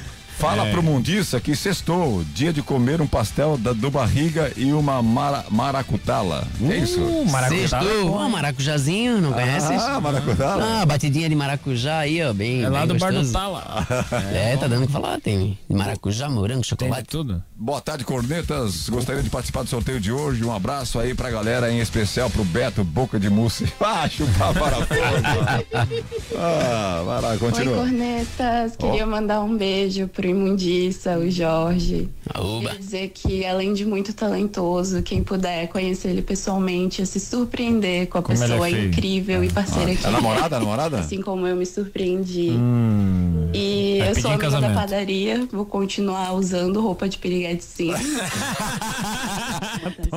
Fala 0.38 0.68
É. 0.68 0.70
pro 0.70 0.82
Mundiça 0.84 1.40
que 1.40 1.56
sextou, 1.56 2.22
dia 2.32 2.52
de 2.52 2.62
comer 2.62 3.00
um 3.00 3.06
pastel 3.08 3.58
da, 3.58 3.72
do 3.72 3.90
barriga 3.90 4.52
e 4.56 4.72
uma 4.72 5.02
mara, 5.02 5.44
maracutala. 5.50 6.46
é 6.62 6.76
isso? 6.76 7.00
Sextou, 7.48 8.12
ó, 8.12 8.28
maracujazinho, 8.28 9.20
não 9.20 9.32
conhece? 9.32 9.72
Ah, 9.74 10.00
maracujá. 10.00 10.80
Ah, 10.80 10.86
batidinha 10.86 11.28
de 11.28 11.34
maracujá 11.34 11.98
aí, 11.98 12.22
ó, 12.22 12.32
bem 12.32 12.62
É 12.62 12.68
lá 12.68 12.80
bem 12.80 12.88
do 12.88 12.98
Bar 12.98 13.12
do. 13.12 13.32
Tala. 13.32 13.84
É, 14.32 14.56
tá 14.56 14.68
dando 14.68 14.84
o 14.84 14.86
que 14.86 14.92
falar, 14.92 15.20
tem 15.20 15.58
maracujá, 15.68 16.28
morango, 16.30 16.64
chocolate. 16.64 17.08
tudo. 17.08 17.42
Boa 17.56 17.80
tarde, 17.80 18.04
cornetas. 18.04 18.88
Gostaria 18.88 19.22
de 19.24 19.30
participar 19.30 19.64
do 19.64 19.68
sorteio 19.68 19.98
de 20.00 20.12
hoje. 20.12 20.44
Um 20.44 20.54
abraço 20.54 21.00
aí 21.00 21.14
pra 21.14 21.30
galera, 21.30 21.68
em 21.72 21.80
especial 21.80 22.30
pro 22.30 22.44
Beto 22.44 22.84
Boca 22.84 23.18
de 23.18 23.28
Mousse. 23.28 23.66
Ah, 23.80 24.06
chupar 24.08 24.52
parafuso. 24.52 25.00
ah, 26.38 27.02
vai 27.04 27.22
lá, 27.22 27.30
Oi, 27.30 27.38
continua. 27.38 27.76
cornetas. 27.78 28.76
Queria 28.76 29.06
mandar 29.06 29.40
um 29.40 29.56
beijo 29.56 30.06
pro 30.08 30.27
Imundiça, 30.28 31.18
o 31.18 31.30
Jorge. 31.30 32.08
Aoba. 32.32 32.68
Queria 32.70 32.78
dizer 32.78 33.08
que, 33.14 33.44
além 33.44 33.72
de 33.74 33.84
muito 33.84 34.12
talentoso, 34.12 35.02
quem 35.02 35.22
puder 35.22 35.68
conhecer 35.68 36.08
ele 36.10 36.22
pessoalmente, 36.22 37.04
se 37.06 37.18
surpreender 37.20 38.06
com 38.08 38.18
a 38.18 38.22
Como 38.22 38.36
é 38.36 38.40
pessoa 38.46 38.66
feio. 38.68 38.88
incrível 38.88 39.42
e 39.44 39.50
parceira 39.50 39.92
Ah, 39.92 39.96
que 39.96 40.06
é 40.06 40.10
namorada, 40.10 40.56
é 40.56 40.58
namorada? 40.58 40.98
Assim 41.00 41.20
como 41.22 41.46
eu 41.46 41.56
me 41.56 41.66
surpreendi. 41.66 42.50
Hum. 42.50 43.50
E 43.54 43.96
Vai 44.00 44.10
eu 44.10 44.14
sou 44.20 44.30
amiga 44.30 44.50
da 44.60 44.70
padaria, 44.74 45.48
vou 45.52 45.64
continuar 45.64 46.32
usando 46.34 46.80
roupa 46.80 47.08
de 47.08 47.18
piriguete 47.18 47.64
sim. 47.64 47.92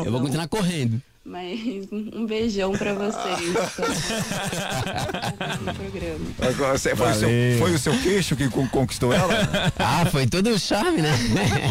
Eu 0.06 0.12
vou 0.12 0.22
continuar 0.22 0.48
correndo. 0.48 1.02
Mas 1.24 1.60
um 1.92 2.26
beijão 2.26 2.72
pra 2.72 2.94
vocês. 2.96 3.54
no 5.62 5.74
programa. 5.76 6.26
Agora, 6.42 6.76
você- 6.78 6.96
foi, 6.96 7.12
o 7.12 7.16
seu, 7.16 7.30
foi 7.60 7.72
o 7.74 7.78
seu 7.80 7.94
queixo 8.02 8.36
que 8.36 8.50
con- 8.50 8.68
conquistou 8.68 9.14
ela? 9.14 9.32
Ah, 9.78 10.04
foi 10.08 10.26
todo 10.26 10.50
o 10.50 10.58
charme, 10.60 11.02
né? 11.04 11.12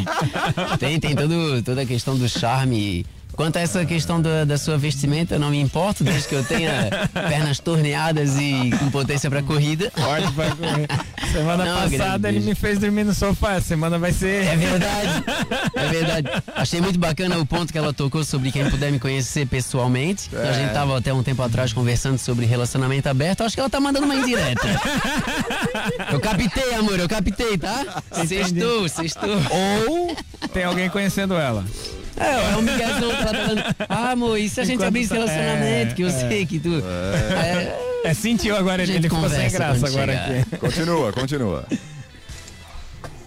tem, 0.78 1.00
tem 1.00 1.16
todo, 1.16 1.62
toda 1.64 1.82
a 1.82 1.86
questão 1.86 2.16
do 2.16 2.28
charme. 2.28 3.04
Quanto 3.36 3.56
a 3.56 3.60
essa 3.60 3.84
questão 3.86 4.20
da, 4.20 4.44
da 4.44 4.58
sua 4.58 4.76
vestimenta, 4.76 5.34
eu 5.36 5.40
não 5.40 5.50
me 5.50 5.58
importo, 5.60 6.04
desde 6.04 6.28
que 6.28 6.34
eu 6.34 6.44
tenha 6.44 6.90
pernas 7.28 7.58
torneadas 7.58 8.36
e 8.38 8.70
com 8.78 8.90
potência 8.90 9.30
pra 9.30 9.42
corrida. 9.42 9.90
Forte 9.94 10.32
pra 10.32 10.50
correr. 10.56 10.88
Semana 11.32 11.64
Não, 11.64 11.90
passada 11.90 12.28
ele 12.28 12.38
beijo. 12.38 12.48
me 12.48 12.54
fez 12.54 12.78
dormir 12.78 13.04
no 13.04 13.14
sofá. 13.14 13.60
Semana 13.60 13.98
vai 13.98 14.12
ser. 14.12 14.44
É 14.46 14.56
verdade. 14.56 15.24
É 15.74 15.88
verdade. 15.88 16.28
Achei 16.54 16.80
muito 16.80 16.98
bacana 16.98 17.38
o 17.38 17.46
ponto 17.46 17.72
que 17.72 17.78
ela 17.78 17.92
tocou 17.92 18.24
sobre 18.24 18.50
quem 18.52 18.68
puder 18.68 18.90
me 18.92 18.98
conhecer 18.98 19.46
pessoalmente. 19.46 20.28
É. 20.34 20.48
A 20.48 20.52
gente 20.52 20.72
tava 20.72 20.98
até 20.98 21.12
um 21.12 21.22
tempo 21.22 21.42
atrás 21.42 21.72
conversando 21.72 22.18
sobre 22.18 22.46
relacionamento 22.46 23.08
aberto. 23.08 23.42
Acho 23.42 23.54
que 23.54 23.60
ela 23.60 23.70
tá 23.70 23.80
mandando 23.80 24.04
uma 24.06 24.14
indireta. 24.16 24.66
Eu 26.12 26.20
captei, 26.20 26.74
amor, 26.74 26.98
eu 26.98 27.08
captei, 27.08 27.56
tá? 27.56 28.02
Sextou, 28.26 28.88
sextou. 28.88 29.30
Ou 29.50 30.16
tem 30.52 30.64
alguém 30.64 30.88
conhecendo 30.90 31.34
ela. 31.34 31.64
É, 32.16 32.52
é 32.52 32.56
um 32.56 32.62
miguezão 32.62 33.08
dando. 33.24 33.62
Ah, 33.88 34.10
amor, 34.10 34.38
e 34.38 34.48
se 34.48 34.60
a 34.60 34.64
gente 34.64 34.74
Enquanto 34.74 34.88
abrir 34.88 35.02
esse 35.02 35.12
relacionamento, 35.14 35.92
é, 35.92 35.94
que 35.94 36.02
eu 36.02 36.08
é. 36.08 36.10
sei 36.10 36.46
que 36.46 36.58
tu. 36.58 36.82
É, 36.84 37.90
É, 38.04 38.14
sentiu 38.14 38.56
agora, 38.56 38.82
A 38.82 38.84
ele, 38.84 38.92
gente 38.94 39.06
ele 39.06 39.14
ficou 39.14 39.28
sem 39.28 39.50
graça 39.50 39.86
agora 39.86 40.12
chegar. 40.12 40.40
aqui. 40.40 40.56
Continua, 40.58 41.12
continua. 41.12 41.66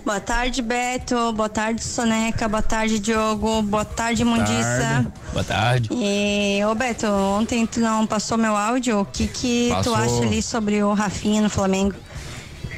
Boa 0.06 0.20
tarde, 0.20 0.62
Beto. 0.62 1.32
Boa 1.32 1.48
tarde, 1.48 1.82
Soneca. 1.84 2.50
Boa 2.50 2.62
tarde, 2.62 3.00
Diogo. 3.00 3.62
Boa 3.62 3.86
tarde, 3.86 4.26
Mundiça. 4.26 5.06
Boa 5.32 5.44
tarde. 5.46 5.90
E, 5.92 6.60
ô 6.66 6.76
Beto, 6.76 7.08
ontem 7.08 7.66
tu 7.66 7.80
não 7.80 8.06
passou 8.06 8.38
meu 8.38 8.56
áudio. 8.56 9.00
O 9.00 9.06
que 9.06 9.28
que 9.28 9.70
Passou. 9.70 9.94
tu 9.94 10.00
acha 10.00 10.24
ali 10.24 10.42
sobre 10.42 10.84
o 10.84 10.92
Rafinha 10.94 11.42
no 11.42 11.50
Flamengo? 11.50 11.96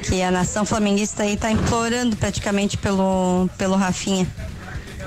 Que 0.04 0.22
a 0.22 0.30
nação 0.30 0.66
flamenguista 0.66 1.24
aí 1.24 1.36
tá 1.36 1.50
implorando 1.50 2.16
praticamente 2.16 2.78
pelo, 2.78 3.50
pelo 3.58 3.76
Rafinha. 3.76 4.28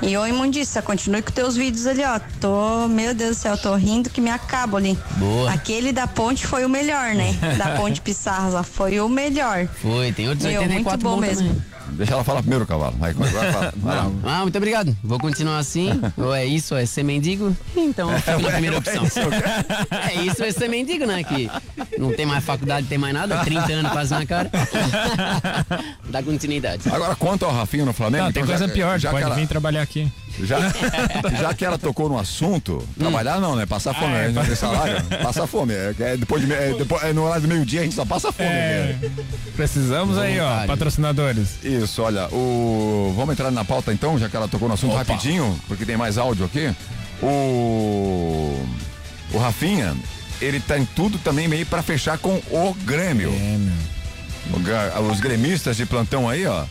E 0.03 0.17
ô 0.17 0.27
Imundiça, 0.27 0.81
continue 0.81 1.23
com 1.23 1.31
teus 1.31 1.57
vídeos 1.57 1.87
ali, 1.87 2.03
ó. 2.05 2.21
Tô, 2.41 2.89
meu 2.89 3.15
Deus 3.15 3.37
do 3.37 3.41
céu, 3.41 3.57
tô 3.59 3.75
rindo 3.75 4.09
que 4.11 4.21
me 4.21 4.31
acabo 4.31 4.77
ali. 4.77 4.99
Boa. 5.17 5.51
Aquele 5.53 5.93
da 5.93 6.07
ponte 6.07 6.47
foi 6.47 6.65
o 6.65 6.69
melhor, 6.69 7.15
né? 7.15 7.35
Da 7.59 7.77
ponte 7.77 8.01
Pissarra 8.01 8.63
foi 8.63 9.01
o 9.01 9.09
melhor. 9.09 9.67
Foi, 9.83 10.13
tem 10.13 10.29
outros 10.29 10.47
Meu, 10.47 10.61
84 10.63 10.91
muito 10.91 11.03
bom 11.03 11.15
bom 11.17 11.21
mesmo. 11.21 11.49
também. 11.49 11.63
Deixa 11.99 12.15
ela 12.15 12.25
falar 12.25 12.41
primeiro, 12.41 12.65
cavalo. 12.67 12.97
Vai, 12.97 13.11
agora 13.11 13.53
fala. 13.53 13.73
Vai 13.77 13.97
lá. 13.97 14.11
Ah, 14.25 14.43
muito 14.43 14.57
obrigado. 14.57 14.97
Vou 15.03 15.19
continuar 15.19 15.59
assim. 15.59 15.91
ou 16.17 16.33
é 16.35 16.47
isso, 16.47 16.75
ou 16.75 16.81
é 16.81 16.87
ser 16.87 17.03
mendigo. 17.03 17.55
Então 17.77 18.11
eu 18.11 18.19
fico 18.21 18.41
na 18.41 18.47
Ué, 18.47 18.53
primeira 18.53 18.77
ué, 18.77 18.79
opção. 18.79 19.05
É 20.09 20.15
isso, 20.23 20.43
é 20.45 20.53
ser 20.53 20.69
mendigo, 20.69 21.05
né? 21.07 21.23
Que 21.25 21.51
não 21.99 22.13
tem 22.13 22.25
mais 22.25 22.45
faculdade, 22.45 22.87
tem 22.87 22.97
mais 22.99 23.13
nada. 23.13 23.39
30 23.45 23.73
anos 23.73 23.93
quase 23.93 24.13
na 24.15 24.25
cara. 24.25 24.49
Dá 26.09 26.23
continuidade. 26.23 26.83
Agora, 26.91 27.15
quanto 27.17 27.45
ao 27.45 27.53
Rafinha 27.53 27.85
no 27.85 27.93
Flamengo. 27.93 28.25
Não, 28.25 28.33
tem 28.33 28.43
então, 28.43 28.49
coisa 28.57 28.67
já- 28.69 28.73
pior, 28.75 28.99
já 28.99 29.11
pode 29.11 29.23
que 29.25 29.27
ela- 29.27 29.35
vir 29.41 29.49
trabalhar 29.49 29.83
aqui. 29.83 30.11
Já, 30.43 30.59
já 31.41 31.55
que 31.55 31.65
ela 31.65 31.77
tocou 31.79 32.09
no 32.09 32.19
assunto, 32.19 32.87
trabalhar 32.99 33.41
não, 33.41 33.57
né? 33.57 33.67
Passar 33.67 33.95
fome, 33.95 34.15
Ah, 34.15 34.19
é, 34.19 34.21
a 34.23 34.27
gente 34.27 34.35
não 34.37 34.45
tem 34.45 34.55
salário. 34.55 35.05
Passar 35.23 35.47
fome. 35.47 35.73
É, 35.75 35.95
é 35.99 36.17
depois 36.17 36.45
de, 36.47 36.53
é, 36.53 36.73
depois, 36.75 37.03
é 37.03 37.13
no 37.13 37.25
horário 37.25 37.43
do 37.43 37.49
meio-dia 37.49 37.81
a 37.81 37.85
gente 37.85 37.95
só 37.95 38.05
passa 38.05 38.31
fome. 38.33 38.49
É, 38.49 38.97
né? 39.03 39.11
precisamos 39.57 40.17
aí, 40.19 40.39
ó, 40.41 40.67
patrocinadores. 40.67 41.63
Isso, 41.65 42.03
olha, 42.03 42.29
o. 42.33 43.13
Vamos 43.17 43.33
entrar 43.33 43.51
na 43.51 43.65
pauta 43.65 43.93
então, 43.93 44.19
já 44.19 44.29
que 44.29 44.37
ela 44.37 44.49
tocou 44.49 44.69
no 44.69 44.75
assunto 44.75 44.93
Opa. 44.95 44.99
rapidinho, 44.99 45.59
porque 45.67 45.85
tem 45.85 45.97
mais 45.97 46.19
áudio 46.19 46.45
aqui. 46.47 46.73
O. 47.23 48.67
O 49.33 49.39
Rafinha, 49.39 49.95
ele 50.41 50.59
tá 50.61 50.79
em 50.79 50.85
tudo 50.87 51.19
também 51.19 51.49
meio 51.49 51.67
pra 51.67 51.83
fechar 51.83 52.17
com 52.19 52.41
o 52.51 52.75
Grêmio. 52.85 53.31
O 54.55 54.59
gra- 54.61 54.99
Os 55.01 55.21
gremistas 55.21 55.77
de 55.77 55.85
plantão 55.85 56.29
aí, 56.29 56.47
ó. 56.47 56.65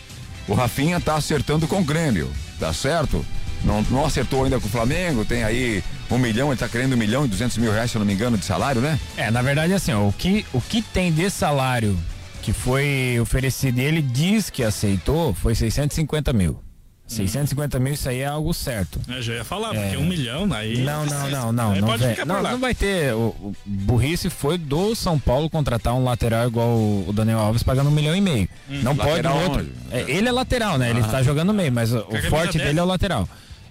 O 0.48 0.54
Rafinha 0.54 0.98
tá 0.98 1.14
acertando 1.14 1.68
com 1.68 1.80
o 1.80 1.84
Grêmio, 1.84 2.30
tá 2.58 2.72
certo? 2.72 3.24
Não, 3.64 3.82
não 3.90 4.04
acertou 4.06 4.44
ainda 4.44 4.58
com 4.60 4.66
o 4.66 4.70
Flamengo, 4.70 5.24
tem 5.24 5.42
aí 5.44 5.82
um 6.10 6.16
milhão, 6.18 6.48
ele 6.50 6.56
tá 6.58 6.68
querendo 6.68 6.94
um 6.94 6.96
milhão 6.96 7.24
e 7.24 7.28
duzentos 7.28 7.56
mil 7.58 7.72
reais, 7.72 7.90
se 7.90 7.96
eu 7.96 8.00
não 8.00 8.06
me 8.06 8.12
engano, 8.14 8.38
de 8.38 8.44
salário, 8.44 8.80
né? 8.80 8.98
É, 9.16 9.30
na 9.30 9.42
verdade, 9.42 9.72
assim, 9.72 9.92
ó, 9.92 10.06
o 10.08 10.12
que, 10.12 10.46
o 10.52 10.60
que 10.60 10.80
tem 10.80 11.12
de 11.12 11.28
salário 11.28 11.98
que 12.42 12.52
foi 12.52 13.18
oferecido 13.20 13.78
e 13.78 13.82
ele 13.84 14.00
diz 14.00 14.48
que 14.48 14.62
aceitou 14.62 15.34
foi 15.34 15.54
650 15.54 16.32
mil. 16.32 16.60
650 17.06 17.78
mil, 17.80 17.94
isso 17.94 18.06
aí 18.08 18.20
é 18.20 18.26
algo 18.26 18.52
certo. 18.52 19.00
Eu 19.08 19.22
já 19.22 19.32
ia 19.34 19.44
falar, 19.44 19.74
É. 19.74 19.80
porque 19.82 19.96
um 19.96 20.04
milhão 20.06 20.46
aí. 20.52 20.82
Não, 20.82 21.06
não, 21.06 21.30
não, 21.30 21.52
não. 21.52 21.74
Não, 21.74 21.86
pode 21.88 22.02
vai, 22.04 22.24
não, 22.26 22.42
não 22.42 22.58
vai 22.58 22.74
ter. 22.74 23.14
O, 23.14 23.18
o 23.18 23.56
burrice 23.66 24.28
foi 24.28 24.58
do 24.58 24.94
São 24.94 25.18
Paulo 25.18 25.48
contratar 25.48 25.94
um 25.94 26.04
lateral 26.04 26.46
igual 26.46 26.68
o, 26.68 27.06
o 27.08 27.12
Daniel 27.12 27.38
Alves 27.38 27.62
pagando 27.62 27.88
um 27.88 27.92
milhão 27.92 28.14
e 28.14 28.20
meio. 28.20 28.46
Hum. 28.70 28.80
não 28.82 28.94
pode 28.94 29.26
outro. 29.26 29.66
É, 29.90 30.04
ele 30.06 30.28
é 30.28 30.32
lateral, 30.32 30.76
né? 30.76 30.90
Ele 30.90 31.00
Ah. 31.00 31.06
está 31.06 31.22
jogando 31.22 31.52
meio, 31.54 31.72
mas 31.72 31.92
o, 31.94 32.02
forte 32.28 32.58
10? 32.58 32.66
dele 32.68 32.78
é 32.78 32.82
o 32.82 32.86
lateral. 32.86 33.26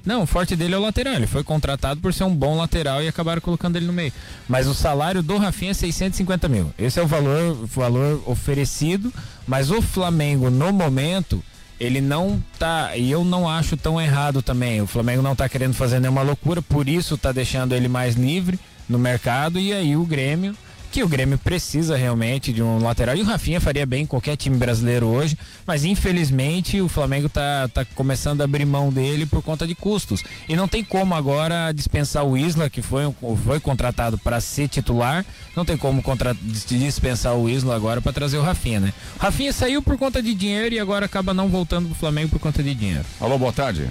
Não, 0.07 0.23
o 0.23 0.25
forte 0.25 0.55
dele 0.55 0.73
é 0.73 0.77
o 0.77 0.81
lateral. 0.81 1.15
Ele 1.15 1.27
foi 1.27 1.43
contratado 1.43 1.99
por 1.99 2.13
ser 2.13 2.23
um 2.23 2.33
bom 2.33 2.55
lateral 2.55 3.03
e 3.03 3.09
acabaram 3.09 3.41
colocando 3.41 3.75
ele 3.75 3.85
no 3.85 3.91
meio. 3.91 4.13
Mas 4.47 4.65
o 4.65 4.73
salário 4.73 5.21
do 5.21 5.35
Rafinha 5.35 5.71
é 5.71 5.73
650 5.73 6.47
mil. 6.47 6.73
Esse 6.79 6.97
é 6.97 7.03
o 7.03 7.07
valor, 7.07 7.65
valor 7.65 8.23
oferecido. 8.25 9.13
Mas 9.45 9.69
o 9.69 9.81
Flamengo, 9.81 10.49
no 10.49 10.71
momento, 10.71 11.43
ele 11.77 11.99
não 11.99 12.41
tá. 12.57 12.95
E 12.95 13.11
eu 13.11 13.25
não 13.25 13.49
acho 13.49 13.75
tão 13.75 13.99
errado 13.99 14.41
também. 14.41 14.79
O 14.81 14.87
Flamengo 14.87 15.21
não 15.21 15.35
tá 15.35 15.49
querendo 15.49 15.73
fazer 15.73 15.99
nenhuma 15.99 16.21
loucura, 16.21 16.61
por 16.61 16.87
isso 16.87 17.17
tá 17.17 17.33
deixando 17.33 17.75
ele 17.75 17.89
mais 17.89 18.15
livre 18.15 18.57
no 18.87 18.97
mercado. 18.97 19.59
E 19.59 19.73
aí 19.73 19.97
o 19.97 20.05
Grêmio. 20.05 20.55
Que 20.91 21.03
o 21.03 21.07
Grêmio 21.07 21.37
precisa 21.37 21.95
realmente 21.95 22.51
de 22.51 22.63
um 22.63 22.79
lateral. 22.79 23.15
E 23.15 23.21
o 23.21 23.25
Rafinha 23.25 23.61
faria 23.61 23.85
bem 23.85 24.03
em 24.03 24.05
qualquer 24.05 24.35
time 24.35 24.57
brasileiro 24.57 25.05
hoje. 25.05 25.37
Mas 25.65 25.83
infelizmente 25.83 26.81
o 26.81 26.87
Flamengo 26.89 27.29
tá, 27.29 27.67
tá 27.71 27.85
começando 27.93 28.41
a 28.41 28.45
abrir 28.45 28.65
mão 28.65 28.89
dele 28.91 29.25
por 29.25 29.43
conta 29.43 29.67
de 29.67 29.75
custos. 29.75 30.23
E 30.49 30.55
não 30.55 30.67
tem 30.67 30.83
como 30.83 31.13
agora 31.13 31.71
dispensar 31.71 32.25
o 32.25 32.35
Isla, 32.35 32.69
que 32.69 32.81
foi, 32.81 33.03
foi 33.43 33.59
contratado 33.59 34.17
para 34.17 34.41
ser 34.41 34.69
titular. 34.69 35.23
Não 35.55 35.63
tem 35.65 35.77
como 35.77 36.01
contra, 36.01 36.33
dis- 36.41 36.65
dispensar 36.65 37.35
o 37.35 37.47
Isla 37.47 37.75
agora 37.75 38.01
para 38.01 38.13
trazer 38.13 38.37
o 38.37 38.41
Rafinha, 38.41 38.79
né? 38.79 38.93
O 39.17 39.19
Rafinha 39.21 39.53
saiu 39.53 39.83
por 39.83 39.97
conta 39.97 40.23
de 40.23 40.33
dinheiro 40.33 40.73
e 40.73 40.79
agora 40.79 41.05
acaba 41.05 41.33
não 41.33 41.47
voltando 41.49 41.87
pro 41.89 41.95
Flamengo 41.95 42.29
por 42.29 42.39
conta 42.39 42.63
de 42.63 42.73
dinheiro. 42.73 43.05
Alô, 43.19 43.37
boa 43.37 43.53
tarde. 43.53 43.87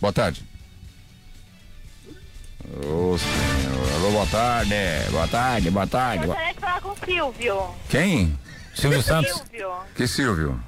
Boa 0.00 0.12
tarde. 0.12 0.47
Ô, 2.76 3.16
senhor. 3.18 3.94
Alô, 3.96 4.10
boa 4.12 4.26
tarde. 4.26 4.74
Boa 5.10 5.28
tarde, 5.28 5.70
boa 5.70 5.86
tarde. 5.86 6.26
boa- 6.26 6.34
Gostaria 6.36 6.54
de 6.54 6.60
falar 6.60 6.80
com 6.80 6.88
o 6.90 6.96
Silvio. 7.04 7.62
Quem? 7.88 8.38
Silvio 8.74 9.02
Santos? 9.02 9.32
Silvio. 9.50 9.70
Que 9.94 10.06
Silvio? 10.06 10.60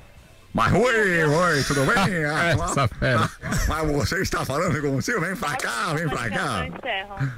Mas 0.52 0.72
oi, 0.72 1.24
oi, 1.24 1.62
tudo 1.64 1.85
bem? 1.86 2.24
Ah, 2.31 2.51
Essa 2.51 2.89
fera. 2.89 3.31
Mas, 3.68 3.93
você 3.93 4.16
está 4.22 4.44
falando 4.44 4.81
com 4.81 4.97
o 4.97 5.02
Silvio? 5.02 5.20
Vem 5.27 5.36
pra 5.36 5.56
cá, 5.56 5.94
vem 5.94 6.09
pra 6.09 6.28
cá. 6.31 6.66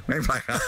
Vem 0.09 0.23
pra 0.23 0.41
cá. 0.41 0.61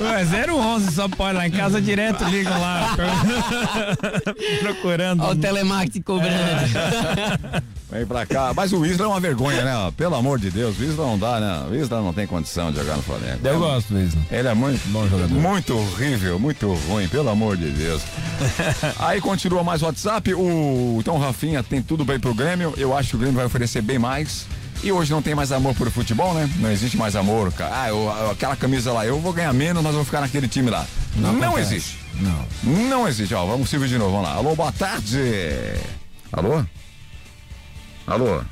Ué, 0.00 0.24
011 0.52 0.92
só 0.92 1.08
pode 1.08 1.36
lá 1.36 1.46
em 1.46 1.50
casa 1.50 1.80
direto, 1.80 2.24
ligam 2.24 2.60
lá. 2.60 2.96
Procurando. 4.60 5.22
Olha 5.22 5.32
o 5.32 5.36
telemarketing 5.36 6.02
cobrando. 6.02 6.34
Vem 7.90 8.06
pra 8.06 8.26
cá. 8.26 8.52
Mas 8.54 8.72
o 8.72 8.84
Isla 8.84 9.04
é 9.06 9.08
uma 9.08 9.20
vergonha, 9.20 9.62
né? 9.64 9.92
Pelo 9.96 10.14
amor 10.16 10.38
de 10.38 10.50
Deus, 10.50 10.78
o 10.78 10.82
Isla 10.84 11.06
não 11.06 11.18
dá, 11.18 11.38
né? 11.40 11.66
O 11.70 11.74
Isla 11.74 12.00
não 12.00 12.12
tem 12.12 12.26
condição 12.26 12.72
de 12.72 12.78
jogar 12.78 12.96
no 12.96 13.02
Flamengo. 13.02 13.38
Eu 13.44 13.58
gosto 13.58 13.92
do 13.94 14.00
Isla. 14.00 14.20
Ele 14.30 14.48
é 14.48 14.54
muito 14.54 14.88
bom 14.88 15.06
jogador. 15.08 15.34
Muito 15.34 15.76
horrível, 15.76 16.38
muito 16.38 16.72
ruim, 16.88 17.06
pelo 17.08 17.28
amor 17.30 17.56
de 17.56 17.68
Deus. 17.70 17.83
Aí 18.98 19.20
continua 19.20 19.62
mais 19.62 19.82
o 19.82 19.86
WhatsApp. 19.86 20.34
O 20.34 20.96
então 21.00 21.18
Rafinha 21.18 21.62
tem 21.62 21.82
tudo 21.82 22.04
bem 22.04 22.18
pro 22.18 22.34
Grêmio. 22.34 22.74
Eu 22.76 22.96
acho 22.96 23.10
que 23.10 23.16
o 23.16 23.18
Grêmio 23.18 23.36
vai 23.36 23.46
oferecer 23.46 23.82
bem 23.82 23.98
mais. 23.98 24.46
E 24.82 24.92
hoje 24.92 25.10
não 25.10 25.22
tem 25.22 25.34
mais 25.34 25.50
amor 25.50 25.74
por 25.74 25.90
futebol, 25.90 26.34
né? 26.34 26.48
Não 26.58 26.70
existe 26.70 26.96
mais 26.96 27.16
amor. 27.16 27.50
cara. 27.52 27.82
Ah, 27.84 27.88
eu- 27.88 28.30
aquela 28.30 28.54
camisa 28.54 28.92
lá, 28.92 29.06
eu 29.06 29.18
vou 29.20 29.32
ganhar 29.32 29.52
menos, 29.54 29.82
mas 29.82 29.94
vou 29.94 30.04
ficar 30.04 30.20
naquele 30.20 30.46
time 30.48 30.68
lá. 30.68 30.86
Não, 31.16 31.30
acontece. 31.30 31.74
existe. 31.74 31.98
Não. 32.20 32.46
Não 32.88 33.08
existe. 33.08 33.34
Ó, 33.34 33.46
vamos 33.46 33.70
Silvio 33.70 33.88
de 33.88 33.96
novo. 33.96 34.10
Vamos 34.12 34.28
lá. 34.28 34.34
Alô, 34.34 34.54
boa 34.54 34.72
tarde. 34.72 35.18
Alô? 36.32 36.64
Alô? 38.06 38.42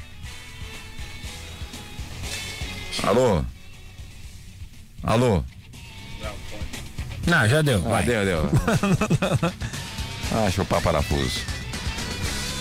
Alô? 3.03 3.45
Alô? 5.03 5.45
Não, 7.27 7.49
já 7.49 7.63
deu. 7.63 7.83
Ah, 7.87 7.91
vai. 7.91 8.05
deu, 8.05 8.25
deu. 8.25 8.51
ah, 10.33 10.51
chupar 10.51 10.81
parafuso. 10.81 11.41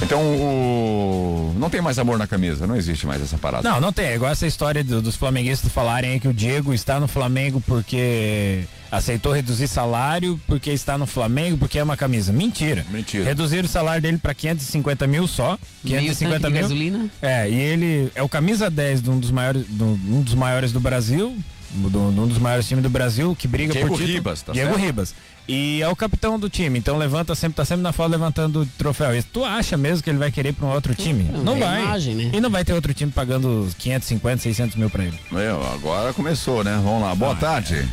Então, 0.03 0.19
o... 0.19 1.53
não 1.59 1.69
tem 1.69 1.79
mais 1.79 1.99
amor 1.99 2.17
na 2.17 2.25
camisa, 2.25 2.65
não 2.65 2.75
existe 2.75 3.05
mais 3.05 3.21
essa 3.21 3.37
parada. 3.37 3.69
Não, 3.69 3.79
não 3.79 3.93
tem. 3.93 4.05
É 4.07 4.15
igual 4.15 4.31
essa 4.31 4.47
história 4.47 4.83
do- 4.83 4.99
dos 4.99 5.15
flamenguistas 5.15 5.71
falarem 5.71 6.19
que 6.19 6.27
o 6.27 6.33
Diego 6.33 6.73
está 6.73 6.99
no 6.99 7.07
Flamengo 7.07 7.61
porque 7.67 8.63
aceitou 8.91 9.31
reduzir 9.31 9.67
salário, 9.67 10.41
porque 10.47 10.71
está 10.71 10.97
no 10.97 11.05
Flamengo, 11.05 11.55
porque 11.55 11.77
é 11.77 11.83
uma 11.83 11.95
camisa. 11.95 12.33
Mentira. 12.33 12.83
Mentira. 12.89 13.25
Reduziram 13.25 13.65
o 13.65 13.69
salário 13.69 14.01
dele 14.01 14.17
para 14.17 14.33
550 14.33 15.05
mil 15.05 15.27
só. 15.27 15.57
Meio 15.83 15.99
550 15.99 16.39
tanque 16.39 16.47
de 16.47 16.53
mil. 16.53 16.61
gasolina. 16.63 17.09
É, 17.21 17.47
e 17.47 17.53
ele 17.59 18.11
é 18.15 18.23
o 18.23 18.27
camisa 18.29 18.71
10 18.71 19.03
de 19.03 19.09
um 19.11 19.19
dos 19.19 19.29
maiores, 19.29 19.67
do- 19.67 19.85
um 20.09 20.23
dos 20.23 20.33
maiores 20.33 20.71
do 20.71 20.79
Brasil, 20.79 21.37
do, 21.73 21.89
de 22.11 22.19
um 22.19 22.27
dos 22.27 22.37
maiores 22.37 22.67
times 22.67 22.83
do 22.83 22.89
Brasil, 22.89 23.35
que 23.37 23.47
briga 23.47 23.73
Diego 23.73 23.87
por 23.89 23.97
título. 23.97 24.13
Ribas, 24.15 24.41
tá 24.41 24.53
Diego 24.53 24.69
certo? 24.71 24.81
Ribas. 24.85 25.15
E 25.47 25.81
é 25.81 25.87
o 25.87 25.95
capitão 25.95 26.39
do 26.39 26.49
time, 26.49 26.77
então 26.79 26.97
levanta 26.97 27.33
sempre, 27.35 27.55
tá 27.55 27.65
sempre 27.65 27.81
na 27.81 27.91
foto 27.91 28.11
levantando 28.11 28.61
o 28.61 28.65
troféu. 28.77 29.15
E 29.15 29.23
tu 29.23 29.43
acha 29.43 29.75
mesmo 29.75 30.03
que 30.03 30.09
ele 30.09 30.19
vai 30.19 30.31
querer 30.31 30.53
para 30.53 30.65
um 30.65 30.71
outro 30.71 30.93
time? 30.95 31.23
Não, 31.23 31.43
Não, 31.43 31.55
é 31.57 31.59
vai. 31.59 31.81
imagem, 31.83 32.15
né? 32.15 32.31
E 32.33 32.39
não 32.39 32.49
vai 32.49 32.63
ter 32.63 32.73
outro 32.73 32.93
time 32.93 33.11
pagando 33.11 33.67
550, 33.79 34.43
600 34.43 34.75
mil 34.77 34.89
para 34.89 35.03
ele. 35.05 35.19
Meu, 35.31 35.61
agora 35.73 36.13
começou, 36.13 36.63
né? 36.63 36.79
Vamos 36.83 37.01
lá. 37.01 37.15
Boa 37.15 37.35
tarde. 37.35 37.87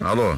Alô? 0.00 0.36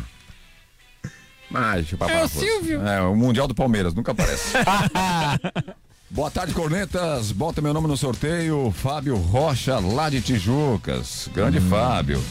Ah, 1.52 1.82
chupar 1.82 2.08
É 2.10 2.22
o. 2.24 2.28
Silvio. 2.28 2.86
É, 2.86 3.00
o 3.02 3.16
Mundial 3.16 3.48
do 3.48 3.54
Palmeiras, 3.54 3.92
nunca 3.94 4.12
aparece. 4.12 4.52
Boa 6.10 6.28
tarde, 6.30 6.52
cornetas. 6.52 7.30
Bota 7.30 7.62
meu 7.62 7.72
nome 7.72 7.86
no 7.86 7.96
sorteio. 7.96 8.72
Fábio 8.76 9.16
Rocha, 9.16 9.78
lá 9.78 10.10
de 10.10 10.20
Tijucas. 10.20 11.28
Grande 11.32 11.58
Hum. 11.58 11.68
Fábio. 11.70 12.22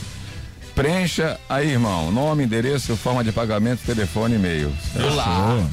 Preencha 0.75 1.39
aí, 1.47 1.71
irmão. 1.71 2.11
Nome, 2.11 2.43
endereço, 2.43 2.95
forma 2.97 3.23
de 3.23 3.31
pagamento, 3.31 3.81
telefone 3.85 4.33
e 4.33 4.37
e-mail. 4.37 4.73
Olá. 5.11 5.65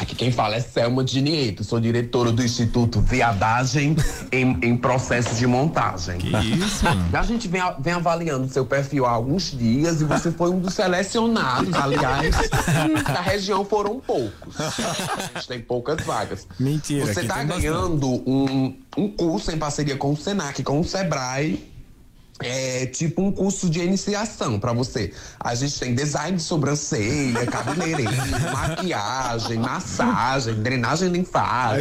Aqui 0.00 0.14
quem 0.14 0.32
fala 0.32 0.56
é 0.56 0.60
Selma 0.60 1.04
Dinieto, 1.04 1.62
sou 1.62 1.78
diretora 1.78 2.32
do 2.32 2.42
Instituto 2.42 3.02
Viadagem 3.02 3.94
em, 4.32 4.58
em 4.62 4.74
processo 4.74 5.34
de 5.34 5.46
montagem. 5.46 6.16
Que 6.16 6.28
isso? 6.28 6.86
A 7.12 7.22
gente 7.22 7.46
vem, 7.46 7.60
vem 7.78 7.92
avaliando 7.92 8.48
seu 8.48 8.64
perfil 8.64 9.04
há 9.04 9.10
alguns 9.10 9.50
dias 9.50 10.00
e 10.00 10.04
você 10.06 10.32
foi 10.32 10.48
um 10.48 10.58
dos 10.58 10.72
selecionados, 10.72 11.74
aliás, 11.74 12.34
da 13.04 13.20
região 13.20 13.62
foram 13.62 14.00
poucos. 14.00 14.58
A 14.58 15.34
gente 15.34 15.48
tem 15.48 15.60
poucas 15.60 16.02
vagas. 16.02 16.48
Mentira. 16.58 17.04
Você 17.04 17.20
está 17.20 17.44
ganhando 17.44 18.08
um, 18.26 18.74
um 18.96 19.06
curso 19.06 19.52
em 19.52 19.58
parceria 19.58 19.98
com 19.98 20.12
o 20.12 20.16
Senac, 20.16 20.62
com 20.62 20.80
o 20.80 20.84
Sebrae. 20.84 21.69
É 22.42 22.86
tipo 22.86 23.22
um 23.22 23.30
curso 23.30 23.68
de 23.68 23.80
iniciação 23.80 24.58
pra 24.58 24.72
você. 24.72 25.12
A 25.38 25.54
gente 25.54 25.78
tem 25.78 25.94
design 25.94 26.36
de 26.36 26.42
sobrancelha, 26.42 27.46
cabeleireiro, 27.46 28.12
maquiagem, 28.52 29.58
massagem, 29.58 30.54
drenagem 30.54 31.08
linfática. 31.10 31.76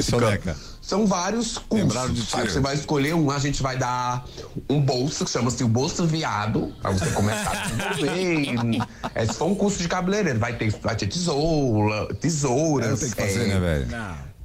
São 0.81 1.06
vários 1.06 1.57
cursos. 1.57 2.30
sabe? 2.30 2.52
Você 2.52 2.60
vai 2.60 2.73
escolher 2.73 3.14
um, 3.14 3.30
a 3.30 3.38
gente 3.38 3.61
vai 3.61 3.77
dar 3.77 4.26
um 4.68 4.81
bolso 4.81 5.23
que 5.23 5.30
chama-se 5.30 5.64
o 5.64 5.68
bolso 5.68 6.06
viado, 6.07 6.73
pra 6.81 6.91
você 6.91 7.11
começar 7.11 7.52
a 7.52 7.95
desenvolver. 7.95 8.88
É, 9.14 9.26
se 9.26 9.34
for 9.34 9.45
um 9.45 9.56
curso 9.56 9.77
de 9.77 9.88
cabeleireiro, 9.88 10.40
vai 10.40 10.57
ter, 10.57 10.72
vai 10.81 10.95
ter 10.95 11.06
tesoura, 11.06 12.14
tesouras. 12.15 12.99
Tem 13.02 13.10
que 13.11 13.15
fazer, 13.15 13.44
é, 13.44 13.48
né, 13.48 13.60
velho? 13.60 13.88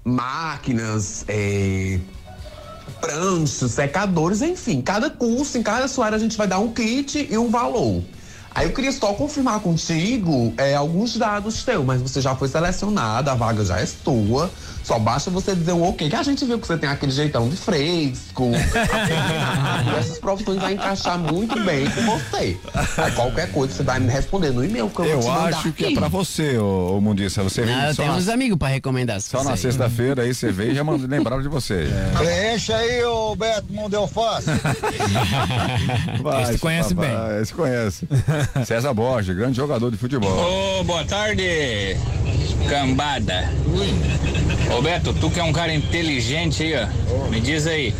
máquinas, 0.04 1.24
é, 1.26 1.98
pranchos, 3.00 3.72
secadores, 3.72 4.42
enfim. 4.42 4.80
Cada 4.80 5.10
curso, 5.10 5.58
em 5.58 5.62
cada 5.62 5.88
sua 5.88 6.06
área, 6.06 6.16
a 6.16 6.20
gente 6.20 6.36
vai 6.36 6.46
dar 6.46 6.58
um 6.58 6.72
kit 6.72 7.28
e 7.30 7.36
um 7.36 7.50
valor. 7.50 8.02
Aí 8.54 8.68
eu 8.68 8.72
queria 8.72 8.92
só 8.92 9.12
confirmar 9.14 9.58
contigo 9.60 10.54
é, 10.56 10.76
alguns 10.76 11.16
dados 11.16 11.64
teus, 11.64 11.84
mas 11.84 12.00
você 12.00 12.20
já 12.20 12.36
foi 12.36 12.46
selecionada, 12.46 13.32
a 13.32 13.34
vaga 13.34 13.64
já 13.64 13.80
é 13.80 13.86
sua. 13.86 14.48
Só 14.84 14.98
basta 14.98 15.30
você 15.30 15.54
dizer 15.54 15.72
um 15.72 15.82
ok, 15.88 16.08
que 16.10 16.14
a 16.16 16.22
gente 16.22 16.44
viu 16.44 16.58
que 16.58 16.66
você 16.66 16.76
tem 16.76 16.88
aquele 16.90 17.10
jeitão 17.10 17.48
de 17.48 17.56
fresco. 17.56 18.50
e 18.54 19.98
essas 19.98 20.18
profissões 20.18 20.60
vão 20.60 20.70
encaixar 20.70 21.18
muito 21.18 21.58
bem 21.64 21.86
com 21.90 22.02
você. 22.18 22.58
Aí 22.98 23.12
qualquer 23.12 23.50
coisa 23.50 23.72
você 23.74 23.82
vai 23.82 23.98
me 23.98 24.10
responder 24.10 24.50
no 24.52 24.62
e-mail 24.64 24.90
que 24.90 25.00
eu, 25.00 25.04
vou 25.04 25.14
Eu 25.14 25.20
te 25.20 25.26
mandar 25.26 25.56
acho 25.58 25.72
que 25.72 25.86
é 25.86 25.94
pra 25.94 26.08
você, 26.08 26.58
ô, 26.58 26.96
ô 26.96 27.00
Mundiça. 27.00 27.42
Você 27.42 27.62
vem 27.62 27.74
Ah, 27.74 27.88
eu 27.88 27.94
só 27.94 28.02
tenho 28.02 28.12
na- 28.12 28.18
uns 28.18 28.28
amigos 28.28 28.58
pra 28.58 28.68
recomendar. 28.68 29.20
Só 29.20 29.42
na 29.42 29.56
sexta-feira 29.56 30.22
aí 30.22 30.34
você 30.34 30.52
veio 30.52 30.72
e 30.72 30.74
já 30.74 30.84
mandou 30.84 31.08
lembraram 31.08 31.40
de 31.42 31.48
você. 31.48 31.88
Preencha 32.18 32.76
aí, 32.76 33.02
ô 33.04 33.34
Beto 33.34 33.72
Mundeu 33.72 34.06
Fácil. 34.06 34.52
Esse 36.50 36.58
conhece 36.58 36.94
papai, 36.94 37.10
bem. 37.32 37.42
Esse 37.42 37.54
conhece. 37.54 38.08
César 38.66 38.92
Borges, 38.92 39.34
grande 39.34 39.56
jogador 39.56 39.90
de 39.90 39.96
futebol. 39.96 40.80
Ô, 40.80 40.84
boa 40.84 41.04
tarde, 41.04 41.96
cambada. 42.68 43.50
Ô 44.70 44.82
Beto, 44.82 45.12
tu 45.14 45.30
que 45.30 45.40
é 45.40 45.44
um 45.44 45.52
cara 45.52 45.72
inteligente 45.74 46.62
aí, 46.62 46.74
ó. 46.76 47.28
Me 47.28 47.40
diz 47.40 47.66
aí. 47.66 47.94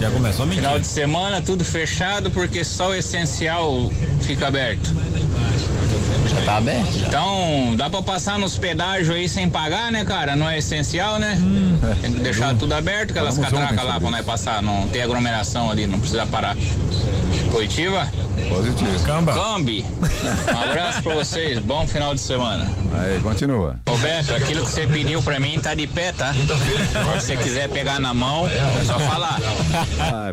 Já 0.00 0.10
começou 0.10 0.44
a 0.44 0.46
mentir. 0.46 0.62
Final 0.62 0.78
de 0.78 0.86
semana, 0.86 1.42
tudo 1.42 1.64
fechado, 1.64 2.30
porque 2.30 2.64
só 2.64 2.90
o 2.90 2.94
essencial 2.94 3.90
fica 4.20 4.46
aberto. 4.46 4.94
Já 6.28 6.40
tá 6.44 6.56
aberto? 6.58 6.96
Então, 7.06 7.74
dá 7.76 7.90
pra 7.90 8.02
passar 8.02 8.38
nos 8.38 8.56
pedágios 8.56 9.10
aí 9.10 9.28
sem 9.28 9.48
pagar, 9.50 9.90
né, 9.90 10.04
cara? 10.04 10.36
Não 10.36 10.48
é 10.48 10.58
essencial, 10.58 11.18
né? 11.18 11.36
Tem 12.00 12.12
que 12.12 12.20
deixar 12.20 12.54
tudo 12.54 12.74
aberto, 12.74 13.10
aquelas 13.10 13.36
catracas 13.36 13.84
lá 13.84 13.98
pra 13.98 14.10
nós 14.10 14.24
passar, 14.24 14.62
não 14.62 14.86
ter 14.88 15.02
aglomeração 15.02 15.70
ali, 15.70 15.86
não 15.86 15.98
precisa 15.98 16.26
parar. 16.26 16.56
Coitiva? 17.50 18.08
Positivo. 18.48 19.04
Camba. 19.04 19.32
Cambi. 19.34 19.84
Um 20.52 20.58
abraço 20.70 21.02
pra 21.02 21.14
vocês, 21.14 21.58
bom 21.58 21.86
final 21.86 22.14
de 22.14 22.20
semana. 22.20 22.70
Aí, 22.94 23.20
continua. 23.20 23.78
Roberto, 23.88 24.34
aquilo 24.34 24.64
que 24.64 24.70
você 24.70 24.86
pediu 24.86 25.22
pra 25.22 25.40
mim 25.40 25.58
tá 25.58 25.74
de 25.74 25.86
pé, 25.86 26.12
tá? 26.12 26.32
Se 26.34 27.20
você 27.20 27.36
quiser 27.36 27.68
pegar 27.68 27.98
na 28.00 28.12
mão, 28.14 28.46
é 28.46 28.84
só 28.84 28.98
falar. 29.00 29.38
Ah. 30.00 30.32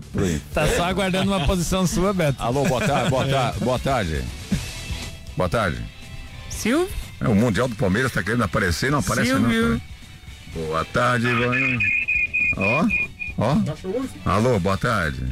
Tá 0.54 0.68
só 0.76 0.84
aguardando 0.86 1.32
uma 1.32 1.46
posição 1.46 1.86
sua, 1.88 2.14
Beto. 2.14 2.42
Alô, 2.42 2.66
boa 2.66 2.82
tarde, 2.86 3.10
boa 3.10 3.26
tarde, 3.26 3.60
boa 3.60 3.80
tarde. 3.80 4.24
Boa 5.36 5.50
tarde. 5.50 5.78
Silvio? 6.50 6.90
É, 7.22 7.28
o 7.28 7.36
Mundial 7.36 7.68
do 7.68 7.76
Palmeiras 7.76 8.12
tá 8.12 8.22
querendo 8.24 8.44
aparecer, 8.44 8.92
não 8.92 9.00
aparece 9.00 9.30
Silvio. 9.32 9.70
não. 9.70 9.80
pô. 10.54 10.60
Boa 10.68 10.86
tarde, 10.86 11.28
Ivan. 11.28 11.80
Ó, 12.58 12.86
ó. 13.38 13.58
Alô, 14.26 14.60
boa 14.60 14.78
tarde. 14.78 15.24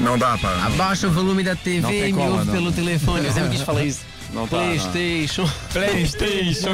Não 0.00 0.18
dá 0.18 0.36
pra. 0.38 0.50
Abaixa 0.66 1.06
o 1.06 1.10
volume 1.10 1.42
da 1.42 1.54
TV 1.54 2.08
e 2.08 2.12
me 2.12 2.22
ouve 2.28 2.50
pelo 2.50 2.72
telefone. 2.72 3.26
Eu 3.26 3.32
sempre 3.32 3.50
quis 3.50 3.62
falar 3.62 3.84
isso. 3.84 4.00
Não 4.32 4.48
tá, 4.48 4.56
não. 4.56 4.64
Playstation. 4.64 5.48
Playstation. 5.72 6.70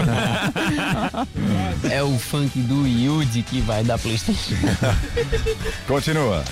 é 1.90 2.02
o 2.02 2.18
funk 2.18 2.58
do 2.60 2.86
Yudi 2.86 3.42
que 3.42 3.60
vai 3.60 3.84
dar 3.84 3.98
Playstation. 3.98 4.54
Continua. 5.86 6.42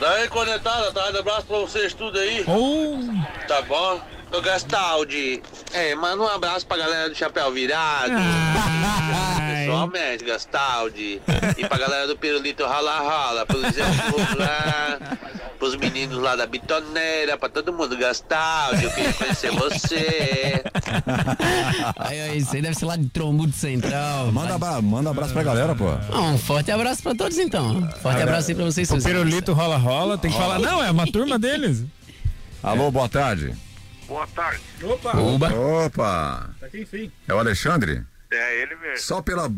Daí, 0.00 0.28
conectada, 0.28 0.90
tá? 0.92 1.10
Um 1.14 1.18
abraço 1.18 1.46
pra 1.46 1.58
vocês 1.58 1.92
tudo 1.92 2.18
aí. 2.18 2.44
Tá 3.46 3.60
bom? 3.62 4.00
Ô 4.32 4.40
Gastaldi, 4.40 5.42
é, 5.72 5.94
manda 5.96 6.22
um 6.22 6.28
abraço 6.28 6.64
pra 6.66 6.76
galera 6.76 7.08
do 7.08 7.14
Chapéu 7.16 7.50
Virado. 7.52 8.12
Pessoalmente, 9.60 10.24
Gastaldi. 10.24 11.20
E 11.58 11.66
pra 11.68 11.76
galera 11.78 12.06
do 12.06 12.16
Pirulito 12.16 12.64
Rala 12.64 12.92
Rala, 13.00 13.44
pros 13.44 13.64
exemplos 13.64 14.34
lá, 14.38 14.98
pros 15.58 15.76
meninos 15.76 16.18
lá 16.22 16.36
da 16.36 16.46
Bitoneira, 16.46 17.36
pra 17.36 17.48
todo 17.48 17.72
mundo, 17.72 17.96
Gastaldi, 17.96 18.84
eu 18.84 18.90
queria 18.92 19.12
conhecer 19.14 19.50
você. 19.50 20.62
Aí, 21.98 22.20
aí, 22.20 22.38
isso 22.38 22.54
aí 22.54 22.62
deve 22.62 22.74
ser 22.76 22.84
lá 22.86 22.94
de 22.96 23.08
Trombudo 23.08 23.52
Central. 23.52 24.30
Manda, 24.32 24.54
abra- 24.54 24.80
manda 24.80 25.10
abraço 25.10 25.32
pra 25.32 25.42
galera, 25.42 25.74
pô. 25.74 25.88
Ah, 26.12 26.20
Um 26.20 26.38
forte 26.38 26.70
abraço 26.70 27.02
pra 27.02 27.14
todos 27.16 27.36
então. 27.36 27.82
Forte 28.00 28.22
abraço 28.22 28.50
aí 28.50 28.54
pra 28.54 28.64
vocês. 28.64 28.88
O 28.88 28.92
seus 28.92 29.04
pirulito 29.04 29.52
rola-rola, 29.52 30.16
tem 30.16 30.30
que 30.30 30.36
falar, 30.38 30.60
não, 30.60 30.80
é 30.82 30.90
uma 30.90 31.06
turma 31.10 31.36
deles. 31.38 31.84
Alô, 32.62 32.90
boa 32.92 33.08
tarde. 33.08 33.54
Boa 34.10 34.26
tarde. 34.26 34.60
Opa! 34.82 35.16
Opa. 35.16 35.48
Opa. 35.54 36.50
Tá 36.58 36.66
aqui, 36.66 36.80
enfim. 36.80 37.12
É 37.28 37.32
o 37.32 37.38
Alexandre? 37.38 38.04
É 38.28 38.60
ele 38.60 38.74
mesmo. 38.74 38.98
Só 38.98 39.22
pela 39.22 39.48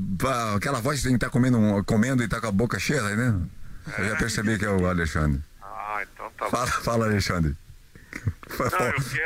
aquela 0.55 0.79
voz 0.79 1.01
que 1.03 1.17
tá 1.19 1.31
comendo, 1.31 1.57
um- 1.59 1.83
comendo 1.83 2.23
e 2.23 2.29
tá 2.29 2.39
com 2.39 2.49
a 2.49 2.53
boca 2.53 2.79
cheia, 2.79 3.01
entendendo? 3.01 3.51
Eu 3.97 4.09
já 4.11 4.17
percebi 4.17 4.59
que 4.59 4.67
é 4.67 4.69
o 4.69 4.87
Alexandre. 4.87 5.41
Ah, 5.63 6.03
então 6.03 6.31
tá 6.39 6.51
Fala, 6.51 6.67
fala 6.67 7.07
Alexandre. 7.07 7.57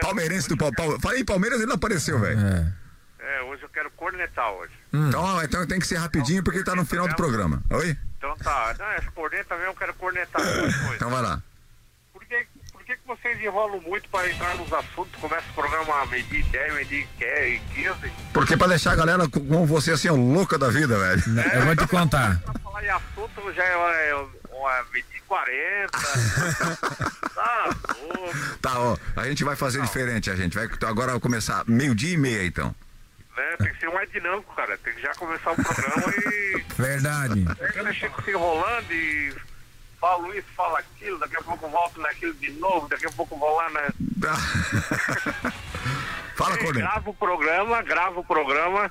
Palmeirense 0.00 0.48
do 0.48 0.56
Pal- 0.56 0.72
Pal- 0.72 1.00
Falei 1.00 1.22
em 1.22 1.24
Palmeiras 1.24 1.58
ele 1.58 1.66
não 1.66 1.74
apareceu, 1.74 2.20
velho. 2.20 2.38
É, 3.18 3.42
hoje 3.42 3.64
eu 3.64 3.68
quero 3.68 3.90
cornetar 3.90 4.52
hoje. 4.52 4.72
Então, 4.92 5.42
então 5.42 5.66
tem 5.66 5.80
que 5.80 5.88
ser 5.88 5.96
rapidinho 5.96 6.44
porque 6.44 6.62
tá 6.62 6.76
no 6.76 6.86
final 6.86 7.08
do 7.08 7.16
programa. 7.16 7.60
Oi? 7.70 7.96
Então 8.16 8.36
tá. 8.36 8.76
Não, 8.78 8.86
essa 8.92 9.10
corneta 9.10 9.56
mesmo 9.56 9.70
eu 9.72 9.74
quero 9.74 9.94
cornetar. 9.94 10.40
Então 10.94 11.10
vai 11.10 11.20
lá. 11.22 11.42
Por 12.86 12.94
que, 12.94 13.02
que, 13.02 13.08
vocês 13.08 13.42
enrolam 13.42 13.80
muito 13.80 14.08
para 14.10 14.30
entrar 14.30 14.54
nos 14.54 14.72
assuntos? 14.72 15.20
Começa 15.20 15.44
o 15.50 15.54
programa 15.54 16.02
a 16.02 16.06
medir 16.06 16.44
10, 16.44 16.74
medir 16.74 17.08
15. 17.18 18.12
Porque 18.32 18.56
pra 18.56 18.68
deixar 18.68 18.92
a 18.92 18.94
galera 18.94 19.28
com- 19.28 19.44
com 19.44 19.66
você 19.66 19.90
assim, 19.90 20.08
ó, 20.08 20.14
louca 20.14 20.56
da 20.56 20.68
vida, 20.68 20.96
velho. 20.96 21.20
Eu 21.52 21.66
vou 21.66 21.74
te 21.74 21.84
contar. 21.88 22.40
Pra 22.46 22.54
falar 22.60 22.84
em 22.84 22.90
assunto 22.90 23.52
já 23.54 23.64
é, 23.64 23.72
é, 23.72 24.10
é 24.12 24.84
medir 24.92 25.20
40. 25.26 25.98
tá 27.34 27.70
louco. 28.00 28.58
Tá, 28.62 28.78
ó. 28.78 28.96
A 29.16 29.24
gente 29.24 29.42
vai 29.42 29.56
fazer 29.56 29.82
diferente, 29.82 30.30
a 30.30 30.36
gente. 30.36 30.54
Vai 30.54 30.68
agora 30.88 31.10
vai 31.10 31.20
começar 31.20 31.64
meio-dia 31.66 32.14
e 32.14 32.16
meia, 32.16 32.44
então. 32.46 32.72
Né? 33.36 33.56
Tem 33.58 33.74
que 33.74 33.80
ser 33.80 33.90
mais 33.90 34.08
dinâmico, 34.12 34.54
cara. 34.54 34.78
Tem 34.78 34.94
que 34.94 35.02
já 35.02 35.12
começar 35.16 35.50
o 35.50 35.56
programa 35.56 36.14
e. 36.18 36.64
Verdade. 36.78 37.44
Tem 37.44 37.84
que 37.84 37.94
fica 37.94 38.22
se 38.22 38.30
enrolando 38.30 38.92
e. 38.92 39.34
Falo 40.00 40.32
isso, 40.34 40.46
falo 40.56 40.76
aquilo, 40.76 41.18
daqui 41.18 41.36
a 41.36 41.42
pouco 41.42 41.68
volto 41.68 42.00
naquilo 42.00 42.34
de 42.34 42.52
novo, 42.52 42.88
daqui 42.88 43.06
a 43.06 43.12
pouco 43.12 43.36
vou 43.36 43.56
lá 43.56 43.70
na. 43.70 43.80
Fala, 46.36 46.54
Ei, 46.54 46.64
Corneta. 46.64 46.86
Grava 46.86 47.10
o 47.10 47.14
programa, 47.14 47.82
grava 47.82 48.20
o 48.20 48.24
programa, 48.24 48.90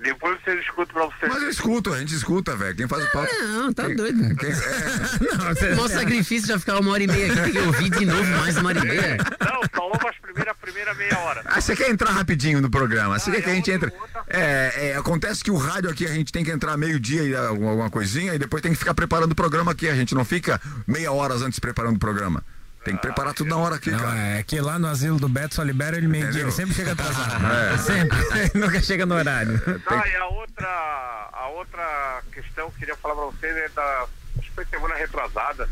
depois 0.00 0.40
você 0.42 0.54
escuta 0.56 0.92
pra 0.92 1.06
você. 1.06 1.28
Mas 1.28 1.42
eu 1.42 1.50
escuto, 1.50 1.92
a 1.92 1.98
gente 1.98 2.14
escuta, 2.14 2.56
velho. 2.56 2.74
Quem 2.74 2.88
faz 2.88 3.04
o 3.04 3.12
papo. 3.12 3.32
Não, 3.38 3.72
tá 3.72 3.86
doido. 3.86 4.34
Quem, 4.36 4.50
Não, 5.70 5.76
Mó 5.76 5.88
sacrifício 5.88 6.48
já 6.48 6.58
ficar 6.58 6.80
uma 6.80 6.90
hora 6.90 7.02
e 7.02 7.06
meia 7.06 7.32
aqui, 7.32 7.42
tem 7.42 7.52
que 7.52 7.58
ouvir 7.58 7.90
de 7.90 8.06
novo 8.06 8.24
mais 8.38 8.56
uma 8.56 8.70
hora 8.70 8.78
e 8.80 8.88
meia. 8.88 9.16
Não, 9.18 9.62
falou 9.72 9.98
mas 10.02 10.16
primeira, 10.18 10.54
primeira 10.54 10.94
meia 10.94 11.18
hora. 11.18 11.42
Ah, 11.44 11.60
você 11.60 11.76
quer 11.76 11.90
entrar 11.90 12.10
rapidinho 12.10 12.60
no 12.60 12.70
programa? 12.70 13.18
Você 13.18 13.30
quer 13.30 13.42
que 13.42 13.50
a 13.50 13.54
gente 13.54 13.70
entre. 13.70 13.92
É, 14.32 14.90
é, 14.90 14.96
acontece 14.96 15.42
que 15.42 15.50
o 15.50 15.56
rádio 15.56 15.90
aqui 15.90 16.06
a 16.06 16.12
gente 16.12 16.32
tem 16.32 16.44
que 16.44 16.50
entrar 16.50 16.76
meio-dia 16.76 17.22
e 17.24 17.34
alguma, 17.34 17.70
alguma 17.70 17.90
coisinha 17.90 18.34
e 18.34 18.38
depois 18.38 18.62
tem 18.62 18.72
que 18.72 18.78
ficar 18.78 18.94
preparando 18.94 19.32
o 19.32 19.34
programa 19.34 19.72
aqui. 19.72 19.88
A 19.88 19.94
gente 19.94 20.14
não 20.14 20.24
fica 20.24 20.60
meia 20.86 21.10
hora 21.12 21.34
antes 21.34 21.58
preparando 21.58 21.96
o 21.96 21.98
programa. 21.98 22.42
Tem 22.84 22.94
que 22.94 23.02
preparar 23.02 23.34
tudo 23.34 23.50
na 23.50 23.58
hora 23.58 23.74
aqui, 23.76 23.90
Não, 23.90 23.98
cara. 23.98 24.16
é 24.16 24.42
que 24.42 24.58
lá 24.58 24.78
no 24.78 24.86
asilo 24.88 25.18
do 25.18 25.28
Beto 25.28 25.54
só 25.56 25.62
libera 25.62 25.98
ele 25.98 26.08
meio-dia, 26.08 26.42
ele 26.42 26.50
sempre 26.50 26.74
chega 26.74 26.92
atrasado. 26.92 27.34
É. 27.74 27.76
Sempre. 27.76 28.18
Ele 28.40 28.50
nunca 28.54 28.80
chega 28.80 29.04
no 29.04 29.14
horário. 29.16 29.60
Ah, 29.86 30.08
e 30.08 30.16
a 30.16 30.26
outra, 30.28 31.28
a 31.32 31.48
outra 31.48 32.22
questão 32.32 32.70
que 32.70 32.76
eu 32.76 32.78
queria 32.78 32.96
falar 32.96 33.14
pra 33.16 33.24
vocês 33.26 33.54
é 33.54 33.68
da. 33.68 34.06
Acho 34.38 34.48
que 34.48 34.54
foi 34.54 34.64
semana 34.64 34.94
retrasada. 34.94 35.68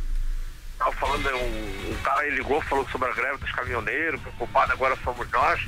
Tava 0.78 0.92
falando, 0.92 1.28
um, 1.30 1.90
um 1.92 1.96
cara 2.04 2.28
ligou, 2.28 2.60
falou 2.62 2.86
sobre 2.90 3.08
a 3.08 3.14
greve 3.14 3.38
dos 3.38 3.50
caminhoneiros, 3.52 4.20
que 4.20 4.28
o 4.28 4.32
culpado 4.32 4.72
agora 4.72 4.94
somos 5.02 5.26
nós. 5.30 5.60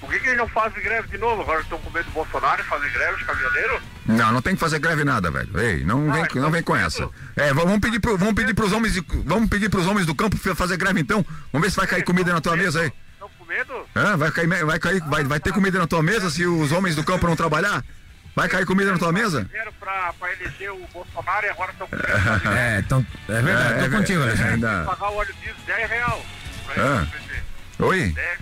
Por 0.00 0.08
que, 0.10 0.18
que 0.18 0.26
eles 0.28 0.38
não 0.38 0.48
fazem 0.48 0.82
greve 0.82 1.08
de 1.08 1.18
novo? 1.18 1.42
Agora 1.42 1.60
estão 1.60 1.78
com 1.78 1.90
medo 1.90 2.06
do 2.06 2.12
Bolsonaro 2.12 2.62
e 2.62 2.64
fazer 2.64 2.88
greve 2.90 3.14
os 3.16 3.22
caminhoneiros? 3.22 3.82
Não, 4.06 4.32
não 4.32 4.40
tem 4.42 4.54
que 4.54 4.60
fazer 4.60 4.78
greve 4.78 5.04
nada, 5.04 5.30
velho. 5.30 5.60
Ei, 5.60 5.84
não 5.84 6.10
vem, 6.10 6.26
não 6.36 6.50
vem 6.50 6.62
com 6.62 6.74
essa. 6.74 7.08
É, 7.36 7.52
vamos 7.52 7.78
pedir 7.80 8.00
pro, 8.00 8.16
vamos 8.16 8.34
pedir 8.34 8.54
pros 8.54 8.72
homens, 8.72 8.94
de- 8.94 9.04
vamos 9.26 9.48
pedir 9.50 9.68
pros 9.68 9.86
homens 9.86 10.06
do 10.06 10.14
campo 10.14 10.36
fa- 10.38 10.54
fazer 10.54 10.78
greve 10.78 11.00
então. 11.00 11.24
Vamos 11.52 11.66
ver 11.66 11.70
se 11.70 11.76
vai 11.76 11.86
cair 11.86 12.02
comida 12.02 12.32
na 12.32 12.40
tua 12.40 12.56
mesa 12.56 12.80
aí. 12.80 12.92
Estão 13.12 13.28
com 13.38 13.44
medo? 13.44 13.86
Hã? 13.94 14.16
vai 14.16 14.30
cair, 14.32 14.48
vai 14.64 14.78
cair, 14.78 15.00
vai, 15.06 15.24
vai 15.24 15.38
ter 15.40 15.52
comida 15.52 15.78
na 15.78 15.86
tua 15.86 16.02
mesa 16.02 16.30
se 16.30 16.46
os 16.46 16.72
homens 16.72 16.96
do 16.96 17.04
campo 17.04 17.26
não 17.26 17.36
trabalhar? 17.36 17.84
Vai 18.34 18.48
cair 18.48 18.64
comida 18.64 18.92
na 18.92 18.98
tua 18.98 19.12
mesa? 19.12 19.44
Fizeram 19.44 19.72
pra, 19.74 20.14
pra 20.18 20.32
eleger 20.32 20.72
o 20.72 20.86
Bolsonaro 20.94 21.44
e 21.46 21.50
agora 21.50 21.72
estão 21.72 21.86
com 21.86 21.96
medo. 21.96 22.08
É, 22.56 22.78
então, 22.78 23.06
é 23.28 23.42
verdade, 23.42 23.74
É, 23.84 23.88
tô 23.88 23.96
contigo, 23.96 24.20
é, 24.20 24.22
Alexandre. 24.22 24.52
ainda- 24.54 24.68
Tem 24.70 24.80
que 24.80 24.86
pagar 24.98 25.10
o 25.12 25.16
óleo 25.16 25.34
diesel 25.40 25.56
10 25.66 25.90
real. 25.90 26.24
Pra 26.64 27.06
presidente. 27.10 27.42
Oi? 27.80 28.08
10, 28.12 28.38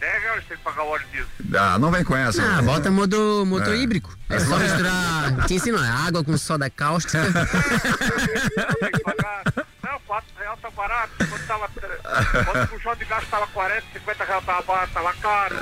10 0.00 0.22
reais 0.22 0.44
tem 0.48 0.56
que 0.56 0.62
pagar 0.62 0.82
o 0.82 0.88
óleo 0.88 1.04
diesel. 1.12 1.28
Ah, 1.60 1.78
não 1.78 1.90
vem 1.90 2.02
com 2.02 2.16
essa. 2.16 2.42
Ah, 2.42 2.62
bota 2.62 2.90
motor, 2.90 3.44
motor 3.44 3.74
É. 3.74 3.76
híbrico. 3.76 4.16
É 4.30 4.38
só 4.38 4.56
misturar. 4.58 5.46
Te 5.46 5.54
ensino, 5.54 5.78
é 5.82 5.88
água 5.88 6.24
com 6.24 6.36
soda 6.38 6.68
cáustica. 6.70 7.18
Não, 9.82 10.00
4 10.06 10.28
reais 10.38 10.58
tá 10.60 10.70
barato. 10.70 11.12
Quando, 11.18 11.46
tava, 11.46 11.68
quando 12.44 12.64
o 12.64 12.68
puxão 12.68 12.94
de 12.96 13.04
gás 13.04 13.24
tava 13.28 13.46
40, 13.48 13.84
50 13.92 14.24
reais 14.24 14.44
tava 14.44 14.62
barato, 14.62 14.92
tava 14.92 15.12
caro. 15.14 15.56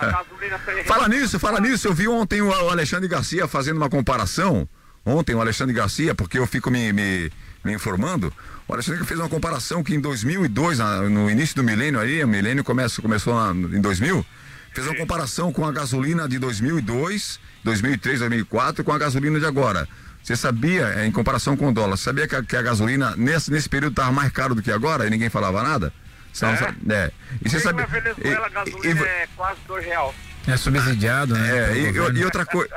A 0.00 0.06
gasolina 0.06 0.58
100 0.64 0.74
reais. 0.74 0.86
Fala 0.88 1.08
nisso, 1.08 1.38
fala 1.40 1.60
nisso. 1.60 1.88
Eu 1.88 1.94
vi 1.94 2.08
ontem 2.08 2.42
o 2.42 2.52
Alexandre 2.70 3.08
Garcia 3.08 3.48
fazendo 3.48 3.76
uma 3.78 3.88
comparação 3.88 4.68
ontem 5.04 5.34
o 5.34 5.40
Alexandre 5.40 5.74
Garcia, 5.74 6.14
porque 6.14 6.38
eu 6.38 6.46
fico 6.46 6.70
me, 6.70 6.92
me, 6.92 7.30
me 7.64 7.72
informando, 7.72 8.32
o 8.66 8.72
Alexandre 8.72 9.04
fez 9.04 9.18
uma 9.20 9.28
comparação 9.28 9.82
que 9.82 9.94
em 9.94 10.00
2002, 10.00 10.78
na- 10.78 11.02
no 11.02 11.30
início 11.30 11.56
do 11.56 11.62
milênio 11.64 12.00
aí, 12.00 12.22
o 12.24 12.28
milênio 12.28 12.64
começa, 12.64 13.00
começou 13.02 13.34
em 13.54 13.80
2000, 13.80 14.24
fez 14.72 14.86
uma 14.86 14.96
comparação 14.96 15.52
com 15.52 15.64
a 15.66 15.72
gasolina 15.72 16.28
de 16.28 16.38
2002, 16.38 17.38
2003, 17.62 18.20
2004 18.20 18.82
com 18.84 18.92
a 18.92 18.98
gasolina 18.98 19.38
de 19.38 19.46
agora. 19.46 19.86
Você 20.22 20.34
sabia, 20.36 20.86
é, 20.96 21.06
em 21.06 21.12
comparação 21.12 21.54
com 21.56 21.68
o 21.68 21.72
dólar, 21.72 21.98
sabia 21.98 22.26
que 22.26 22.34
a, 22.34 22.42
que 22.42 22.56
a 22.56 22.62
gasolina 22.62 23.14
nesse, 23.16 23.50
nesse 23.50 23.68
período 23.68 23.92
estava 23.92 24.10
mais 24.10 24.32
caro 24.32 24.54
do 24.54 24.62
que 24.62 24.70
agora 24.72 25.06
e 25.06 25.10
ninguém 25.10 25.28
falava 25.28 25.62
nada? 25.62 25.92
Sabe- 26.32 26.76
é. 26.90 27.10
E 27.44 27.48
você 27.48 27.60
sabe. 27.60 27.80
na 27.82 27.86
Venezuela 27.86 28.46
a 28.46 28.48
gasolina 28.48 29.00
e- 29.00 29.04
é 29.04 29.28
quase 29.36 29.60
dois 29.68 29.84
reais. 29.84 30.14
É 30.46 30.56
subsidiado, 30.56 31.34
né? 31.34 31.70
é, 31.72 31.78
e, 31.78 32.18
e 32.18 32.24
outra 32.24 32.44
coisa, 32.44 32.68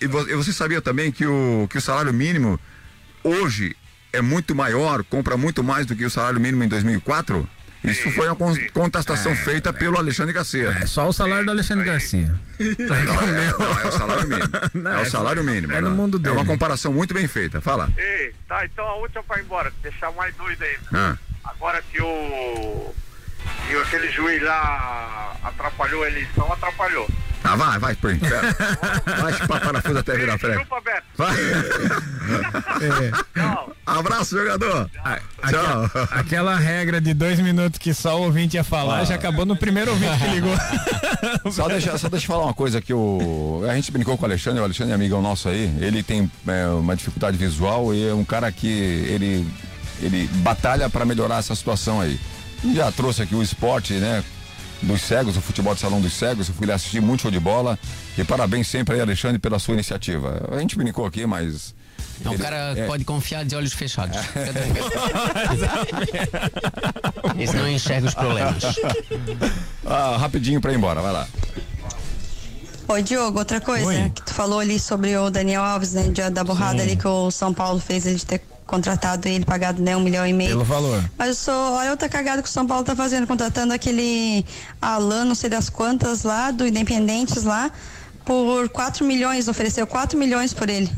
e 0.00 0.06
você 0.34 0.52
sabia 0.52 0.80
também 0.80 1.12
que 1.12 1.26
o, 1.26 1.66
que 1.70 1.78
o 1.78 1.80
salário 1.80 2.12
mínimo 2.12 2.58
hoje 3.22 3.76
é 4.12 4.20
muito 4.20 4.54
maior, 4.54 5.02
compra 5.04 5.36
muito 5.36 5.62
mais 5.64 5.86
do 5.86 5.94
que 5.96 6.04
o 6.04 6.10
salário 6.10 6.40
mínimo 6.40 6.64
em 6.64 6.68
2004? 6.68 7.48
Isso 7.84 8.12
foi 8.12 8.28
uma 8.28 8.36
con- 8.36 8.54
contestação 8.72 9.34
feita 9.34 9.72
pelo 9.72 9.98
Alexandre 9.98 10.32
Garcia. 10.32 10.68
É 10.80 10.86
só 10.86 11.08
o 11.08 11.12
salário 11.12 11.44
do 11.44 11.50
Alexandre 11.50 11.84
Garcia. 11.84 12.32
Não, 12.78 12.94
é, 12.96 13.52
não, 13.58 13.80
é 13.80 13.86
o 13.88 13.92
salário 13.92 14.28
mínimo. 14.28 14.88
é 14.88 15.00
o 15.02 15.10
salário 15.10 15.42
mínimo. 15.44 15.72
é 15.72 15.80
no 15.80 15.90
né? 15.90 15.96
mundo 15.96 16.16
É 16.18 16.20
dele. 16.20 16.36
uma 16.36 16.44
comparação 16.46 16.92
muito 16.92 17.12
bem 17.12 17.26
feita. 17.26 17.60
Fala. 17.60 17.90
Ei, 17.96 18.32
tá, 18.46 18.64
então 18.64 18.84
a 18.86 18.94
última 18.98 19.24
pra 19.24 19.38
ir 19.40 19.42
embora, 19.42 19.72
deixar 19.82 20.12
mais 20.12 20.32
doido 20.36 20.62
aí. 20.62 20.76
Ah. 20.94 21.16
Agora 21.44 21.82
que 21.90 22.00
o. 22.00 22.94
que 23.66 23.74
aquele 23.74 24.12
juiz 24.12 24.40
lá 24.44 25.36
atrapalhou 25.42 26.04
a 26.04 26.08
eleição, 26.08 26.52
atrapalhou. 26.52 27.08
Ah, 27.44 27.56
vai, 27.56 27.78
vai 27.78 27.94
pro 27.96 28.12
inferno. 28.12 28.48
Vai 29.20 29.32
chupar 29.34 29.60
parafuso 29.60 29.98
até 29.98 30.16
virar 30.16 30.38
frente. 30.38 30.60
Chupa, 30.60 30.80
Beto. 30.80 31.02
Vai. 31.16 31.36
Tchau. 33.34 33.72
Abraço, 33.84 34.38
jogador. 34.38 34.88
Tchau. 34.88 35.18
Aquela, 35.42 35.90
aquela 36.12 36.56
regra 36.56 37.00
de 37.00 37.12
dois 37.14 37.38
minutos 37.40 37.78
que 37.78 37.92
só 37.92 38.18
o 38.18 38.24
ouvinte 38.24 38.56
ia 38.56 38.64
falar 38.64 39.00
Ah. 39.00 39.04
já 39.04 39.14
acabou 39.16 39.44
no 39.44 39.56
primeiro 39.56 39.90
ouvinte 39.90 40.18
que 40.18 40.26
ligou. 40.28 40.54
Só 41.52 41.68
deixa, 41.68 41.96
só 41.98 42.08
deixa 42.08 42.24
eu 42.26 42.28
falar 42.28 42.44
uma 42.44 42.54
coisa 42.54 42.80
que 42.80 42.92
o. 42.94 43.64
A 43.68 43.74
gente 43.74 43.90
brincou 43.92 44.16
com 44.16 44.22
o 44.22 44.26
Alexandre, 44.26 44.60
o 44.60 44.64
Alexandre 44.64 44.92
é 44.92 44.94
amigão 44.94 45.20
nosso 45.20 45.48
aí. 45.48 45.72
Ele 45.80 46.02
tem 46.02 46.30
é, 46.46 46.66
uma 46.68 46.94
dificuldade 46.96 47.36
visual 47.36 47.92
e 47.94 48.08
é 48.08 48.14
um 48.14 48.24
cara 48.24 48.50
que 48.50 48.68
ele, 48.68 49.46
ele 50.00 50.28
batalha 50.36 50.88
para 50.88 51.04
melhorar 51.04 51.38
essa 51.38 51.54
situação 51.54 52.00
aí. 52.00 52.18
Já 52.74 52.90
trouxe 52.92 53.22
aqui 53.22 53.34
o 53.34 53.42
esporte, 53.42 53.94
né? 53.94 54.22
Dos 54.82 55.02
cegos, 55.02 55.36
o 55.36 55.40
futebol 55.40 55.74
de 55.74 55.80
salão 55.80 56.00
dos 56.00 56.12
cegos. 56.12 56.48
Eu 56.48 56.54
fui 56.54 56.66
lá 56.66 56.74
assistir 56.74 57.00
muito 57.00 57.22
show 57.22 57.30
de 57.30 57.38
bola. 57.38 57.78
E 58.18 58.24
parabéns 58.24 58.66
sempre 58.68 58.96
aí, 58.96 59.00
Alexandre, 59.00 59.38
pela 59.38 59.58
sua 59.58 59.74
iniciativa. 59.74 60.48
A 60.50 60.58
gente 60.58 60.76
brincou 60.76 61.06
aqui, 61.06 61.24
mas. 61.24 61.74
É 62.24 62.28
um 62.28 62.34
ele- 62.34 62.42
cara 62.42 62.56
é, 62.76 62.86
pode 62.86 63.04
confiar 63.04 63.44
de 63.44 63.54
olhos 63.54 63.72
fechados. 63.72 64.16
Esse 67.38 67.56
não 67.56 67.68
enxerga 67.68 68.08
os 68.08 68.14
problemas. 68.14 68.62
Ah, 69.86 70.16
rapidinho 70.18 70.60
pra 70.60 70.72
ir 70.72 70.76
embora, 70.76 71.00
vai 71.00 71.12
lá. 71.12 71.26
Oi, 72.88 73.02
Diogo, 73.02 73.38
outra 73.38 73.60
coisa 73.60 73.86
Oi. 73.86 74.10
que 74.14 74.22
tu 74.22 74.34
falou 74.34 74.58
ali 74.58 74.78
sobre 74.78 75.16
o 75.16 75.30
Daniel 75.30 75.62
Alves, 75.62 75.92
né? 75.94 76.08
de- 76.08 76.28
Da 76.30 76.44
borrada 76.44 76.78
Sim. 76.78 76.82
ali 76.82 76.96
que 76.96 77.06
o 77.06 77.30
São 77.30 77.54
Paulo 77.54 77.80
fez 77.80 78.04
ele 78.06 78.16
de 78.16 78.26
ter 78.26 78.40
contratado 78.66 79.28
ele, 79.28 79.44
pagado 79.44 79.82
né, 79.82 79.96
um 79.96 80.00
milhão 80.00 80.26
e 80.26 80.32
meio. 80.32 80.50
Pelo 80.50 80.64
valor. 80.64 81.04
Mas 81.18 81.28
eu 81.28 81.34
sou, 81.34 81.72
olha 81.74 81.90
outra 81.90 82.08
cagada 82.08 82.42
que 82.42 82.48
o 82.48 82.52
São 82.52 82.66
Paulo 82.66 82.84
tá 82.84 82.96
fazendo, 82.96 83.26
contratando 83.26 83.72
aquele 83.72 84.44
Alan, 84.80 85.24
não 85.24 85.34
sei 85.34 85.50
das 85.50 85.68
quantas 85.68 86.22
lá, 86.22 86.50
do 86.50 86.66
Independentes 86.66 87.44
lá, 87.44 87.70
por 88.24 88.68
4 88.68 89.04
milhões, 89.04 89.48
ofereceu 89.48 89.86
4 89.86 90.18
milhões 90.18 90.52
por 90.54 90.68
ele. 90.68 90.90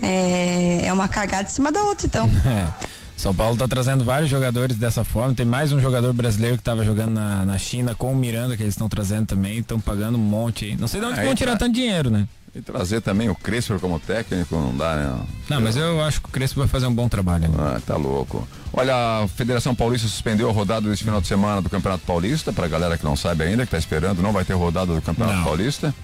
É, 0.00 0.86
é 0.86 0.92
uma 0.92 1.08
cagada 1.08 1.44
em 1.44 1.52
cima 1.52 1.70
da 1.72 1.82
outra, 1.82 2.06
então. 2.06 2.30
É. 2.46 2.92
São 3.22 3.32
Paulo 3.32 3.56
tá 3.56 3.68
trazendo 3.68 4.04
vários 4.04 4.28
jogadores 4.28 4.76
dessa 4.76 5.04
forma. 5.04 5.32
Tem 5.32 5.46
mais 5.46 5.70
um 5.70 5.78
jogador 5.78 6.12
brasileiro 6.12 6.56
que 6.56 6.62
tava 6.64 6.84
jogando 6.84 7.12
na, 7.12 7.44
na 7.44 7.56
China 7.56 7.94
com 7.94 8.12
o 8.12 8.16
Miranda, 8.16 8.56
que 8.56 8.64
eles 8.64 8.74
estão 8.74 8.88
trazendo 8.88 9.26
também. 9.26 9.58
Estão 9.58 9.78
pagando 9.78 10.18
um 10.18 10.20
monte 10.20 10.64
aí. 10.64 10.76
Não 10.76 10.88
sei 10.88 11.00
de 11.00 11.06
onde 11.06 11.20
Aí 11.20 11.26
vão 11.26 11.34
tirar 11.36 11.52
tá. 11.52 11.58
tanto 11.58 11.72
dinheiro, 11.72 12.10
né? 12.10 12.26
E 12.54 12.60
trazer 12.60 13.00
também 13.00 13.30
o 13.30 13.34
Crespo 13.34 13.78
como 13.80 13.98
técnico 13.98 14.54
não 14.56 14.76
dá, 14.76 14.94
né? 14.94 15.20
Não, 15.48 15.58
mas 15.60 15.74
eu 15.74 16.02
acho 16.02 16.20
que 16.20 16.28
o 16.28 16.30
Crespo 16.30 16.60
vai 16.60 16.68
fazer 16.68 16.86
um 16.86 16.94
bom 16.94 17.08
trabalho. 17.08 17.48
né? 17.48 17.54
Ah, 17.58 17.80
tá 17.86 17.96
louco. 17.96 18.46
Olha, 18.74 18.94
a 18.94 19.28
Federação 19.28 19.74
Paulista 19.74 20.06
suspendeu 20.06 20.50
a 20.50 20.52
rodada 20.52 20.88
desse 20.90 21.02
final 21.02 21.18
de 21.20 21.26
semana 21.26 21.62
do 21.62 21.70
Campeonato 21.70 22.04
Paulista. 22.04 22.52
Pra 22.52 22.68
galera 22.68 22.98
que 22.98 23.04
não 23.04 23.16
sabe 23.16 23.44
ainda, 23.44 23.64
que 23.64 23.70
tá 23.70 23.78
esperando, 23.78 24.20
não 24.22 24.32
vai 24.32 24.44
ter 24.44 24.52
rodada 24.52 24.94
do 24.94 25.00
Campeonato 25.00 25.38
Não. 25.38 25.44
Paulista. 25.44 25.94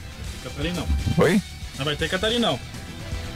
Catarina 0.43 0.81
não. 0.81 1.25
Oi? 1.25 1.43
Não 1.79 1.85
vai 1.85 1.97
ter 1.97 2.09
Catarina 2.09 2.49
não. 2.49 2.59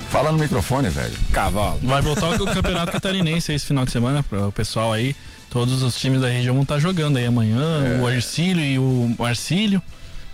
Fala 0.08 0.32
no 0.32 0.38
microfone, 0.38 0.88
velho. 0.88 1.14
Cavalo. 1.32 1.80
Vai 1.82 2.00
voltar 2.02 2.30
o 2.30 2.44
campeonato 2.46 2.92
catarinense 2.92 3.52
esse 3.52 3.66
final 3.66 3.84
de 3.84 3.90
semana 3.92 4.22
para 4.22 4.46
o 4.48 4.52
pessoal 4.52 4.92
aí. 4.92 5.14
Todos 5.50 5.82
os 5.82 5.96
times 5.98 6.20
da 6.22 6.28
região 6.28 6.54
vão 6.54 6.62
estar 6.62 6.78
jogando 6.78 7.18
aí 7.18 7.26
amanhã. 7.26 8.00
O 8.02 8.08
Ercílio 8.08 8.62
e 8.64 8.78
o 8.78 9.14
Marcílio. 9.18 9.82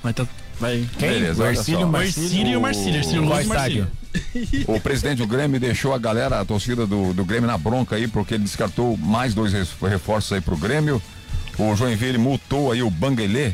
Vai 0.03 0.13
tá, 0.13 0.27
vai... 0.59 0.89
Quem? 0.99 1.11
Beleza, 1.11 1.43
e 1.43 2.61
Marcílio. 2.61 2.99
Ercílio 2.99 3.27
Qual 3.27 3.37
Luz 3.37 3.47
e 3.47 3.49
Marcílio. 3.49 3.89
O 4.67 4.81
presidente 4.81 5.19
do 5.19 5.27
Grêmio 5.27 5.61
deixou 5.61 5.95
a 5.95 5.99
galera, 5.99 6.41
a 6.41 6.45
torcida 6.45 6.87
do, 6.87 7.13
do 7.13 7.25
Grêmio 7.25 7.47
na 7.47 7.59
bronca 7.59 7.97
aí, 7.97 8.09
porque 8.09 8.35
ele 8.35 8.45
descartou 8.45 8.97
mais 8.97 9.35
dois 9.35 9.53
reforços 9.53 10.33
aí 10.33 10.41
pro 10.41 10.57
Grêmio. 10.57 11.01
O 11.59 11.75
Joinville 11.75 12.19
multou 12.19 12.73
aí 12.73 12.83
o 12.83 12.91
Banguelê, 12.91 13.53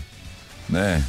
né? 0.68 1.02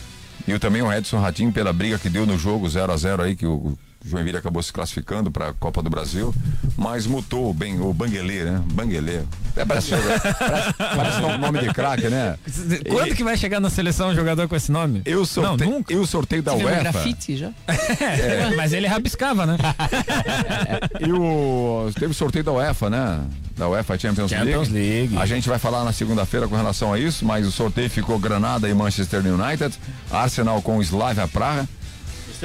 E 0.48 0.58
também 0.60 0.82
o 0.82 0.92
Edson 0.92 1.20
Ratinho 1.20 1.52
pela 1.52 1.74
briga 1.74 1.98
que 1.98 2.10
deu 2.10 2.26
no 2.26 2.38
jogo 2.38 2.70
0 2.70 2.92
a 2.92 2.98
0 2.98 3.24
aí, 3.24 3.36
que 3.36 3.46
o 3.46 3.78
Joinville 4.08 4.38
acabou 4.38 4.62
se 4.62 4.72
classificando 4.72 5.32
para 5.32 5.50
a 5.50 5.54
Copa 5.54 5.82
do 5.82 5.90
Brasil, 5.90 6.34
mas 6.78 7.08
multou 7.08 7.50
o, 7.50 7.54
ben, 7.54 7.80
o 7.82 7.92
Banguelê, 7.92 8.44
né? 8.44 8.62
Banguelê. 8.72 9.22
É, 9.56 9.66
parece, 9.66 9.92
parece, 9.92 10.74
parece 10.78 11.22
um 11.22 11.38
nome 11.38 11.60
de 11.60 11.74
craque, 11.74 12.08
né? 12.10 12.38
Quando 12.90 13.16
que 13.16 13.24
vai 13.24 13.36
chegar 13.38 13.60
na 13.60 13.70
seleção 13.70 14.10
um 14.10 14.16
jogador 14.16 14.48
com 14.48 14.56
esse 14.56 14.72
nome? 14.72 15.02
Eu 15.06 15.26
sorteio, 15.26 15.70
Não, 15.70 15.78
nunca. 15.78 15.92
eu 15.94 16.06
sorteio 16.06 16.44
da 16.44 16.52
Você 16.54 16.64
UEFA. 16.66 16.80
grafite 16.82 17.38
já? 17.38 17.52
É, 18.00 18.56
mas 18.56 18.74
ele 18.74 18.88
rabiscava, 18.88 19.46
né? 19.46 19.58
E 21.00 21.12
o. 21.12 21.90
Teve 21.96 22.12
o 22.12 22.14
sorteio 22.14 22.44
da 22.44 22.52
UEFA, 22.52 22.90
né? 22.90 23.22
Da 23.58 23.68
UEFA 23.70 23.98
Champions, 23.98 24.30
Champions 24.30 24.70
League. 24.70 25.18
A 25.18 25.26
gente 25.26 25.48
vai 25.48 25.58
falar 25.58 25.84
na 25.84 25.94
segunda-feira 25.94 26.48
com 26.48 26.56
relação 26.56 26.94
a 26.94 27.00
isso, 27.00 27.26
mas 27.26 27.48
o 27.48 27.52
sorteio 27.52 27.90
ficou 27.90 28.20
Granada 28.20 28.68
e 28.70 28.74
Manchester 28.74 29.22
United, 29.26 29.74
Arsenal 30.12 30.62
com 30.62 30.78
o 30.78 30.82
Slavia 30.82 31.28
Praga. 31.28 31.68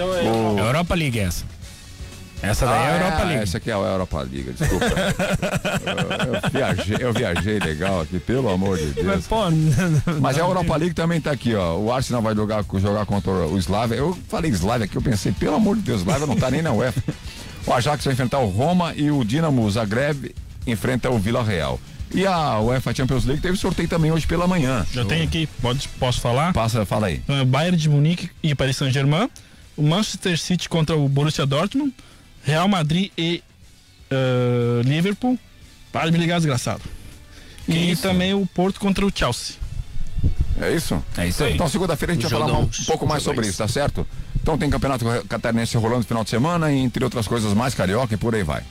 Esse 0.01 0.27
é 0.27 0.31
o- 0.31 0.55
O- 0.55 0.59
Europa 0.59 0.95
League 0.95 1.19
essa. 1.19 1.45
Essa 2.43 2.65
daí 2.65 2.87
é 2.87 2.91
a 2.91 2.95
Europa 2.97 3.25
League. 3.25 3.43
Essa 3.43 3.57
aqui 3.59 3.71
é 3.71 3.75
a 3.75 3.77
Europa 3.77 4.19
League, 4.23 4.55
desculpa. 4.59 4.87
eu, 5.85 6.35
eu 6.35 6.51
viajei, 6.51 6.97
eu 7.01 7.13
viajei 7.13 7.59
legal 7.59 8.01
aqui, 8.01 8.19
pelo 8.19 8.49
amor 8.49 8.79
de 8.79 8.87
Deus. 8.93 9.07
Mas, 9.07 9.27
pô, 9.27 9.43
Mas 10.21 10.37
a 10.39 10.41
Europa 10.41 10.75
League 10.77 10.95
também 10.95 11.21
tá 11.21 11.31
aqui, 11.33 11.55
ó. 11.55 11.77
O 11.77 11.93
Arsenal 11.93 12.23
vai 12.23 12.35
jogar, 12.35 12.65
jogar 12.79 13.05
contra 13.05 13.31
o 13.31 13.59
Slavia. 13.59 13.99
Eu 13.99 14.17
falei 14.29 14.51
Slavia 14.53 14.87
aqui, 14.87 14.97
eu 14.97 15.03
pensei, 15.03 15.33
pelo 15.33 15.57
amor 15.57 15.77
de 15.77 15.83
Deus, 15.83 16.01
Slavia 16.01 16.27
não 16.27 16.37
tá 16.37 16.51
nem 16.51 16.63
na 16.63 16.73
UEFA. 16.73 17.03
O 17.67 17.75
Ajax 17.75 18.03
vai 18.07 18.15
enfrentar 18.15 18.39
o 18.39 18.47
Roma 18.49 18.95
e 18.97 19.11
o 19.11 19.23
Dinamo 19.23 19.71
Zagreb 19.71 20.35
enfrenta 20.67 21.11
o 21.11 21.19
Vila 21.19 21.45
Real. 21.45 21.79
E 22.13 22.27
a 22.27 22.59
UEFA 22.59 22.95
Champions 22.95 23.27
League 23.27 23.43
teve 23.43 23.55
sorteio 23.59 23.87
também 23.87 24.11
hoje 24.11 24.27
pela 24.27 24.47
manhã. 24.47 24.85
Já 24.91 25.05
tem 25.05 25.21
aqui, 25.23 25.47
pode, 25.61 25.87
posso 26.01 26.23
falar? 26.23 26.55
Passa, 26.55 26.87
fala 26.87 27.09
aí. 27.09 27.23
Uh, 27.29 27.45
Bayern 27.45 27.77
de 27.77 27.87
Munique 27.91 28.31
e 28.43 28.55
Paris 28.55 28.79
Saint-Germain. 28.79 29.29
O 29.81 29.83
Manchester 29.83 30.39
City 30.39 30.69
contra 30.69 30.95
o 30.95 31.09
Borussia 31.09 31.47
Dortmund. 31.47 31.95
Real 32.45 32.69
Madrid 32.69 33.11
e 33.17 33.43
uh, 34.13 34.83
Liverpool. 34.87 35.39
Para 35.91 36.05
de 36.05 36.13
me 36.13 36.19
ligar, 36.19 36.37
desgraçado. 36.37 36.83
e 37.67 37.97
também 37.97 38.35
o 38.35 38.45
Porto 38.45 38.79
contra 38.79 39.07
o 39.07 39.11
Chelsea. 39.13 39.57
É 40.61 40.75
isso? 40.75 41.03
É 41.17 41.29
isso 41.29 41.43
aí. 41.43 41.55
Então, 41.55 41.67
segunda-feira 41.67 42.13
a 42.13 42.15
gente 42.15 42.23
vai 42.25 42.31
falar 42.31 42.45
um, 42.53 42.57
Jogões. 42.57 42.85
pouco 42.85 43.07
mais 43.07 43.23
sobre 43.23 43.47
isso, 43.47 43.57
tá 43.57 43.67
certo? 43.67 44.07
Então, 44.43 44.59
tem 44.59 44.69
campeonato 44.69 45.07
catarinense 45.27 45.79
rolando 45.79 46.01
no 46.01 46.05
final 46.05 46.25
de 46.25 46.29
semana, 46.29 46.71
e, 46.71 46.79
entre 46.79 47.03
outras 47.03 47.27
coisas 47.27 47.55
mais 47.55 47.75
carioca 47.75 48.13
e 48.13 48.19
por 48.19 48.35
aí 48.35 48.43
vai. 48.43 48.63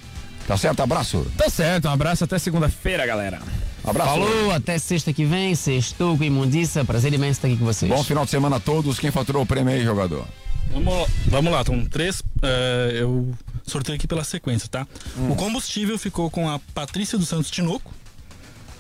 Tá 0.48 0.58
certo? 0.58 0.82
Abraço. 0.82 1.26
Tá 1.36 1.50
certo, 1.50 1.88
um 1.88 1.92
abraço 1.92 2.24
até 2.24 2.38
segunda-feira, 2.38 3.08
galera. 3.08 3.40
Abraço. 3.84 4.12
Falou, 4.12 4.52
até 4.52 4.78
sexta 4.78 5.12
que 5.12 5.26
vem. 5.26 5.56
Sextou 5.56 6.16
com 6.16 6.24
imundiça. 6.24 6.86
Prazer 6.86 7.12
imenso 7.12 7.32
estar 7.32 7.48
aqui 7.48 7.58
com 7.58 7.66
vocês. 7.66 7.92
Bom 7.92 8.04
final 8.04 8.26
de 8.26 8.32
semana 8.32 8.58
a 8.58 8.60
todos. 8.60 9.00
Quem 9.00 9.10
faturou 9.10 9.42
o 9.42 9.46
prêmio 9.46 9.74
aí, 9.74 9.84
jogador? 9.84 10.28
Vamos, 10.72 11.10
vamos 11.28 11.52
lá, 11.52 11.62
estão 11.62 11.84
três. 11.86 12.22
eh, 12.42 12.92
eu 12.96 13.34
sorteio 13.66 13.96
aqui 13.98 14.08
pela 14.08 14.24
sequência, 14.24 14.68
tá? 14.70 14.88
O 15.30 15.36
combustível 15.36 15.98
ficou 15.98 16.30
com 16.30 16.50
a 16.50 16.60
Patrícia 16.74 17.18
dos 17.18 17.28
Santos 17.28 17.50
Tinoco. 17.52 17.94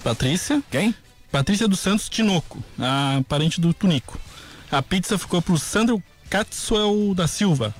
Patrícia. 0.03 0.61
Quem? 0.71 0.93
Patrícia 1.31 1.67
dos 1.67 1.79
Santos 1.79 2.09
Tinoco, 2.09 2.63
a 2.79 3.21
parente 3.27 3.59
do 3.61 3.73
Tunico. 3.73 4.19
A 4.71 4.81
pizza 4.81 5.17
ficou 5.17 5.41
pro 5.41 5.57
Sandro 5.57 6.01
Katsuel 6.29 7.13
da 7.15 7.27
Silva. 7.27 7.73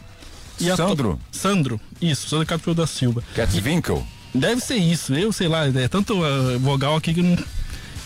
a 0.62 0.64
to- 0.72 0.76
Sandro? 0.78 1.20
Sandro, 1.32 1.82
isso, 2.02 2.28
Sandro 2.30 2.46
Katsuel 2.46 2.76
da 2.76 2.86
Silva. 2.88 3.24
Katzwinkel? 3.36 4.06
Deve 4.34 4.62
ser 4.62 4.76
isso, 4.76 5.14
eu 5.16 5.32
sei 5.34 5.48
lá, 5.48 5.66
é 5.68 5.88
tanto 5.88 6.14
uh, 6.22 6.60
vogal 6.60 6.96
aqui 6.96 7.14
que 7.14 7.22
não. 7.24 7.38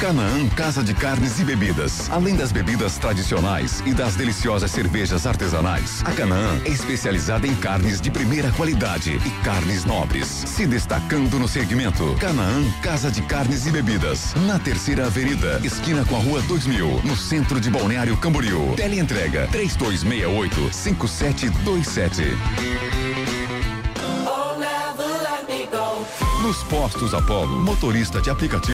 Canaã 0.00 0.48
Casa 0.50 0.84
de 0.84 0.94
Carnes 0.94 1.40
e 1.40 1.44
Bebidas. 1.44 2.08
Além 2.08 2.36
das 2.36 2.52
bebidas 2.52 2.98
tradicionais 2.98 3.82
e 3.84 3.92
das 3.92 4.14
deliciosas 4.14 4.70
cervejas 4.70 5.26
artesanais, 5.26 6.02
a 6.04 6.12
Canaã 6.12 6.60
é 6.64 6.68
especializada 6.68 7.48
em 7.48 7.54
carnes 7.56 8.00
de 8.00 8.08
primeira 8.08 8.52
qualidade 8.52 9.18
e 9.26 9.30
carnes 9.42 9.84
nobres, 9.84 10.28
se 10.28 10.68
destacando 10.68 11.36
no 11.40 11.48
segmento. 11.48 12.14
Canaã 12.20 12.62
Casa 12.80 13.10
de 13.10 13.22
Carnes 13.22 13.66
e 13.66 13.72
Bebidas, 13.72 14.34
na 14.46 14.56
Terceira 14.60 15.06
Avenida, 15.06 15.60
esquina 15.64 16.04
com 16.04 16.14
a 16.14 16.20
Rua 16.20 16.42
2000, 16.42 17.02
no 17.02 17.16
centro 17.16 17.60
de 17.60 17.68
Balneário 17.68 18.16
Camboriú. 18.18 18.74
Teleentrega 18.76 19.48
3268 19.48 20.72
5727. 20.72 22.38
Nos 26.48 26.62
postos 26.62 27.12
Apollo, 27.12 27.58
motorista 27.60 28.22
de 28.22 28.30
aplicativo 28.30 28.58